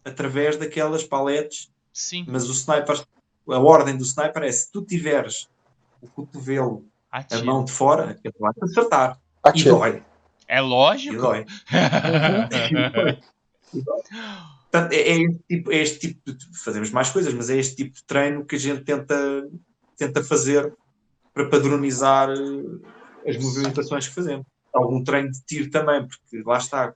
através 0.05 0.57
daquelas 0.57 1.05
paletes. 1.05 1.71
Sim. 1.93 2.25
Mas 2.29 2.49
o 2.49 2.53
sniper, 2.53 3.03
a 3.49 3.59
ordem 3.59 3.97
do 3.97 4.03
sniper 4.03 4.43
é 4.43 4.53
se 4.53 4.71
tu 4.71 4.83
tiveres 4.83 5.49
o 6.03 6.09
cotovelo, 6.09 6.85
Atira. 7.11 7.41
a 7.41 7.45
mão 7.45 7.65
de 7.65 7.73
fora, 7.73 8.19
ele 8.25 8.35
vai 8.39 8.53
acertar. 8.63 9.19
Atira. 9.43 9.69
E 9.69 9.73
dói. 9.73 10.03
É 10.49 10.61
lógico. 10.61 11.15
E 11.15 11.19
dói. 11.19 11.47
Portanto, 13.71 14.93
é, 14.93 14.97
é, 14.97 15.23
este 15.23 15.45
tipo, 15.49 15.73
é 15.73 15.77
este 15.77 15.99
tipo 15.99 16.33
de, 16.33 16.59
fazemos 16.59 16.91
mais 16.91 17.11
coisas, 17.11 17.33
mas 17.35 17.51
é 17.51 17.57
este 17.57 17.77
tipo 17.77 17.95
de 17.95 18.05
treino 18.05 18.45
que 18.45 18.57
a 18.57 18.59
gente 18.59 18.83
tenta, 18.83 19.49
tenta 19.97 20.23
fazer 20.23 20.73
para 21.35 21.49
padronizar 21.49 22.31
eh, 22.31 23.31
as 23.31 23.37
movimentações 23.37 24.09
que 24.09 24.15
fazemos. 24.15 24.47
Algum 24.73 25.03
treino 25.03 25.31
de 25.31 25.43
tiro 25.43 25.71
também, 25.71 26.07
porque 26.07 26.43
lá 26.45 26.59
está, 26.59 26.95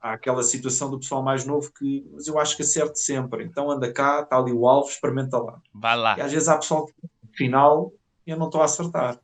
há 0.00 0.12
aquela 0.14 0.42
situação 0.42 0.90
do 0.90 0.98
pessoal 0.98 1.22
mais 1.22 1.44
novo 1.44 1.70
que, 1.72 2.06
mas 2.12 2.26
eu 2.26 2.38
acho 2.38 2.56
que 2.56 2.62
acerte 2.62 2.98
sempre. 2.98 3.44
Então 3.44 3.70
anda 3.70 3.92
cá, 3.92 4.22
está 4.22 4.38
ali 4.38 4.52
o 4.52 4.66
alvo, 4.66 4.88
experimenta 4.88 5.38
lá. 5.38 5.60
Vai 5.74 5.96
lá. 5.96 6.18
E 6.18 6.22
às 6.22 6.32
vezes 6.32 6.48
há 6.48 6.56
pessoal 6.56 6.86
que, 6.86 6.94
no 7.02 7.32
final, 7.34 7.92
eu 8.26 8.36
não 8.38 8.46
estou 8.46 8.62
a 8.62 8.64
acertar. 8.64 9.18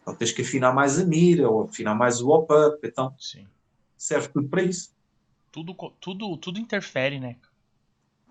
Então 0.00 0.14
tens 0.14 0.30
que 0.30 0.42
afinar 0.42 0.72
mais 0.72 1.00
a 1.00 1.04
mira, 1.04 1.50
ou 1.50 1.64
afinar 1.64 1.94
mais 1.96 2.20
o 2.20 2.28
op-up. 2.28 2.78
Então 2.84 3.12
Sim. 3.18 3.46
serve 3.96 4.28
tudo 4.28 4.48
para 4.48 4.62
isso 4.62 4.95
tudo, 5.52 5.74
tudo, 6.00 6.36
tudo 6.36 6.58
interfere, 6.58 7.18
né? 7.18 7.36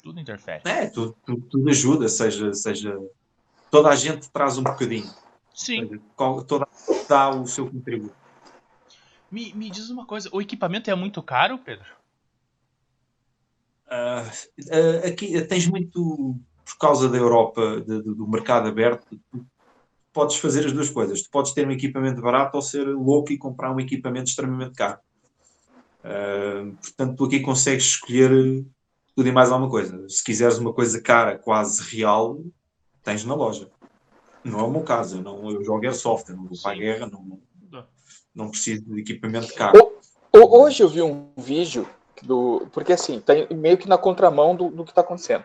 Tudo 0.01 0.19
interfere. 0.19 0.61
É, 0.65 0.87
tudo, 0.87 1.15
tudo, 1.25 1.41
tudo, 1.49 1.69
ajuda, 1.69 2.07
seja, 2.07 2.53
seja. 2.53 2.97
Toda 3.71 3.89
a 3.89 3.95
gente 3.95 4.29
traz 4.29 4.57
um 4.57 4.63
bocadinho. 4.63 5.11
Sim. 5.53 5.87
Seja, 5.87 6.01
toda 6.47 6.67
dá 7.07 7.29
o 7.29 7.47
seu 7.47 7.69
contributo. 7.69 8.15
Me, 9.31 9.53
me 9.53 9.69
diz 9.69 9.89
uma 9.89 10.05
coisa, 10.05 10.29
o 10.31 10.41
equipamento 10.41 10.89
é 10.89 10.95
muito 10.95 11.21
caro, 11.21 11.57
Pedro? 11.57 11.85
Uh, 13.87 14.27
uh, 14.61 15.07
aqui 15.07 15.37
uh, 15.37 15.47
tens 15.47 15.67
muito, 15.67 16.39
por 16.63 16.77
causa 16.77 17.09
da 17.09 17.17
Europa, 17.17 17.81
de, 17.81 18.01
de, 18.01 18.15
do 18.15 18.27
mercado 18.27 18.67
aberto, 18.67 19.19
podes 20.13 20.37
fazer 20.37 20.65
as 20.65 20.71
duas 20.71 20.89
coisas. 20.89 21.21
Tu 21.23 21.29
podes 21.29 21.51
ter 21.51 21.67
um 21.67 21.71
equipamento 21.71 22.21
barato 22.21 22.55
ou 22.55 22.61
ser 22.61 22.87
louco 22.87 23.31
e 23.31 23.37
comprar 23.37 23.71
um 23.71 23.79
equipamento 23.79 24.29
extremamente 24.29 24.75
caro. 24.75 24.99
Uh, 26.05 26.75
portanto, 26.75 27.15
tu 27.17 27.25
aqui 27.25 27.39
consegues 27.39 27.85
escolher 27.85 28.63
tudo 29.15 29.27
e 29.27 29.31
mais 29.31 29.51
alguma 29.51 29.69
coisa. 29.69 30.07
Se 30.07 30.23
quiseres 30.23 30.59
uma 30.59 30.71
coisa 30.71 31.01
cara, 31.01 31.35
quase 31.39 31.81
real, 31.81 32.39
tens 33.03 33.25
na 33.25 33.33
loja. 33.33 33.71
Não 34.43 34.59
é 34.59 34.63
o 34.63 34.69
meu 34.69 34.81
caso, 34.81 35.17
eu, 35.17 35.23
não, 35.23 35.49
eu 35.49 35.63
jogo 35.63 35.83
Airsoft, 35.83 36.29
eu 36.29 36.35
não 36.35 36.45
vou 36.45 36.57
para 36.61 36.73
a 36.73 36.75
guerra, 36.75 37.07
não, 37.07 37.39
não 38.35 38.49
preciso 38.49 38.83
de 38.85 38.99
equipamento 38.99 39.51
caro. 39.55 39.93
Hoje 40.31 40.83
eu 40.83 40.89
vi 40.89 41.01
um 41.01 41.29
vídeo 41.35 41.89
do. 42.21 42.67
Porque 42.71 42.93
assim, 42.93 43.19
tá 43.19 43.33
meio 43.49 43.77
que 43.77 43.89
na 43.89 43.97
contramão 43.97 44.55
do, 44.55 44.69
do 44.69 44.83
que 44.83 44.91
está 44.91 45.01
acontecendo. 45.01 45.43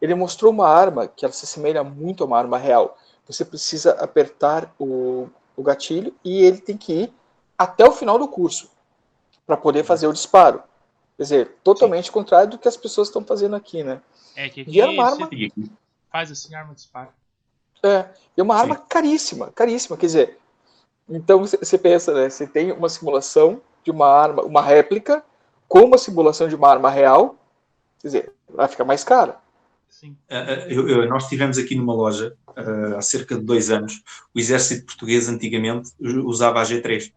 Ele 0.00 0.14
mostrou 0.14 0.50
uma 0.50 0.68
arma 0.68 1.06
que 1.06 1.24
ela 1.24 1.34
se 1.34 1.44
assemelha 1.44 1.84
muito 1.84 2.22
a 2.22 2.26
uma 2.26 2.38
arma 2.38 2.56
real. 2.56 2.96
Você 3.26 3.44
precisa 3.44 3.92
apertar 3.92 4.72
o, 4.78 5.28
o 5.54 5.62
gatilho 5.62 6.14
e 6.24 6.42
ele 6.42 6.58
tem 6.58 6.78
que 6.78 6.92
ir 6.92 7.12
até 7.58 7.84
o 7.84 7.92
final 7.92 8.18
do 8.18 8.28
curso 8.28 8.70
para 9.48 9.56
poder 9.56 9.82
fazer 9.82 10.06
o 10.06 10.12
disparo. 10.12 10.62
Quer 11.16 11.22
dizer, 11.22 11.56
totalmente 11.64 12.08
Sim. 12.08 12.12
contrário 12.12 12.50
do 12.50 12.58
que 12.58 12.68
as 12.68 12.76
pessoas 12.76 13.08
estão 13.08 13.24
fazendo 13.24 13.56
aqui, 13.56 13.82
né? 13.82 14.02
É 14.36 14.46
que 14.50 14.60
aqui 14.60 14.70
e 14.70 14.78
era 14.78 14.90
uma 14.90 15.06
arma... 15.06 15.30
faz 16.12 16.30
assim, 16.30 16.54
arma 16.54 16.74
de 16.74 16.76
disparo. 16.76 17.08
É, 17.82 18.04
é 18.36 18.42
uma 18.42 18.54
Sim. 18.54 18.60
arma 18.60 18.76
caríssima, 18.76 19.50
caríssima. 19.52 19.96
Quer 19.96 20.06
dizer, 20.06 20.38
então 21.08 21.40
você 21.40 21.78
pensa, 21.78 22.12
né? 22.12 22.28
Você 22.28 22.46
tem 22.46 22.70
uma 22.72 22.90
simulação 22.90 23.62
de 23.82 23.90
uma 23.90 24.06
arma, 24.06 24.42
uma 24.42 24.60
réplica, 24.60 25.24
com 25.66 25.80
uma 25.80 25.96
simulação 25.96 26.46
de 26.46 26.54
uma 26.54 26.68
arma 26.68 26.90
real, 26.90 27.34
quer 28.00 28.08
dizer, 28.08 28.32
vai 28.46 28.68
ficar 28.68 28.84
mais 28.84 29.02
cara. 29.02 29.40
Sim. 29.88 30.14
Uh, 30.30 30.68
eu, 30.68 30.88
eu, 30.88 31.08
nós 31.08 31.26
tivemos 31.26 31.56
aqui 31.56 31.74
numa 31.74 31.94
loja 31.94 32.36
uh, 32.50 32.96
há 32.98 33.02
cerca 33.02 33.34
de 33.34 33.40
dois 33.40 33.70
anos. 33.70 34.02
O 34.34 34.38
exército 34.38 34.84
português 34.84 35.26
antigamente 35.26 35.90
usava 35.98 36.60
a 36.60 36.64
G3 36.64 37.10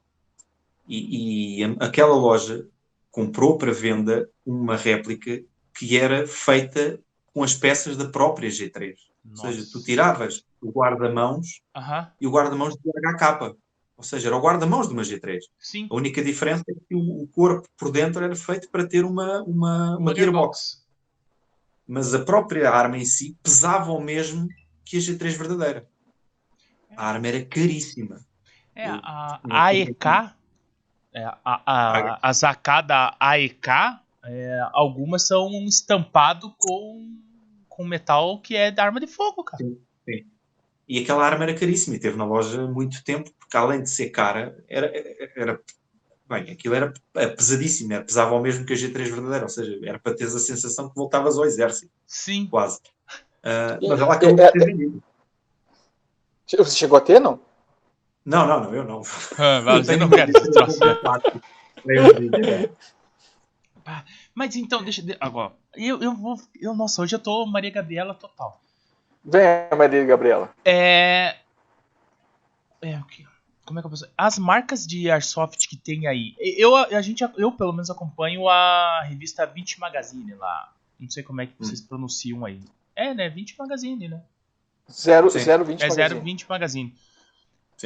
e, 0.92 1.62
e 1.62 1.78
aquela 1.80 2.14
loja 2.14 2.68
comprou 3.10 3.58
para 3.58 3.72
venda 3.72 4.30
uma 4.46 4.76
réplica 4.76 5.42
que 5.74 5.98
era 5.98 6.28
feita 6.28 7.00
com 7.34 7.42
as 7.44 7.56
peças 7.56 7.96
da 7.96 8.10
própria 8.10 8.50
G3. 8.50 8.96
Nossa. 9.24 9.48
Ou 9.48 9.54
seja, 9.54 9.70
tu 9.72 9.82
tiravas 9.82 10.44
o 10.62 10.70
guarda-mãos 10.70 11.62
e 12.20 12.28
o 12.28 12.32
guarda-mãos 12.32 12.76
do 12.76 12.92
HK. 12.92 13.56
Ou 13.96 14.04
seja, 14.04 14.28
era 14.28 14.36
o 14.36 14.42
guarda-mãos 14.42 14.88
de 14.88 14.94
uma 14.94 15.04
G3. 15.04 15.40
Sim. 15.58 15.88
A 15.90 15.96
única 15.96 16.22
diferença 16.22 16.64
é 16.68 16.74
que 16.74 16.96
o, 16.96 17.28
corpo 17.28 17.70
por 17.78 17.92
dentro 17.92 18.24
era 18.24 18.36
feito 18.36 18.70
para 18.70 18.86
ter 18.86 19.06
uma, 19.06 19.44
uma, 19.44 19.98
uma 19.98 20.14
gearbox. 20.14 20.84
Mas 21.88 22.14
a 22.14 22.20
própria 22.20 22.70
arma 22.70 22.98
em 22.98 23.06
si 23.06 23.38
pesava 23.42 23.92
o 23.92 24.02
mesmo 24.02 24.48
que 24.84 24.98
a 24.98 25.00
G3 25.00 25.38
verdadeira. 25.38 25.88
A 26.98 27.08
arma 27.08 27.28
era 27.28 27.46
caríssima. 27.46 28.20
É, 28.76 28.88
a, 28.88 29.40
a 29.50 29.66
AEK 29.68 30.34
é, 31.14 31.24
a, 31.24 31.40
a, 31.46 32.30
as 32.30 32.44
AK 32.44 32.86
da 32.86 33.16
AEK, 33.20 33.68
é, 34.24 34.62
algumas 34.72 35.28
são 35.28 35.50
estampado 35.66 36.54
com, 36.58 37.18
com 37.68 37.84
metal 37.84 38.40
que 38.40 38.56
é 38.56 38.72
da 38.72 38.84
arma 38.84 39.00
de 39.00 39.08
fogo, 39.08 39.44
cara. 39.44 39.64
Sim, 39.64 39.78
sim. 40.06 40.26
E 40.88 41.00
aquela 41.00 41.26
arma 41.26 41.44
era 41.44 41.58
caríssima 41.58 41.96
e 41.96 42.00
teve 42.00 42.18
na 42.18 42.26
loja 42.26 42.68
muito 42.68 43.04
tempo, 43.04 43.32
porque 43.40 43.58
além 43.58 43.82
de 43.82 43.90
ser 43.90 44.10
cara, 44.10 44.64
era, 44.68 44.92
era 45.36 45.60
bem, 46.30 46.52
aquilo 46.52 46.76
era 46.76 46.94
pesadíssimo, 47.36 47.94
era, 47.94 48.04
pesava 48.04 48.32
ao 48.32 48.42
mesmo 48.42 48.66
que 48.66 48.74
a 48.74 48.76
G3 48.76 49.10
verdadeira, 49.10 49.44
ou 49.44 49.50
seja, 49.50 49.80
era 49.84 50.00
para 50.00 50.16
teres 50.16 50.36
a 50.36 50.40
sensação 50.40 50.90
que 50.90 50.96
voltavas 50.96 51.38
ao 51.38 51.46
exército. 51.46 51.92
Sim. 52.06 52.48
Quase. 52.48 52.80
Uh, 53.44 53.90
mas 53.90 54.00
ela 54.00 54.14
acabou 54.14 54.36
de 54.36 54.52
ter 54.52 54.66
vendido. 54.66 55.04
Você 56.48 56.76
chegou 56.76 56.98
a 56.98 57.02
ter, 57.02 57.20
não? 57.20 57.40
Não, 58.26 58.48
não, 58.48 58.64
não, 58.64 58.74
eu 58.74 58.84
não. 58.84 59.02
Ah, 59.38 59.62
mas 59.66 59.90
eu 59.90 59.98
não 59.98 60.10
quero 60.10 60.32
esse 60.32 60.52
troço. 60.52 60.80
Mas 64.34 64.56
então, 64.56 64.84
deixa. 64.84 65.04
Agora, 65.20 65.54
eu, 65.76 66.02
eu 66.02 66.16
vou. 66.16 66.40
Eu, 66.60 66.76
nossa, 66.76 67.02
hoje 67.02 67.16
eu 67.16 67.20
tô 67.20 67.46
Maria 67.46 67.72
Gabriela 67.72 68.14
total. 68.14 68.62
Vem, 69.26 69.42
Maria 69.78 70.06
Gabriela. 70.06 70.54
É. 70.64 71.38
É, 72.82 72.98
o 72.98 73.04
que. 73.06 73.28
Como 73.66 73.80
é 73.80 73.82
que 73.82 73.88
eu 73.88 73.90
posso. 73.90 74.08
As 74.18 74.38
marcas 74.38 74.86
de 74.86 75.10
Airsoft 75.10 75.68
que 75.68 75.76
tem 75.76 76.08
aí. 76.08 76.36
Eu, 76.40 76.76
a 76.76 77.02
gente, 77.02 77.24
eu 77.38 77.52
pelo 77.52 77.74
menos 77.74 77.90
acompanho 77.90 78.48
a 78.48 79.02
revista 79.04 79.46
20 79.46 79.80
Magazine 79.80 80.34
lá. 80.36 80.72
Não 81.00 81.10
sei 81.10 81.24
como 81.24 81.42
é 81.42 81.48
que 81.48 81.54
vocês 81.58 81.82
hum. 81.82 81.88
pronunciam 81.88 82.46
aí. 82.46 82.62
É, 82.96 83.14
né? 83.14 83.30
20 83.30 83.56
Magazine, 83.58 84.08
né? 84.08 84.22
0, 84.92 85.30
020 85.30 85.82
é 85.82 85.88
Magazine. 85.88 86.22
020 86.22 86.50
Magazine. 86.50 86.96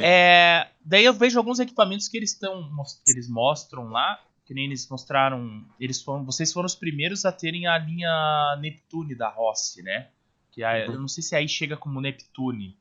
É, 0.04 0.68
daí 0.84 1.04
eu 1.04 1.12
vejo 1.12 1.38
alguns 1.38 1.58
equipamentos 1.58 2.08
que 2.08 2.16
eles 2.16 2.32
estão 2.32 2.70
que 3.04 3.12
eles 3.12 3.28
mostram 3.28 3.88
lá, 3.88 4.20
que 4.44 4.54
nem 4.54 4.64
eles 4.64 4.88
mostraram, 4.88 5.64
eles 5.78 6.00
foram, 6.02 6.24
vocês 6.24 6.52
foram 6.52 6.66
os 6.66 6.74
primeiros 6.74 7.24
a 7.24 7.32
terem 7.32 7.66
a 7.66 7.76
linha 7.78 8.56
Neptune 8.60 9.14
da 9.14 9.28
Rossi, 9.28 9.82
né? 9.82 10.08
Que 10.52 10.62
é, 10.62 10.86
uhum. 10.86 10.94
eu 10.94 11.00
não 11.00 11.08
sei 11.08 11.22
se 11.22 11.34
aí 11.34 11.48
chega 11.48 11.76
como 11.76 12.00
Neptune, 12.00 12.76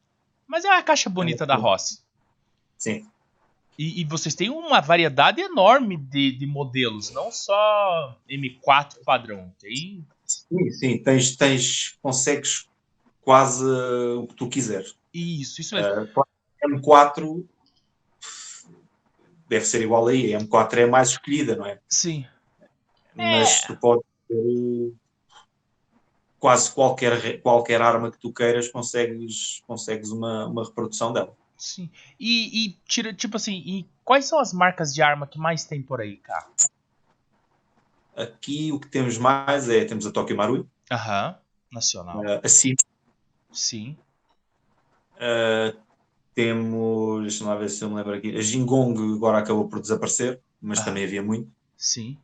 mas 0.48 0.64
é 0.64 0.70
a 0.70 0.84
caixa 0.84 1.10
bonita 1.10 1.44
é 1.44 1.48
da 1.48 1.56
Rossi. 1.56 2.00
Sim. 2.78 3.08
E, 3.78 4.02
e, 4.02 4.06
vocês 4.06 4.34
têm 4.34 4.50
uma 4.50 4.80
variedade 4.80 5.42
enorme 5.42 5.98
de, 5.98 6.32
de 6.32 6.46
modelos, 6.46 7.12
não 7.12 7.30
só 7.30 8.18
M4 8.30 9.04
padrão, 9.04 9.54
tem. 9.60 10.06
Sim, 10.26 10.72
sim, 10.72 10.98
tens, 10.98 11.36
tens 11.36 11.98
consegues 12.02 12.70
quase 13.22 13.66
o 13.66 14.28
que 14.28 14.36
tu 14.36 14.48
quiseres. 14.48 14.96
Isso, 15.14 15.60
isso 15.60 15.76
mesmo. 15.76 16.04
Uh, 16.04 16.26
M4 16.68 17.46
deve 19.48 19.66
ser 19.66 19.82
igual 19.82 20.08
aí. 20.08 20.34
A 20.34 20.40
M4 20.40 20.78
é 20.78 20.84
a 20.84 20.88
mais 20.88 21.10
escolhida, 21.10 21.56
não 21.56 21.66
é? 21.66 21.80
Sim. 21.88 22.26
Mas 23.16 23.64
é. 23.64 23.68
tu 23.68 23.78
podes 23.78 24.06
ter 24.28 24.94
quase 26.40 26.72
qualquer, 26.72 27.42
qualquer 27.42 27.82
arma 27.82 28.12
que 28.12 28.20
tu 28.20 28.32
queiras 28.32 28.68
consegues, 28.70 29.64
consegues 29.66 30.12
uma, 30.12 30.46
uma 30.46 30.64
reprodução 30.64 31.12
dela. 31.12 31.36
Sim. 31.58 31.90
E, 32.20 32.68
e 32.68 32.80
tira, 32.86 33.14
tipo 33.14 33.38
assim, 33.38 33.64
e 33.66 33.90
quais 34.04 34.26
são 34.26 34.40
as 34.40 34.54
marcas 34.54 34.94
de 34.94 35.02
arma 35.02 35.26
que 35.26 35.40
mais 35.40 35.66
tem 35.66 35.82
por 35.82 36.02
aí, 36.02 36.18
cara? 36.18 36.48
Aqui 38.16 38.72
o 38.72 38.80
que 38.80 38.88
temos 38.88 39.18
mais 39.18 39.70
é 39.70 39.84
temos 39.86 40.06
a 40.06 40.12
Tokyo 40.12 40.38
Marui, 40.38 40.66
Aham. 40.92 41.38
Nacional. 41.72 42.20
uh, 42.20 42.42
a 42.44 42.48
Sim, 42.48 42.76
Sim. 43.52 43.98
uh, 45.16 45.78
temos, 46.36 47.22
deixa-me 47.22 47.50
lá 47.50 47.56
ver 47.56 47.70
se 47.70 47.82
eu 47.84 47.90
me 47.90 47.96
lembro 47.96 48.14
aqui, 48.14 48.36
a 48.36 48.42
Jingong 48.42 49.16
agora 49.16 49.38
acabou 49.40 49.68
por 49.68 49.80
desaparecer, 49.80 50.40
mas 50.62 50.80
Ah. 50.80 50.84
também 50.84 51.04
havia 51.06 51.24
muito. 51.24 51.50
Sim. 51.78 52.18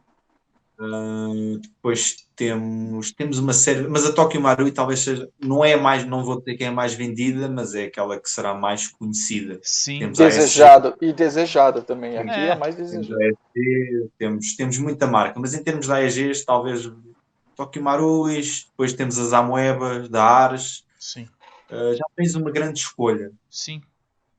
Uh, 0.80 1.60
depois 1.60 2.26
temos, 2.36 3.12
temos 3.12 3.38
uma 3.38 3.54
série, 3.54 3.88
mas 3.88 4.04
a 4.04 4.12
Tokyo 4.14 4.42
Marui 4.42 4.72
talvez 4.72 5.02
seja, 5.02 5.30
não 5.40 5.64
é 5.64 5.74
a 5.74 5.78
mais, 5.78 6.04
não 6.08 6.24
vou 6.24 6.40
dizer 6.40 6.58
que 6.58 6.64
é 6.64 6.68
a 6.68 6.72
mais 6.72 6.96
vendida, 6.96 7.48
mas 7.48 7.76
é 7.76 7.84
aquela 7.84 8.20
que 8.20 8.28
será 8.28 8.56
mais 8.56 8.88
conhecida. 8.88 9.60
Sim. 9.62 10.00
Temos 10.00 10.20
a 10.20 10.26
Desejado 10.26 10.96
e 11.00 11.14
desejada 11.14 11.84
também. 11.84 12.18
Aqui 12.18 12.32
É. 12.32 12.48
é, 12.48 12.56
mais 12.56 12.76
Temos, 12.76 12.92
desejado. 12.94 13.22
a 13.22 13.26
AEG, 13.60 14.10
temos, 14.18 14.56
temos 14.56 14.78
muita 14.80 15.06
marca, 15.06 15.40
mas 15.40 15.54
em 15.54 15.64
termos 15.64 15.86
da 15.86 15.98
AEGs, 15.98 16.44
talvez 16.46 16.92
Tokyo 17.56 17.84
Marus, 17.84 18.66
depois 18.72 18.92
temos 18.94 19.20
as 19.20 19.34
Amoebas, 19.34 20.10
da 20.10 20.24
Ares, 20.24 20.84
Sim. 20.98 21.28
uh, 21.70 21.96
já 21.96 22.04
tens 22.16 22.34
uma 22.34 22.50
grande 22.50 22.80
escolha. 22.80 23.32
Sim. 23.52 23.84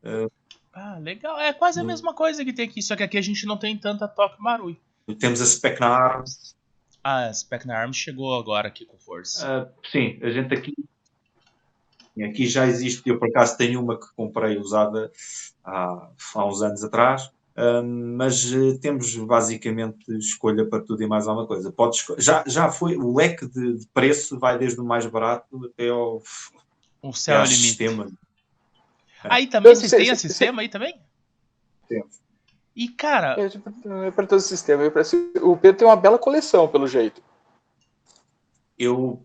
É. 0.03 0.26
Ah, 0.72 0.98
legal. 0.98 1.38
É 1.38 1.53
quase 1.53 1.80
a 1.80 1.82
Hum. 1.82 1.86
mesma 1.86 2.14
coisa 2.14 2.44
que 2.44 2.53
tem 2.53 2.66
aqui, 2.68 2.80
só 2.82 2.96
que 2.96 3.03
aqui 3.03 3.18
a 3.18 3.22
gente 3.22 3.44
não 3.46 3.57
tem 3.59 3.76
tanta 3.76 4.09
Tokyo 4.09 4.42
Marui. 4.42 4.80
Temos 5.18 5.40
a 5.40 5.46
Specna 5.46 5.86
Arms, 5.86 6.55
Ah, 7.05 7.26
a 7.26 7.32
Specna 7.34 7.76
Arms 7.76 7.96
chegou 7.96 8.38
agora 8.38 8.68
aqui 8.68 8.86
com 8.86 8.96
força. 8.96 9.44
Ah, 9.46 9.68
sim, 9.90 10.18
a 10.22 10.30
gente 10.30 10.55
aqui. 10.55 10.72
Aqui 12.24 12.46
já 12.46 12.66
existe, 12.66 13.03
eu 13.09 13.18
por 13.18 13.28
acaso 13.28 13.57
tenho 13.57 13.82
uma 13.82 13.98
que 13.98 14.07
comprei 14.14 14.59
usada 14.59 15.11
há, 15.64 16.11
há 16.34 16.46
uns 16.46 16.61
anos 16.62 16.84
atrás, 16.84 17.30
ah, 17.57 17.82
mas 17.82 18.53
eh, 18.53 18.78
temos 18.80 19.14
basicamente 19.16 19.98
escolha 20.18 20.64
para 20.66 20.82
tudo 20.84 21.03
e 21.03 21.07
mais 21.07 21.26
alguma 21.26 21.46
coisa. 21.46 21.72
Pode 21.72 21.98
já, 22.18 22.44
já 22.46 22.70
foi, 22.70 22.96
o 22.96 23.14
leque 23.16 23.46
de, 23.46 23.78
de 23.78 23.86
preço 23.88 24.38
vai 24.38 24.59
desde 24.59 24.78
o 24.80 24.84
mais 24.84 25.05
barato 25.07 25.64
até 25.66 25.88
ao, 25.88 26.22
o 27.03 27.12
céu 27.12 27.36
é 27.36 27.40
o 27.40 27.44
limite. 27.44 27.62
sistema. 27.62 28.11
Aí 29.25 29.47
também 29.47 29.75
vocês 29.75 29.91
têm 29.91 30.05
sei, 30.07 30.16
sistema 30.16 30.62
aí 30.62 30.68
também? 30.68 31.01
Temos. 31.89 32.20
E, 32.75 32.89
cara, 32.89 33.37
É, 33.39 34.07
é 34.09 34.11
para 34.11 34.27
todo 34.27 34.39
o 34.39 34.43
sistema. 34.43 34.83
O 35.43 35.57
Pedro 35.57 35.79
tem 35.79 35.87
uma 35.87 35.97
bela 35.97 36.18
coleção, 36.18 36.66
pelo 36.68 36.87
jeito. 36.87 37.23
Eu, 38.79 39.23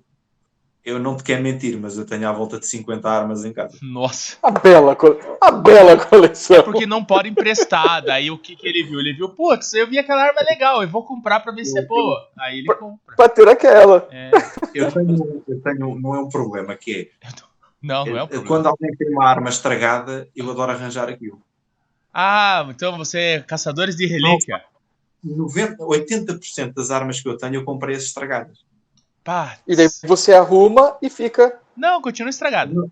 eu 0.84 1.00
não 1.00 1.16
te 1.16 1.24
quero 1.24 1.41
mentir, 1.41 1.80
mas 1.80 1.98
eu 1.98 2.06
tenho 2.06 2.28
à 2.28 2.32
volta 2.34 2.60
de 2.60 2.68
50 2.68 3.10
armas 3.10 3.45
em 3.45 3.54
casa. 3.54 3.78
nossa. 3.82 4.38
A 4.43 4.52
bela, 4.52 4.95
co- 4.95 5.18
a 5.41 5.52
bela 5.52 5.98
coleção. 6.06 6.64
Porque 6.64 6.86
não 6.86 7.04
pode 7.04 7.30
emprestar. 7.30 8.04
Daí 8.04 8.30
o 8.30 8.38
que, 8.38 8.56
que 8.56 8.68
ele 8.68 8.84
viu? 8.84 9.00
Ele 9.00 9.14
viu, 9.14 9.30
putz, 9.30 9.74
eu 9.74 9.88
vi 9.88 9.98
aquela 9.98 10.24
arma 10.24 10.41
legal, 10.41 10.82
eu 10.84 10.89
vou 10.89 11.04
comprar 11.06 11.39
pra 11.39 11.52
ver 11.54 11.66
se 11.66 11.80
é 11.80 11.82
boa. 11.86 12.30
Aí 12.38 12.60
ele 12.60 12.74
compra. 12.76 13.16
Pra 13.16 13.30
ter 13.30 13.48
aquela. 13.48 14.08
É, 14.12 14.32
Eu 14.74 14.91
tenho, 14.91 15.43
eu 15.48 15.62
tenho, 15.62 16.00
não 16.00 16.14
é 16.16 16.20
um 16.20 16.30
problema, 16.30 16.76
que 16.76 17.10
é, 17.24 17.28
não, 17.82 18.05
não 18.05 18.17
é 18.17 18.23
um 18.23 18.28
problema. 18.28 18.47
quando 18.47 18.67
alguém 18.67 18.91
tem 18.95 19.09
uma 19.11 19.28
arma 19.28 19.49
estragada, 19.49 20.28
eu 20.36 20.49
adoro 20.49 20.71
arranjar 20.71 21.09
aquilo. 21.09 21.41
Ah, 22.13 22.65
então 22.69 22.97
você 22.97 23.19
é 23.19 23.39
caçadores 23.41 23.95
de 23.95 24.05
relíquia. 24.07 24.63
90, 25.23 25.84
80% 25.84 26.73
das 26.73 26.89
armas 26.91 27.19
que 27.19 27.28
eu 27.28 27.38
tenho 27.38 27.55
eu 27.55 27.65
comprei 27.65 27.95
as 27.95 28.03
estragadas. 28.03 28.59
Pá. 29.23 29.57
E 29.67 29.75
daí 29.75 29.88
você 30.03 30.34
arruma 30.34 30.97
e 31.01 31.09
fica. 31.09 31.59
Não, 31.75 32.01
continua 32.01 32.30
estragado. 32.30 32.91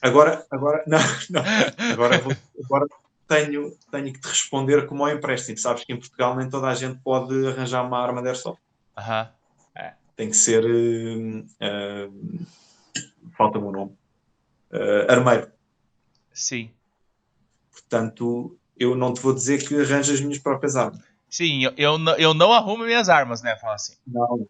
Agora, 0.00 0.44
agora, 0.50 0.82
não, 0.86 0.98
não. 1.30 1.42
Agora, 1.92 2.18
vou- 2.18 2.36
agora 2.64 2.86
tenho, 3.26 3.70
tenho 3.90 4.12
que 4.12 4.20
te 4.20 4.28
responder 4.28 4.86
como 4.86 5.04
ao 5.04 5.10
empréstimo. 5.12 5.56
Sabes 5.56 5.84
que 5.84 5.92
em 5.92 5.98
Portugal 5.98 6.36
nem 6.36 6.48
toda 6.50 6.68
a 6.68 6.74
gente 6.74 7.00
pode 7.02 7.46
arranjar 7.46 7.82
uma 7.86 7.98
arma 7.98 8.20
de 8.20 8.28
airsoft. 8.28 8.60
Aham. 8.96 9.28
Tem 10.14 10.28
que 10.28 10.36
ser. 10.36 10.64
hum, 10.64 11.46
hum, 11.60 12.46
Falta-me 13.36 13.64
o 13.64 13.72
nome. 13.72 13.96
Uh, 14.72 15.10
armeiro. 15.10 15.50
Sim. 16.32 16.70
Portanto, 17.70 18.56
eu 18.78 18.94
não 18.96 19.12
te 19.12 19.20
vou 19.20 19.34
dizer 19.34 19.66
que 19.66 19.74
arranjas 19.74 20.10
as 20.16 20.20
minhas 20.20 20.38
próprias 20.38 20.76
armas. 20.76 21.00
Sim, 21.28 21.64
eu, 21.64 21.72
eu, 21.76 21.98
não- 21.98 22.16
eu 22.16 22.34
não 22.34 22.52
arrumo 22.52 22.84
minhas 22.84 23.08
armas, 23.08 23.42
né? 23.42 23.56
Fala 23.56 23.74
assim. 23.74 23.94
Não. 24.06 24.46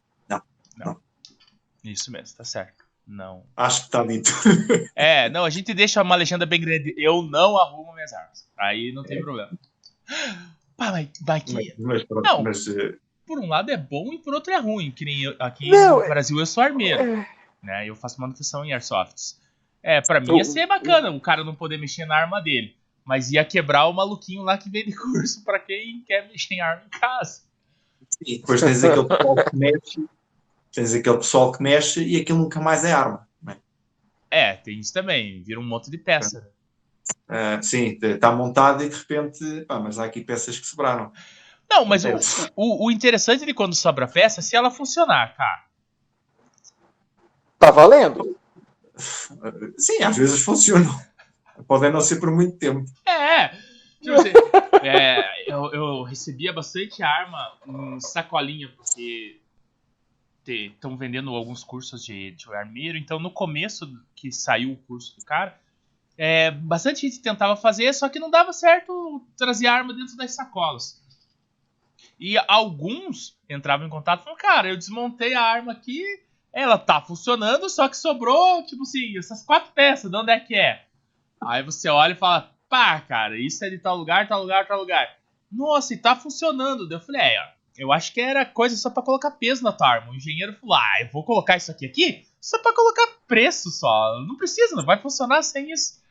Isso 1.84 2.12
mesmo, 2.12 2.36
tá 2.36 2.44
certo. 2.44 2.84
Não. 3.06 3.42
Acho 3.56 3.80
que 3.80 3.86
está 3.86 4.04
dito. 4.04 4.30
É, 4.94 5.28
não, 5.28 5.44
a 5.44 5.50
gente 5.50 5.74
deixa 5.74 6.00
uma 6.00 6.14
legenda 6.14 6.46
bem 6.46 6.60
grande. 6.60 6.94
Eu 6.96 7.22
não 7.22 7.58
arrumo 7.58 7.92
minhas 7.92 8.12
armas. 8.12 8.48
Aí 8.56 8.92
não 8.92 9.02
tem 9.02 9.20
problema. 9.20 9.50
Pá, 10.76 10.92
mas, 10.92 11.08
mas 11.26 11.42
que, 11.42 11.52
Mas, 11.52 11.74
mas, 11.78 12.06
Não. 12.22 12.42
mas, 12.44 12.66
uh, 12.68 12.96
por 13.26 13.38
um 13.40 13.48
lado 13.48 13.70
é 13.70 13.76
bom 13.76 14.12
e 14.12 14.18
por 14.18 14.32
outro 14.32 14.52
é 14.52 14.58
ruim. 14.58 14.92
Que 14.92 15.04
nem 15.04 15.22
eu- 15.22 15.36
aqui 15.40 15.68
Não, 15.70 15.96
no 15.98 16.04
é- 16.04 16.08
Brasil 16.08 16.38
eu 16.38 16.46
sou 16.46 16.62
armeiro. 16.62 17.02
É, 17.02 17.26
né? 17.62 17.88
Eu 17.88 17.96
faço 17.96 18.20
manutenção 18.20 18.64
em 18.64 18.72
airsofts. 18.72 19.40
É, 19.82 20.00
pra 20.00 20.20
mim 20.20 20.36
ia 20.36 20.42
O- 20.42 20.44
ser 20.44 20.66
bacana 20.66 21.10
o 21.10 21.20
cara 21.20 21.42
não 21.44 21.54
poder 21.54 21.76
mexer 21.78 22.04
na 22.06 22.16
arma 22.16 22.40
dele. 22.40 22.76
Mas 23.04 23.32
ia 23.32 23.44
quebrar 23.44 23.86
o 23.86 23.92
maluquinho 23.92 24.42
lá 24.42 24.56
que 24.56 24.70
vende 24.70 24.94
curso 24.96 25.42
pra 25.44 25.58
quem 25.58 26.04
quer 26.06 26.28
mexer 26.28 26.54
em 26.54 26.60
arma 26.60 26.84
em 26.86 26.98
casa. 27.00 27.42
E 28.24 28.38
depois 28.38 28.60
tens 28.60 28.84
aquele 28.84 29.06
pessoal 29.08 29.34
que 29.44 29.56
mexe, 29.56 30.04
tens 30.72 30.94
aquele 30.94 31.16
pessoal 31.18 31.52
que 31.52 31.62
mexe 31.62 32.04
e 32.04 32.20
aquilo 32.20 32.38
nunca 32.38 32.60
mais 32.60 32.84
é 32.84 32.92
arma. 32.92 33.28
não 33.42 33.56
é? 34.30 34.54
Tem 34.56 34.78
isso 34.78 34.92
também. 34.92 35.42
Vira 35.42 35.58
um 35.60 35.64
monte 35.64 35.90
de 35.90 35.98
peça. 35.98 36.48
Ah, 37.28 37.60
sim, 37.60 37.98
está 38.00 38.30
montado 38.30 38.84
e 38.84 38.88
de 38.88 38.96
repente, 38.96 39.64
pá, 39.66 39.80
mas 39.80 39.98
há 39.98 40.04
aqui 40.04 40.20
peças 40.20 40.58
que 40.58 40.66
sobraram. 40.66 41.12
Não, 41.68 41.84
mas 41.84 42.04
o, 42.04 42.10
o, 42.54 42.86
o 42.86 42.90
interessante 42.90 43.44
de 43.46 43.54
quando 43.54 43.74
sobra 43.74 44.06
peça 44.06 44.40
é 44.40 44.42
se 44.42 44.54
ela 44.54 44.70
funcionar, 44.70 45.34
cara. 45.34 45.64
tá 47.58 47.70
valendo? 47.70 48.36
Sim, 49.76 50.03
às 50.03 50.16
vezes 50.16 50.42
funcionam. 50.42 50.92
Podem 51.66 51.92
não 51.92 52.00
ser 52.00 52.16
por 52.16 52.30
muito 52.30 52.57
tempo. 52.57 52.84
É, 53.07 53.48
tipo 54.00 54.14
assim, 54.14 54.32
é, 54.82 55.53
eu, 55.53 55.72
eu 55.72 56.03
recebia 56.03 56.53
bastante 56.53 57.03
arma 57.03 57.53
em 57.66 58.00
sacolinha, 58.00 58.68
porque 58.76 59.40
estão 60.46 60.96
vendendo 60.96 61.30
alguns 61.34 61.62
cursos 61.62 62.05
de, 62.05 62.32
de 62.32 62.53
armeiro. 62.55 62.98
Então, 62.98 63.18
no 63.18 63.30
começo 63.30 63.86
que 64.14 64.32
saiu 64.32 64.72
o 64.72 64.76
curso 64.76 65.16
do 65.16 65.24
cara, 65.24 65.59
é, 66.16 66.50
bastante 66.50 67.03
gente 67.03 67.22
tentava 67.22 67.57
fazer, 67.57 67.92
só 67.92 68.09
que 68.09 68.18
não 68.18 68.30
dava 68.30 68.53
certo 68.53 69.24
trazer 69.36 69.66
arma 69.66 69.94
dentro 69.94 70.16
das 70.16 70.35
sacolas. 70.35 71.01
E 72.18 72.36
alguns 72.48 73.36
entravam 73.48 73.86
em 73.86 73.90
contato 73.90 74.20
e 74.20 74.24
falavam, 74.24 74.43
cara, 74.43 74.68
eu 74.68 74.76
desmontei 74.76 75.35
a 75.35 75.43
arma 75.43 75.72
aqui, 75.72 76.02
ela 76.52 76.78
tá 76.78 77.00
funcionando, 77.00 77.68
só 77.68 77.88
que 77.88 77.96
sobrou, 77.96 78.64
tipo 78.64 78.82
assim, 78.82 79.16
essas 79.18 79.44
quatro 79.44 79.72
peças, 79.72 80.10
de 80.10 80.16
onde 80.16 80.30
é 80.30 80.38
que 80.40 80.54
é? 80.54 80.84
Aí 81.42 81.62
você 81.62 81.88
olha 81.88 82.12
e 82.12 82.16
fala, 82.16 82.50
pá, 82.68 83.00
cara, 83.00 83.38
isso 83.38 83.64
é 83.64 83.70
de 83.70 83.78
tal 83.78 83.96
lugar, 83.96 84.28
tal 84.28 84.42
lugar, 84.42 84.66
tal 84.66 84.78
lugar. 84.78 85.08
Nossa, 85.50 85.94
e 85.94 85.96
tá 85.96 86.14
funcionando. 86.14 86.90
Eu 86.90 87.00
falei, 87.00 87.20
é, 87.20 87.40
ó, 87.40 87.48
eu 87.76 87.92
acho 87.92 88.12
que 88.12 88.20
era 88.20 88.44
coisa 88.44 88.76
só 88.76 88.90
pra 88.90 89.02
colocar 89.02 89.30
peso 89.32 89.64
na 89.64 89.72
tua 89.72 89.88
arma. 89.88 90.12
O 90.12 90.14
engenheiro 90.14 90.54
falou, 90.54 90.76
ah, 90.76 91.00
eu 91.00 91.08
vou 91.10 91.24
colocar 91.24 91.56
isso 91.56 91.70
aqui 91.70 91.86
aqui 91.86 92.26
só 92.40 92.58
pra 92.58 92.74
colocar 92.74 93.06
preço 93.26 93.70
só. 93.70 94.20
Não 94.26 94.36
precisa, 94.36 94.74
não 94.74 94.84
vai 94.84 95.00
funcionar 95.00 95.42
sem 95.42 95.70
isso, 95.72 96.02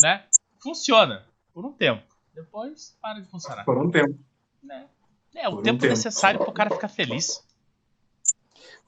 né? 0.00 0.24
Funciona, 0.62 1.26
por 1.52 1.66
um 1.66 1.72
tempo. 1.72 2.02
Depois 2.34 2.96
para 3.02 3.20
de 3.20 3.28
funcionar. 3.28 3.64
Por 3.64 3.76
um 3.76 3.90
tempo. 3.90 4.18
Né? 4.62 4.86
É, 5.34 5.48
o 5.48 5.52
Por 5.52 5.60
um 5.60 5.62
tempo. 5.62 5.86
necessário 5.86 6.38
pro 6.40 6.52
cara 6.52 6.70
ficar 6.70 6.88
feliz. 6.88 7.44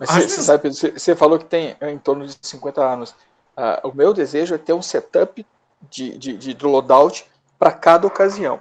Mas 0.06 0.10
você, 0.10 0.20
vezes- 0.20 0.34
você 0.34 0.42
sabe, 0.42 0.70
você, 0.98 1.16
falou 1.16 1.38
que 1.38 1.44
tem 1.44 1.76
em 1.80 1.98
torno 1.98 2.26
de 2.26 2.36
50 2.42 2.84
anos. 2.84 3.14
Ah, 3.56 3.80
o 3.84 3.92
meu 3.92 4.12
desejo 4.12 4.54
é 4.54 4.58
ter 4.58 4.72
um 4.72 4.82
setup 4.82 5.46
de, 5.90 6.16
de, 6.18 6.36
de 6.36 6.54
do 6.54 6.68
loadout 6.68 7.26
para 7.58 7.70
cada 7.70 8.06
ocasião. 8.06 8.60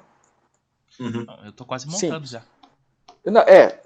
Uhum. 0.99 1.25
Eu 1.45 1.51
tô 1.51 1.65
quase 1.65 1.89
Sim. 1.91 2.07
montando 2.07 2.27
já. 2.27 2.43
Não, 3.25 3.41
é, 3.41 3.79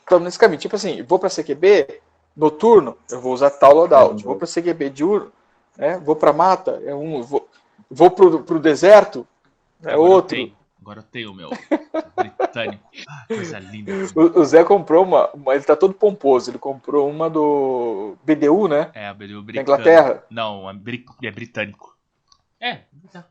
estamos 0.00 0.24
nesse 0.24 0.38
caminho. 0.38 0.60
Tipo 0.60 0.76
assim, 0.76 1.02
vou 1.02 1.18
para 1.18 1.28
CQB 1.28 2.00
noturno, 2.36 2.96
eu 3.10 3.20
vou 3.20 3.34
usar 3.34 3.50
tal 3.50 3.74
loadout. 3.74 4.22
Uhum. 4.22 4.30
Vou 4.30 4.36
para 4.36 4.46
CQB 4.46 4.90
diurno, 4.90 5.32
né? 5.76 5.98
vou 5.98 6.16
para 6.16 6.32
mata, 6.32 6.80
é 6.84 6.94
um. 6.94 7.22
Vou, 7.22 7.48
vou 7.90 8.10
pro, 8.10 8.42
pro 8.42 8.58
deserto, 8.60 9.26
é 9.82 9.92
Agora 9.92 10.10
outro. 10.10 10.36
tenho. 10.36 10.57
Agora 10.88 11.00
eu 11.00 11.04
tenho 11.04 11.32
o 11.32 11.34
meu 11.34 11.50
britânico. 12.16 12.82
Ah, 13.06 13.26
coisa 13.28 13.58
linda. 13.58 13.92
O, 14.16 14.40
o 14.40 14.44
Zé 14.46 14.64
comprou 14.64 15.04
uma, 15.04 15.30
uma, 15.32 15.54
ele 15.54 15.62
tá 15.62 15.76
todo 15.76 15.92
pomposo, 15.92 16.50
ele 16.50 16.58
comprou 16.58 17.10
uma 17.10 17.28
do 17.28 18.16
BDU, 18.24 18.68
né? 18.68 18.90
É, 18.94 19.10
o 19.10 19.12
Da 19.12 19.14
britânico. 19.14 19.60
Inglaterra. 19.60 20.24
Não, 20.30 20.68
é, 20.70 20.72
bri- 20.72 21.04
britânico. 21.20 21.94
É, 22.58 22.84
britânico. 22.90 23.30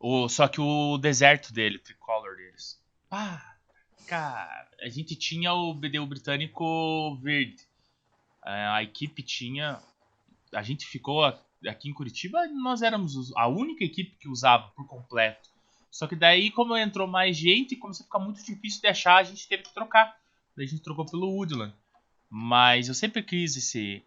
o, 0.00 0.28
só 0.28 0.48
que 0.48 0.60
o 0.60 0.98
deserto 0.98 1.52
dele, 1.52 1.76
o 1.76 1.80
tricolor 1.82 2.34
deles. 2.34 2.82
Ah, 3.08 3.40
cara, 4.08 4.68
a 4.82 4.88
gente 4.88 5.14
tinha 5.14 5.52
o 5.54 5.72
BDU 5.72 6.04
britânico 6.06 7.16
verde. 7.22 7.62
é, 8.44 8.66
a 8.66 8.82
equipe 8.82 9.22
tinha. 9.22 9.78
A 10.52 10.62
gente 10.64 10.86
ficou 10.86 11.22
aqui 11.24 11.88
em 11.88 11.94
Curitiba, 11.94 12.48
nós 12.48 12.82
éramos 12.82 13.32
a 13.36 13.46
única 13.46 13.84
equipe 13.84 14.16
que 14.18 14.28
usava 14.28 14.72
por 14.74 14.88
completo. 14.88 15.49
Só 15.90 16.06
que 16.06 16.14
daí, 16.14 16.50
como 16.50 16.76
entrou 16.76 17.06
mais 17.06 17.36
gente, 17.36 17.76
começou 17.76 18.04
a 18.04 18.06
ficar 18.06 18.18
muito 18.18 18.44
difícil 18.44 18.80
de 18.80 18.86
achar, 18.86 19.16
a 19.16 19.22
gente 19.22 19.48
teve 19.48 19.64
que 19.64 19.74
trocar. 19.74 20.16
Daí 20.56 20.66
a 20.66 20.68
gente 20.68 20.82
trocou 20.82 21.04
pelo 21.04 21.30
Woodland. 21.30 21.74
Mas 22.28 22.88
eu 22.88 22.94
sempre 22.94 23.22
quis 23.22 23.56
esse 23.56 24.02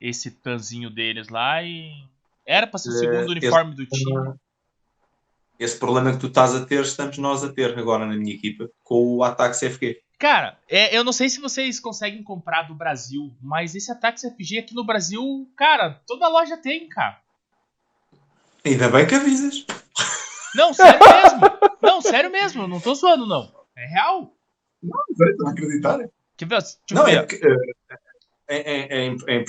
esse 0.00 0.30
tanzinho 0.30 0.90
deles 0.90 1.28
lá 1.28 1.62
e 1.62 1.92
era 2.46 2.66
para 2.66 2.78
ser 2.78 2.90
o 2.90 2.92
segundo 2.92 3.20
esse 3.20 3.30
uniforme 3.30 3.74
do 3.74 3.84
time. 3.84 4.34
Esse 5.58 5.76
problema 5.76 6.12
que 6.12 6.18
tu 6.18 6.28
estás 6.28 6.54
a 6.54 6.64
ter, 6.64 6.80
estamos 6.82 7.18
nós 7.18 7.42
a 7.42 7.52
ter 7.52 7.76
agora 7.76 8.06
na 8.06 8.14
minha 8.14 8.32
equipa, 8.34 8.70
com 8.84 9.16
o 9.16 9.24
ataque 9.24 9.58
CFG. 9.58 10.00
Cara, 10.16 10.56
é, 10.68 10.96
eu 10.96 11.02
não 11.02 11.12
sei 11.12 11.28
se 11.28 11.40
vocês 11.40 11.80
conseguem 11.80 12.22
comprar 12.22 12.62
do 12.62 12.74
Brasil, 12.74 13.32
mas 13.42 13.74
esse 13.74 13.90
ataque 13.90 14.20
CFG 14.20 14.58
aqui 14.58 14.74
no 14.74 14.84
Brasil, 14.84 15.48
cara, 15.56 16.00
toda 16.06 16.28
loja 16.28 16.56
tem, 16.56 16.88
cara. 16.88 17.20
Ainda 18.64 18.88
bem 18.88 19.06
que 19.06 19.14
avisas. 19.14 19.64
Não, 20.54 20.72
sério 20.72 20.98
mesmo. 21.00 21.40
Não, 21.82 22.00
sério 22.00 22.30
mesmo, 22.30 22.68
não 22.68 22.80
tô 22.80 22.94
zoando, 22.94 23.26
não. 23.26 23.52
É 23.76 23.86
real. 23.86 24.32
Não, 24.82 24.98
não 25.38 25.48
acreditar. 25.48 25.98
Quer 26.36 26.46
ver? 26.48 26.62
Deixa 26.62 26.76
eu 26.90 26.96
Não, 26.96 27.04
ver. 27.04 27.16
é, 27.16 27.22
porque, 27.22 27.40
é, 28.48 28.56
é, 28.56 29.06
é, 29.06 29.16
é, 29.28 29.44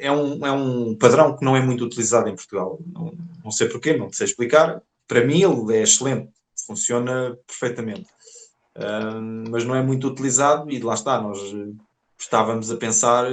é 0.00 0.12
um, 0.12 0.46
é 0.46 0.52
um 0.52 0.96
padrão 0.96 1.36
que 1.36 1.44
não 1.44 1.56
é 1.56 1.60
muito 1.60 1.84
utilizado 1.84 2.28
em 2.28 2.34
Portugal. 2.34 2.78
Não, 2.86 3.12
não 3.44 3.50
sei 3.50 3.68
porquê, 3.68 3.96
não 3.96 4.12
sei 4.12 4.26
explicar. 4.26 4.82
Para 5.06 5.24
mim, 5.24 5.42
ele 5.42 5.76
é 5.76 5.82
excelente, 5.82 6.30
funciona 6.66 7.38
perfeitamente. 7.46 8.06
Mas 9.50 9.64
não 9.64 9.74
é 9.74 9.82
muito 9.82 10.08
utilizado 10.08 10.70
e 10.70 10.80
lá 10.80 10.94
está, 10.94 11.20
nós 11.20 11.38
eh, 11.38 11.72
estávamos 12.18 12.70
a 12.70 12.76
pensar, 12.76 13.26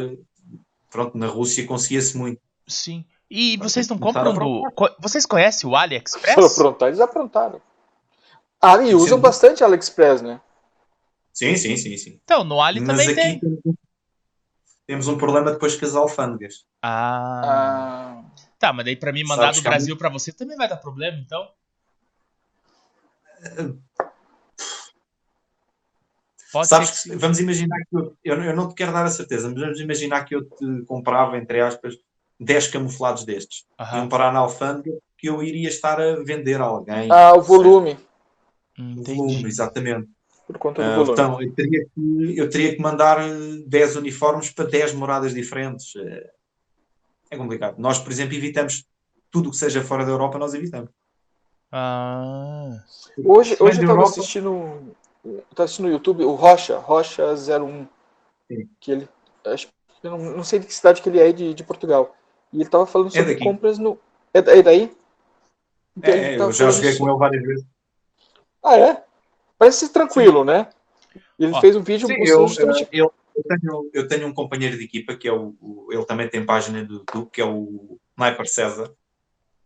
pronto, 0.91 1.17
na 1.17 1.27
Rússia 1.27 1.65
conseguia-se 1.65 2.17
muito. 2.17 2.41
Sim. 2.67 3.05
E 3.29 3.57
vocês 3.57 3.87
não 3.87 3.97
compram 3.99 4.31
a 4.31 4.33
do. 4.33 4.63
Vocês 4.99 5.25
conhecem 5.25 5.67
o 5.69 5.71
Para 5.73 5.81
AliExpress? 5.83 6.51
aprontar, 6.53 6.87
eles 6.87 6.99
aprontaram. 6.99 7.61
Ah, 8.61 8.77
e 8.83 8.95
usam 8.95 9.17
Sim. 9.17 9.21
bastante 9.21 9.63
AliExpress, 9.63 10.21
né? 10.21 10.41
Sim, 11.31 11.55
sim, 11.55 11.77
sim, 11.77 11.95
sim. 11.95 12.19
Então, 12.23 12.43
no 12.43 12.61
Ali 12.61 12.79
Mas 12.81 12.89
também 12.89 13.05
aqui 13.09 13.15
tem. 13.39 13.39
temos, 14.87 15.07
um- 15.07 15.17
problema 15.17 15.51
depois 15.51 15.75
com 15.77 15.85
as 15.85 15.95
alfândegas. 15.95 16.65
Ah. 16.81 17.41
Ah, 17.45 18.23
Tá, 18.57 18.73
mas 18.73 18.83
daí 18.83 18.95
pra 18.95 19.13
mim 19.13 19.23
mandar 19.23 19.43
Sabes 19.43 19.57
do 19.57 19.61
que 19.61 19.67
há 19.67 19.71
Brasil 19.71 19.97
pra 19.97 20.09
você 20.09 20.33
também 20.33 20.57
vai 20.57 20.67
dar 20.67 20.75
problema, 20.77 21.17
então? 21.17 21.47
Pode 26.51 26.67
Sabes 26.67 26.89
ser 26.89 27.09
que, 27.09 27.15
que 27.15 27.21
vamos 27.21 27.39
imaginar 27.39 27.77
que 27.89 27.95
eu, 27.95 28.17
eu, 28.23 28.43
eu 28.43 28.55
não 28.55 28.67
te 28.67 28.75
quero 28.75 28.91
dar 28.91 29.05
a 29.05 29.09
certeza, 29.09 29.49
mas 29.49 29.59
vamos 29.61 29.79
imaginar 29.79 30.25
que 30.25 30.35
eu 30.35 30.43
te 30.49 30.81
comprava, 30.85 31.37
entre 31.37 31.61
aspas, 31.61 31.95
10 32.39 32.67
camuflados 32.69 33.25
destes. 33.25 33.65
Aham. 33.79 33.97
Iam 33.99 34.09
parar 34.09 34.31
na 34.31 34.39
alfândega 34.39 34.97
que 35.17 35.27
eu 35.27 35.43
iria 35.43 35.67
estar 35.67 35.99
a 35.99 36.15
vender 36.23 36.61
a 36.61 36.63
alguém. 36.65 37.11
ah, 37.11 37.33
o 37.33 37.41
volume. 37.41 37.97
O 38.79 39.03
volume, 39.03 39.45
exatamente. 39.45 40.07
Por 40.47 40.57
conta 40.57 40.81
do 40.81 40.89
Ah, 40.89 40.95
volume. 40.95 41.11
então, 41.13 41.41
eu 41.41 41.53
teria, 41.53 41.85
que, 41.93 42.37
eu 42.37 42.49
teria 42.49 42.75
que 42.75 42.81
mandar 42.81 43.19
eh, 43.21 43.63
10 43.67 43.97
uniformes 43.97 44.49
para 44.49 44.65
10 44.65 44.93
moradas 44.93 45.33
diferentes. 45.33 45.93
Eh, 45.95 46.31
É 47.31 47.37
complicado. 47.37 47.75
Nós, 47.77 47.99
por 47.99 48.11
exemplo, 48.11 48.33
evitamos 48.35 48.85
tudo 49.29 49.49
o 49.49 49.51
que 49.51 49.57
seja 49.57 49.83
fora 49.83 50.03
da 50.05 50.11
Europa, 50.11 50.39
nós 50.39 50.53
evitamos. 50.55 50.89
Ah. 51.71 52.71
Hoje, 53.23 53.51
Mas 53.51 53.61
hoje 53.61 53.81
eu 53.81 53.87
tava 53.87 53.99
Europa- 53.99 54.09
assistindo. 54.09 54.95
Tava 55.53 55.65
assistindo 55.65 55.85
no 55.87 55.91
YouTube 55.91 56.23
o 56.23 56.33
Rocha, 56.33 56.77
Rocha 56.79 57.23
01. 57.35 57.85
Sim. 58.47 58.69
Que 58.79 58.91
ele. 58.91 59.09
Acho, 59.45 59.67
eu 60.01 60.11
não, 60.11 60.17
não 60.37 60.43
sei 60.43 60.57
de 60.59 60.65
que 60.65 60.73
cidade 60.73 61.01
que 61.01 61.09
ele 61.09 61.19
é 61.19 61.31
de, 61.31 61.53
de 61.53 61.63
Portugal. 61.63 62.15
E 62.53 62.61
ele 62.61 62.69
tava 62.69 62.85
falando 62.85 63.11
sobre 63.11 63.33
daqui. 63.33 63.43
compras 63.43 63.77
no. 63.77 63.97
É, 64.33 64.39
é 64.39 64.61
daí? 64.63 64.91
Então, 65.97 66.13
ele 66.13 66.23
É, 66.25 66.35
eu 66.39 66.51
já 66.51 66.57
falando 66.65 66.75
joguei 66.75 66.91
so- 66.93 66.99
com 66.99 67.09
ele 67.09 67.17
várias 67.19 67.43
vezes. 67.43 67.65
Ah, 68.63 68.77
é? 68.77 69.03
Parece 69.57 69.89
tranquilo, 69.89 70.43
né? 70.43 70.69
E 71.37 71.43
ele 71.45 71.53
Ó, 71.53 71.61
fez 71.61 71.75
um 71.75 71.81
vídeo 71.81 72.07
Sim, 72.07 72.15
eu, 72.25 72.47
justamente. 72.47 72.87
eu, 72.91 73.11
eu 73.35 73.43
tenho, 73.43 73.89
eu 73.93 74.07
tenho 74.07 74.27
um 74.27 74.33
companheiro 74.33 74.77
de 74.77 74.83
equipa 74.85 75.15
que 75.15 75.27
é 75.27 75.33
o, 75.33 75.55
o- 75.61 75.87
ele 75.91 76.05
também 76.05 76.27
tem 76.29 76.45
página 76.45 76.83
do 76.83 76.95
YouTube, 76.95 77.29
que 77.31 77.41
é 77.41 77.45
o 77.45 77.97
Sniper 78.17 78.47
César, 78.47 78.91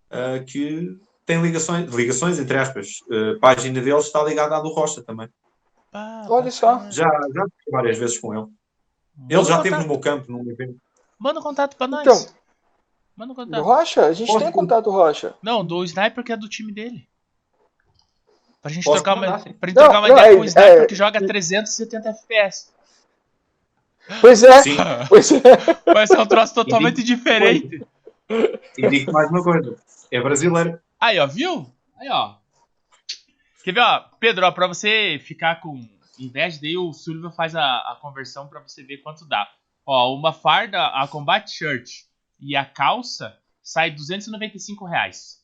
ah, 0.10 0.39
que 0.45 0.97
tem 1.26 1.41
ligações, 1.41 1.89
ligações 1.93 2.39
entre 2.39 2.57
aspas. 2.57 2.99
A 3.35 3.39
página 3.39 3.81
dele 3.81 3.97
está 3.97 4.23
ligada 4.23 4.55
à 4.57 4.60
do 4.60 4.69
Rocha 4.69 5.01
também. 5.03 5.30
Ah, 5.91 6.26
Olha 6.30 6.51
só. 6.51 6.80
Já, 6.89 7.07
já 7.34 7.45
várias 7.72 7.97
vezes 7.97 8.18
com 8.19 8.34
ele. 8.34 8.43
Ele 9.30 9.38
Manda 9.38 9.43
já 9.49 9.55
um 9.55 9.57
esteve 9.64 9.77
no 9.84 9.88
meu 9.88 9.99
campo 9.99 10.31
num 10.31 10.49
evento. 10.49 10.76
Manda 11.19 11.39
um 11.39 11.43
contato 11.43 11.77
pra 11.77 11.88
nós. 11.88 12.01
Então, 12.01 12.35
Manda 13.15 13.31
um 13.31 13.35
do 13.35 13.45
contato. 13.45 13.64
Rocha? 13.64 14.06
A 14.06 14.14
gente 14.14 14.27
Posso- 14.27 14.40
tem 14.44 14.52
contato 14.52 14.84
do 14.85 14.91
Rocha. 14.91 15.35
Não, 15.41 15.64
do 15.64 15.84
Sniper 15.84 16.23
que 16.23 16.31
é 16.31 16.38
do 16.38 16.49
time 16.49 16.72
dele. 16.72 17.07
Pra 18.61 18.72
gente 18.72 18.84
Posso 18.85 19.03
trocar 19.03 19.15
uma, 19.19 19.27
mandar, 19.27 19.40
sim. 19.44 19.53
pra 19.53 19.69
gente 19.69 19.76
Não, 19.77 19.84
trocar 19.84 19.99
uma 19.99 20.07
não, 20.07 20.18
ideia 20.18 20.31
é- 20.31 20.35
com 20.35 20.41
o 20.41 20.45
Sniper 20.45 20.81
é- 20.84 20.85
que 20.85 20.95
joga 20.95 21.19
370 21.27 22.10
FPS. 22.10 22.72
Pois 24.19 24.44
é, 24.44 24.61
Sim, 24.64 24.76
pois 25.07 25.31
é. 25.31 25.94
Vai 25.94 26.07
ser 26.07 26.19
um 26.19 26.26
troço 26.26 26.53
totalmente 26.53 27.03
diferente. 27.03 27.85
e 28.77 28.88
digo 28.90 29.11
mais 29.14 29.30
uma 29.30 29.44
coisa: 29.44 29.77
é 30.11 30.19
brasileiro. 30.22 30.80
Aí, 30.99 31.19
ó, 31.19 31.27
viu? 31.27 31.72
Aí, 31.99 32.10
ó. 32.10 32.35
Quer 33.64 33.73
ver, 33.73 33.80
ó? 33.81 33.99
Pedro, 34.19 34.45
ó, 34.45 34.52
pra 34.52 34.68
você 34.68 35.22
ficar 35.23 35.61
com 35.61 35.88
inveja, 36.19 36.60
daí 36.61 36.77
o 36.77 36.91
Sullivan 36.94 37.31
faz 37.31 37.56
a, 37.56 37.64
a 37.77 37.98
conversão 38.02 38.48
pra 38.48 38.60
você 38.60 38.84
ver 38.84 38.98
quanto 38.98 39.26
dá. 39.26 39.48
Ó, 39.85 40.14
uma 40.15 40.34
farda, 40.34 40.85
a 40.88 41.07
Combat 41.07 41.49
Shirt 41.49 41.90
e 42.45 42.56
a 42.56 42.65
calça 42.65 43.38
sai 43.61 43.91
295 43.91 44.86
reais. 44.86 45.41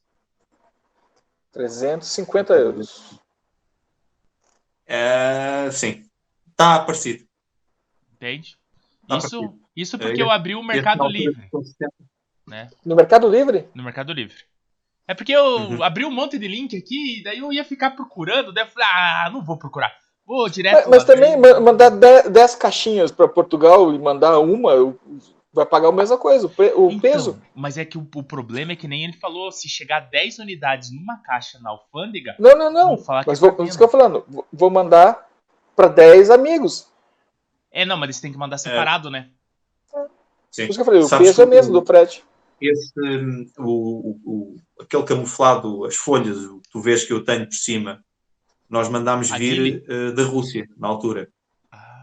350 1.51 2.53
euros. 2.53 3.19
É, 4.85 5.69
sim, 5.71 6.05
está 6.49 6.80
parecido. 6.80 7.26
Entende? 8.13 8.57
Tá 9.07 9.17
Isso, 9.17 9.39
parecido. 9.41 9.59
isso 9.76 9.95
É, 9.95 9.99
porque 9.99 10.21
eu 10.21 10.30
abri 10.30 10.55
o 10.55 10.63
Mercado 10.63 11.07
Livre, 11.07 11.49
né? 12.47 12.69
No 12.85 12.95
Mercado 12.95 13.30
Livre? 13.30 13.69
No 13.73 13.84
Mercado 13.84 14.11
Livre. 14.13 14.38
É 15.07 15.13
porque 15.15 15.31
eu 15.31 15.43
Uhum. 15.43 15.84
abri 15.84 16.05
um 16.05 16.11
monte 16.11 16.38
de 16.38 16.47
link 16.47 16.77
aqui, 16.77 17.23
daí 17.23 17.39
eu 17.39 17.51
ia 17.51 17.63
ficar 17.63 17.91
procurando, 17.91 18.53
daí 18.53 18.65
eu 18.65 18.69
falei, 18.69 18.88
ah, 18.88 19.30
não 19.31 19.43
vou 19.43 19.57
procurar. 19.57 19.91
Vou 20.26 20.43
Mas, 20.43 20.51
direto. 20.53 20.89
mas 20.89 21.01
lá, 21.01 21.05
também 21.07 21.35
mandar 21.39 21.89
10 21.89 22.53
caixinhas 22.55 23.11
para 23.11 23.27
Portugal 23.27 23.91
e 23.91 23.97
mandar 23.97 24.38
uma, 24.39 24.71
eu- 24.73 24.99
vai 25.51 25.65
pagar 25.65 25.89
a 25.89 25.91
mesma 25.91 26.17
coisa, 26.17 26.45
o, 26.45 26.49
pre- 26.49 26.73
o 26.76 26.88
Então, 26.89 26.99
peso. 26.99 27.41
Mas 27.55 27.77
é 27.77 27.84
que 27.85 27.97
o, 27.97 28.07
o 28.15 28.23
problema 28.23 28.71
é 28.73 28.76
que 28.76 28.88
nem 28.88 29.03
ele 29.03 29.13
falou, 29.13 29.51
se 29.51 29.67
chegar 29.67 30.01
10 30.01 30.39
unidades 30.39 30.91
numa 30.91 31.17
caixa 31.17 31.59
na 31.59 31.71
alfândega, 31.71 32.35
Não, 32.39 32.55
não, 32.57 32.71
não. 32.71 32.97
Falar 32.97 33.23
que 33.23 33.30
Mas 33.30 33.39
tá 33.39 33.49
vou, 33.49 33.65
isso 33.65 33.77
que 33.77 33.84
eu 33.84 33.88
tô 33.88 33.97
falando. 33.97 34.26
Vou- 34.53 34.69
mandar 34.69 35.27
para 35.76 35.88
10 35.88 36.30
amigos. 36.30 36.88
é 37.71 37.85
não, 37.85 37.97
mas 37.97 38.15
você 38.15 38.21
tem 38.21 38.31
que 38.31 38.38
mandar 38.38 38.57
separado, 38.57 39.09
né? 39.09 39.30
Sim. 40.51 40.63
Por 40.65 40.69
isso 40.71 40.73
que 40.73 40.81
eu 40.81 40.85
falei, 40.85 41.01
o 41.01 41.09
peso 41.09 41.41
é 41.41 41.45
que 41.45 41.49
mesmo 41.51 41.73
do 41.80 41.85
frete. 41.85 42.23
esse, 42.59 42.91
hum, 42.99 43.45
o, 43.59 43.63
o- 43.65 44.19
o- 44.26 44.55
aquele 44.81 45.03
camuflado, 45.03 45.85
as 45.85 45.95
folhas, 45.95 46.38
que 46.38 46.69
tu 46.71 46.81
vês 46.81 47.03
que 47.05 47.13
eu 47.13 47.23
tenho 47.23 47.45
por 47.45 47.53
cima, 47.55 48.03
nós 48.69 48.89
mandámos 48.89 49.30
vir 49.31 49.84
eh, 49.88 50.11
da 50.11 50.23
Rússia 50.23 50.67
na 50.77 50.88
altura. 50.88 51.30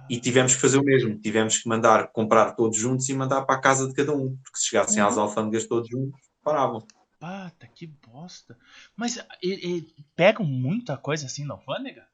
E 0.08 0.20
tivemos 0.20 0.54
que 0.54 0.60
fazer 0.60 0.78
o 0.78 0.84
mesmo. 0.84 1.18
Tivemos 1.18 1.58
que 1.58 1.68
mandar 1.68 2.08
comprar 2.12 2.52
todos 2.52 2.76
juntos 2.78 3.08
e 3.08 3.14
mandar 3.14 3.42
para 3.42 3.56
a 3.56 3.60
casa 3.60 3.88
de 3.88 3.94
cada 3.94 4.12
um. 4.14 4.36
Porque 4.42 4.58
se 4.58 4.66
chegassem 4.68 5.02
Uhum. 5.02 5.08
às 5.08 5.18
alfândegas 5.18 5.66
todos 5.66 5.88
juntos, 5.88 6.20
paravam. 6.42 6.86
pata, 7.18 7.66
que 7.66 7.86
bosta. 7.86 8.56
Mas 8.94 9.16
e- 9.42 9.78
e 9.78 9.86
pegam 10.14 10.44
muita 10.44 10.96
coisa 10.98 11.26
assim 11.26 11.44
na 11.46 11.54
alfândega? 11.54 12.06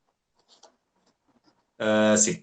Ah, 1.79 2.17
sim. 2.17 2.43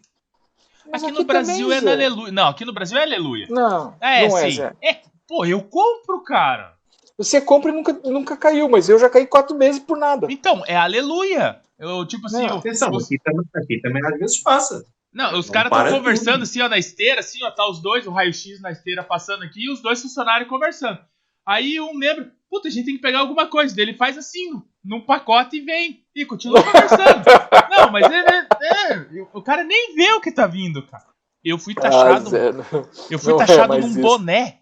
Mas 0.91 1.03
aqui 1.03 1.11
no 1.13 1.23
Brasil 1.23 1.71
é 1.71 1.75
na 1.81 1.91
Zé. 1.91 1.93
Aleluia. 1.93 2.31
Não, 2.31 2.47
aqui 2.47 2.65
no 2.65 2.73
Brasil 2.73 2.97
é 2.97 3.03
Aleluia. 3.03 3.47
Não, 3.49 3.95
É, 4.01 4.27
não 4.27 4.37
é, 4.37 4.49
sim. 4.51 4.57
Zé. 4.57 4.75
É, 4.83 5.01
pô, 5.27 5.45
eu 5.45 5.63
compro, 5.63 6.21
cara. 6.23 6.77
Você 7.17 7.39
compra 7.41 7.71
e 7.71 7.73
nunca, 7.73 7.93
nunca 8.05 8.37
caiu, 8.37 8.67
mas 8.69 8.87
eu 8.89 8.97
já 8.99 9.09
caí 9.09 9.25
quatro 9.27 9.55
meses 9.57 9.79
por 9.81 9.97
nada. 9.97 10.27
Então, 10.29 10.63
é 10.67 10.75
Aleluia. 10.75 11.61
Eu, 11.77 12.05
tipo 12.05 12.27
assim, 12.27 12.37
Não, 12.45 12.47
eu- 12.47 12.57
Atenção, 12.57 12.91
os- 12.91 13.05
aqui 13.05 13.17
também, 13.23 13.45
aqui 13.55 13.81
também 13.81 14.05
às 14.05 14.19
vezes 14.19 14.37
passa. 14.37 14.85
Não, 15.11 15.39
os 15.39 15.49
caras 15.49 15.69
para 15.69 15.85
estão 15.85 15.99
conversando 15.99 16.33
tudo. 16.33 16.43
assim, 16.43 16.61
ó, 16.61 16.69
na 16.69 16.77
esteira, 16.77 17.19
assim, 17.21 17.43
ó, 17.43 17.49
tá 17.51 17.67
os 17.67 17.81
dois, 17.81 18.05
o 18.05 18.11
raio-x 18.11 18.61
na 18.61 18.71
esteira 18.71 19.03
passando 19.03 19.43
aqui 19.43 19.65
e 19.65 19.71
os 19.71 19.81
dois 19.81 20.01
funcionários 20.01 20.47
conversando. 20.49 20.99
Aí 21.45 21.79
um 21.81 21.97
lembra, 21.97 22.31
puta, 22.49 22.67
a 22.67 22.71
gente 22.71 22.85
tem 22.85 22.95
que 22.95 23.01
pegar 23.01 23.19
alguma 23.19 23.47
coisa. 23.47 23.75
Daí 23.75 23.85
ele 23.85 23.97
faz 23.97 24.17
assim, 24.17 24.61
num 24.83 25.01
pacote 25.01 25.57
e 25.57 25.61
vem. 25.61 26.03
E 26.15 26.25
continua 26.25 26.61
conversando. 26.63 27.23
Não, 27.71 27.91
mas 27.91 28.05
ele, 28.05 28.27
é, 28.61 29.27
o 29.33 29.41
cara 29.41 29.63
nem 29.63 29.95
vê 29.95 30.11
o 30.13 30.21
que 30.21 30.31
tá 30.31 30.45
vindo, 30.45 30.85
cara. 30.85 31.05
Eu 31.43 31.57
fui 31.57 31.73
Ah, 31.77 31.81
taxado, 31.81 32.29
não. 32.31 32.89
eu 33.09 33.17
fui 33.17 33.31
não 33.33 33.41
é 33.41 33.45
taxado 33.45 33.69
mais 33.69 33.85
num 33.85 33.91
isso. 33.91 34.01
boné. 34.01 34.59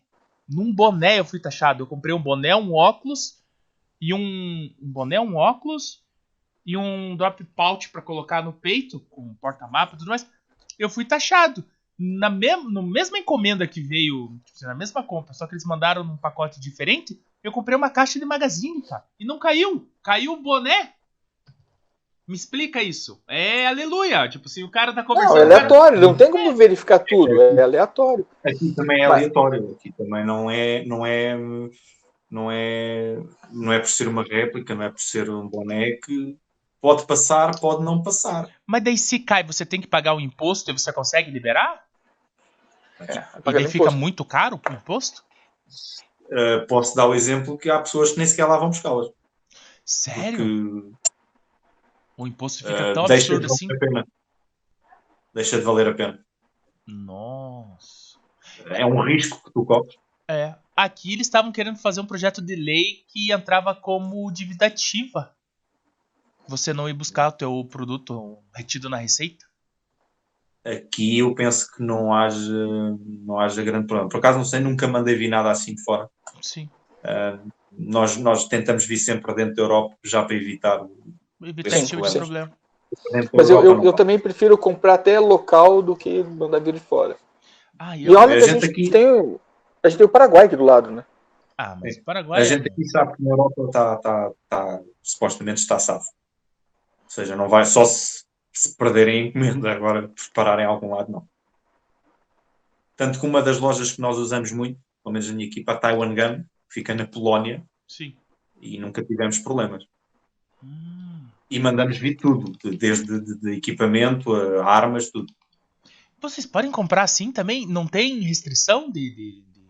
Num 0.47 0.71
boné 0.73 1.19
eu 1.19 1.25
fui 1.25 1.39
taxado. 1.39 1.81
Eu 1.83 1.87
comprei 1.87 2.13
um 2.13 2.21
boné, 2.21 2.55
um 2.55 2.71
óculos 2.73 3.41
e 3.99 4.13
um, 4.13 4.19
um 4.81 4.91
boné, 4.91 5.19
um 5.19 5.35
óculos 5.35 6.03
e 6.65 6.77
um 6.77 7.15
drop 7.17 7.43
pouch 7.55 7.89
pra 7.89 8.01
colocar 8.01 8.43
no 8.43 8.53
peito, 8.53 8.99
com 9.09 9.33
porta-mapa 9.41 9.95
e 9.95 9.97
tudo 9.97 10.09
mais. 10.09 10.25
Eu 10.77 10.89
fui 10.89 11.05
taxado. 11.05 11.63
na, 11.97 12.29
mesma, 12.29 12.69
na 12.69 12.81
mesma 12.81 13.17
encomenda 13.17 13.67
que 13.67 13.81
veio, 13.81 14.39
tipo, 14.45 14.59
na 14.61 14.75
mesma 14.75 15.01
compra, 15.01 15.33
só 15.33 15.47
que 15.47 15.53
eles 15.53 15.65
mandaram 15.65 16.03
num 16.03 16.17
pacote 16.17 16.59
diferente, 16.59 17.19
eu 17.43 17.51
comprei 17.51 17.75
uma 17.75 17.89
caixa 17.89 18.19
de 18.19 18.25
magazine, 18.25 18.81
cara. 18.83 19.03
E 19.19 19.25
não 19.25 19.39
caiu. 19.39 19.89
Caiu 20.03 20.33
o 20.33 20.41
boné. 20.41 20.93
Me 22.27 22.35
explica 22.35 22.83
isso. 22.83 23.21
É 23.27 23.67
aleluia. 23.67 24.27
Tipo 24.27 24.47
assim, 24.47 24.63
o 24.63 24.69
cara 24.69 24.93
tá 24.93 25.01
conversando. 25.01 25.35
Não, 25.35 25.41
é 25.41 25.45
aleatório, 25.45 25.99
cara... 25.99 26.07
não 26.07 26.17
tem 26.17 26.29
como 26.29 26.53
verificar 26.55 26.99
tudo, 26.99 27.41
é 27.41 27.61
aleatório. 27.61 28.27
Aqui 28.43 28.73
também 28.75 29.01
é 29.01 29.05
aleatório, 29.05 29.71
aqui 29.71 29.91
também 29.93 30.25
não 30.25 30.51
é, 30.51 30.83
não 30.85 31.05
é, 31.05 31.37
não 32.29 32.51
é, 32.51 33.17
não 33.49 33.71
é 33.71 33.79
por 33.79 33.87
ser 33.87 34.09
uma 34.09 34.23
réplica, 34.23 34.75
não 34.75 34.83
é 34.83 34.89
por 34.89 34.99
ser 34.99 35.29
um 35.29 35.47
boné 35.47 35.93
que 35.93 36.37
pode 36.87 37.05
passar, 37.05 37.59
pode 37.59 37.83
não 37.83 38.01
passar. 38.01 38.49
Mas 38.65 38.81
daí 38.81 38.97
se 38.97 39.19
cai, 39.19 39.43
você 39.43 39.65
tem 39.65 39.81
que 39.81 39.87
pagar 39.87 40.15
o 40.15 40.21
imposto 40.21 40.71
e 40.71 40.73
você 40.73 40.93
consegue 40.93 41.29
liberar? 41.29 41.85
É, 42.97 43.27
daí 43.43 43.67
fica 43.67 43.91
muito 43.91 44.23
caro 44.23 44.55
o 44.55 44.73
imposto? 44.73 45.21
Uh, 46.27 46.65
posso 46.65 46.95
dar 46.95 47.05
o 47.05 47.13
exemplo 47.13 47.57
que 47.57 47.69
há 47.69 47.79
pessoas 47.79 48.11
que 48.11 48.17
nem 48.17 48.25
sequer 48.25 48.45
lá 48.45 48.57
vão 48.57 48.69
buscá-las. 48.69 49.09
Sério? 49.83 50.37
Porque 50.37 51.11
o 52.17 52.25
imposto 52.25 52.59
fica 52.59 52.91
uh, 52.91 52.93
tão 52.93 53.03
absurdo 53.03 53.45
de 53.45 53.53
assim. 53.53 53.67
Deixa 55.33 55.57
de 55.57 55.63
valer 55.63 55.89
a 55.89 55.93
pena. 55.93 56.25
Nossa. 56.85 58.17
É 58.67 58.85
um 58.85 59.01
risco 59.01 59.43
que 59.43 59.51
tu 59.51 59.65
corres. 59.65 59.93
É. 60.25 60.55
Aqui 60.73 61.13
eles 61.13 61.27
estavam 61.27 61.51
querendo 61.51 61.79
fazer 61.79 61.99
um 61.99 62.05
projeto 62.05 62.41
de 62.41 62.55
lei 62.55 63.03
que 63.09 63.33
entrava 63.33 63.75
como 63.75 64.31
dívida 64.31 64.67
ativa. 64.67 65.35
Você 66.47 66.73
não 66.73 66.89
ir 66.89 66.93
buscar 66.93 67.29
o 67.29 67.31
teu 67.31 67.67
produto 67.69 68.37
retido 68.55 68.89
na 68.89 68.97
receita? 68.97 69.45
Aqui 70.65 71.19
eu 71.19 71.33
penso 71.33 71.71
que 71.73 71.81
não 71.81 72.13
haja, 72.13 72.51
não 73.25 73.39
haja 73.39 73.63
grande 73.63 73.87
problema. 73.87 74.09
Por 74.09 74.17
acaso 74.17 74.37
não 74.37 74.45
sei, 74.45 74.59
nunca 74.59 74.87
mandei 74.87 75.15
vir 75.15 75.29
nada 75.29 75.49
assim 75.49 75.75
de 75.75 75.83
fora. 75.83 76.09
Sim. 76.41 76.69
Uh, 77.03 77.49
nós, 77.71 78.17
nós 78.17 78.47
tentamos 78.47 78.85
vir 78.85 78.97
sempre 78.97 79.33
dentro 79.33 79.55
da 79.55 79.61
Europa 79.61 79.95
já 80.03 80.23
para 80.23 80.35
evitar 80.35 80.85
Evitar 81.41 81.77
esse 81.77 81.87
tipo 81.87 82.01
de 82.01 82.17
problema. 82.17 82.51
Mas 83.33 83.49
eu, 83.49 83.63
eu, 83.63 83.83
eu, 83.83 83.93
também 83.93 84.17
prefiro 84.17 84.57
comprar 84.57 84.95
até 84.95 85.19
local 85.19 85.81
do 85.81 85.95
que 85.95 86.23
mandar 86.23 86.59
vir 86.59 86.73
de 86.73 86.79
fora. 86.79 87.15
Ah, 87.77 87.95
e, 87.95 88.09
olha 88.15 88.37
que 88.37 88.43
a 88.43 88.47
gente, 88.47 88.65
aqui... 88.65 88.89
tem, 88.89 89.05
a 89.83 89.89
gente 89.89 89.97
tem 89.97 90.05
o 90.05 90.09
Paraguai 90.09 90.45
aqui 90.45 90.55
do 90.55 90.63
lado, 90.63 90.89
né? 90.89 91.05
Ah, 91.57 91.77
mas 91.79 91.97
o 91.97 92.03
Paraguai. 92.03 92.41
A 92.41 92.43
gente 92.43 92.67
aqui 92.67 92.85
sabe 92.85 93.15
que 93.15 93.23
na 93.23 93.31
Europa 93.31 93.63
está, 93.65 93.97
tá, 93.97 94.31
tá, 94.49 94.79
supostamente 95.03 95.59
está 95.59 95.77
salvo. 95.77 96.05
Ou 97.07 97.11
seja, 97.11 97.35
não 97.35 97.49
vai 97.49 97.65
só 97.65 97.85
se, 97.85 98.25
se 98.53 98.75
perderem 98.75 99.27
encomenda 99.27 99.71
agora 99.73 100.09
prepararem 100.09 100.65
algum 100.65 100.93
lado, 100.93 101.11
não. 101.11 101.27
Tanto 102.95 103.19
que 103.19 103.25
uma 103.25 103.41
das 103.41 103.59
lojas 103.59 103.91
que 103.91 104.01
nós 104.01 104.17
usamos 104.17 104.51
muito, 104.51 104.79
pelo 105.03 105.13
menos 105.13 105.29
a 105.29 105.33
minha 105.33 105.47
equipa, 105.47 105.73
a 105.73 105.77
Taiwan 105.77 106.15
Gun, 106.15 106.43
fica 106.69 106.95
na 106.95 107.05
Polónia. 107.05 107.63
Sim. 107.87 108.15
E 108.61 108.79
nunca 108.79 109.03
tivemos 109.03 109.39
problemas. 109.39 109.83
Hum 110.63 111.07
e 111.49 111.59
mandamos 111.59 111.97
vir 111.97 112.15
tudo, 112.15 112.51
desde 112.77 113.19
de, 113.19 113.35
de 113.35 113.51
equipamento 113.53 114.33
a 114.33 114.65
armas, 114.65 115.09
tudo. 115.09 115.33
Vocês 116.19 116.45
podem 116.45 116.71
comprar 116.71 117.03
assim 117.03 117.31
também? 117.31 117.65
Não 117.65 117.87
tem 117.87 118.19
restrição 118.21 118.89
de, 118.91 119.09
de, 119.09 119.31
de, 119.41 119.61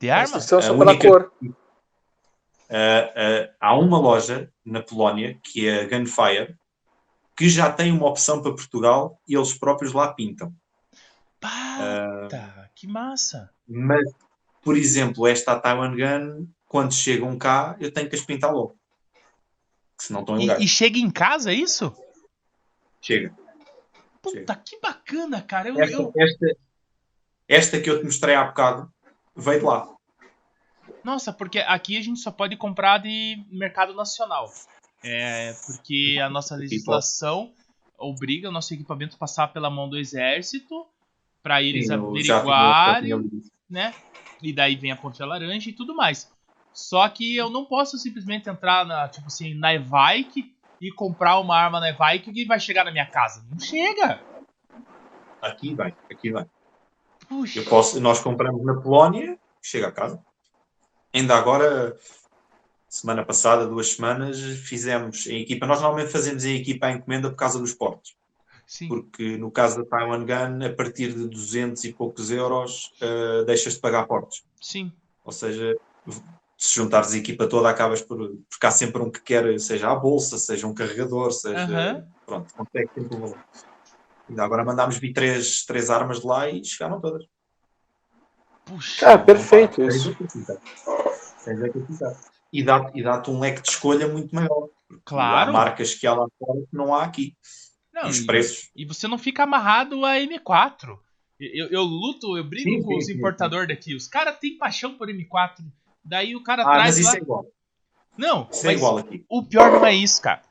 de 0.00 0.10
arma? 0.10 0.36
Restrição 0.36 0.62
só 0.62 0.76
pela 0.76 0.92
única... 0.92 1.08
cor. 1.08 1.32
Uh, 2.70 3.48
uh, 3.48 3.54
há 3.58 3.78
uma 3.78 3.98
loja 3.98 4.52
na 4.64 4.82
Polónia, 4.82 5.38
que 5.42 5.66
é 5.66 5.82
a 5.82 5.88
Gunfire, 5.88 6.56
que 7.36 7.48
já 7.48 7.72
tem 7.72 7.92
uma 7.92 8.06
opção 8.06 8.42
para 8.42 8.54
Portugal 8.54 9.20
e 9.26 9.34
eles 9.34 9.54
próprios 9.54 9.92
lá 9.92 10.12
pintam. 10.12 10.52
Pata, 11.40 12.36
uh, 12.36 12.68
que 12.74 12.86
massa! 12.86 13.50
Mas, 13.66 14.04
por 14.62 14.76
exemplo, 14.76 15.26
esta 15.26 15.58
Taiwan 15.58 15.96
Gun, 15.96 16.48
quando 16.66 16.92
chegam 16.92 17.38
cá, 17.38 17.76
eu 17.80 17.92
tenho 17.92 18.08
que 18.08 18.16
as 18.16 18.22
pintar 18.22 18.52
logo 18.52 18.78
se 19.98 20.12
não 20.12 20.20
estão 20.20 20.36
em 20.36 20.42
lugar. 20.42 20.60
E, 20.60 20.64
e 20.64 20.68
chega 20.68 20.98
em 20.98 21.10
casa, 21.10 21.50
é 21.50 21.54
isso? 21.54 21.94
Chega. 23.00 23.34
Puta, 24.22 24.38
chega. 24.38 24.56
que 24.64 24.80
bacana, 24.80 25.42
cara. 25.42 25.68
Eu, 25.68 25.80
esta, 25.80 25.96
eu... 25.96 26.12
Esta, 26.16 26.56
esta 27.48 27.80
que 27.80 27.90
eu 27.90 27.98
te 27.98 28.04
mostrei 28.04 28.34
há 28.34 28.44
bocado 28.44 28.92
veio 29.36 29.60
de 29.60 29.64
lá. 29.64 29.88
Nossa, 31.08 31.32
porque 31.32 31.60
aqui 31.60 31.96
a 31.96 32.02
gente 32.02 32.20
só 32.20 32.30
pode 32.30 32.54
comprar 32.54 32.98
de 32.98 33.42
mercado 33.50 33.94
nacional. 33.94 34.52
É, 35.02 35.54
porque 35.64 36.20
a 36.22 36.28
nossa 36.28 36.54
legislação 36.54 37.50
obriga 37.96 38.50
o 38.50 38.52
nosso 38.52 38.74
equipamento 38.74 39.16
a 39.16 39.18
passar 39.18 39.48
pela 39.48 39.70
mão 39.70 39.88
do 39.88 39.96
exército 39.96 40.86
para 41.42 41.62
eles 41.62 41.88
averiguarem, 41.88 43.42
né? 43.70 43.94
E 44.42 44.52
daí 44.52 44.76
vem 44.76 44.92
a 44.92 44.96
ponte 44.96 45.22
laranja 45.22 45.70
e 45.70 45.72
tudo 45.72 45.96
mais. 45.96 46.30
Só 46.74 47.08
que 47.08 47.34
eu 47.34 47.48
não 47.48 47.64
posso 47.64 47.96
simplesmente 47.96 48.50
entrar 48.50 48.84
na, 48.84 49.08
tipo 49.08 49.28
assim, 49.28 49.54
na 49.54 49.72
Evike 49.72 50.54
e 50.78 50.92
comprar 50.92 51.38
uma 51.40 51.56
arma 51.56 51.80
na 51.80 51.88
Evike 51.88 52.34
que 52.34 52.44
vai 52.44 52.60
chegar 52.60 52.84
na 52.84 52.92
minha 52.92 53.06
casa. 53.06 53.46
Não 53.50 53.58
chega. 53.58 54.20
Aqui 55.40 55.74
vai, 55.74 55.94
aqui 56.10 56.30
vai. 56.30 56.46
Puxa. 57.26 57.60
Eu 57.60 57.64
posso, 57.64 57.98
nós 57.98 58.20
compramos 58.20 58.62
na 58.62 58.74
Polónia, 58.78 59.38
chega 59.62 59.88
a 59.88 59.92
casa. 59.92 60.27
Ainda 61.12 61.36
agora, 61.36 61.96
semana 62.88 63.24
passada, 63.24 63.66
duas 63.66 63.92
semanas, 63.92 64.38
fizemos 64.40 65.26
em 65.26 65.42
equipa. 65.42 65.66
Nós 65.66 65.80
normalmente 65.80 66.12
fazemos 66.12 66.44
em 66.44 66.56
equipa 66.56 66.86
a 66.86 66.92
encomenda 66.92 67.30
por 67.30 67.36
causa 67.36 67.58
dos 67.58 67.74
portos. 67.74 68.16
Sim. 68.66 68.88
Porque 68.88 69.38
no 69.38 69.50
caso 69.50 69.82
da 69.82 69.84
Taiwan 69.88 70.26
Gun, 70.26 70.66
a 70.66 70.74
partir 70.74 71.14
de 71.14 71.26
200 71.26 71.82
e 71.84 71.92
poucos 71.92 72.30
euros, 72.30 72.92
uh, 73.00 73.44
deixas 73.46 73.74
de 73.74 73.80
pagar 73.80 74.06
portos. 74.06 74.44
Sim. 74.60 74.92
Ou 75.24 75.32
seja, 75.32 75.74
se 76.56 76.74
juntares 76.74 77.14
a 77.14 77.16
equipa 77.16 77.46
toda, 77.46 77.70
acabas 77.70 78.02
por. 78.02 78.18
Porque 78.50 78.66
há 78.66 78.70
sempre 78.70 79.00
um 79.00 79.10
que 79.10 79.22
quer, 79.22 79.58
seja 79.58 79.90
a 79.90 79.94
bolsa, 79.94 80.36
seja 80.36 80.66
um 80.66 80.74
carregador, 80.74 81.32
seja. 81.32 81.66
Uhum. 81.66 82.06
Pronto, 82.26 82.54
consegue 82.54 82.90
sempre 82.94 83.16
um 83.16 83.20
valor. 83.20 83.44
Ainda 84.28 84.44
agora 84.44 84.64
mandámos 84.64 84.98
vir 84.98 85.14
três, 85.14 85.64
três 85.64 85.88
armas 85.88 86.20
de 86.20 86.26
lá 86.26 86.50
e 86.50 86.62
chegaram 86.62 87.00
todas. 87.00 87.24
Puxa, 88.68 89.14
ah, 89.14 89.18
perfeito 89.18 89.82
isso. 89.82 90.14
Tens 91.44 91.62
é 91.62 91.68
que 91.70 91.78
E 92.52 92.62
dá-te 92.62 93.02
dá 93.02 93.22
um 93.28 93.40
leque 93.40 93.62
de 93.62 93.70
escolha 93.70 94.06
muito 94.06 94.34
maior. 94.34 94.68
Claro. 95.04 95.50
Há 95.50 95.52
marcas 95.52 95.94
que 95.94 96.06
há 96.06 96.14
lá 96.14 96.26
fora 96.38 96.60
que 96.60 96.76
não 96.76 96.94
há 96.94 97.04
aqui. 97.04 97.34
Não, 97.92 98.06
e 98.06 98.10
os 98.10 98.20
preços. 98.20 98.70
E 98.76 98.84
você 98.84 99.08
não 99.08 99.18
fica 99.18 99.42
amarrado 99.42 100.04
a 100.04 100.16
M4. 100.16 100.98
Eu, 101.40 101.68
eu 101.68 101.82
luto, 101.82 102.36
eu 102.36 102.44
brigo 102.44 102.70
sim, 102.70 102.82
com 102.82 102.90
sim, 102.92 102.98
os 102.98 103.08
importadores 103.08 103.68
daqui. 103.68 103.94
Os 103.94 104.06
caras 104.06 104.38
têm 104.38 104.58
paixão 104.58 104.94
por 104.96 105.08
M4. 105.08 105.64
Daí 106.04 106.36
o 106.36 106.42
cara 106.42 106.62
ah, 106.62 106.72
traz. 106.72 106.96
Mas 106.96 106.98
isso 106.98 107.10
lá... 107.10 107.16
é 107.16 107.20
igual. 107.20 107.46
Não, 108.16 108.48
isso 108.50 108.68
é 108.68 108.72
igual 108.72 108.98
aqui. 108.98 109.24
O 109.28 109.42
pior 109.44 109.70
não 109.70 109.86
é 109.86 109.94
isso, 109.94 110.20
cara. 110.20 110.42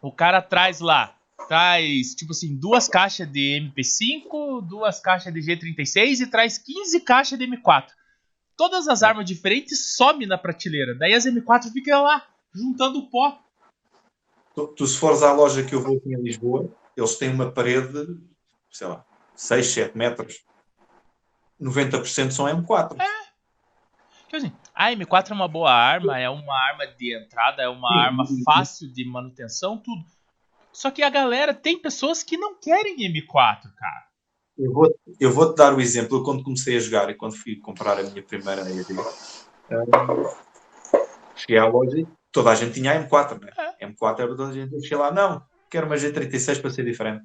O 0.00 0.10
cara 0.10 0.40
traz 0.40 0.80
lá. 0.80 1.14
Traz, 1.48 2.14
tipo 2.14 2.32
assim, 2.32 2.56
duas 2.56 2.88
caixas 2.88 3.30
de 3.30 3.60
MP5, 3.60 4.26
duas 4.60 5.00
caixas 5.00 5.32
de 5.32 5.40
G36 5.40 6.20
e 6.20 6.26
traz 6.26 6.58
15 6.58 7.00
caixas 7.00 7.38
de 7.38 7.46
M4. 7.46 7.86
Todas 8.56 8.88
as 8.88 9.02
armas 9.02 9.26
diferentes 9.26 9.94
some 9.96 10.26
na 10.26 10.38
prateleira. 10.38 10.94
Daí 10.94 11.14
as 11.14 11.26
M4 11.26 11.70
ficam 11.72 12.02
lá, 12.02 12.26
juntando 12.54 13.08
pó. 13.10 13.38
Tu, 14.54 14.66
tu, 14.68 14.86
se 14.86 14.98
fores 14.98 15.22
à 15.22 15.32
loja 15.32 15.62
que 15.62 15.74
eu 15.74 15.82
vou 15.82 15.98
aqui 15.98 16.14
em 16.14 16.22
Lisboa, 16.22 16.70
eles 16.96 17.16
têm 17.16 17.30
uma 17.30 17.50
parede, 17.50 18.18
sei 18.70 18.86
lá, 18.86 19.04
6, 19.34 19.66
7 19.66 19.98
metros. 19.98 20.44
90% 21.60 22.30
são 22.30 22.46
M4. 22.46 22.96
É. 22.98 23.26
Tipo 24.24 24.36
assim, 24.36 24.52
a 24.74 24.90
M4 24.90 25.30
é 25.30 25.34
uma 25.34 25.48
boa 25.48 25.72
arma, 25.72 26.18
é 26.18 26.28
uma 26.28 26.54
arma 26.54 26.86
de 26.86 27.16
entrada, 27.16 27.62
é 27.62 27.68
uma 27.68 27.94
arma 27.94 28.24
fácil 28.44 28.92
de 28.92 29.04
manutenção, 29.04 29.78
tudo. 29.78 30.04
Só 30.72 30.90
que 30.90 31.02
a 31.02 31.08
galera 31.08 31.54
tem 31.54 31.80
pessoas 31.80 32.22
que 32.22 32.36
não 32.36 32.58
querem 32.60 32.96
M4, 32.98 33.62
cara. 33.74 34.06
Eu 34.58 34.72
vou, 34.72 34.94
eu 35.20 35.32
vou 35.32 35.52
te 35.52 35.56
dar 35.56 35.74
o 35.74 35.80
exemplo. 35.80 36.18
Eu, 36.18 36.22
quando 36.22 36.42
comecei 36.42 36.76
a 36.76 36.80
jogar 36.80 37.10
e 37.10 37.14
quando 37.14 37.36
fui 37.36 37.56
comprar 37.56 37.98
a 37.98 38.02
minha 38.02 38.22
primeira 38.22 38.62
AED, 38.62 38.92
um, 38.92 40.30
cheguei 41.34 41.58
à 41.58 41.66
loja 41.66 41.98
e 41.98 42.06
toda 42.32 42.50
a 42.50 42.54
gente 42.54 42.74
tinha 42.74 42.92
a 42.92 43.08
M4, 43.08 43.40
né? 43.40 43.50
É. 43.80 43.86
M4 43.86 44.20
era 44.20 44.28
toda 44.28 44.48
a 44.48 44.52
gente. 44.52 44.72
Eu 44.74 44.80
cheguei 44.80 44.98
lá, 44.98 45.10
não, 45.10 45.42
quero 45.70 45.86
uma 45.86 45.96
G36 45.96 46.60
para 46.60 46.70
ser 46.70 46.84
diferente. 46.84 47.24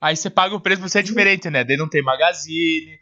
Aí 0.00 0.16
você 0.16 0.30
paga 0.30 0.54
o 0.54 0.60
preço 0.60 0.80
para 0.80 0.88
ser 0.88 1.02
diferente, 1.02 1.50
né? 1.50 1.64
Daí 1.64 1.76
não 1.76 1.88
tem 1.88 2.02
magazine, 2.02 2.98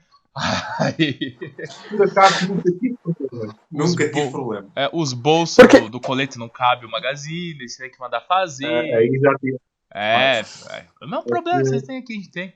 por 1.88 2.02
acaso 2.02 2.48
nunca 2.48 2.70
tive 2.72 2.96
problema. 3.02 3.58
Nunca 3.70 4.08
tive 4.10 4.30
problema. 4.30 4.70
É, 4.76 4.90
os 4.92 5.14
bolsos 5.14 5.56
Porque... 5.56 5.80
do, 5.80 5.88
do, 5.88 6.00
colete 6.00 6.38
não 6.38 6.48
cabe 6.48 6.84
o 6.84 6.90
magazine, 6.90 7.66
você 7.66 7.84
tem 7.84 7.90
que 7.90 7.98
mandar 7.98 8.20
fazer. 8.20 8.66
É, 8.66 8.96
aí 8.96 9.18
já 9.18 9.34
tive. 9.38 9.58
É, 9.94 10.40
é. 10.40 10.86
Não 11.02 11.18
é 11.18 11.20
um 11.20 11.24
problema 11.24 11.60
que 11.60 11.68
vocês 11.68 11.82
têm 11.82 11.98
aqui, 11.98 12.12
a 12.12 12.16
gente 12.16 12.30
tem. 12.30 12.54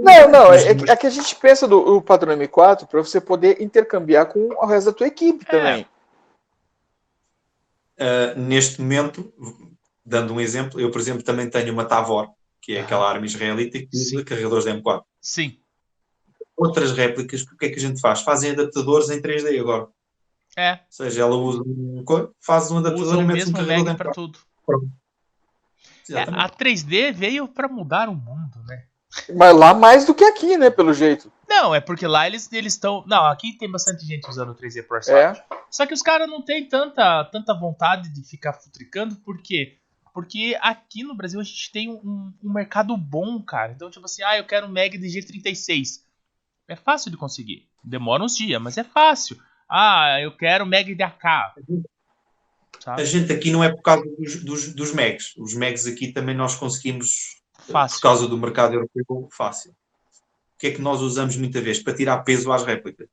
Não, 0.00 0.30
não, 0.30 0.52
é, 0.52 0.70
é, 0.88 0.96
que 0.96 1.06
a 1.06 1.10
gente 1.10 1.34
pensa 1.36 1.68
do 1.68 1.96
o 1.96 2.02
padrão 2.02 2.36
M4 2.36 2.86
para 2.86 3.02
você 3.02 3.20
poder 3.20 3.60
intercambiar 3.60 4.26
com 4.26 4.48
o 4.48 4.66
resto 4.66 4.86
da 4.86 4.96
tua 4.96 5.06
equipe 5.06 5.44
é. 5.48 5.50
também. 5.50 5.86
Uh, 7.98 8.40
neste 8.40 8.80
momento, 8.80 9.32
dando 10.04 10.34
um 10.34 10.40
exemplo, 10.40 10.80
eu, 10.80 10.90
por 10.90 11.00
exemplo, 11.00 11.22
também 11.22 11.48
tenho 11.48 11.72
uma 11.72 11.84
Tavor 11.84 12.30
que 12.62 12.76
é 12.76 12.80
aquela 12.80 13.10
arma 13.10 13.26
israelita 13.26 13.78
que 13.80 13.88
usa 13.92 14.24
carregadores 14.24 14.64
de 14.64 14.70
M4. 14.70 15.02
Sim. 15.20 15.58
Outras 16.56 16.92
réplicas, 16.92 17.42
o 17.42 17.56
que 17.56 17.66
é 17.66 17.68
que 17.70 17.76
a 17.76 17.80
gente 17.80 18.00
faz? 18.00 18.22
Fazem 18.22 18.52
adaptadores 18.52 19.10
em 19.10 19.20
3D 19.20 19.60
agora. 19.60 19.88
É. 20.56 20.74
Ou 20.74 20.78
seja, 20.88 21.22
ela 21.22 21.34
usa 21.34 21.60
um, 21.62 22.04
faz 22.40 22.70
um 22.70 22.78
adaptador 22.78 23.08
Usa 23.08 23.18
o 23.18 23.22
e 23.22 23.24
mete 23.24 23.32
um 23.32 23.36
mesmo 23.36 23.56
carregador 23.56 23.96
M4. 23.96 24.14
tudo. 24.14 24.38
É, 26.10 26.22
a 26.22 26.48
3D 26.48 27.12
veio 27.12 27.48
pra 27.48 27.66
mudar 27.66 28.08
o 28.08 28.14
mundo, 28.14 28.62
né? 28.66 28.84
Mas 29.34 29.56
lá 29.56 29.74
mais 29.74 30.04
do 30.04 30.14
que 30.14 30.24
aqui, 30.24 30.56
né? 30.56 30.70
Pelo 30.70 30.94
jeito. 30.94 31.30
Não, 31.48 31.74
é 31.74 31.80
porque 31.80 32.06
lá 32.06 32.26
eles 32.26 32.50
estão. 32.52 33.04
Não, 33.06 33.26
aqui 33.26 33.56
tem 33.58 33.70
bastante 33.70 34.06
gente 34.06 34.28
usando 34.28 34.50
o 34.50 34.54
3D 34.54 34.86
Pro. 34.86 34.98
É. 35.14 35.44
Só 35.70 35.86
que 35.86 35.94
os 35.94 36.02
caras 36.02 36.28
não 36.28 36.42
têm 36.42 36.68
tanta, 36.68 37.24
tanta 37.26 37.54
vontade 37.54 38.08
de 38.08 38.22
ficar 38.22 38.52
futricando, 38.54 39.16
por 39.16 39.40
quê? 39.42 39.78
Porque 40.14 40.56
aqui 40.60 41.02
no 41.02 41.14
Brasil 41.14 41.40
a 41.40 41.44
gente 41.44 41.72
tem 41.72 41.90
um, 41.90 42.32
um 42.42 42.52
mercado 42.52 42.96
bom, 42.96 43.42
cara. 43.42 43.72
Então, 43.72 43.90
tipo 43.90 44.04
assim, 44.04 44.22
ah, 44.22 44.36
eu 44.36 44.44
quero 44.44 44.66
um 44.66 44.70
Meg 44.70 44.98
de 44.98 45.06
G36. 45.06 46.02
É 46.68 46.76
fácil 46.76 47.10
de 47.10 47.16
conseguir. 47.16 47.68
Demora 47.82 48.22
uns 48.22 48.36
dias, 48.36 48.60
mas 48.60 48.76
é 48.76 48.84
fácil. 48.84 49.36
Ah, 49.68 50.18
eu 50.20 50.36
quero 50.36 50.66
Meg 50.66 50.94
de 50.94 51.02
AK. 51.02 51.24
A 51.24 51.52
Sabe? 52.80 53.04
gente 53.06 53.32
aqui 53.32 53.50
não 53.50 53.62
é 53.62 53.70
por 53.70 53.82
causa 53.82 54.04
dos, 54.18 54.44
dos, 54.44 54.74
dos 54.74 54.92
megs. 54.92 55.34
Os 55.38 55.54
megs 55.54 55.86
aqui 55.86 56.12
também 56.12 56.34
nós 56.34 56.56
conseguimos, 56.56 57.41
Fácil. 57.70 57.96
por 57.98 58.02
causa 58.02 58.28
do 58.28 58.36
mercado 58.38 58.74
europeu, 58.74 59.28
fácil. 59.30 59.70
O 59.70 60.58
que 60.58 60.68
é 60.68 60.70
que 60.72 60.80
nós 60.82 61.00
usamos 61.00 61.36
muitas 61.36 61.62
vezes? 61.62 61.82
Para 61.82 61.94
tirar 61.94 62.18
peso 62.22 62.52
às 62.52 62.64
réplicas. 62.64 63.08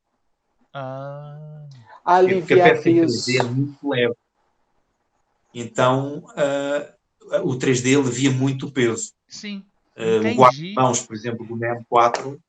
Ah, 0.74 1.66
a 2.06 2.16
Aliviar 2.16 2.78
em 2.78 2.82
peso. 2.82 3.26
3D 3.26 3.40
é 3.40 3.44
muito 3.44 3.90
leve. 3.90 4.14
Então, 5.54 6.24
ah, 6.36 6.96
o 7.44 7.58
3D 7.58 7.98
alivia 8.00 8.32
muito 8.32 8.68
o 8.68 8.72
peso. 8.72 9.12
sim. 9.28 9.66
Ah, 9.98 10.02
o 10.32 10.36
guarda-mãos, 10.36 11.02
por 11.02 11.14
exemplo, 11.16 11.46
do 11.46 11.58
NEM 11.58 11.84
4, 11.90 12.40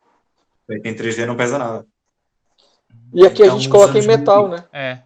feito 0.68 0.86
em 0.86 0.94
3D 0.94 1.26
não 1.26 1.36
pesa 1.36 1.58
nada. 1.58 1.84
E 3.12 3.26
aqui 3.26 3.42
a 3.42 3.46
Então, 3.46 3.58
gente 3.58 3.68
coloca 3.68 3.98
em 3.98 4.06
metal, 4.06 4.48
muito. 4.48 4.60
né? 4.62 4.68
É. 4.72 5.02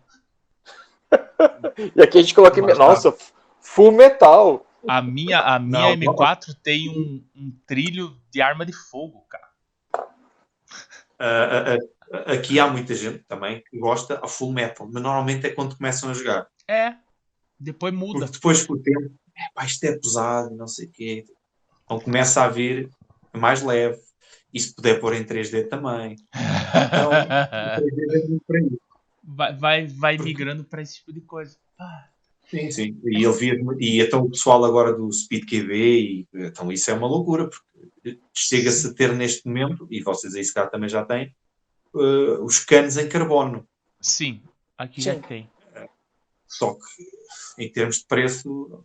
E 1.97 2.03
aqui 2.03 2.19
a 2.19 2.21
gente 2.21 2.35
coloca 2.35 2.59
em 2.61 2.63
metal. 2.63 2.89
Nossa, 2.91 3.15
full 3.61 3.93
metal. 3.93 4.67
A 4.87 5.03
minha, 5.03 5.41
a 5.41 5.59
minha 5.59 5.97
Não, 5.97 6.15
M4 6.15 6.55
tem 6.63 6.89
um, 6.89 7.25
um 7.35 7.53
trilho 7.67 8.17
de 8.31 8.43
arma 8.43 8.65
de 8.67 8.73
fogo, 8.73 9.25
cara. 9.29 9.49
Ah, 11.19 11.19
ah, 11.19 11.79
ah, 12.13 12.33
aqui 12.33 12.59
há 12.59 12.67
muita 12.67 12.95
gente 12.95 13.19
também 13.25 13.63
que 13.63 13.79
gosta 13.79 14.21
a 14.23 14.29
full 14.29 14.53
metal, 14.53 14.89
mas 14.93 15.03
normalmente 15.03 15.47
é 15.47 15.51
quando 15.51 15.77
começam 15.77 16.11
a 16.11 16.15
jogar. 16.15 16.47
É. 16.69 16.95
Depois 17.59 17.95
muda. 17.95 18.21
Porque 18.21 18.33
depois 18.33 18.67
com 18.67 18.75
o 18.75 18.83
tempo, 18.83 19.13
é, 19.37 19.43
pá, 19.55 19.65
isto 19.65 19.85
é 19.85 19.97
pesado, 19.97 20.55
não 20.55 20.67
sei 20.67 20.87
o 20.87 20.91
quê. 20.91 21.25
Então 21.85 22.01
começa 22.01 22.43
a 22.43 22.49
vir 22.49 22.91
mais 23.33 23.63
leve. 23.63 24.03
E 24.53 24.61
se 24.61 24.73
puder 24.73 25.01
pôr 25.01 25.15
em 25.15 25.25
3D 25.25 25.69
também. 25.69 26.15
Então, 26.87 27.11
o 27.11 27.83
3D 27.83 28.13
vem 28.13 28.29
muito 28.29 28.45
por 28.47 28.57
aí. 28.57 28.79
vai, 29.23 29.57
vai, 29.57 29.87
vai 29.87 30.19
migrando 30.19 30.63
pra 30.65 30.83
esse 30.83 30.97
tipo 30.97 31.13
de 31.13 31.21
coisa. 31.23 31.57
Ah, 31.79 32.09
Sim, 32.55 32.71
sim. 32.71 33.01
E, 33.05 33.25
ele 33.25 33.33
via, 33.33 33.55
e 33.81 34.01
então 34.01 34.23
o 34.23 34.31
pessoal 34.31 34.65
agora 34.65 34.93
do 34.93 35.11
Speed 35.13 35.45
QB, 35.49 35.75
e, 35.75 36.29
então 36.35 36.71
isso 36.71 36.91
é 36.91 36.95
uma 36.95 37.07
loucura, 37.09 37.49
porque 37.51 38.19
chega-se 38.33 38.87
a 38.89 38.95
ter 38.95 39.13
neste 39.13 39.47
momento, 39.47 39.87
e 39.91 40.03
vocês 40.03 40.35
aí 40.35 40.45
se 40.45 40.53
calhar 40.55 40.71
também 40.71 40.89
já 40.89 41.05
têm, 41.05 41.35
eh, 41.97 42.39
os 42.43 42.59
canos 42.61 42.97
em 42.97 43.09
carbono. 43.09 43.67
sim, 44.01 44.43
aqui 44.79 45.01
já 45.03 45.15
tem. 45.19 45.51
Só 46.47 46.75
que 46.75 47.63
em 47.65 47.69
termos 47.73 47.99
de 47.99 48.07
preço, 48.07 48.85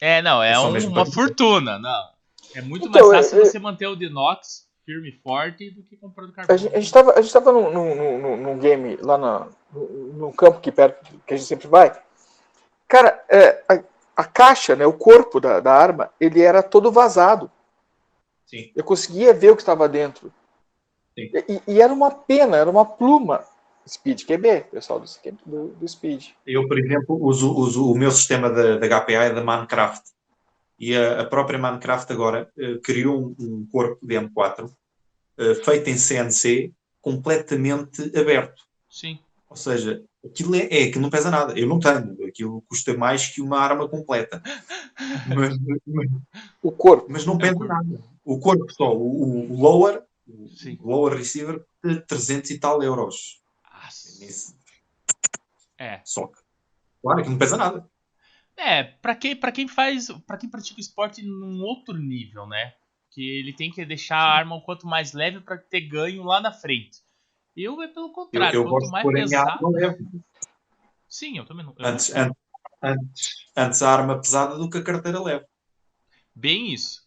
É, 0.00 0.22
não, 0.22 0.42
é 0.42 0.52
É 0.54 0.58
um- 0.58 0.70
uma 0.88 1.04
pra- 1.04 1.12
fortuna, 1.12 1.78
não. 1.78 2.08
É 2.54 2.62
muito 2.62 2.88
Então, 2.88 3.08
mais 3.10 3.26
fácil 3.26 3.42
é- 3.42 3.44
você 3.44 3.58
manter 3.58 3.86
o 3.86 3.94
de 3.94 4.06
inox 4.06 4.66
firme 4.86 5.10
e 5.10 5.12
forte 5.20 5.70
do 5.72 5.82
que 5.82 5.94
comprando 5.98 6.32
carbono. 6.32 6.54
a 6.74 6.80
gente 6.80 6.90
tava, 6.90 7.12
a 7.12 7.20
gente 7.20 7.32
tava 7.32 7.52
num, 7.52 7.70
num, 7.70 8.18
num- 8.18 8.36
num 8.38 8.58
game 8.58 8.96
lá 9.02 9.18
na, 9.18 9.48
num 9.72 10.12
num 10.14 10.32
campo 10.32 10.56
aqui 10.56 10.72
perto, 10.72 11.04
que 11.26 11.34
a 11.34 11.36
gente 11.36 11.46
sempre 11.46 11.68
vai. 11.68 11.92
Cara, 12.90 13.24
é, 13.28 13.62
a, 13.68 13.84
a 14.16 14.24
caixa, 14.24 14.74
né, 14.74 14.84
o 14.84 14.92
corpo 14.92 15.38
da, 15.38 15.60
da 15.60 15.72
arma, 15.72 16.10
ele 16.20 16.42
era 16.42 16.60
todo 16.60 16.90
vazado. 16.90 17.48
sim. 18.44 18.72
Eu 18.74 18.82
conseguia 18.82 19.32
ver 19.32 19.52
o 19.52 19.56
que 19.56 19.62
estava 19.62 19.88
dentro. 19.88 20.32
Sim. 21.16 21.30
E, 21.48 21.62
e 21.68 21.80
era 21.80 21.92
uma 21.92 22.10
pena, 22.10 22.56
era 22.56 22.68
uma 22.68 22.84
pluma. 22.84 23.44
Speed 23.88 24.24
QB, 24.24 24.66
pessoal 24.72 25.00
do, 25.00 25.06
do, 25.46 25.68
do 25.68 25.88
Speed. 25.88 26.30
Eu, 26.44 26.66
por 26.66 26.78
exemplo, 26.80 27.16
uso, 27.22 27.54
uso 27.56 27.92
o 27.92 27.96
meu 27.96 28.10
sistema 28.10 28.50
da, 28.50 28.76
da 28.76 29.00
HPA 29.00 29.12
é 29.12 29.32
da 29.32 29.42
Minecraft. 29.42 30.02
E 30.78 30.96
a, 30.96 31.20
a 31.20 31.24
própria 31.26 31.58
Minecraft 31.58 32.12
agora 32.12 32.50
eh, 32.58 32.78
criou 32.82 33.18
um, 33.18 33.36
um 33.38 33.68
corpo 33.70 34.04
de 34.04 34.16
M4 34.16 34.68
eh, 35.38 35.54
feito 35.54 35.90
em 35.90 35.96
CNC 35.96 36.72
completamente 37.00 38.02
aberto. 38.18 38.62
Sim. 38.88 39.18
Ou 39.48 39.56
seja, 39.56 40.02
aquilo 40.24 40.54
é, 40.54 40.68
é 40.70 40.84
aquilo 40.84 41.02
não 41.02 41.10
pesa 41.10 41.30
nada. 41.30 41.58
Eu 41.58 41.66
não 41.66 41.78
tenho. 41.78 42.16
Aquilo 42.26 42.62
custa 42.62 42.96
mais 42.96 43.26
que 43.28 43.40
uma 43.40 43.58
arma 43.58 43.88
completa. 43.88 44.42
Mas, 45.34 45.56
mas, 45.86 46.08
O 46.62 46.70
corpo. 46.70 47.06
mas 47.08 47.24
não 47.24 47.38
pesa 47.38 47.58
nada. 47.64 48.02
O 48.22 48.38
corpo 48.38 48.70
só, 48.70 48.94
o, 48.94 49.50
o 49.50 49.60
lower, 49.60 50.02
o 50.28 50.88
lower 50.90 51.16
receiver, 51.16 51.64
de 51.82 52.00
300 52.02 52.50
e 52.50 52.58
tal 52.58 52.82
euros. 52.82 53.40
Nossa. 53.72 54.18
Nesse- 54.24 54.54
É. 55.78 56.00
Só 56.04 56.26
que, 56.26 56.38
claro, 57.02 57.22
que 57.22 57.30
não 57.30 57.38
pesa 57.38 57.56
nada. 57.56 57.88
É, 58.56 58.82
pra 58.84 59.14
quem, 59.14 59.34
pra 59.34 59.50
quem 59.50 59.66
faz. 59.66 60.08
para 60.26 60.36
quem 60.36 60.50
pratica 60.50 60.80
esporte 60.80 61.22
num 61.22 61.62
outro 61.62 61.96
nível, 61.96 62.46
né? 62.46 62.74
Que 63.10 63.22
ele 63.38 63.54
tem 63.54 63.70
que 63.70 63.84
deixar 63.86 64.18
a 64.18 64.34
arma 64.34 64.54
o 64.56 64.60
quanto 64.62 64.86
mais 64.86 65.14
leve 65.14 65.40
pra 65.40 65.56
ter 65.56 65.80
ganho 65.80 66.22
lá 66.24 66.40
na 66.42 66.52
frente. 66.52 66.98
Eu 67.62 67.82
é 67.82 67.88
pelo 67.88 68.06
Eu, 68.06 68.12
contrário, 68.12 68.56
eu 68.56 68.62
quanto 68.64 68.72
gosto 68.72 68.86
de 68.86 68.92
mais 68.92 69.06
pesado. 69.06 69.50
arma 69.50 69.70
leve. 69.70 70.06
Sim, 71.08 71.38
eu 71.38 71.44
também 71.44 71.64
não. 71.66 71.74
eu 71.78 71.86
Antes, 71.86 72.08
não- 72.14 72.22
antes, 72.22 72.34
antes, 72.82 73.46
antes 73.56 73.82
a 73.82 73.90
arma 73.90 74.18
pesada 74.18 74.56
do 74.56 74.70
que 74.70 74.78
a 74.78 74.82
carteira 74.82 75.20
leve. 75.22 75.44
Bem 76.34 76.72
isso. 76.72 77.02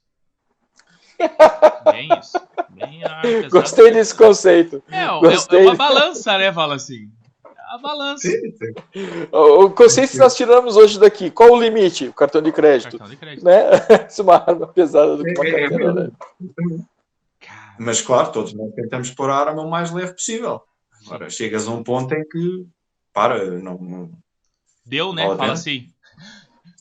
Bem 1.92 2.10
isso. 2.20 2.38
Bem 2.70 3.04
a 3.04 3.10
arma 3.12 3.22
pesada. 3.22 3.50
Gostei 3.50 3.92
desse 3.92 4.14
conceito. 4.16 4.84
É, 4.90 5.04
é- 5.04 5.06
é 5.06 5.62
uma 5.64 5.76
balança, 5.76 6.38
né? 6.38 6.52
Fala 6.52 6.76
assim. 6.76 7.10
A 7.72 7.78
balança. 7.80 8.28
O, 9.32 9.64
o 9.66 9.72
conceito 9.72 10.12
que 10.12 10.18
nós 10.20 10.36
tiramos 10.36 10.78
hoje 10.78 11.00
daqui, 11.00 11.32
qual 11.32 11.50
o 11.52 11.60
limite? 11.60 12.08
O 12.08 12.14
cartão 12.14 12.40
de 12.42 12.52
crédito. 12.52 13.00
Cartão 13.00 13.10
de 13.10 13.18
crédito. 13.18 13.44
Né? 13.44 13.64
Uma 14.20 14.36
arma 14.36 14.68
pesada 14.68 15.18
do 15.18 15.24
que 15.24 15.32
uma 15.34 15.46
É, 15.46 15.50
é 15.50 15.70
carteira 15.70 15.92
leve. 15.94 16.14
Mas 17.80 18.02
claro, 18.02 18.32
todos 18.32 18.54
nós 18.54 18.74
tentamos 18.74 19.10
pôr 19.12 19.30
a 19.30 19.36
arma 19.38 19.62
o 19.62 19.70
mais 19.70 19.92
leve 19.92 20.14
possível. 20.14 20.62
Agora 21.06 21.30
chegas 21.30 21.68
a 21.68 21.72
um 21.72 21.84
ponto 21.84 22.14
em 22.14 22.24
que 22.28 22.66
para, 23.14 23.46
não, 23.60 23.78
não- 23.78 24.12
Deu, 24.86 25.14
né? 25.14 25.24
Fala 25.24 25.48
né? 25.48 25.54
assim. 25.54 25.90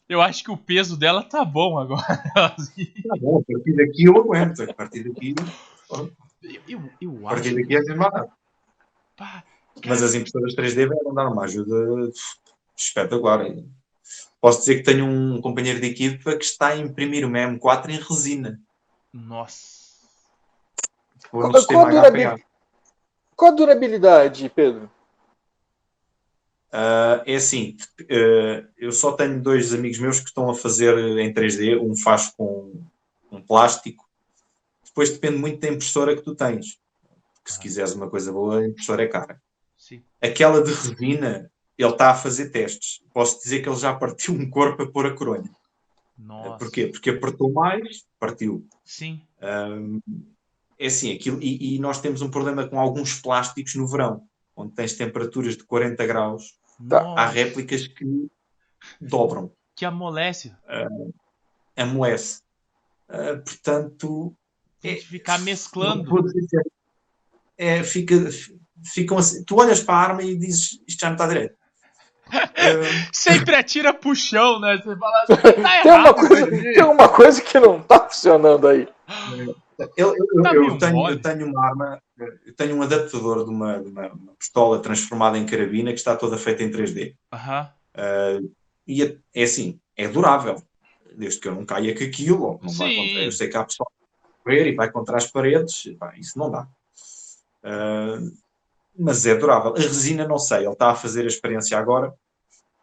Eu 0.08 0.20
acho 0.20 0.42
que 0.44 0.50
o 0.50 0.56
peso 0.56 0.96
dela 0.96 1.22
tá 1.22 1.44
bom 1.44 1.78
agora. 1.78 2.02
Tá 2.34 3.16
bom, 3.20 3.38
a 3.40 3.52
partir 3.52 3.72
daqui 3.74 4.04
eu 4.04 4.16
aguento, 4.16 4.62
a 4.62 4.74
partir 4.74 5.04
daqui, 5.08 5.34
eu, 5.90 6.12
eu, 6.68 6.90
eu 7.00 7.26
a 7.26 7.30
partir 7.30 7.48
acho. 7.48 7.56
daqui 7.56 7.76
é 7.76 7.80
desmarado. 7.80 8.30
pá, 9.16 9.44
Mas 9.86 10.02
as 10.02 10.14
impressoras 10.14 10.54
3D 10.54 10.88
vão 10.88 11.14
dar 11.14 11.28
uma 11.28 11.44
ajuda 11.44 12.10
espetacular. 12.76 13.46
Posso 14.40 14.60
dizer 14.60 14.76
que 14.76 14.82
tenho 14.82 15.06
um 15.06 15.40
companheiro 15.40 15.80
de 15.80 15.86
equipa 15.86 16.36
que 16.36 16.44
está 16.44 16.68
a 16.68 16.76
imprimir 16.76 17.24
uma 17.26 17.38
M4 17.38 17.90
em 17.90 18.00
resina. 18.00 18.60
Nossa. 19.12 19.81
Um 21.32 21.40
Qual- 21.40 21.54
sistema 21.54 21.82
qual 21.82 21.90
durabil-. 21.92 22.44
Qual 23.34 23.52
a 23.52 23.54
durabilidade, 23.54 24.48
Pedro? 24.54 24.90
Ah, 26.70 27.22
é 27.26 27.34
assim, 27.36 27.76
ah, 28.10 28.66
eu 28.78 28.92
só 28.92 29.12
tenho 29.12 29.40
dois 29.42 29.74
amigos 29.74 29.98
meus 29.98 30.20
que 30.20 30.26
estão 30.28 30.48
a 30.50 30.54
fazer 30.54 30.96
em 31.18 31.32
3D, 31.32 31.78
um 31.78 31.94
faz 31.96 32.28
com 32.28 32.82
um 33.30 33.42
plástico, 33.42 34.08
depois 34.84 35.10
depende 35.10 35.36
muito 35.38 35.60
da 35.60 35.68
impressora 35.68 36.14
que 36.14 36.22
tu 36.22 36.34
tens. 36.34 36.78
Porque 37.34 37.52
se 37.52 37.58
quiseres 37.58 37.92
uma 37.94 38.08
coisa 38.08 38.30
boa, 38.30 38.60
a 38.60 38.66
impressora 38.66 39.02
é 39.02 39.08
cara. 39.08 39.40
Sim. 39.76 40.02
Aquela 40.20 40.62
de 40.62 40.72
resina, 40.72 41.50
ele 41.76 41.90
está 41.90 42.10
a 42.10 42.14
fazer 42.14 42.50
testes. 42.50 43.02
Posso 43.12 43.42
dizer 43.42 43.62
que 43.62 43.68
ele 43.68 43.76
já 43.76 43.92
partiu 43.94 44.32
um 44.34 44.48
corpo 44.48 44.82
a 44.82 44.86
pôr 44.86 45.06
a 45.06 45.14
coronha. 45.14 45.50
Nossa. 46.16 46.58
Porquê? 46.58 46.86
Porque 46.86 47.10
apertou 47.10 47.50
mais, 47.52 48.06
partiu. 48.18 48.64
Sim. 48.84 49.22
Hum, 49.42 50.00
é 50.84 50.86
assim, 50.88 51.14
aquilo, 51.14 51.38
e, 51.42 51.76
e 51.76 51.78
nós 51.78 52.00
temos 52.00 52.22
um 52.22 52.30
problema 52.30 52.66
com 52.66 52.78
alguns 52.80 53.20
plásticos 53.20 53.74
no 53.74 53.86
verão, 53.86 54.22
onde 54.56 54.74
tens 54.74 54.94
temperaturas 54.94 55.56
de 55.56 55.64
40 55.64 56.04
graus, 56.06 56.54
Tá. 56.88 56.98
há 57.00 57.04
Nossa, 57.04 57.26
réplicas 57.26 57.86
que 57.86 58.04
dobram, 59.00 59.52
que 59.76 59.84
amolece. 59.84 60.52
amolece. 61.76 62.40
Ah, 63.08 63.36
portanto, 63.44 64.34
Tem 64.80 64.96
que 64.96 65.02
ficar 65.06 65.38
mesclando. 65.40 66.10
é, 67.58 67.78
é, 67.78 67.84
fica, 67.84 68.14
ficam 68.84 69.18
assim, 69.18 69.44
tu 69.44 69.56
olhas 69.60 69.80
para 69.82 69.94
a 69.94 69.98
arma 70.10 70.22
e 70.22 70.36
dizes 70.36 70.80
isto 70.88 71.00
já 71.00 71.06
não 71.08 71.14
está 71.14 71.26
direito. 71.28 71.54
Sempre 73.12 73.54
atira 73.54 73.92
pro 73.92 74.14
chão, 74.16 74.58
né? 74.58 74.76
Você 74.82 74.96
fala 74.96 75.22
assim, 75.22 75.36
tá 75.36 75.52
Tem 75.52 75.92
uma, 75.92 76.08
errado 76.08 76.14
coisa, 76.14 76.44
aqui. 76.46 76.72
tem 76.72 76.84
uma 76.84 77.08
coisa 77.08 77.42
que 77.42 77.60
não 77.60 77.82
tá 77.82 78.08
funcionando 78.08 78.66
aí. 78.68 78.88
Eu, 79.78 79.90
eu- 79.96 80.16
eu- 80.16 80.64
eu 80.64 80.78
tenho, 80.78 81.08
eu 81.10 81.20
tenho 81.22 81.46
uma 81.46 81.64
arma, 81.66 82.02
eu 82.18 82.54
tenho 82.54 82.76
um 82.76 82.82
adaptador 82.82 83.44
de 83.44 83.50
uma, 83.50 83.78
de 83.80 83.88
uma- 83.88 84.08
uma 84.12 84.34
pistola 84.36 84.80
transformada 84.80 85.38
em 85.38 85.46
carabina 85.46 85.90
que 85.92 85.98
está 85.98 86.14
toda 86.16 86.36
feita 86.38 86.62
em 86.62 86.70
3D. 86.70 87.16
Aham. 87.32 87.70
E 88.86 89.02
é, 89.02 89.16
é 89.34 89.42
assim, 89.44 89.80
é 89.96 90.08
durável. 90.08 90.62
Desde 91.14 91.40
que 91.40 91.48
eu 91.48 91.54
não 91.54 91.64
caia 91.64 91.96
com 91.96 92.04
aquilo, 92.04 92.58
não 92.62 92.72
vai 92.72 92.94
contra, 92.94 93.24
eu 93.24 93.32
sei 93.32 93.48
que 93.48 93.56
há 93.56 93.64
pessoal 93.64 93.90
correr 94.42 94.68
e 94.68 94.74
vai 94.74 94.90
contra 94.90 95.16
as 95.16 95.30
paredes, 95.30 95.94
pá, 95.98 96.16
isso 96.18 96.38
não 96.38 96.50
dá. 96.50 96.66
Ah, 97.62 98.18
mas 98.98 99.24
é 99.26 99.34
durável. 99.34 99.74
A 99.74 99.78
resina, 99.78 100.26
não 100.26 100.38
sei, 100.38 100.64
ele 100.64 100.72
está 100.72 100.90
a 100.90 100.94
fazer 100.94 101.24
a 101.24 101.28
experiência 101.28 101.78
agora. 101.78 102.12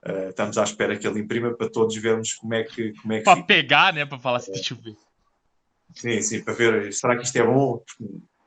Ah, 0.05 0.29
estamos 0.29 0.57
à 0.57 0.63
espera 0.63 0.97
que 0.97 1.07
ele 1.07 1.19
imprima 1.19 1.53
para 1.53 1.69
todos 1.69 1.95
vermos 1.97 2.33
como 2.33 2.53
é 2.53 2.63
que, 2.63 2.93
como 3.01 3.13
é 3.13 3.17
que 3.19 3.23
Pra 3.25 3.35
fica. 3.35 3.47
pegar, 3.47 3.93
né? 3.93 4.05
Pra 4.05 4.17
falar 4.19 4.37
assim, 4.37 4.51
deixa 4.51 4.73
eu 4.73 4.77
ver. 4.77 4.95
Sim, 5.93 6.21
sim, 6.21 6.43
para 6.43 6.53
ver, 6.53 6.93
será 6.93 7.17
que 7.17 7.23
isto 7.23 7.35
é 7.37 7.43
bom? 7.43 7.83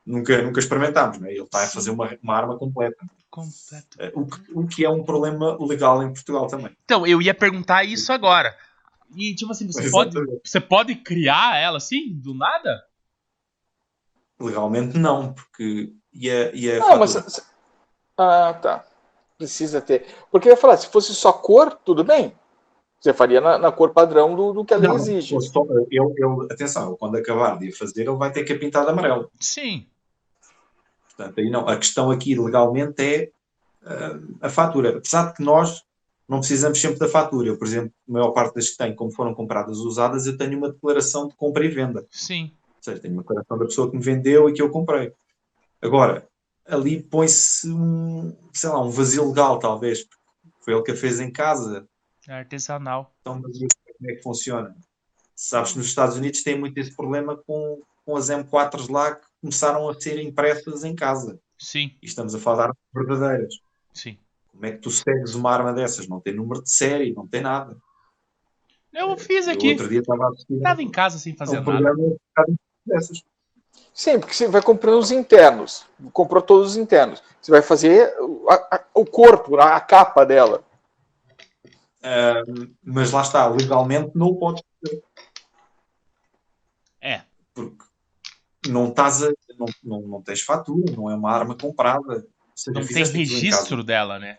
Nunca, 0.05 0.43
nunca 0.43 0.59
experimentámos, 0.59 1.19
né? 1.19 1.31
ele 1.31 1.43
está 1.43 1.63
a 1.63 1.69
fazer 1.69 1.91
uma, 1.91 2.17
uma 2.23 2.37
arma 2.37 2.59
completa. 2.59 3.05
Completo. 3.31 3.97
Ah, 4.01 4.11
O 4.15 4.27
que, 4.27 4.53
o 4.53 4.67
que 4.67 4.85
é 4.85 4.91
um 4.91 5.05
problema 5.05 5.57
legal 5.65 6.03
em 6.03 6.13
Portugal 6.13 6.47
também. 6.49 6.77
Então, 6.85 7.07
eu 7.07 7.23
ia 7.23 7.33
perguntar 7.33 7.85
isso 7.85 8.13
agora. 8.13 8.57
E, 9.15 9.35
tipo 9.35 9.53
assim, 9.53 9.67
você 9.67 9.91
pode, 9.91 10.15
você 10.45 10.61
pode 10.61 10.95
criar 10.97 11.57
ela 11.57 11.77
assim, 11.77 12.13
do 12.15 12.35
nada? 12.35 12.85
Legalmente 14.41 14.99
não, 14.99 15.33
porque 15.33 15.93
ia, 16.13 16.55
ia 16.55 16.79
Não, 16.81 16.99
mas. 16.99 17.15
faturar. 17.15 17.47
Ah, 18.19 18.55
tá. 18.55 18.85
Precisa 19.39 19.81
ter. 19.81 20.07
Porque 20.31 20.49
eu 20.49 20.53
ia 20.53 20.57
falar, 20.57 20.77
se 20.77 20.89
fosse 20.89 21.15
só 21.15 21.33
cor, 21.33 21.75
tudo 21.85 22.03
bem. 22.05 22.35
Você 23.03 23.13
faria 23.13 23.41
na, 23.41 23.59
na 23.59 23.73
cor 23.73 23.93
padrão 23.93 24.37
do, 24.37 24.53
do 24.53 24.65
que 24.65 24.73
a 24.73 24.77
lei 24.77 24.89
exige. 24.93 25.35
eu 25.91 26.15
eu- 26.17 26.47
atenção, 26.49 26.97
quando 26.97 27.17
acabar 27.17 27.59
de 27.59 27.73
fazer, 27.73 28.03
ele 28.03 28.13
vai 28.17 28.31
ter 28.31 28.45
que 28.45 28.53
a 28.53 28.59
pintar 28.59 28.85
de 28.85 28.93
amarelo. 28.93 29.29
Sim. 29.41 29.89
Portanto, 31.09 31.41
aí 31.41 31.51
não. 31.51 31.69
A 31.69 31.77
questão 31.77 32.13
aqui 32.13 32.39
legalmente 32.39 33.03
é 33.03 33.31
ah, 33.85 34.19
a 34.43 34.49
fatura. 34.49 34.99
Apesar 34.99 35.27
de 35.31 35.35
que 35.35 35.43
nós 35.43 35.83
não 36.29 36.39
precisamos 36.39 36.81
sempre 36.81 37.01
da 37.01 37.09
fatura. 37.09 37.49
Eu, 37.49 37.59
por 37.59 37.67
exemplo, 37.67 37.93
a 38.09 38.13
maior 38.13 38.31
parte 38.31 38.55
das 38.55 38.71
que 38.71 38.77
tenho, 38.77 38.95
como 38.95 39.11
foram 39.11 39.35
compradas 39.35 39.79
usadas, 39.79 40.25
eu 40.29 40.37
tenho 40.39 40.57
uma 40.57 40.71
declaração 40.71 41.27
de 41.27 41.35
compra 41.35 41.65
e 41.65 41.69
venda. 41.69 42.07
Sim. 42.09 42.53
Ou 42.77 42.83
seja, 42.83 43.01
tenho 43.01 43.15
uma 43.15 43.23
declaração 43.23 43.59
da 43.59 43.65
pessoa 43.65 43.91
que 43.91 43.97
me 43.97 44.03
vendeu 44.03 44.49
e 44.49 44.53
que 44.53 44.63
eu 44.63 44.71
comprei. 44.71 45.13
Agora, 45.83 46.25
ali 46.65 47.03
põe-se 47.03 47.69
um, 47.69 48.33
sei 48.53 48.71
lá, 48.71 48.81
um 48.81 48.91
vazio 48.91 49.27
legal, 49.29 49.59
talvez. 49.59 50.05
porque 50.05 50.17
Foi 50.61 50.75
ele 50.75 50.83
que 50.85 50.93
a 50.93 50.97
fez 50.97 51.19
em 51.19 51.33
casa. 51.33 51.85
É 52.33 52.39
artesanal. 52.39 53.15
Então, 53.21 53.39
mas 53.41 53.59
como 53.59 54.11
é 54.11 54.15
que 54.15 54.23
funciona? 54.23 54.75
Sabes 55.37 55.73
que 55.73 55.79
nos 55.79 55.87
Estados 55.87 56.17
Unidos 56.17 56.43
tem 56.43 56.59
muito 56.59 56.79
esse 56.79 56.95
problema 56.97 57.37
com, 57.37 57.83
com 58.07 58.17
as 58.17 58.31
M4s 58.31 58.91
lá 58.91 59.17
que 59.17 59.27
começaram 59.43 59.87
a 59.87 60.01
ser 60.01 60.19
impressas 60.19 60.83
em 60.83 60.95
casa. 60.95 61.39
Sim. 61.59 61.91
E 62.01 62.07
estamos 62.07 62.35
a 62.35 62.39
falar 62.39 62.69
de 62.69 62.79
verdadeiras. 62.95 63.55
Sim. 63.93 64.19
Como 64.51 64.65
é 64.65 64.73
que 64.73 64.79
tu 64.79 64.91
segues 64.91 65.35
uma 65.35 65.51
arma 65.53 65.75
dessas? 65.75 66.09
Não 66.09 66.21
tem 66.21 66.35
número 66.35 66.63
de 66.63 66.71
série, 66.71 67.13
não 67.13 67.27
tem 67.27 67.43
nada. 67.43 67.77
Eu 68.95 69.15
fiz 69.19 69.47
Eu 69.47 69.53
aqui. 69.53 69.71
outro 69.71 69.89
dia 69.89 70.01
estava 70.01 70.25
a 70.81 70.83
em 70.83 70.91
casa 70.91 71.19
sem 71.19 71.37
fazer 71.37 71.59
um 71.59 71.63
nada. 71.65 72.17
dessas. 72.87 73.23
Sim, 73.93 74.19
porque 74.19 74.35
você 74.35 74.49
vai 74.49 74.63
comprando 74.63 74.99
os 74.99 75.11
internos. 75.11 75.85
Comprou 76.15 76.41
todos 76.43 76.71
os 76.73 76.77
internos. 76.79 77.23
Você 77.43 77.51
vai 77.51 77.61
fazer 77.63 78.15
o- 78.21 78.47
a- 78.51 78.69
a- 78.77 78.85
o 78.95 79.05
corpo, 79.05 79.57
a, 79.57 79.77
a 79.77 79.81
capa 79.81 80.25
dela. 80.25 80.65
Ah, 82.03 82.43
mas 82.83 83.13
lá 83.13 83.23
está, 83.23 83.47
legalmente 83.49 84.11
não 84.15 84.29
o 84.29 84.37
podes 84.39 84.63
fazer. 84.85 85.03
É. 87.01 87.23
Porque 87.55 87.85
não 88.69 88.89
estás 88.89 89.23
a. 89.23 89.33
Não, 89.59 89.67
não, 89.83 90.01
não 90.03 90.23
tens 90.23 90.41
fatura, 90.43 90.93
não 90.97 91.11
é 91.11 91.15
uma 91.15 91.31
arma 91.31 91.57
comprada. 91.57 92.27
Seja, 92.55 92.79
Não 92.81 92.87
tem 92.87 92.97
registro 92.97 93.83
dela, 93.85 94.19
né? 94.19 94.39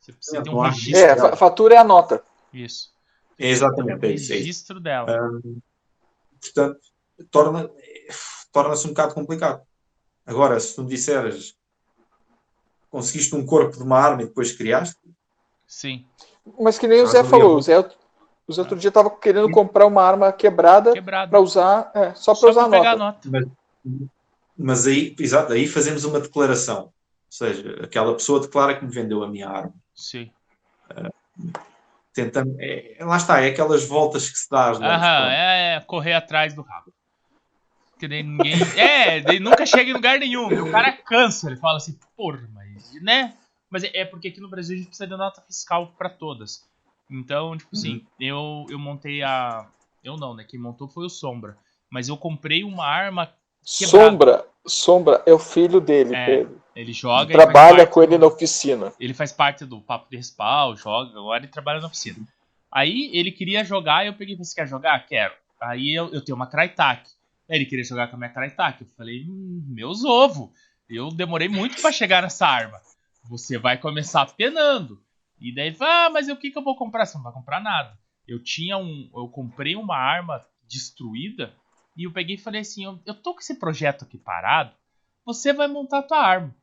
Você 0.00 0.12
precisa 0.12 0.38
É, 0.38 0.44
não 0.44 0.56
um 0.58 0.60
registro. 0.60 1.00
É, 1.00 1.16
fa- 1.16 1.36
fatura 1.36 1.74
é 1.74 1.78
a 1.78 1.84
nota. 1.84 2.22
Isso. 2.52 2.92
É 3.38 3.46
Um 3.46 3.50
exatamente, 3.50 4.06
é 4.06 4.12
isso. 4.12 4.32
É 4.32 4.36
isso. 4.36 4.44
registro 4.44 4.80
dela. 4.80 5.30
Portanto, 6.40 6.80
torna, 7.30 7.70
torna-se 8.52 8.86
um 8.86 8.90
bocado 8.90 9.14
complicado. 9.14 9.62
Agora, 10.24 10.58
se 10.60 10.74
tu 10.74 10.82
me 10.82 10.88
disseres 10.88 11.56
conseguiste 12.90 13.34
um 13.34 13.44
corpo 13.44 13.76
de 13.76 13.82
uma 13.82 13.98
arma 13.98 14.22
e 14.22 14.26
depois 14.26 14.52
criaste, 14.52 14.96
Sim. 15.68 16.06
Mas 16.58 16.78
que 16.78 16.88
nem 16.88 17.02
o 17.02 17.06
Zé 17.06 17.22
falou. 17.22 17.56
O 17.56 17.62
Zé, 17.62 17.78
o 17.78 18.52
Zé 18.52 18.62
outro 18.62 18.78
dia 18.78 18.88
estava 18.88 19.10
querendo 19.10 19.50
comprar 19.50 19.86
uma 19.86 20.02
arma 20.02 20.32
quebrada 20.32 20.94
para 21.02 21.38
usar, 21.38 21.92
é, 21.94 22.14
só 22.14 22.34
para 22.34 22.48
usar 22.48 22.68
pra 22.68 22.78
a 22.78 22.80
pegar 22.80 22.96
nota. 22.96 23.28
a 23.28 23.30
nota. 23.30 24.10
mas 24.56 24.86
aí, 24.86 25.14
exato, 25.20 25.52
aí 25.52 25.68
fazemos 25.68 26.04
uma 26.06 26.18
declaração. 26.18 26.84
Ou 26.84 26.92
seja, 27.28 27.84
aquela 27.84 28.14
pessoa 28.14 28.40
declara 28.40 28.74
que 28.74 28.84
me 28.84 28.90
vendeu 28.90 29.22
a 29.22 29.28
minha 29.28 29.46
arma. 29.46 29.74
Sim. 29.94 30.30
Tentamos, 32.14 32.56
é, 32.58 32.96
lá 33.00 33.18
está, 33.18 33.42
é 33.42 33.50
aquelas 33.50 33.84
voltas 33.84 34.30
que 34.30 34.38
se 34.38 34.48
dá 34.50 34.70
às. 34.70 34.80
Aham, 34.80 35.30
é, 35.30 35.76
é 35.76 35.80
correr 35.80 36.14
atrás 36.14 36.54
do 36.54 36.62
rabo. 36.62 36.92
Que 37.98 38.08
daí 38.08 38.22
ninguém. 38.22 38.54
É, 38.76 39.20
daí 39.20 39.38
nunca 39.38 39.66
chega 39.66 39.90
em 39.90 39.92
lugar 39.92 40.18
nenhum. 40.18 40.46
O 40.46 40.70
cara 40.70 40.92
cansa, 40.92 41.48
ele 41.48 41.56
fala 41.56 41.76
assim, 41.76 41.98
porra, 42.16 42.48
mas. 42.54 42.90
né? 43.02 43.34
Mas 43.70 43.84
é, 43.84 43.90
é 43.94 44.04
porque 44.04 44.28
aqui 44.28 44.40
no 44.40 44.48
Brasil 44.48 44.74
a 44.74 44.78
gente 44.78 44.88
precisa 44.88 45.06
de 45.06 45.16
nota 45.16 45.40
fiscal 45.42 45.92
pra 45.98 46.08
todas. 46.08 46.66
Então, 47.10 47.56
tipo 47.56 47.70
assim, 47.74 48.04
eu, 48.20 48.66
eu 48.68 48.78
montei 48.78 49.22
a. 49.22 49.66
Eu 50.04 50.16
não, 50.16 50.34
né? 50.34 50.44
Quem 50.44 50.58
montou 50.60 50.88
foi 50.88 51.04
o 51.06 51.10
Sombra. 51.10 51.56
Mas 51.90 52.08
eu 52.08 52.16
comprei 52.16 52.64
uma 52.64 52.86
arma. 52.86 53.32
Quebrado. 53.64 54.10
Sombra, 54.10 54.46
Sombra 54.66 55.22
é 55.26 55.32
o 55.32 55.38
filho 55.38 55.80
dele, 55.80 56.14
É, 56.14 56.26
Pedro. 56.26 56.62
Ele 56.76 56.92
joga. 56.92 57.32
e 57.32 57.34
faz 57.36 57.44
Trabalha 57.44 57.86
com 57.86 58.02
ele 58.02 58.16
do- 58.16 58.20
na 58.20 58.26
oficina. 58.26 58.92
Ele 59.00 59.12
faz 59.14 59.32
parte 59.32 59.64
do 59.64 59.80
papo 59.80 60.08
de 60.10 60.16
respawn, 60.16 60.76
joga, 60.76 61.10
agora 61.18 61.40
ele 61.42 61.48
trabalha 61.52 61.80
na 61.80 61.86
oficina. 61.88 62.18
Aí 62.70 63.10
ele 63.12 63.32
queria 63.32 63.64
jogar 63.64 64.04
e 64.04 64.08
eu 64.08 64.14
peguei, 64.14 64.36
você 64.36 64.54
quer 64.54 64.68
jogar? 64.68 65.04
Quero. 65.06 65.34
Aí 65.60 65.92
eu, 65.94 66.08
eu 66.12 66.22
tenho 66.24 66.36
uma 66.36 66.46
Crytek. 66.46 67.02
Aí 67.50 67.56
ele 67.56 67.64
queria 67.66 67.84
jogar 67.84 68.08
com 68.08 68.16
a 68.16 68.18
minha 68.18 68.30
Crytek. 68.30 68.82
Eu 68.82 68.86
falei, 68.96 69.24
hum, 69.26 69.64
meus 69.68 70.04
ovos. 70.04 70.50
Eu 70.88 71.08
demorei 71.10 71.48
muito 71.48 71.80
pra 71.80 71.90
chegar 71.90 72.22
nessa 72.22 72.46
arma. 72.46 72.78
Você 73.24 73.58
vai 73.58 73.78
começar 73.78 74.26
penando. 74.34 75.02
E 75.40 75.54
daí 75.54 75.74
ah, 75.80 76.10
mas 76.10 76.28
o 76.28 76.36
que, 76.36 76.50
que 76.50 76.58
eu 76.58 76.64
vou 76.64 76.76
comprar? 76.76 77.06
Você 77.06 77.16
não 77.16 77.24
vai 77.24 77.32
comprar 77.32 77.60
nada. 77.60 77.98
Eu 78.26 78.42
tinha 78.42 78.76
um. 78.76 79.10
Eu 79.14 79.28
comprei 79.28 79.76
uma 79.76 79.96
arma 79.96 80.44
destruída 80.68 81.54
e 81.96 82.04
eu 82.04 82.12
peguei 82.12 82.36
e 82.36 82.40
falei 82.40 82.60
assim: 82.60 82.84
eu, 82.84 83.00
eu 83.06 83.14
tô 83.14 83.34
com 83.34 83.40
esse 83.40 83.58
projeto 83.58 84.04
aqui 84.04 84.18
parado. 84.18 84.72
Você 85.24 85.52
vai 85.52 85.68
montar 85.68 85.98
a 85.98 86.02
tua 86.02 86.18
arma. 86.18 86.54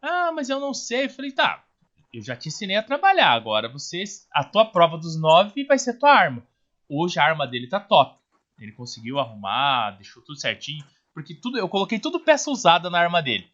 Ah, 0.00 0.32
mas 0.32 0.48
eu 0.48 0.58
não 0.58 0.74
sei. 0.74 1.06
Eu 1.06 1.10
falei, 1.10 1.32
tá, 1.32 1.64
eu 2.12 2.22
já 2.22 2.36
te 2.36 2.48
ensinei 2.48 2.76
a 2.76 2.82
trabalhar. 2.82 3.32
Agora 3.32 3.68
você. 3.68 4.04
A 4.32 4.44
tua 4.44 4.64
prova 4.64 4.98
dos 4.98 5.18
nove 5.18 5.64
vai 5.64 5.78
ser 5.78 5.98
tua 5.98 6.12
arma. 6.12 6.46
Hoje 6.88 7.18
a 7.18 7.24
arma 7.24 7.46
dele 7.46 7.68
tá 7.68 7.80
top. 7.80 8.18
Ele 8.58 8.72
conseguiu 8.72 9.18
arrumar, 9.18 9.92
deixou 9.92 10.22
tudo 10.22 10.38
certinho. 10.38 10.84
Porque 11.14 11.34
tudo, 11.34 11.58
eu 11.58 11.68
coloquei 11.68 11.98
tudo 11.98 12.20
peça 12.20 12.50
usada 12.50 12.88
na 12.88 12.98
arma 12.98 13.22
dele. 13.22 13.50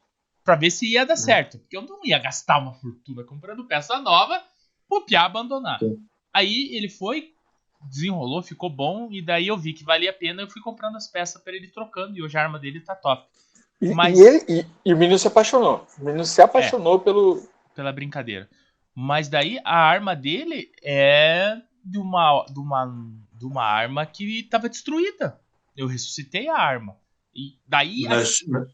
Pra 0.49 0.57
ver 0.57 0.71
se 0.71 0.91
ia 0.91 1.05
dar 1.05 1.15
certo. 1.17 1.59
Porque 1.59 1.77
eu 1.77 1.83
não 1.83 2.01
ia 2.07 2.19
gastar 2.19 2.57
uma 2.57 2.73
fortuna 2.73 3.23
comprando 3.23 3.67
peça 3.67 4.01
nova 4.01 4.43
pro 4.89 5.03
Piá 5.05 5.27
abandonar. 5.27 5.79
Sim. 5.79 5.99
Aí 6.33 6.75
ele 6.75 6.89
foi, 6.89 7.35
desenrolou, 7.83 8.43
ficou 8.43 8.71
bom. 8.71 9.11
E 9.13 9.21
daí 9.21 9.47
eu 9.49 9.59
vi 9.59 9.75
que 9.75 9.85
valia 9.85 10.09
a 10.09 10.13
pena. 10.15 10.41
Eu 10.41 10.49
fui 10.49 10.63
comprando 10.63 10.97
as 10.97 11.07
peças 11.07 11.43
pra 11.43 11.53
ele 11.53 11.69
trocando. 11.69 12.17
E 12.17 12.23
hoje 12.23 12.39
a 12.39 12.43
arma 12.43 12.59
dele 12.59 12.81
tá 12.81 12.95
top. 12.95 13.29
E, 13.79 13.93
Mas- 13.93 14.19
e 14.19 14.23
ele, 14.23 14.45
e, 14.49 14.67
e 14.87 14.95
o 14.95 14.97
menino 14.97 15.19
se 15.19 15.29
apaixonou. 15.29 15.87
O 16.01 16.05
menino 16.07 16.25
se 16.25 16.41
apaixonou 16.41 16.99
pelo. 16.99 17.47
pela 17.75 17.93
brincadeira. 17.93 18.49
Mas 18.95 19.29
daí 19.29 19.61
a 19.63 19.77
arma 19.77 20.17
dele 20.17 20.73
é 20.83 21.61
de 21.85 21.99
uma, 21.99 22.47
de 22.51 22.59
uma, 22.59 22.87
de 23.35 23.45
uma 23.45 23.65
arma 23.65 24.07
que 24.07 24.41
estava 24.41 24.67
destruída. 24.67 25.39
Eu 25.77 25.87
ressuscitei 25.87 26.49
a 26.49 26.57
arma. 26.57 26.97
E 27.35 27.59
daí 27.67 28.07
a- 28.07 28.11
Mas, 28.17 28.41
mas 28.49 28.67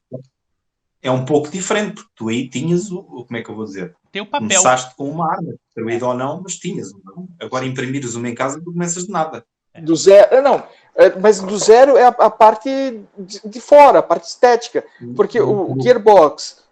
é 1.05 1.11
um 1.11 1.25
pouco 1.25 1.51
diferente, 1.51 1.95
porque 1.97 2.11
tu 2.17 2.29
aí 2.29 2.49
tinhas 2.49 2.91
o. 2.91 3.03
Como 3.03 3.37
é 3.37 3.43
que 3.43 3.51
eu 3.51 3.55
vou 3.55 3.67
dizer? 3.67 3.95
tem 4.11 4.23
o 4.23 4.27
papel. 4.27 4.49
Começaste 4.49 4.95
com 4.97 5.11
uma 5.11 5.31
arma, 5.31 5.55
destruída 5.67 6.07
ou 6.07 6.15
não, 6.15 6.41
mas 6.43 6.57
tinhas 6.57 6.91
uma. 6.93 7.27
Agora 7.41 7.67
imprimires 7.67 8.15
uma 8.15 8.29
em 8.29 8.35
casa, 8.35 8.59
tu 8.59 8.73
começas 8.73 9.05
de 9.05 9.11
nada. 9.13 9.45
Do 9.83 9.95
zero. 9.95 10.41
Não, 10.41 10.63
é, 10.95 11.11
mas 11.19 11.41
do 11.41 11.59
zero 11.59 11.97
é 11.97 12.05
a, 12.05 12.09
a 12.09 12.31
parte 12.31 12.71
de, 13.19 13.41
de 13.45 13.61
fora, 13.61 13.99
a 13.99 14.03
parte 14.03 14.29
estética. 14.29 14.85
Porque 15.15 15.39
o, 15.41 15.73
o 15.73 15.75
No- 15.75 15.83
gearbox, 15.83 16.65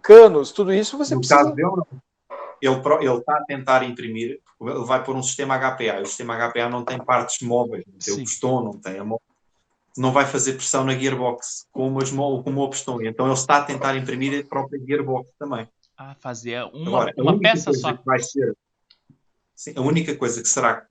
canos, 0.00 0.50
tudo 0.52 0.72
isso 0.72 0.96
você 0.96 1.14
no 1.14 1.20
precisa. 1.20 1.42
caso 1.42 1.54
dele. 1.54 1.68
Ele, 2.62 2.74
está 3.18 3.34
a 3.36 3.44
tentar 3.44 3.84
imprimir, 3.84 4.40
ele 4.60 4.84
vai 4.86 5.02
pôr 5.04 5.14
um 5.14 5.22
sistema 5.22 5.58
HPA. 5.58 6.00
O 6.02 6.06
sistema 6.06 6.36
HPA 6.36 6.68
não 6.68 6.84
tem 6.84 6.98
partes 6.98 7.46
móveis, 7.46 7.84
não 7.86 7.98
tem 7.98 8.14
Sim. 8.14 8.20
o 8.22 8.24
pistão, 8.24 8.64
não 8.64 8.72
tem 8.72 8.98
a 8.98 9.04
mão. 9.04 9.20
Não 9.98 10.12
vai 10.12 10.24
fazer 10.26 10.52
pressão 10.54 10.84
na 10.84 10.96
gearbox 10.96 11.66
como, 11.72 12.00
as 12.02 12.10
mó- 12.10 12.42
como 12.42 12.62
o 12.62 12.70
pistão. 12.70 13.02
Então 13.02 13.26
ele 13.26 13.34
está 13.34 13.58
a 13.58 13.64
tentar 13.64 13.96
imprimir 13.96 14.44
a 14.44 14.48
própria 14.48 14.78
gearbox 14.84 15.30
também. 15.38 15.68
a 15.96 16.14
fazer 16.14 16.62
uma, 16.72 16.86
Agora, 16.86 17.14
uma 17.18 17.38
peça 17.40 17.72
só. 17.72 17.92
vai 18.04 18.20
ser 18.20 18.56
Sim, 19.54 19.72
a 19.76 19.80
única 19.80 20.16
coisa 20.16 20.40
que 20.40 20.48
será 20.48 20.86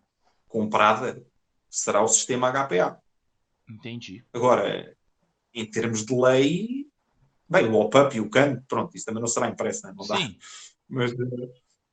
comprada 0.50 1.26
será 1.70 2.02
o 2.02 2.08
sistema 2.08 2.52
HPA. 2.52 3.02
Entendi. 3.70 4.26
Agora, 4.34 4.94
em 5.54 5.66
termos 5.66 6.06
de 6.06 6.14
lei, 6.14 6.86
bem, 7.50 7.66
o 7.70 7.76
OPUP 7.76 8.18
e 8.18 8.20
o 8.20 8.30
CAN, 8.30 8.62
pronto, 8.68 8.96
isso 8.96 9.06
também 9.06 9.22
não 9.22 9.28
será 9.28 9.48
impresso, 9.48 9.88
né? 9.88 9.94
não 9.96 10.06
dá. 10.06 10.18
Sim. 10.18 10.38
Mas, 10.90 11.14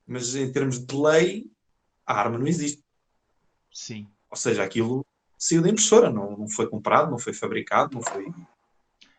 mas 0.06 0.34
em 0.34 0.50
termos 0.52 0.84
de 0.84 0.96
lei, 0.96 1.50
a 2.04 2.14
arma 2.14 2.38
não 2.38 2.46
existe. 2.46 2.82
Sim. 3.72 4.08
Ou 4.30 4.36
seja, 4.36 4.64
aquilo 4.64 5.04
saiu 5.38 5.62
da 5.62 5.68
impressora, 5.68 6.10
não, 6.10 6.36
não 6.36 6.48
foi 6.48 6.66
comprado, 6.68 7.10
não 7.10 7.18
foi 7.18 7.32
fabricado, 7.32 7.94
não 7.94 8.02
foi. 8.02 8.26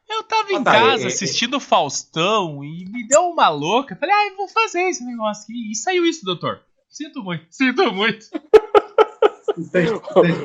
Eu 0.08 0.24
tava 0.24 0.52
em 0.54 0.58
Ah, 0.58 0.64
tá, 0.64 0.72
casa 0.72 1.04
é- 1.04 1.06
é- 1.06 1.08
assistindo 1.08 1.58
o 1.58 1.60
Faustão 1.60 2.64
e 2.64 2.86
me 2.90 3.08
deu 3.08 3.22
uma 3.24 3.50
louca. 3.50 3.96
Falei, 3.96 4.14
ai, 4.14 4.36
vou 4.36 4.48
fazer 4.48 4.84
esse 4.84 5.04
negócio 5.04 5.44
aqui. 5.44 5.72
E 5.72 5.76
saiu 5.76 6.06
isso, 6.06 6.24
doutor. 6.24 6.62
Sinto 6.90 7.24
muito, 7.24 7.46
sinto 7.50 7.92
muito. 7.92 8.26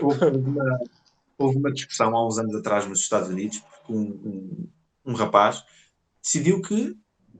Houve, 0.02 0.26
uma, 0.36 0.78
houve 1.38 1.56
uma 1.58 1.72
discussão 1.72 2.14
há 2.16 2.26
uns 2.26 2.38
anos 2.38 2.54
atrás 2.54 2.86
nos 2.86 3.00
Estados 3.00 3.28
Unidos, 3.28 3.58
porque 3.58 3.92
um, 3.92 4.00
um, 4.02 4.68
um 5.06 5.14
rapaz 5.14 5.64
decidiu 6.22 6.60
que 6.62 6.94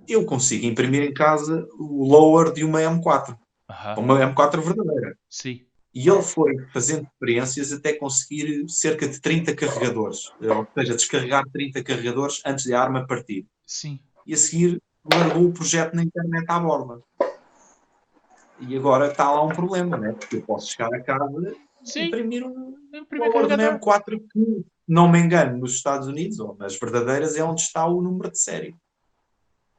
eu 0.09 0.25
consigo 0.25 0.67
imprimir 0.67 1.03
em 1.03 1.15
casa 1.15 1.67
o 1.79 2.05
lower 2.05 2.53
de 2.53 2.65
uma 2.65 2.81
M4, 2.81 3.39
Aham, 3.71 4.01
uma 4.01 4.19
M4 4.19 4.61
verdadeira. 4.61 5.17
sim. 5.29 5.65
E 5.93 6.09
ele 6.09 6.23
foi 6.23 6.57
fazendo 6.73 7.05
experiências 7.05 7.73
até 7.73 7.93
conseguir 7.95 8.69
cerca 8.69 9.09
de 9.09 9.21
30 9.21 9.55
carregadores, 9.57 10.33
ou 10.41 10.67
seja, 10.75 10.95
descarregar 10.95 11.45
30 11.53 11.83
carregadores 11.83 12.41
antes 12.47 12.65
de 12.65 12.75
a 12.75 12.81
arma 12.81 13.07
partir. 13.07 13.47
Sim. 13.67 13.99
E 14.25 14.33
a 14.33 14.37
seguir 14.37 14.81
largou 15.13 15.47
o 15.47 15.53
projeto 15.53 15.95
na 15.95 16.05
internet 16.05 16.45
à 16.49 16.61
borda. 16.61 17.03
E 18.61 18.77
agora 18.77 19.11
está 19.11 19.31
lá 19.31 19.43
um 19.43 19.49
problema, 19.49 19.97
né? 19.97 20.13
porque 20.13 20.37
eu 20.37 20.43
posso 20.43 20.71
chegar 20.71 20.93
a 20.95 21.03
casa 21.03 21.57
e 21.83 21.89
Sim. 21.89 22.07
imprimir 22.07 22.45
um 22.45 22.75
da 22.93 23.31
carregador. 23.33 23.81
M4 23.81 24.23
que, 24.31 24.65
não 24.87 25.11
me 25.11 25.19
engano, 25.19 25.59
nos 25.59 25.75
Estados 25.75 26.07
Unidos 26.07 26.39
ou 26.39 26.55
nas 26.57 26.79
verdadeiras 26.79 27.37
é 27.37 27.43
onde 27.43 27.63
está 27.63 27.87
o 27.87 28.03
número 28.03 28.31
de 28.31 28.39
série. 28.39 28.77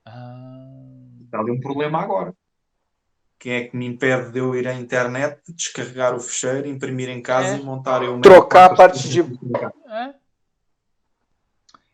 Ah, 0.06 0.52
Está 1.26 1.40
ali 1.40 1.52
um 1.52 1.62
problema 1.62 2.02
agora. 2.02 2.34
Quem 3.42 3.54
é 3.54 3.64
que 3.64 3.76
me 3.76 3.88
impede 3.88 4.32
de 4.32 4.38
eu 4.38 4.56
ir 4.56 4.68
à 4.68 4.74
internet, 4.76 5.42
descarregar 5.50 6.16
o 6.16 6.20
fecheiro, 6.20 6.68
imprimir 6.68 7.10
em 7.10 7.24
casa 7.24 7.56
É. 7.56 7.60
e 7.60 7.64
montar 7.64 8.04
eu 8.04 8.22
Trocar 8.22 8.70
M4 8.70 8.74
a 8.74 8.76
parte 8.78 9.10
de- 9.10 9.22
é. 9.22 10.14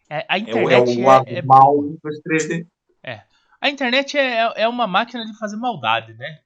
É, 0.10 0.26
a 0.28 0.38
É, 0.38 0.42
o- 0.42 0.70
é 0.70 0.78
internet 0.80 0.98
o 0.98 1.02
é, 1.02 1.06
lado 1.06 1.26
é- 1.30 1.42
mau 1.42 1.84
das 2.04 2.20
3D. 2.20 2.68
a 3.62 3.70
internet 3.70 4.18
é, 4.18 4.40
é- 4.44 4.54
é 4.64 4.68
uma 4.68 4.86
máquina 4.86 5.26
de 5.26 5.38
fazer 5.40 5.56
maldade, 5.56 6.14
né? 6.16 6.42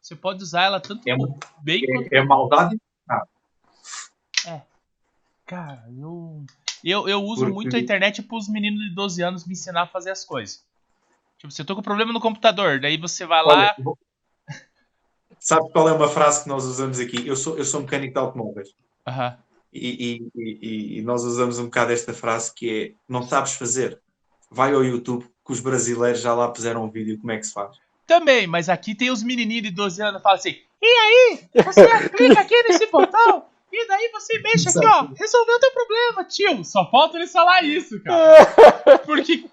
Você 0.00 0.16
pode 0.16 0.42
usar 0.42 0.64
ela 0.64 0.80
tanto 0.80 1.08
É, 1.08 1.14
bem 1.62 1.86
quanto 1.86 2.12
é, 2.12 2.18
é 2.18 2.22
maldade. 2.24 2.76
Cara, 5.46 5.84
eu. 5.96 6.44
Eu, 6.84 7.08
eu 7.08 7.22
uso 7.24 7.40
Porque- 7.42 7.52
muito 7.54 7.76
a 7.76 7.78
internet 7.78 8.22
pros 8.22 8.48
meninos 8.48 8.80
de 8.80 8.94
12 8.94 9.22
anos 9.22 9.44
me 9.46 9.52
ensinar 9.52 9.82
a 9.82 9.86
fazer 9.86 10.10
as 10.10 10.24
coisas. 10.24 10.64
Tipo, 11.38 11.52
você 11.52 11.64
tô 11.64 11.74
com 11.76 11.82
problema 11.82 12.12
no 12.12 12.20
computador, 12.20 12.80
daí 12.80 12.96
você 12.96 13.26
vai 13.26 13.42
lá. 13.44 13.54
Olha, 13.54 13.74
vou- 13.78 13.98
Sabe 15.40 15.70
qual 15.72 15.88
é 15.88 15.92
uma 15.92 16.06
frase 16.08 16.42
que 16.42 16.48
nós 16.48 16.64
usamos 16.64 17.00
aqui? 17.00 17.26
Eu 17.26 17.34
sou, 17.34 17.56
eu 17.56 17.64
sou 17.64 17.80
mecânico 17.80 18.12
de 18.12 18.18
automóveis. 18.20 18.68
Aham. 19.08 19.36
E, 19.72 20.20
e- 20.36 20.40
e- 20.42 20.98
e 20.98 21.02
nós 21.02 21.24
usamos 21.24 21.58
um 21.58 21.64
bocado 21.64 21.92
esta 21.92 22.12
frase 22.12 22.52
que 22.54 22.70
é 22.70 22.92
não 23.08 23.22
sabes 23.22 23.52
fazer, 23.54 23.98
vai 24.50 24.74
ao 24.74 24.84
YouTube 24.84 25.24
que 25.46 25.52
os 25.52 25.60
brasileiros 25.60 26.20
já 26.20 26.34
lá 26.34 26.48
puseram 26.48 26.84
um 26.84 26.90
vídeo 26.90 27.18
como 27.18 27.32
é 27.32 27.38
que 27.38 27.46
se 27.46 27.52
faz. 27.52 27.76
Também, 28.06 28.46
mas 28.46 28.68
aqui 28.68 28.94
tem 28.94 29.10
os 29.10 29.22
menininhos 29.22 29.62
de 29.62 29.70
12 29.70 30.02
anos 30.02 30.16
que 30.18 30.22
falam 30.24 30.38
assim: 30.38 30.56
e 30.82 30.86
aí? 30.86 31.64
Você 31.64 31.86
clica 32.16 32.40
aqui 32.40 32.62
nesse 32.64 32.86
botão 32.90 33.44
e 33.72 33.86
daí 33.86 34.10
você 34.12 34.38
mexe 34.40 34.68
aqui, 34.68 34.84
ó. 34.84 35.06
Resolveu 35.16 35.54
o 35.56 35.60
teu 35.60 35.70
problema, 35.72 36.24
tio. 36.24 36.64
Só 36.64 36.90
falta 36.90 37.16
eles 37.16 37.30
falar 37.32 37.62
isso, 37.62 38.02
cara. 38.02 38.46
Porque, 39.06 39.48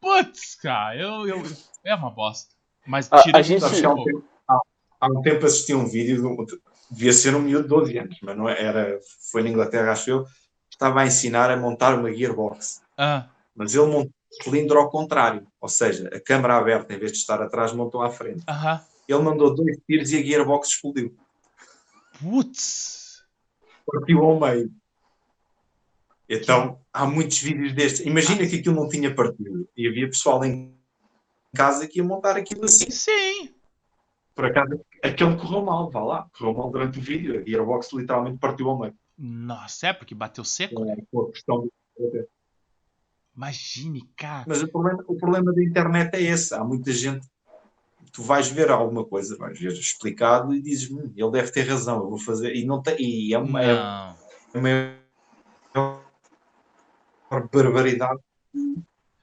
putz, 0.00 0.54
cara, 0.56 0.94
eu, 0.96 1.26
eu. 1.26 1.42
É 1.82 1.94
uma 1.94 2.10
bosta. 2.10 2.50
Mas 2.86 3.10
A- 3.10 3.22
tira 3.22 3.38
a 3.38 3.42
gente- 3.42 3.64
que 3.80 3.84
há 3.86 3.90
um 3.94 4.22
há, 5.04 5.08
um 5.18 5.22
tempo 5.22 5.46
assisti 5.46 5.74
um 5.74 5.86
vídeo, 5.86 6.16
de 6.20 6.26
um- 6.26 6.46
devia 6.90 7.12
ser 7.12 7.34
um 7.34 7.40
miúdo 7.40 7.64
de 7.64 7.68
12 7.68 7.98
anos, 7.98 8.18
mas 8.22 8.36
não 8.36 8.48
é- 8.48 8.60
era, 8.62 8.98
foi 9.30 9.42
na 9.42 9.48
Inglaterra, 9.50 9.92
acho 9.92 10.10
eu, 10.10 10.26
estava 10.70 11.00
a 11.02 11.06
ensinar 11.06 11.50
a 11.50 11.56
montar 11.56 11.98
uma 11.98 12.12
gearbox. 12.12 12.80
Ah, 12.96 13.28
Mas 13.54 13.74
ele 13.74 13.86
montou 13.86 14.10
o 14.40 14.42
cilindro 14.42 14.78
ao 14.78 14.90
contrário, 14.90 15.46
ou 15.60 15.68
seja, 15.68 16.08
a 16.12 16.20
câmara 16.20 16.56
aberta, 16.56 16.92
em 16.92 16.98
vez 16.98 17.12
de 17.12 17.18
estar 17.18 17.40
atrás, 17.40 17.72
montou 17.72 18.02
à 18.02 18.10
frente. 18.10 18.42
aham. 18.48 18.80
Ele 19.08 19.22
mandou 19.22 19.54
dois 19.54 19.76
tiros 19.86 20.10
e 20.12 20.16
a 20.16 20.22
gearbox 20.22 20.68
explodiu. 20.68 21.14
Putz. 22.20 23.22
partiu 23.86 24.22
ao 24.24 24.40
meio. 24.40 24.70
Então, 26.28 26.80
há 26.92 27.06
muitos 27.06 27.38
vídeos 27.38 27.72
destes. 27.74 28.06
Imagina 28.06 28.46
que 28.46 28.56
aquilo 28.56 28.74
não 28.74 28.88
tinha 28.88 29.14
partido 29.14 29.68
e 29.76 29.86
havia 29.86 30.08
pessoal 30.08 30.42
em 30.44 30.74
casa 31.54 31.86
que 31.86 31.98
ia 31.98 32.04
montar 32.04 32.36
aquilo 32.36 32.64
assim. 32.64 32.90
Sim. 32.90 33.53
Por 34.34 34.46
acaso, 34.46 34.80
aquele 35.02 35.36
correu 35.36 35.64
mal, 35.64 35.90
vá 35.90 36.02
lá, 36.02 36.28
correu 36.36 36.54
mal 36.54 36.70
durante 36.70 36.98
o 36.98 37.02
vídeo. 37.02 37.40
A 37.40 37.44
Gearbox 37.48 37.92
literalmente 37.92 38.38
partiu 38.38 38.68
ao 38.68 38.78
meio. 38.78 38.94
Nossa, 39.16 39.88
é 39.88 39.92
porque 39.92 40.14
bateu 40.14 40.44
seco? 40.44 40.84
É, 40.84 40.92
a 40.92 41.32
questão 41.32 41.60
do- 41.60 41.72
Imagine, 43.36 44.08
cara. 44.16 44.44
Mas 44.46 44.62
o 44.62 44.68
problema, 44.68 45.04
o 45.06 45.16
problema 45.16 45.52
da 45.52 45.62
internet 45.62 46.14
é 46.14 46.22
esse. 46.22 46.54
Há 46.54 46.64
muita 46.64 46.92
gente. 46.92 47.26
Tu 48.12 48.22
vais 48.22 48.48
ver 48.48 48.70
alguma 48.70 49.04
coisa, 49.04 49.36
vais 49.36 49.58
ver 49.58 49.72
explicado 49.72 50.54
e 50.54 50.60
dizes, 50.60 50.90
hum, 50.90 51.12
ele 51.16 51.30
deve 51.30 51.50
ter 51.50 51.62
razão, 51.62 51.98
eu 51.98 52.10
vou 52.10 52.18
fazer. 52.18 52.54
E, 52.54 52.64
não 52.64 52.80
tem, 52.82 52.96
e 53.00 53.34
é 53.34 53.38
uma, 53.38 53.62
é 53.62 53.74
Não. 53.74 54.16
a 54.54 54.60
maior 54.60 56.04
barbaridade 57.52 58.20
que 58.52 58.58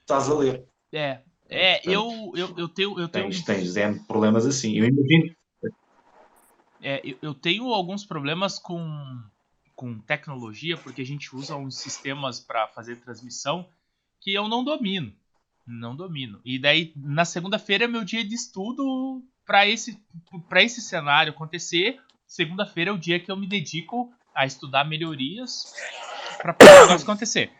estás 0.01 0.29
a 0.29 0.33
ler. 0.33 0.65
É. 0.91 1.21
É, 1.51 1.81
eu, 1.83 2.31
eu, 2.33 2.53
eu 2.57 2.69
tenho. 2.69 2.97
Eu 2.97 3.09
tenho 3.09 3.29
Tens, 3.29 3.43
tens 3.43 3.75
N 3.75 3.99
problemas 4.07 4.45
assim. 4.45 4.77
Eu 4.77 4.85
imagino. 4.85 5.35
É, 6.81 7.01
eu, 7.03 7.17
eu 7.21 7.33
tenho 7.33 7.65
alguns 7.73 8.05
problemas 8.05 8.57
com, 8.57 9.21
com 9.75 9.99
tecnologia, 9.99 10.77
porque 10.77 11.01
a 11.01 11.05
gente 11.05 11.35
usa 11.35 11.57
uns 11.57 11.77
sistemas 11.77 12.39
para 12.39 12.67
fazer 12.69 13.01
transmissão 13.01 13.67
que 14.21 14.33
eu 14.33 14.47
não 14.47 14.63
domino. 14.63 15.11
Não 15.67 15.93
domino. 15.93 16.39
E 16.45 16.57
daí, 16.57 16.93
na 16.95 17.25
segunda-feira, 17.25 17.83
é 17.83 17.87
meu 17.87 18.05
dia 18.05 18.23
de 18.23 18.33
estudo 18.33 19.21
para 19.45 19.67
esse, 19.67 20.01
pra 20.47 20.63
esse 20.63 20.81
cenário 20.81 21.33
acontecer. 21.33 21.99
Segunda-feira 22.25 22.91
é 22.91 22.93
o 22.93 22.97
dia 22.97 23.19
que 23.19 23.29
eu 23.29 23.35
me 23.35 23.45
dedico 23.45 24.09
a 24.33 24.45
estudar 24.45 24.85
melhorias 24.85 25.73
para 26.41 26.55
o 26.59 26.81
negócio 26.81 27.03
acontecer. 27.03 27.51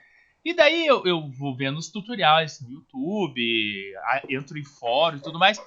E 0.44 0.54
daí 0.54 0.88
eu, 0.88 1.06
eu 1.06 1.30
vou 1.30 1.56
vendo 1.56 1.78
os 1.78 1.90
tutoriais 1.90 2.60
no 2.62 2.72
YouTube, 2.72 3.94
entro 4.30 4.58
em 4.58 4.64
fórum 4.64 5.18
e 5.18 5.22
tudo 5.22 5.38
mais. 5.38 5.62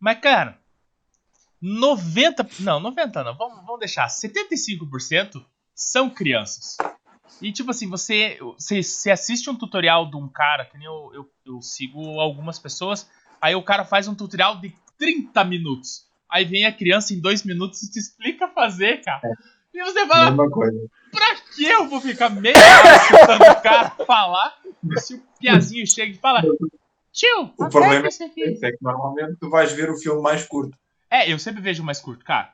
Mas, 0.00 0.18
cara, 0.18 0.58
90. 1.60 2.46
Não, 2.60 2.80
90 2.80 3.24
não. 3.24 3.36
Vamos, 3.36 3.56
vamos 3.64 3.78
deixar. 3.78 4.06
75% 4.08 5.44
são 5.74 6.10
crianças. 6.10 6.76
E 7.40 7.52
tipo 7.52 7.70
assim, 7.70 7.88
você, 7.88 8.38
você, 8.40 8.82
você 8.82 9.10
assiste 9.10 9.50
um 9.50 9.54
tutorial 9.54 10.10
de 10.10 10.16
um 10.16 10.28
cara, 10.28 10.64
que 10.64 10.78
nem 10.78 10.86
eu, 10.86 11.10
eu, 11.12 11.30
eu 11.44 11.62
sigo 11.62 12.18
algumas 12.18 12.58
pessoas, 12.58 13.08
aí 13.40 13.54
o 13.54 13.62
cara 13.62 13.84
faz 13.84 14.08
um 14.08 14.14
tutorial 14.14 14.58
de 14.58 14.74
30 14.98 15.44
minutos. 15.44 16.06
Aí 16.30 16.44
vem 16.44 16.64
a 16.64 16.72
criança 16.72 17.12
em 17.12 17.20
2 17.20 17.44
minutos 17.44 17.82
e 17.82 17.90
te 17.90 17.98
explica 17.98 18.48
fazer, 18.48 19.02
cara. 19.02 19.20
E 19.72 19.84
você 19.84 20.06
fala, 20.06 20.30
Mesma 20.30 20.50
coisa. 20.50 20.90
Pra 21.16 21.34
que 21.54 21.64
eu 21.64 21.88
vou 21.88 22.00
ficar 22.00 22.28
meia 22.30 22.56
hora 22.56 22.96
escutando 22.96 23.42
o 23.42 23.62
cara 23.62 23.90
falar 24.06 24.58
se 24.98 25.14
o 25.14 25.22
piazinho 25.40 25.86
chega 25.86 26.12
e 26.12 26.18
fala, 26.18 26.42
tio, 27.12 27.52
O 27.58 27.68
problema 27.68 28.06
aqui. 28.08 28.58
É 28.62 28.70
que 28.72 28.78
normalmente 28.82 29.36
tu 29.40 29.50
vais 29.50 29.72
ver 29.72 29.90
o 29.90 29.96
filme 29.96 30.22
mais 30.22 30.44
curto. 30.46 30.76
É, 31.10 31.30
eu 31.32 31.38
sempre 31.38 31.60
vejo 31.62 31.82
o 31.82 31.86
mais 31.86 32.00
curto, 32.00 32.24
cara. 32.24 32.52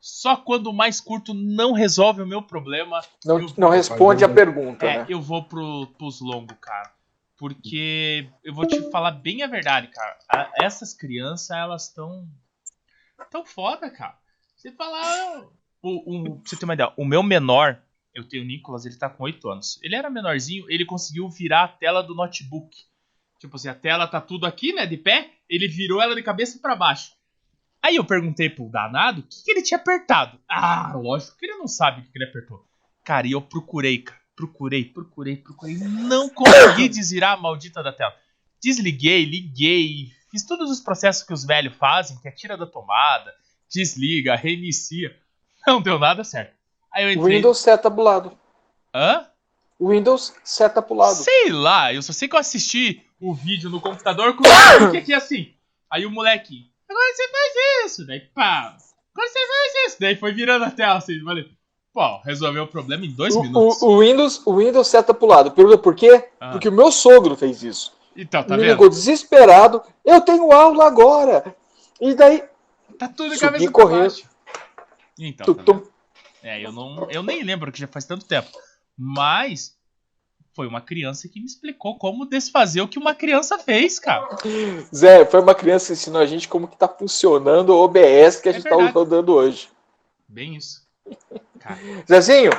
Só 0.00 0.36
quando 0.36 0.68
o 0.68 0.72
mais 0.72 1.00
curto 1.00 1.34
não 1.34 1.72
resolve 1.72 2.22
o 2.22 2.26
meu 2.26 2.40
problema, 2.42 3.02
Não, 3.24 3.38
Eu- 3.38 3.52
não 3.58 3.68
responde 3.68 4.24
a 4.24 4.28
pergunta, 4.28 4.86
é, 4.86 4.98
né? 4.98 5.06
eu 5.08 5.20
vou 5.20 5.44
pro, 5.44 5.86
pros 5.98 6.20
longos, 6.22 6.56
cara. 6.60 6.90
Porque 7.36 8.28
eu 8.44 8.54
vou 8.54 8.66
te 8.66 8.90
falar 8.90 9.12
bem 9.12 9.42
a 9.42 9.46
verdade, 9.46 9.88
cara. 9.88 10.18
A- 10.28 10.50
essas 10.62 10.94
crianças, 10.94 11.50
elas 11.50 11.84
estão. 11.88 12.26
tão 13.30 13.44
foda, 13.44 13.90
cara. 13.90 14.16
Você 14.56 14.72
falar. 14.72 15.44
O, 15.82 16.16
o, 16.16 16.40
pra 16.40 16.42
você 16.44 16.56
ter 16.56 16.64
uma 16.64 16.74
ideia, 16.74 16.92
o 16.96 17.04
meu 17.04 17.22
menor, 17.22 17.80
eu 18.14 18.28
tenho 18.28 18.42
o 18.42 18.46
Nicolas, 18.46 18.84
ele 18.84 18.96
tá 18.96 19.08
com 19.08 19.24
8 19.24 19.48
anos. 19.48 19.78
Ele 19.82 19.94
era 19.94 20.10
menorzinho, 20.10 20.66
ele 20.68 20.84
conseguiu 20.84 21.28
virar 21.28 21.64
a 21.64 21.68
tela 21.68 22.02
do 22.02 22.14
notebook. 22.14 22.76
Tipo 23.38 23.56
assim, 23.56 23.68
a 23.68 23.74
tela 23.74 24.06
tá 24.06 24.20
tudo 24.20 24.46
aqui, 24.46 24.72
né, 24.72 24.84
de 24.84 24.96
pé, 24.96 25.30
ele 25.48 25.66
virou 25.66 26.02
ela 26.02 26.14
de 26.14 26.22
cabeça 26.22 26.58
pra 26.60 26.76
baixo. 26.76 27.12
Aí 27.82 27.96
eu 27.96 28.04
perguntei 28.04 28.50
pro 28.50 28.70
danado 28.70 29.20
o 29.20 29.24
que, 29.24 29.42
que 29.42 29.50
ele 29.50 29.62
tinha 29.62 29.78
apertado. 29.78 30.38
Ah, 30.48 30.92
lógico 30.94 31.38
que 31.38 31.46
ele 31.46 31.56
não 31.56 31.66
sabe 31.66 32.00
o 32.00 32.04
que, 32.04 32.12
que 32.12 32.18
ele 32.18 32.28
apertou. 32.28 32.62
Cara, 33.04 33.26
e 33.26 33.32
eu 33.32 33.40
procurei, 33.40 33.98
cara. 33.98 34.20
Procurei, 34.36 34.84
procurei, 34.84 35.36
procurei. 35.36 35.76
Não 35.76 36.28
consegui 36.28 36.88
desvirar 36.90 37.34
a 37.34 37.40
maldita 37.40 37.82
da 37.82 37.92
tela. 37.92 38.14
Desliguei, 38.62 39.24
liguei, 39.24 40.12
fiz 40.30 40.46
todos 40.46 40.70
os 40.70 40.80
processos 40.80 41.22
que 41.22 41.32
os 41.32 41.44
velhos 41.44 41.74
fazem, 41.76 42.18
que 42.20 42.28
é 42.28 42.30
tira 42.30 42.56
da 42.56 42.66
tomada, 42.66 43.34
desliga, 43.70 44.36
reinicia. 44.36 45.14
Não 45.66 45.80
deu 45.80 45.98
nada 45.98 46.24
certo. 46.24 46.52
Aí 46.92 47.04
eu 47.04 47.12
entrei. 47.12 47.36
Windows 47.36 47.58
seta 47.58 47.90
pro 47.90 48.02
lado. 48.02 48.32
Hã? 48.94 49.26
Windows 49.80 50.34
seta 50.44 50.82
pro 50.82 50.94
lado. 50.94 51.14
Sei 51.14 51.50
lá, 51.50 51.92
eu 51.92 52.02
só 52.02 52.12
sei 52.12 52.28
que 52.28 52.34
eu 52.34 52.40
assisti 52.40 53.02
o 53.20 53.32
vídeo 53.34 53.70
no 53.70 53.80
computador 53.80 54.34
com 54.36 54.42
o 54.42 54.46
que 54.92 54.98
aqui 54.98 55.14
assim. 55.14 55.54
Aí 55.90 56.04
o 56.06 56.10
moleque, 56.10 56.66
agora 56.88 57.04
você 57.14 57.28
faz 57.28 57.86
isso, 57.92 58.06
daí 58.06 58.20
pá. 58.20 58.76
Agora 59.14 59.28
você 59.28 59.38
faz 59.46 59.86
isso, 59.86 59.96
daí 60.00 60.16
foi 60.16 60.32
virando 60.32 60.64
a 60.64 60.70
tela 60.70 60.96
assim, 60.98 61.20
falei, 61.24 61.48
pô, 61.92 62.18
resolveu 62.24 62.64
o 62.64 62.68
problema 62.68 63.04
em 63.04 63.10
dois 63.10 63.34
O, 63.34 63.42
minutos. 63.42 63.82
o- 63.82 63.86
o 63.88 64.00
Windows, 64.00 64.42
o 64.46 64.56
Windows 64.56 64.86
seta 64.88 65.12
pro 65.14 65.26
lado. 65.26 65.50
Pergunta 65.52 65.78
por 65.78 65.94
quê? 65.94 66.28
Ah. 66.40 66.50
Porque 66.52 66.68
o 66.68 66.72
meu 66.72 66.92
sogro 66.92 67.36
fez 67.36 67.62
isso. 67.62 67.92
Então, 68.16 68.42
tá 68.42 68.54
Me 68.56 68.62
vendo? 68.62 68.72
ligou 68.72 68.88
desesperado. 68.88 69.82
Eu 70.04 70.20
tenho 70.20 70.52
aula 70.52 70.86
agora. 70.86 71.54
E 72.00 72.14
daí, 72.14 72.44
Tá 72.98 73.08
tudo 73.08 73.30
Subi 73.30 73.40
cabeça 73.40 73.70
correndo. 73.70 74.14
Então, 75.20 75.54
tu, 75.54 75.54
tá? 75.54 75.80
É, 76.42 76.64
eu 76.64 76.72
não, 76.72 77.10
eu 77.10 77.22
nem 77.22 77.42
lembro 77.42 77.70
que 77.70 77.78
já 77.78 77.86
faz 77.86 78.04
tanto 78.06 78.24
tempo. 78.26 78.48
Mas 78.96 79.76
foi 80.54 80.66
uma 80.66 80.80
criança 80.80 81.28
que 81.28 81.38
me 81.38 81.46
explicou 81.46 81.96
como 81.98 82.26
desfazer 82.26 82.80
o 82.80 82.88
que 82.88 82.98
uma 82.98 83.14
criança 83.14 83.58
fez, 83.58 83.98
cara. 83.98 84.28
Zé, 84.94 85.24
foi 85.26 85.40
uma 85.40 85.54
criança 85.54 85.88
que 85.88 85.92
ensinou 85.92 86.20
a 86.20 86.26
gente 86.26 86.48
como 86.48 86.66
que 86.66 86.76
tá 86.76 86.88
funcionando 86.88 87.70
o 87.70 87.78
OBS 87.84 88.40
que 88.40 88.48
a 88.48 88.52
É 88.52 88.54
gente 88.54 88.62
verdade. 88.64 88.86
tá 88.92 88.98
rodando 88.98 89.32
hoje. 89.34 89.68
Bem 90.28 90.56
isso. 90.56 90.86
Cara, 91.58 91.78
Zezinho, 92.08 92.50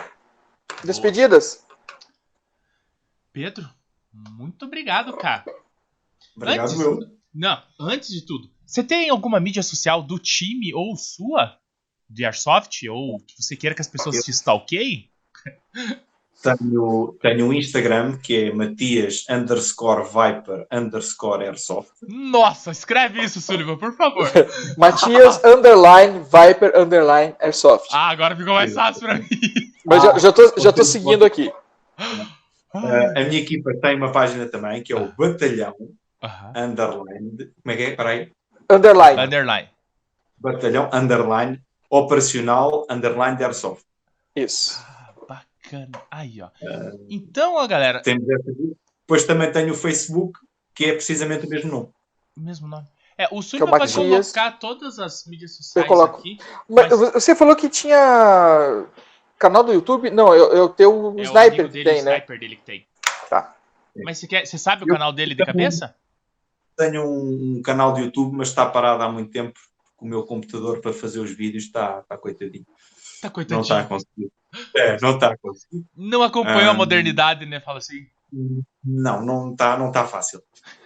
despedidas? 0.84 1.66
Pedro, 3.34 3.68
muito 4.14 4.66
obrigado, 4.66 5.16
cara. 5.18 5.44
Obrigado, 6.36 6.66
Antes- 6.70 6.78
meu. 6.78 7.00
Não, 7.34 7.62
antes 7.80 8.10
de 8.10 8.26
tudo, 8.26 8.52
você 8.66 8.84
tem 8.84 9.10
alguma 9.10 9.40
mídia 9.40 9.64
social 9.64 10.04
do 10.04 10.20
time 10.20 10.74
ou 10.74 10.96
sua 10.98 11.58
de 12.12 12.26
Airsoft 12.26 12.88
ou 12.90 13.20
que 13.20 13.42
você 13.42 13.56
queira 13.56 13.74
que 13.74 13.82
as 13.82 13.88
pessoas 13.88 14.18
Eu- 14.18 14.24
te 14.24 14.32
stalkeiem? 14.32 15.10
Tenho, 16.44 17.16
tenho 17.22 17.46
um 17.46 17.54
Instagram 17.54 18.18
que 18.18 18.46
é 18.46 18.54
Matias 18.54 19.26
underscore 19.30 20.04
Viper 20.04 20.66
underscore 20.72 21.46
Airsoft. 21.46 21.92
Nossa, 22.02 22.72
escreve 22.72 23.22
isso, 23.22 23.40
Sullivan, 23.40 23.78
por 23.78 23.96
favor. 23.96 24.28
Matias 24.76 25.40
underline 25.44 26.22
Viper 26.24 26.76
underline 26.76 27.36
Airsoft. 27.40 27.90
Ah, 27.92 28.10
agora 28.10 28.36
ficou 28.36 28.56
mais 28.56 28.74
fácil 28.74 29.02
pra 29.04 29.16
mim. 29.20 29.28
Mas 29.86 30.02
já, 30.02 30.18
já, 30.18 30.32
tô, 30.32 30.60
já 30.60 30.72
tô 30.72 30.84
seguindo 30.84 31.24
aqui. 31.24 31.52
Uh, 32.74 33.12
a 33.16 33.24
minha 33.26 33.40
equipa 33.42 33.72
tem 33.80 33.96
uma 33.96 34.12
página 34.12 34.48
também 34.48 34.82
que 34.82 34.94
é 34.94 34.96
o 34.96 35.12
Batalhão. 35.16 35.76
Underline. 36.56 37.52
Como 37.62 37.72
é 37.72 37.76
que 37.76 37.84
é? 37.84 37.90
Espera 37.90 38.10
aí. 38.10 38.32
Underline. 38.70 39.22
Underline. 39.22 39.70
Batalhão 40.40 40.90
Underline 40.92 41.62
Operacional 41.92 42.88
Underline 42.90 43.36
de 43.38 43.44
Airsoft. 43.44 43.84
Isso. 44.36 44.80
Ah, 44.88 45.14
bacana. 45.28 46.02
Aí, 46.10 46.42
ó. 46.42 46.50
Então, 47.10 47.56
ó, 47.56 47.68
galera, 47.68 48.02
Temos 48.02 48.28
essa 48.30 48.50
aqui. 48.52 48.76
Depois 49.02 49.26
também 49.26 49.52
tenho 49.52 49.74
o 49.74 49.78
Facebook, 49.78 50.40
que 50.74 50.86
é 50.86 50.94
precisamente 50.94 51.46
o 51.46 51.50
mesmo 51.50 51.70
nome. 51.70 51.90
mesmo 52.38 52.68
nome. 52.68 52.88
É, 53.18 53.26
o 53.30 53.40
é 53.42 53.64
o 53.64 53.68
vai 53.68 53.80
Matias. 53.82 54.32
colocar 54.32 54.58
todas 54.58 54.98
as 55.00 55.26
mídias 55.28 55.52
sociais 55.56 55.88
coloco. 55.88 56.20
aqui. 56.20 56.38
Mas 56.68 56.90
Mas- 56.98 57.12
você 57.14 57.36
falou 57.36 57.56
que 57.56 57.68
tinha 57.70 58.86
canal 59.38 59.64
do 59.64 59.74
YouTube? 59.74 60.10
Não, 60.10 60.34
eu, 60.34 60.54
eu 60.54 60.70
tenho 60.70 60.92
o 60.92 61.20
É 61.20 61.22
o 61.22 61.24
Sniper 61.24 61.42
amigo 61.62 61.64
que 61.68 61.74
dele, 61.74 61.84
tem, 61.90 62.02
o 62.02 62.06
né? 62.06 62.12
sniper 62.16 62.40
dele 62.40 62.56
que 62.56 62.64
tem. 62.64 62.88
Tá. 63.30 63.54
Mas 64.04 64.18
você, 64.18 64.28
quer, 64.28 64.46
você 64.48 64.58
sabe 64.58 64.84
o 64.84 64.88
Eu- 64.88 64.94
canal 64.94 65.12
dele 65.12 65.36
de 65.36 65.46
cabeça? 65.46 65.94
Tenho 66.78 67.04
um, 67.04 67.58
um 67.58 67.62
canal 67.62 67.94
de 67.94 68.02
YouTube, 68.02 68.36
mas 68.36 68.48
está 68.48 68.66
parado 68.66 69.04
há 69.04 69.12
muito 69.12 69.30
tempo. 69.30 69.60
O 70.02 70.06
meu 70.06 70.23
computador 70.23 70.82
para 70.82 70.91
fazer 70.94 71.19
os 71.19 71.32
vídeos 71.32 71.65
está, 71.65 71.99
está 71.99 72.18
coitadinho. 72.18 72.65
Tá 73.22 73.28
Não 73.28 73.32
coitadinho. 73.32 73.61
está 73.61 73.80
a 73.82 73.86
conseguir. 73.86 74.32
É, 74.76 74.99
não 74.99 75.11
está 75.15 75.28
a 75.34 75.38
conseguir. 75.38 75.86
Não 75.95 76.23
acompanhou 76.23 76.69
a 76.69 76.72
Ah. 76.72 76.73
modernidade, 76.73 77.45
né? 77.45 77.60
Fala 77.61 77.78
assim. 77.78 78.07
Não, 78.84 79.23
não 79.23 79.52
está 79.52 79.78
não 79.78 79.91
tá 79.91 80.07
fácil. 80.07 80.41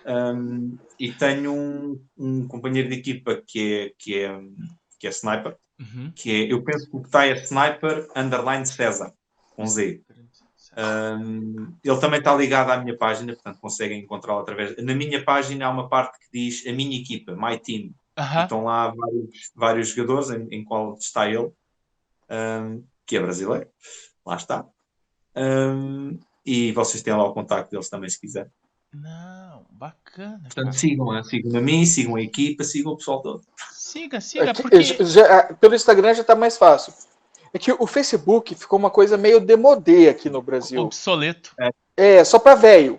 Um, 0.06 0.78
e 1.00 1.12
tenho 1.14 1.54
um, 1.54 2.04
um 2.18 2.48
companheiro 2.48 2.90
de 2.90 2.96
equipa 2.96 3.42
que 3.48 3.74
é, 3.74 3.92
que 3.98 4.20
é, 4.20 4.40
que 5.00 5.08
é 5.08 5.10
sniper, 5.12 5.56
Uhum. 5.80 6.12
que 6.16 6.32
é, 6.32 6.52
eu 6.54 6.64
penso 6.64 6.90
que 6.90 6.96
o 6.96 7.02
que 7.02 7.08
está 7.08 7.26
é 7.28 7.34
sniper 7.44 8.08
underline 8.16 8.66
César, 8.66 9.14
com 9.56 9.66
Z. 9.66 10.02
Um, 10.78 11.74
ele 11.84 12.00
também 12.00 12.20
está 12.20 12.36
ligado 12.36 12.72
à 12.72 12.78
minha 12.78 12.98
página, 12.98 13.34
portanto 13.34 13.60
conseguem 13.60 14.00
encontrá-lo 14.02 14.40
através. 14.40 14.76
Na 14.84 14.94
minha 14.94 15.24
página 15.24 15.66
há 15.68 15.70
uma 15.70 15.88
parte 15.88 16.18
que 16.20 16.26
diz 16.32 16.66
a 16.68 16.72
minha 16.74 17.00
equipa, 17.00 17.34
my 17.38 17.58
team. 17.60 17.92
Aham. 18.18 18.44
Estão 18.44 18.64
lá 18.64 18.94
vários, 18.96 19.52
vários 19.56 19.88
jogadores, 19.90 20.30
em, 20.30 20.48
em 20.52 20.64
qual 20.64 20.94
está 20.96 21.28
ele, 21.30 21.52
um, 22.30 22.84
que 23.06 23.18
é 23.18 23.20
brasileiro. 23.20 23.68
Lá 24.26 24.36
está. 24.36 24.66
Um, 25.36 26.18
e 26.46 26.72
vocês 26.72 27.04
têm 27.04 27.14
lá 27.14 27.24
o 27.26 27.34
contacto 27.34 27.72
deles 27.72 27.90
também, 27.90 28.10
se 28.10 28.20
quiser. 28.20 28.50
Não, 28.94 29.66
bacana. 29.72 30.38
cara. 30.38 30.42
Portanto, 30.44 30.74
sigam, 30.74 31.24
sigam 31.24 31.58
a 31.58 31.62
mim, 31.62 31.86
sigam 31.86 32.16
a 32.16 32.22
equipa, 32.22 32.64
sigam 32.64 32.94
o 32.94 32.98
pessoal 32.98 33.22
todo. 33.22 33.42
Siga, 33.72 34.22
siga, 34.22 34.52
Aqui, 34.52 34.62
porque. 34.62 34.82
já- 34.82 35.04
já- 35.04 35.54
pelo 35.56 35.76
Instagram 35.76 36.14
já 36.14 36.24
tá 36.24 36.36
mais 36.36 36.58
fácil. 36.58 36.94
É 37.54 37.60
que 37.60 37.72
o 37.72 37.88
Facebook 37.88 38.56
ficou 38.56 38.78
uma 38.80 38.90
coisa 38.90 39.18
meio 39.18 39.40
demodê 39.40 40.08
aqui 40.10 40.30
no 40.30 40.42
Brasil. 40.42 40.82
Obsoleto. 40.82 41.54
É, 41.98 42.24
só 42.24 42.40
pra 42.40 42.56
velho. 42.56 42.98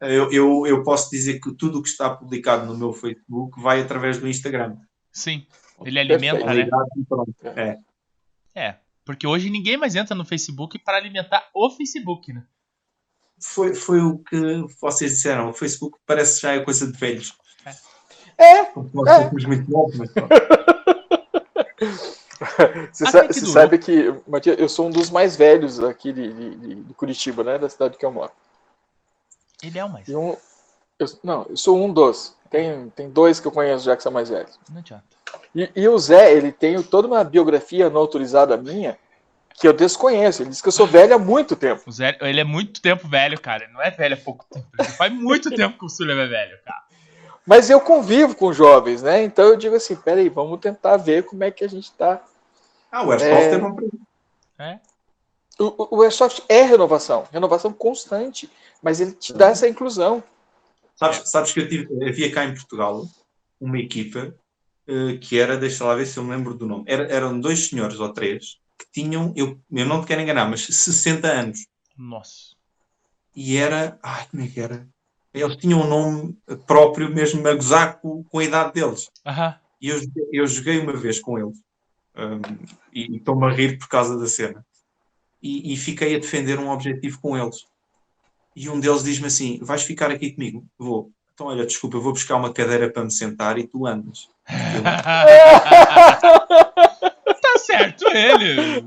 Eu, 0.00 0.30
eu, 0.32 0.66
eu 0.66 0.82
posso 0.82 1.10
dizer 1.10 1.40
que 1.40 1.54
tudo 1.54 1.78
o 1.78 1.82
que 1.82 1.88
está 1.88 2.10
publicado 2.10 2.66
no 2.66 2.76
meu 2.76 2.92
Facebook 2.92 3.60
vai 3.60 3.80
através 3.80 4.18
do 4.18 4.28
Instagram. 4.28 4.76
Sim. 5.12 5.46
Ele 5.84 5.98
alimenta, 5.98 6.44
né? 6.44 6.66
Pronto. 7.08 7.34
É. 7.56 7.78
É. 8.54 8.76
Porque 9.04 9.26
hoje 9.26 9.50
ninguém 9.50 9.76
mais 9.76 9.94
entra 9.94 10.14
no 10.14 10.24
Facebook 10.24 10.78
para 10.78 10.96
alimentar 10.98 11.48
o 11.54 11.70
Facebook, 11.70 12.32
né? 12.32 12.44
Foi, 13.40 13.74
foi 13.74 14.00
o 14.00 14.18
que 14.18 14.64
vocês 14.80 15.10
disseram. 15.12 15.50
O 15.50 15.52
Facebook 15.54 15.98
parece 16.06 16.40
já 16.40 16.52
é 16.52 16.60
coisa 16.60 16.90
de 16.90 16.96
velhos. 16.98 17.34
É, 18.36 18.44
É. 18.60 18.72
novos, 18.74 19.44
mas 19.44 19.60
você, 22.92 23.04
Até 23.04 23.10
sa- 23.10 23.26
que 23.28 23.32
você 23.34 23.46
sabe 23.46 23.78
que, 23.78 24.14
Matias, 24.26 24.58
eu 24.58 24.68
sou 24.68 24.86
um 24.88 24.90
dos 24.90 25.10
mais 25.10 25.36
velhos 25.36 25.78
aqui 25.80 26.12
de, 26.12 26.32
de- 26.32 26.56
de- 26.56 26.74
de 26.84 26.94
Curitiba, 26.94 27.44
né? 27.44 27.58
Da 27.58 27.68
cidade 27.68 27.96
que 27.96 28.04
eu 28.04 28.12
moro. 28.12 28.32
Ele 29.66 29.78
é 29.78 29.84
o 29.84 29.88
mais. 29.88 30.08
E 30.08 30.14
um, 30.16 30.36
eu- 30.98 31.06
não, 31.22 31.46
eu 31.48 31.56
sou 31.56 31.76
um 31.82 31.92
dos. 31.92 32.36
Tem, 32.50 32.88
tem 32.90 33.10
dois 33.10 33.40
que 33.40 33.46
eu 33.46 33.52
conheço 33.52 33.84
já 33.84 33.96
que 33.96 34.02
são 34.02 34.12
mais 34.12 34.28
velhos. 34.28 34.58
Não 34.70 34.78
adianta. 34.78 35.04
E, 35.54 35.70
e 35.74 35.88
o 35.88 35.98
Zé, 35.98 36.32
ele 36.32 36.52
tem 36.52 36.80
toda 36.82 37.08
uma 37.08 37.24
biografia 37.24 37.90
não 37.90 38.00
autorizada 38.00 38.56
minha 38.56 38.96
que 39.54 39.66
eu 39.66 39.72
desconheço. 39.72 40.42
Ele 40.42 40.50
diz 40.50 40.60
que 40.62 40.68
eu 40.68 40.72
sou 40.72 40.86
velho 40.86 41.14
há 41.14 41.18
muito 41.18 41.56
tempo. 41.56 41.82
O 41.86 41.92
Zé, 41.92 42.16
ele 42.20 42.40
é 42.40 42.44
muito 42.44 42.80
tempo 42.80 43.08
velho, 43.08 43.40
cara. 43.40 43.64
Ele 43.64 43.72
não 43.72 43.82
é 43.82 43.90
velho 43.90 44.14
há 44.14 44.18
pouco 44.18 44.44
tempo. 44.50 44.66
Ele 44.78 44.88
faz 44.88 45.12
muito 45.12 45.50
tempo 45.54 45.78
que 45.78 45.84
o 45.84 45.88
Sullivan 45.88 46.24
é 46.24 46.26
velho, 46.28 46.58
cara. 46.64 46.82
Mas 47.46 47.68
eu 47.68 47.80
convivo 47.80 48.34
com 48.34 48.52
jovens, 48.52 49.02
né? 49.02 49.22
Então 49.22 49.44
eu 49.46 49.56
digo 49.56 49.74
assim, 49.76 49.94
peraí, 49.96 50.28
vamos 50.28 50.58
tentar 50.60 50.96
ver 50.96 51.24
como 51.24 51.44
é 51.44 51.50
que 51.50 51.64
a 51.64 51.68
gente 51.68 51.92
tá. 51.92 52.22
Ah, 52.90 53.02
o 53.04 53.10
Airsoft 53.12 53.32
É. 53.32 53.54
é 53.54 53.58
bom 53.58 53.76
É? 54.58 54.78
O, 55.58 55.96
o- 55.98 56.02
Airsoft 56.02 56.42
é 56.48 56.62
renovação, 56.62 57.28
renovação 57.32 57.72
constante, 57.72 58.50
mas 58.82 59.00
ele 59.00 59.12
te 59.12 59.32
dá 59.32 59.48
essa 59.48 59.68
inclusão. 59.68 60.22
Sabes, 60.96 61.30
sabes 61.30 61.52
que 61.52 61.60
eu 61.60 61.68
tive, 61.68 62.08
havia 62.08 62.32
cá 62.32 62.44
em 62.44 62.54
Portugal 62.54 63.06
uma 63.60 63.78
equipa 63.78 64.34
eh, 64.86 65.16
que 65.20 65.38
era, 65.38 65.56
deixa 65.56 65.84
lá 65.84 65.94
ver 65.94 66.06
se 66.06 66.18
eu 66.18 66.24
me 66.24 66.30
lembro 66.30 66.54
do 66.54 66.66
nome, 66.66 66.84
Era- 66.86 67.06
eram 67.08 67.38
dois 67.40 67.68
senhores 67.68 67.98
ou 68.00 68.12
três 68.12 68.58
que 68.78 68.86
tinham, 68.92 69.32
eu, 69.36 69.58
eu 69.70 69.86
não 69.86 70.00
te 70.00 70.08
quero 70.08 70.20
enganar, 70.20 70.48
mas 70.50 70.66
60 70.66 71.28
anos. 71.28 71.66
Nossa. 71.96 72.54
E 73.34 73.56
era, 73.56 73.98
ai, 74.02 74.26
como 74.30 74.42
é 74.42 74.48
que 74.48 74.60
era? 74.60 74.88
Eles 75.32 75.56
tinham 75.56 75.80
um 75.80 75.88
nome 75.88 76.38
próprio 76.66 77.08
mesmo 77.12 77.46
a 77.48 77.54
gozar 77.54 78.00
com, 78.00 78.22
com 78.24 78.38
a 78.38 78.44
idade 78.44 78.72
deles. 78.72 79.08
Aham. 79.26 79.54
E 79.80 79.88
eu, 79.88 79.98
joguei- 80.00 80.28
eu 80.32 80.46
joguei 80.46 80.78
uma 80.78 80.96
vez 80.96 81.20
com 81.20 81.38
eles. 81.38 81.58
Um, 82.16 82.40
e 82.92 83.14
e 83.14 83.16
estou-me 83.16 83.44
a 83.46 83.50
rir 83.50 83.76
por 83.78 83.88
causa 83.88 84.16
da 84.16 84.26
cena. 84.28 84.64
E, 85.44 85.74
e 85.74 85.76
fiquei 85.76 86.16
a 86.16 86.18
defender 86.18 86.58
um 86.58 86.70
objetivo 86.70 87.20
com 87.20 87.36
eles. 87.36 87.66
E 88.56 88.70
um 88.70 88.80
deles 88.80 89.04
diz-me 89.04 89.26
assim: 89.26 89.58
Vais 89.60 89.82
ficar 89.82 90.10
aqui 90.10 90.32
comigo? 90.32 90.64
Vou. 90.78 91.10
Então, 91.34 91.48
olha, 91.48 91.66
desculpa, 91.66 91.98
eu 91.98 92.00
vou 92.00 92.12
buscar 92.14 92.36
uma 92.36 92.50
cadeira 92.50 92.88
para 92.88 93.04
me 93.04 93.10
sentar 93.12 93.58
e 93.58 93.66
tu 93.66 93.86
andas. 93.86 94.30
tá 97.34 97.58
certo 97.58 98.06
ele. 98.08 98.84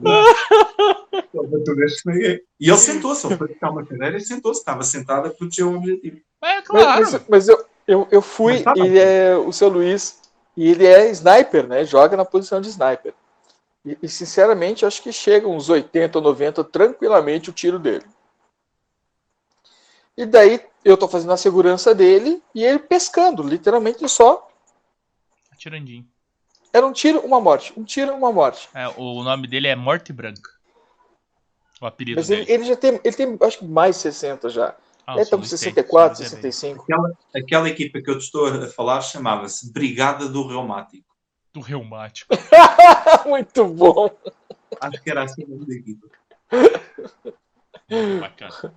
E 2.59 2.69
ele 2.69 2.77
sentou-se, 2.77 3.27
ele 3.27 3.37
foi 3.37 3.47
buscar 3.49 3.69
uma 3.69 3.85
cadeira 3.85 4.17
e 4.17 4.21
sentou-se. 4.21 4.59
Estava 4.61 4.81
sentado 4.83 5.27
a 5.27 5.29
proteger 5.29 5.65
o 5.65 5.75
objetivo. 5.75 6.17
É 6.43 6.55
Mas, 6.55 6.67
claro. 6.67 7.01
mas- 7.11 7.21
mas 7.29 7.47
eu, 7.49 7.65
eu, 7.87 8.07
eu 8.09 8.21
fui, 8.21 8.53
Mas 8.53 8.63
tá 8.63 8.73
ele 8.77 8.97
é 8.97 9.35
o 9.35 9.51
seu 9.51 9.69
Luiz, 9.69 10.19
e 10.55 10.69
ele 10.71 10.87
é 10.87 11.11
sniper, 11.11 11.67
né? 11.67 11.85
Joga 11.85 12.17
na 12.17 12.25
posição 12.25 12.59
de 12.61 12.69
sniper. 12.69 13.13
E, 13.87 13.97
e, 14.03 14.09
sinceramente, 14.09 14.85
acho 14.85 15.01
que 15.01 15.13
chega 15.13 15.47
uns 15.47 15.69
80 15.69 16.17
ou 16.17 16.23
90 16.23 16.63
tranquilamente 16.65 17.49
o 17.49 17.53
tiro 17.53 17.79
dele. 17.79 18.05
E 20.17 20.25
daí 20.25 20.59
eu 20.83 20.97
tô 20.97 21.07
fazendo 21.07 21.31
a 21.31 21.37
segurança 21.37 21.95
dele 21.95 22.41
e 22.53 22.63
ele 22.63 22.79
pescando, 22.79 23.43
literalmente 23.43 24.07
só 24.09 24.47
Tirandinho. 25.57 26.05
Era 26.71 26.85
um 26.85 26.93
tiro, 26.93 27.19
uma 27.21 27.41
morte. 27.41 27.73
Um 27.75 27.83
tiro, 27.83 28.13
uma 28.13 28.31
morte. 28.31 28.69
É, 28.73 28.87
o 28.89 29.23
nome 29.23 29.47
dele 29.47 29.67
é 29.67 29.75
Morte 29.75 30.13
Branca. 30.13 30.51
O 31.81 31.85
apelido 31.85 32.19
Mas 32.19 32.27
dele. 32.27 32.43
ele, 32.43 32.51
ele 32.51 32.63
já 32.65 32.75
tem, 32.75 32.99
ele 33.03 33.15
tem, 33.15 33.37
acho 33.41 33.59
que 33.59 33.65
mais 33.65 33.97
60 33.97 34.49
já. 34.49 34.75
Ah, 35.05 35.15
ele 35.15 35.25
com 35.25 35.37
Sully 35.37 35.47
64, 35.47 36.17
tem, 36.17 36.25
o 36.25 36.29
Sully 36.29 36.47
é 36.47 36.51
65. 36.51 36.83
Aquela, 36.83 37.11
aquela 37.35 37.69
equipa 37.69 38.01
que 38.01 38.09
eu 38.09 38.17
te 38.17 38.25
estou 38.25 38.47
a 38.47 38.67
falar 38.67 39.01
chamava-se 39.01 39.71
Brigada 39.71 40.27
do 40.27 40.45
Reumático. 40.45 41.06
Do 41.57 41.61
reumático. 41.63 42.35
Muito 43.25 43.65
bom. 43.67 44.15
Acho 44.79 45.01
que 45.01 45.09
era 45.09 45.23
assim 45.23 45.43
o 45.43 45.49
nome 45.49 45.65
da 47.89 48.19
bacana. 48.19 48.73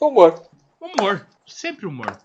Humor. 0.00 0.48
Humor. 0.80 1.26
Sempre 1.46 1.86
humor. 1.86 2.18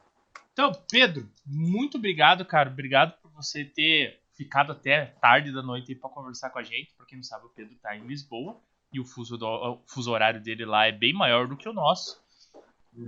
Então, 0.51 0.71
Pedro, 0.89 1.29
muito 1.45 1.97
obrigado, 1.97 2.43
cara. 2.45 2.69
Obrigado 2.69 3.13
por 3.21 3.29
você 3.31 3.63
ter 3.65 4.19
ficado 4.35 4.71
até 4.71 5.05
tarde 5.21 5.51
da 5.51 5.61
noite 5.61 5.91
aí 5.91 5.95
pra 5.97 6.09
conversar 6.09 6.49
com 6.49 6.57
a 6.59 6.63
gente. 6.63 6.91
Pra 6.97 7.05
quem 7.05 7.17
não 7.17 7.23
sabe, 7.23 7.45
o 7.45 7.49
Pedro 7.49 7.75
tá 7.81 7.95
em 7.95 8.05
Lisboa. 8.07 8.59
E 8.91 8.99
o 8.99 9.05
fuso, 9.05 9.37
do- 9.37 9.45
o 9.47 9.81
fuso 9.87 10.11
horário 10.11 10.41
dele 10.41 10.65
lá 10.65 10.87
é 10.87 10.91
bem 10.91 11.13
maior 11.13 11.47
do 11.47 11.55
que 11.57 11.67
o 11.69 11.73
nosso. 11.73 12.19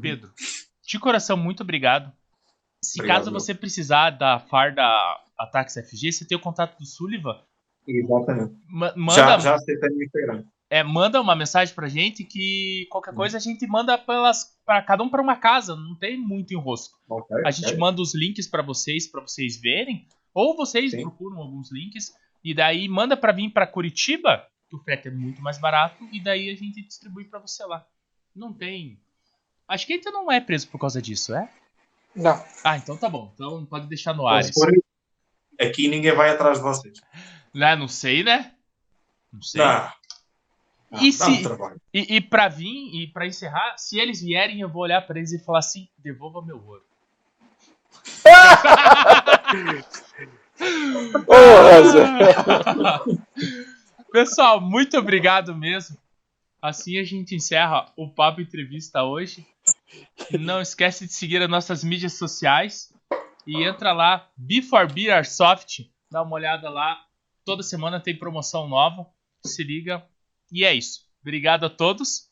Pedro, 0.01 0.31
de 0.85 0.99
coração, 0.99 1.35
muito 1.37 1.61
obrigado. 1.61 2.11
Se 2.83 2.99
Obrigado, 2.99 3.17
caso 3.17 3.31
meu. 3.31 3.39
você 3.39 3.53
precisar 3.55 4.11
da 4.11 4.39
farda 4.39 4.83
Ataques 5.37 5.75
FG, 5.75 6.11
você 6.11 6.25
tem 6.25 6.37
o 6.37 6.41
contato 6.41 6.77
do 6.77 6.85
Sullivan. 6.85 7.39
Exatamente. 7.87 8.55
Ma- 8.67 8.93
manda, 8.95 9.39
já 9.39 9.55
aceitei 9.55 9.89
no 9.89 10.03
Instagram. 10.03 10.43
é, 10.69 10.83
manda 10.83 11.21
uma 11.21 11.35
mensagem 11.35 11.73
pra 11.75 11.87
gente 11.87 12.23
que 12.23 12.87
qualquer 12.89 13.11
Uhum. 13.11 13.17
coisa 13.17 13.37
a 13.37 13.39
gente 13.39 13.67
manda 13.67 13.97
pelas, 13.97 14.57
pra 14.65 14.81
cada 14.81 15.03
um 15.03 15.09
pra 15.09 15.21
uma 15.21 15.35
casa. 15.35 15.75
Não 15.75 15.95
tem 15.95 16.17
muito 16.17 16.53
enrosco. 16.53 16.97
Ok, 17.07 17.37
A 17.45 17.51
gente 17.51 17.67
ok. 17.67 17.77
manda 17.77 18.01
os 18.01 18.15
links 18.15 18.47
pra 18.47 18.63
vocês, 18.63 19.07
pra 19.07 19.21
vocês 19.21 19.57
verem. 19.61 20.07
Ou 20.33 20.55
vocês 20.55 20.91
Sim. 20.91 21.01
procuram 21.01 21.37
alguns 21.39 21.71
links. 21.71 22.11
E 22.43 22.53
daí 22.53 22.87
manda 22.87 23.15
pra 23.15 23.31
vir 23.31 23.49
pra 23.51 23.65
Curitiba, 23.67 24.45
que 24.69 24.75
o 24.75 24.79
frete 24.79 25.07
é 25.07 25.11
muito 25.11 25.41
mais 25.41 25.57
barato. 25.59 26.03
E 26.11 26.19
daí 26.23 26.49
a 26.49 26.55
gente 26.55 26.81
distribui 26.81 27.25
pra 27.25 27.39
você 27.39 27.63
lá. 27.65 27.85
Não 28.35 28.51
tem. 28.51 28.99
Acho 29.67 29.85
que 29.87 29.93
a 29.93 29.95
gente 29.95 30.09
não 30.11 30.31
é 30.31 30.39
preso 30.41 30.67
por 30.69 30.79
causa 30.79 31.01
disso, 31.01 31.33
é? 31.35 31.49
Não. 32.15 32.43
Ah, 32.63 32.77
então 32.77 32.97
tá 32.97 33.07
bom. 33.09 33.31
Então 33.33 33.65
pode 33.65 33.87
deixar 33.87 34.13
no 34.13 34.23
Então, 34.23 34.27
ar. 34.27 34.43
for- 34.53 34.73
Aqui 35.59 35.87
ninguém 35.87 36.13
vai 36.13 36.29
atrás 36.31 36.57
de 36.57 36.63
vocês. 36.63 37.01
Né? 37.53 37.75
Não 37.75 37.87
sei, 37.87 38.23
né? 38.23 38.51
Não 39.31 39.41
sei. 39.41 39.59
Dá. 39.61 39.93
E 40.91 40.95
Dá 41.17 41.27
um 41.27 41.35
se- 41.35 41.43
trabalho. 41.43 41.81
E, 41.93 42.15
e 42.17 42.21
pra 42.21 42.47
vir, 42.47 42.67
e 42.95 43.07
pra 43.07 43.25
encerrar, 43.25 43.75
se 43.77 43.99
eles 43.99 44.21
vierem, 44.21 44.61
eu 44.61 44.69
vou 44.69 44.83
olhar 44.83 45.01
pra 45.05 45.17
eles 45.17 45.31
e 45.33 45.39
falar 45.39 45.59
assim: 45.59 45.87
devolva 45.97 46.41
meu 46.41 46.61
ouro. 46.65 46.83
Rosa. 51.27 52.05
Pessoal, 54.11 54.61
muito 54.61 54.97
obrigado 54.97 55.55
mesmo. 55.55 55.97
Assim 56.61 56.97
a 56.99 57.03
gente 57.03 57.35
encerra 57.35 57.91
o 57.95 58.09
Papo 58.09 58.41
Entrevista 58.41 59.03
hoje. 59.03 59.45
Não 60.39 60.61
esquece 60.61 61.05
de 61.05 61.13
seguir 61.13 61.41
as 61.41 61.49
nossas 61.49 61.83
mídias 61.83 62.13
sociais. 62.13 62.93
E 63.45 63.63
entra 63.63 63.93
lá, 63.93 64.31
B4B 64.39 65.09
Airsoft. 65.11 65.89
Dá 66.11 66.21
uma 66.23 66.35
olhada 66.35 66.69
lá. 66.69 67.05
Toda 67.43 67.61
semana 67.61 67.99
tem 67.99 68.17
promoção 68.17 68.67
nova. 68.67 69.07
Se 69.45 69.63
liga. 69.63 70.07
E 70.51 70.63
é 70.63 70.73
isso. 70.73 71.07
Obrigado 71.21 71.65
a 71.65 71.69
todos. 71.69 72.31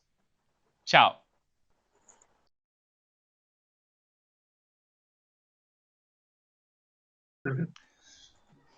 Tchau. 0.86 1.24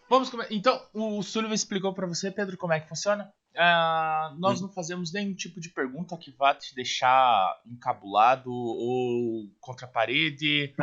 Vamos 0.10 0.30
come- 0.30 0.46
Então, 0.52 0.80
o 0.94 1.22
Sullivan 1.24 1.54
explicou 1.56 1.94
pra 1.94 2.06
você, 2.08 2.30
Pedro, 2.32 2.58
como 2.58 2.74
é 2.74 2.80
que 2.80 2.88
funciona. 2.90 3.32
Ah, 3.58 4.36
nós 4.38 4.60
não 4.60 4.68
fazemos 4.70 5.14
nenhum 5.14 5.34
tipo 5.34 5.62
de 5.62 5.70
pergunta 5.70 6.18
que 6.18 6.30
vá 6.30 6.54
te 6.54 6.76
deixar 6.76 7.58
encabulado 7.66 8.52
ou 8.52 9.48
contra 9.62 9.86
a 9.86 9.90
parede. 9.90 10.74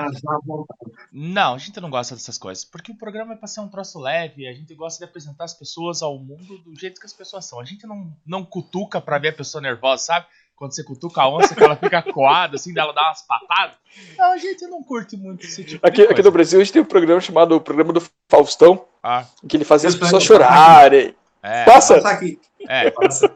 Não, 1.13 1.55
a 1.55 1.59
gente 1.59 1.79
não 1.81 1.91
gosta 1.91 2.15
dessas 2.15 2.39
coisas. 2.39 2.65
Porque 2.65 2.91
o 2.91 2.97
programa 2.97 3.35
é 3.35 3.37
pra 3.37 3.47
ser 3.47 3.61
um 3.61 3.69
troço 3.69 4.01
leve. 4.01 4.49
A 4.49 4.55
gente 4.55 4.75
gosta 4.75 5.05
de 5.05 5.09
apresentar 5.09 5.45
as 5.45 5.53
pessoas 5.55 6.01
ao 6.01 6.19
mundo 6.19 6.59
do 6.65 6.75
jeito 6.75 6.99
que 6.99 7.07
as 7.07 7.13
pessoas 7.13 7.45
são. 7.45 7.61
A 7.61 7.65
gente 7.65 7.87
não, 7.87 8.11
não 8.25 8.43
cutuca 8.43 9.03
pra 9.03 9.19
ver 9.19 9.29
a 9.29 9.33
pessoa 9.37 9.61
nervosa, 9.61 10.05
sabe? 10.05 10.27
Quando 10.63 10.77
você 10.77 10.85
cutuca 10.85 11.23
a 11.23 11.29
onça, 11.29 11.57
que 11.57 11.65
ela 11.65 11.75
fica 11.75 12.01
coada, 12.13 12.55
assim, 12.55 12.73
dela 12.73 12.93
dá 12.93 13.03
umas 13.09 13.27
patadas. 13.27 13.75
Não, 14.17 14.31
a 14.31 14.37
gente 14.37 14.65
não 14.69 14.81
curte 14.81 15.17
muito 15.17 15.45
esse 15.45 15.65
tipo 15.65 15.85
Aqui, 15.85 15.97
de 15.97 16.03
coisa. 16.07 16.13
aqui 16.13 16.23
no 16.23 16.31
Brasil 16.31 16.61
a 16.61 16.63
gente 16.63 16.73
tem 16.73 16.83
um 16.83 16.85
programa 16.85 17.21
chamado 17.21 17.57
o 17.57 17.61
Programa 17.61 17.93
do 17.93 18.01
Faustão, 18.29 18.87
Ah, 19.03 19.27
em 19.43 19.49
que 19.49 19.57
ele 19.57 19.65
fazia 19.65 19.89
as 19.89 19.97
pessoas 19.97 20.23
tenho. 20.25 20.39
chorarem. 20.39 21.17
é. 21.43 21.65
Passa! 21.65 21.95
Passa 21.95 22.11
aqui. 22.11 22.41
É, 22.69 22.93
Passa. 22.93 23.29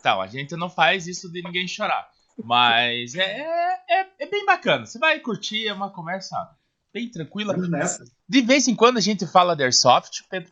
Então, 0.00 0.22
a 0.22 0.26
gente 0.26 0.56
não 0.56 0.70
faz 0.70 1.06
isso 1.06 1.30
de 1.30 1.42
ninguém 1.42 1.68
chorar. 1.68 2.08
Mas 2.42 3.14
é, 3.14 3.42
é, 3.86 4.06
é 4.18 4.26
bem 4.26 4.46
bacana. 4.46 4.86
Você 4.86 4.98
vai 4.98 5.20
curtir, 5.20 5.68
é 5.68 5.74
uma 5.74 5.90
conversa 5.90 6.34
bem 6.94 7.10
tranquila. 7.10 7.54
De 8.26 8.40
vez 8.40 8.66
em 8.68 8.74
quando 8.74 8.96
a 8.96 9.02
gente 9.02 9.26
fala 9.26 9.54
de 9.54 9.64
Airsoft, 9.64 10.24
Pedro. 10.30 10.50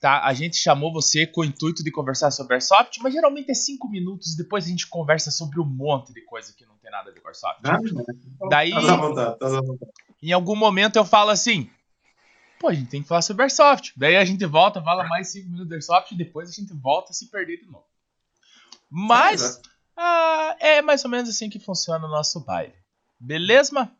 Tá? 0.00 0.22
A 0.24 0.34
gente 0.34 0.56
chamou 0.56 0.92
você 0.92 1.26
com 1.26 1.40
o 1.40 1.44
intuito 1.44 1.82
de 1.82 1.90
conversar 1.90 2.30
sobre 2.30 2.54
Airsoft, 2.54 2.98
mas 3.02 3.12
geralmente 3.14 3.50
é 3.50 3.54
cinco 3.54 3.88
minutos 3.88 4.34
e 4.34 4.36
depois 4.36 4.66
a 4.66 4.68
gente 4.68 4.86
conversa 4.86 5.30
sobre 5.30 5.58
um 5.58 5.64
monte 5.64 6.12
de 6.12 6.20
coisa 6.22 6.52
que 6.52 6.66
não 6.66 6.76
tem 6.76 6.90
nada 6.90 7.10
a 7.10 7.12
ver 7.14 7.20
com 7.20 7.28
Airsoft. 7.28 7.62
Nessa. 7.62 8.04
Daí- 8.50 8.68
Estás 8.68 8.88
à 8.90 8.96
vontade, 8.96 9.32
estás 9.32 9.54
à 9.54 9.60
vontade. 9.60 9.90
Em 10.22 10.32
algum 10.32 10.54
momento 10.54 10.96
eu 10.96 11.04
falo 11.04 11.30
assim: 11.30 11.70
pô, 12.60 12.68
a 12.68 12.74
gente 12.74 12.90
tem 12.90 13.02
que 13.02 13.08
falar 13.08 13.22
sobre 13.22 13.44
Airsoft. 13.44 13.92
Daí 13.96 14.16
a 14.16 14.24
gente 14.24 14.44
volta, 14.44 14.82
fala 14.82 15.06
mais 15.08 15.28
cinco 15.32 15.46
minutos 15.48 15.68
de 15.68 15.74
Airsoft 15.74 16.12
e 16.12 16.16
depois 16.18 16.50
a 16.50 16.52
gente 16.52 16.74
volta 16.74 17.10
a 17.12 17.14
se 17.14 17.30
perder 17.30 17.56
de 17.58 17.66
novo. 17.66 17.86
Mas 18.90 19.42
Exato. 19.42 19.70
ah, 19.96 20.56
é 20.60 20.82
mais 20.82 21.02
ou 21.04 21.10
menos 21.10 21.28
assim 21.30 21.48
que 21.48 21.58
funciona 21.58 22.06
o 22.06 22.10
nosso 22.10 22.40
baile. 22.44 22.74
Beleza? 23.18 23.90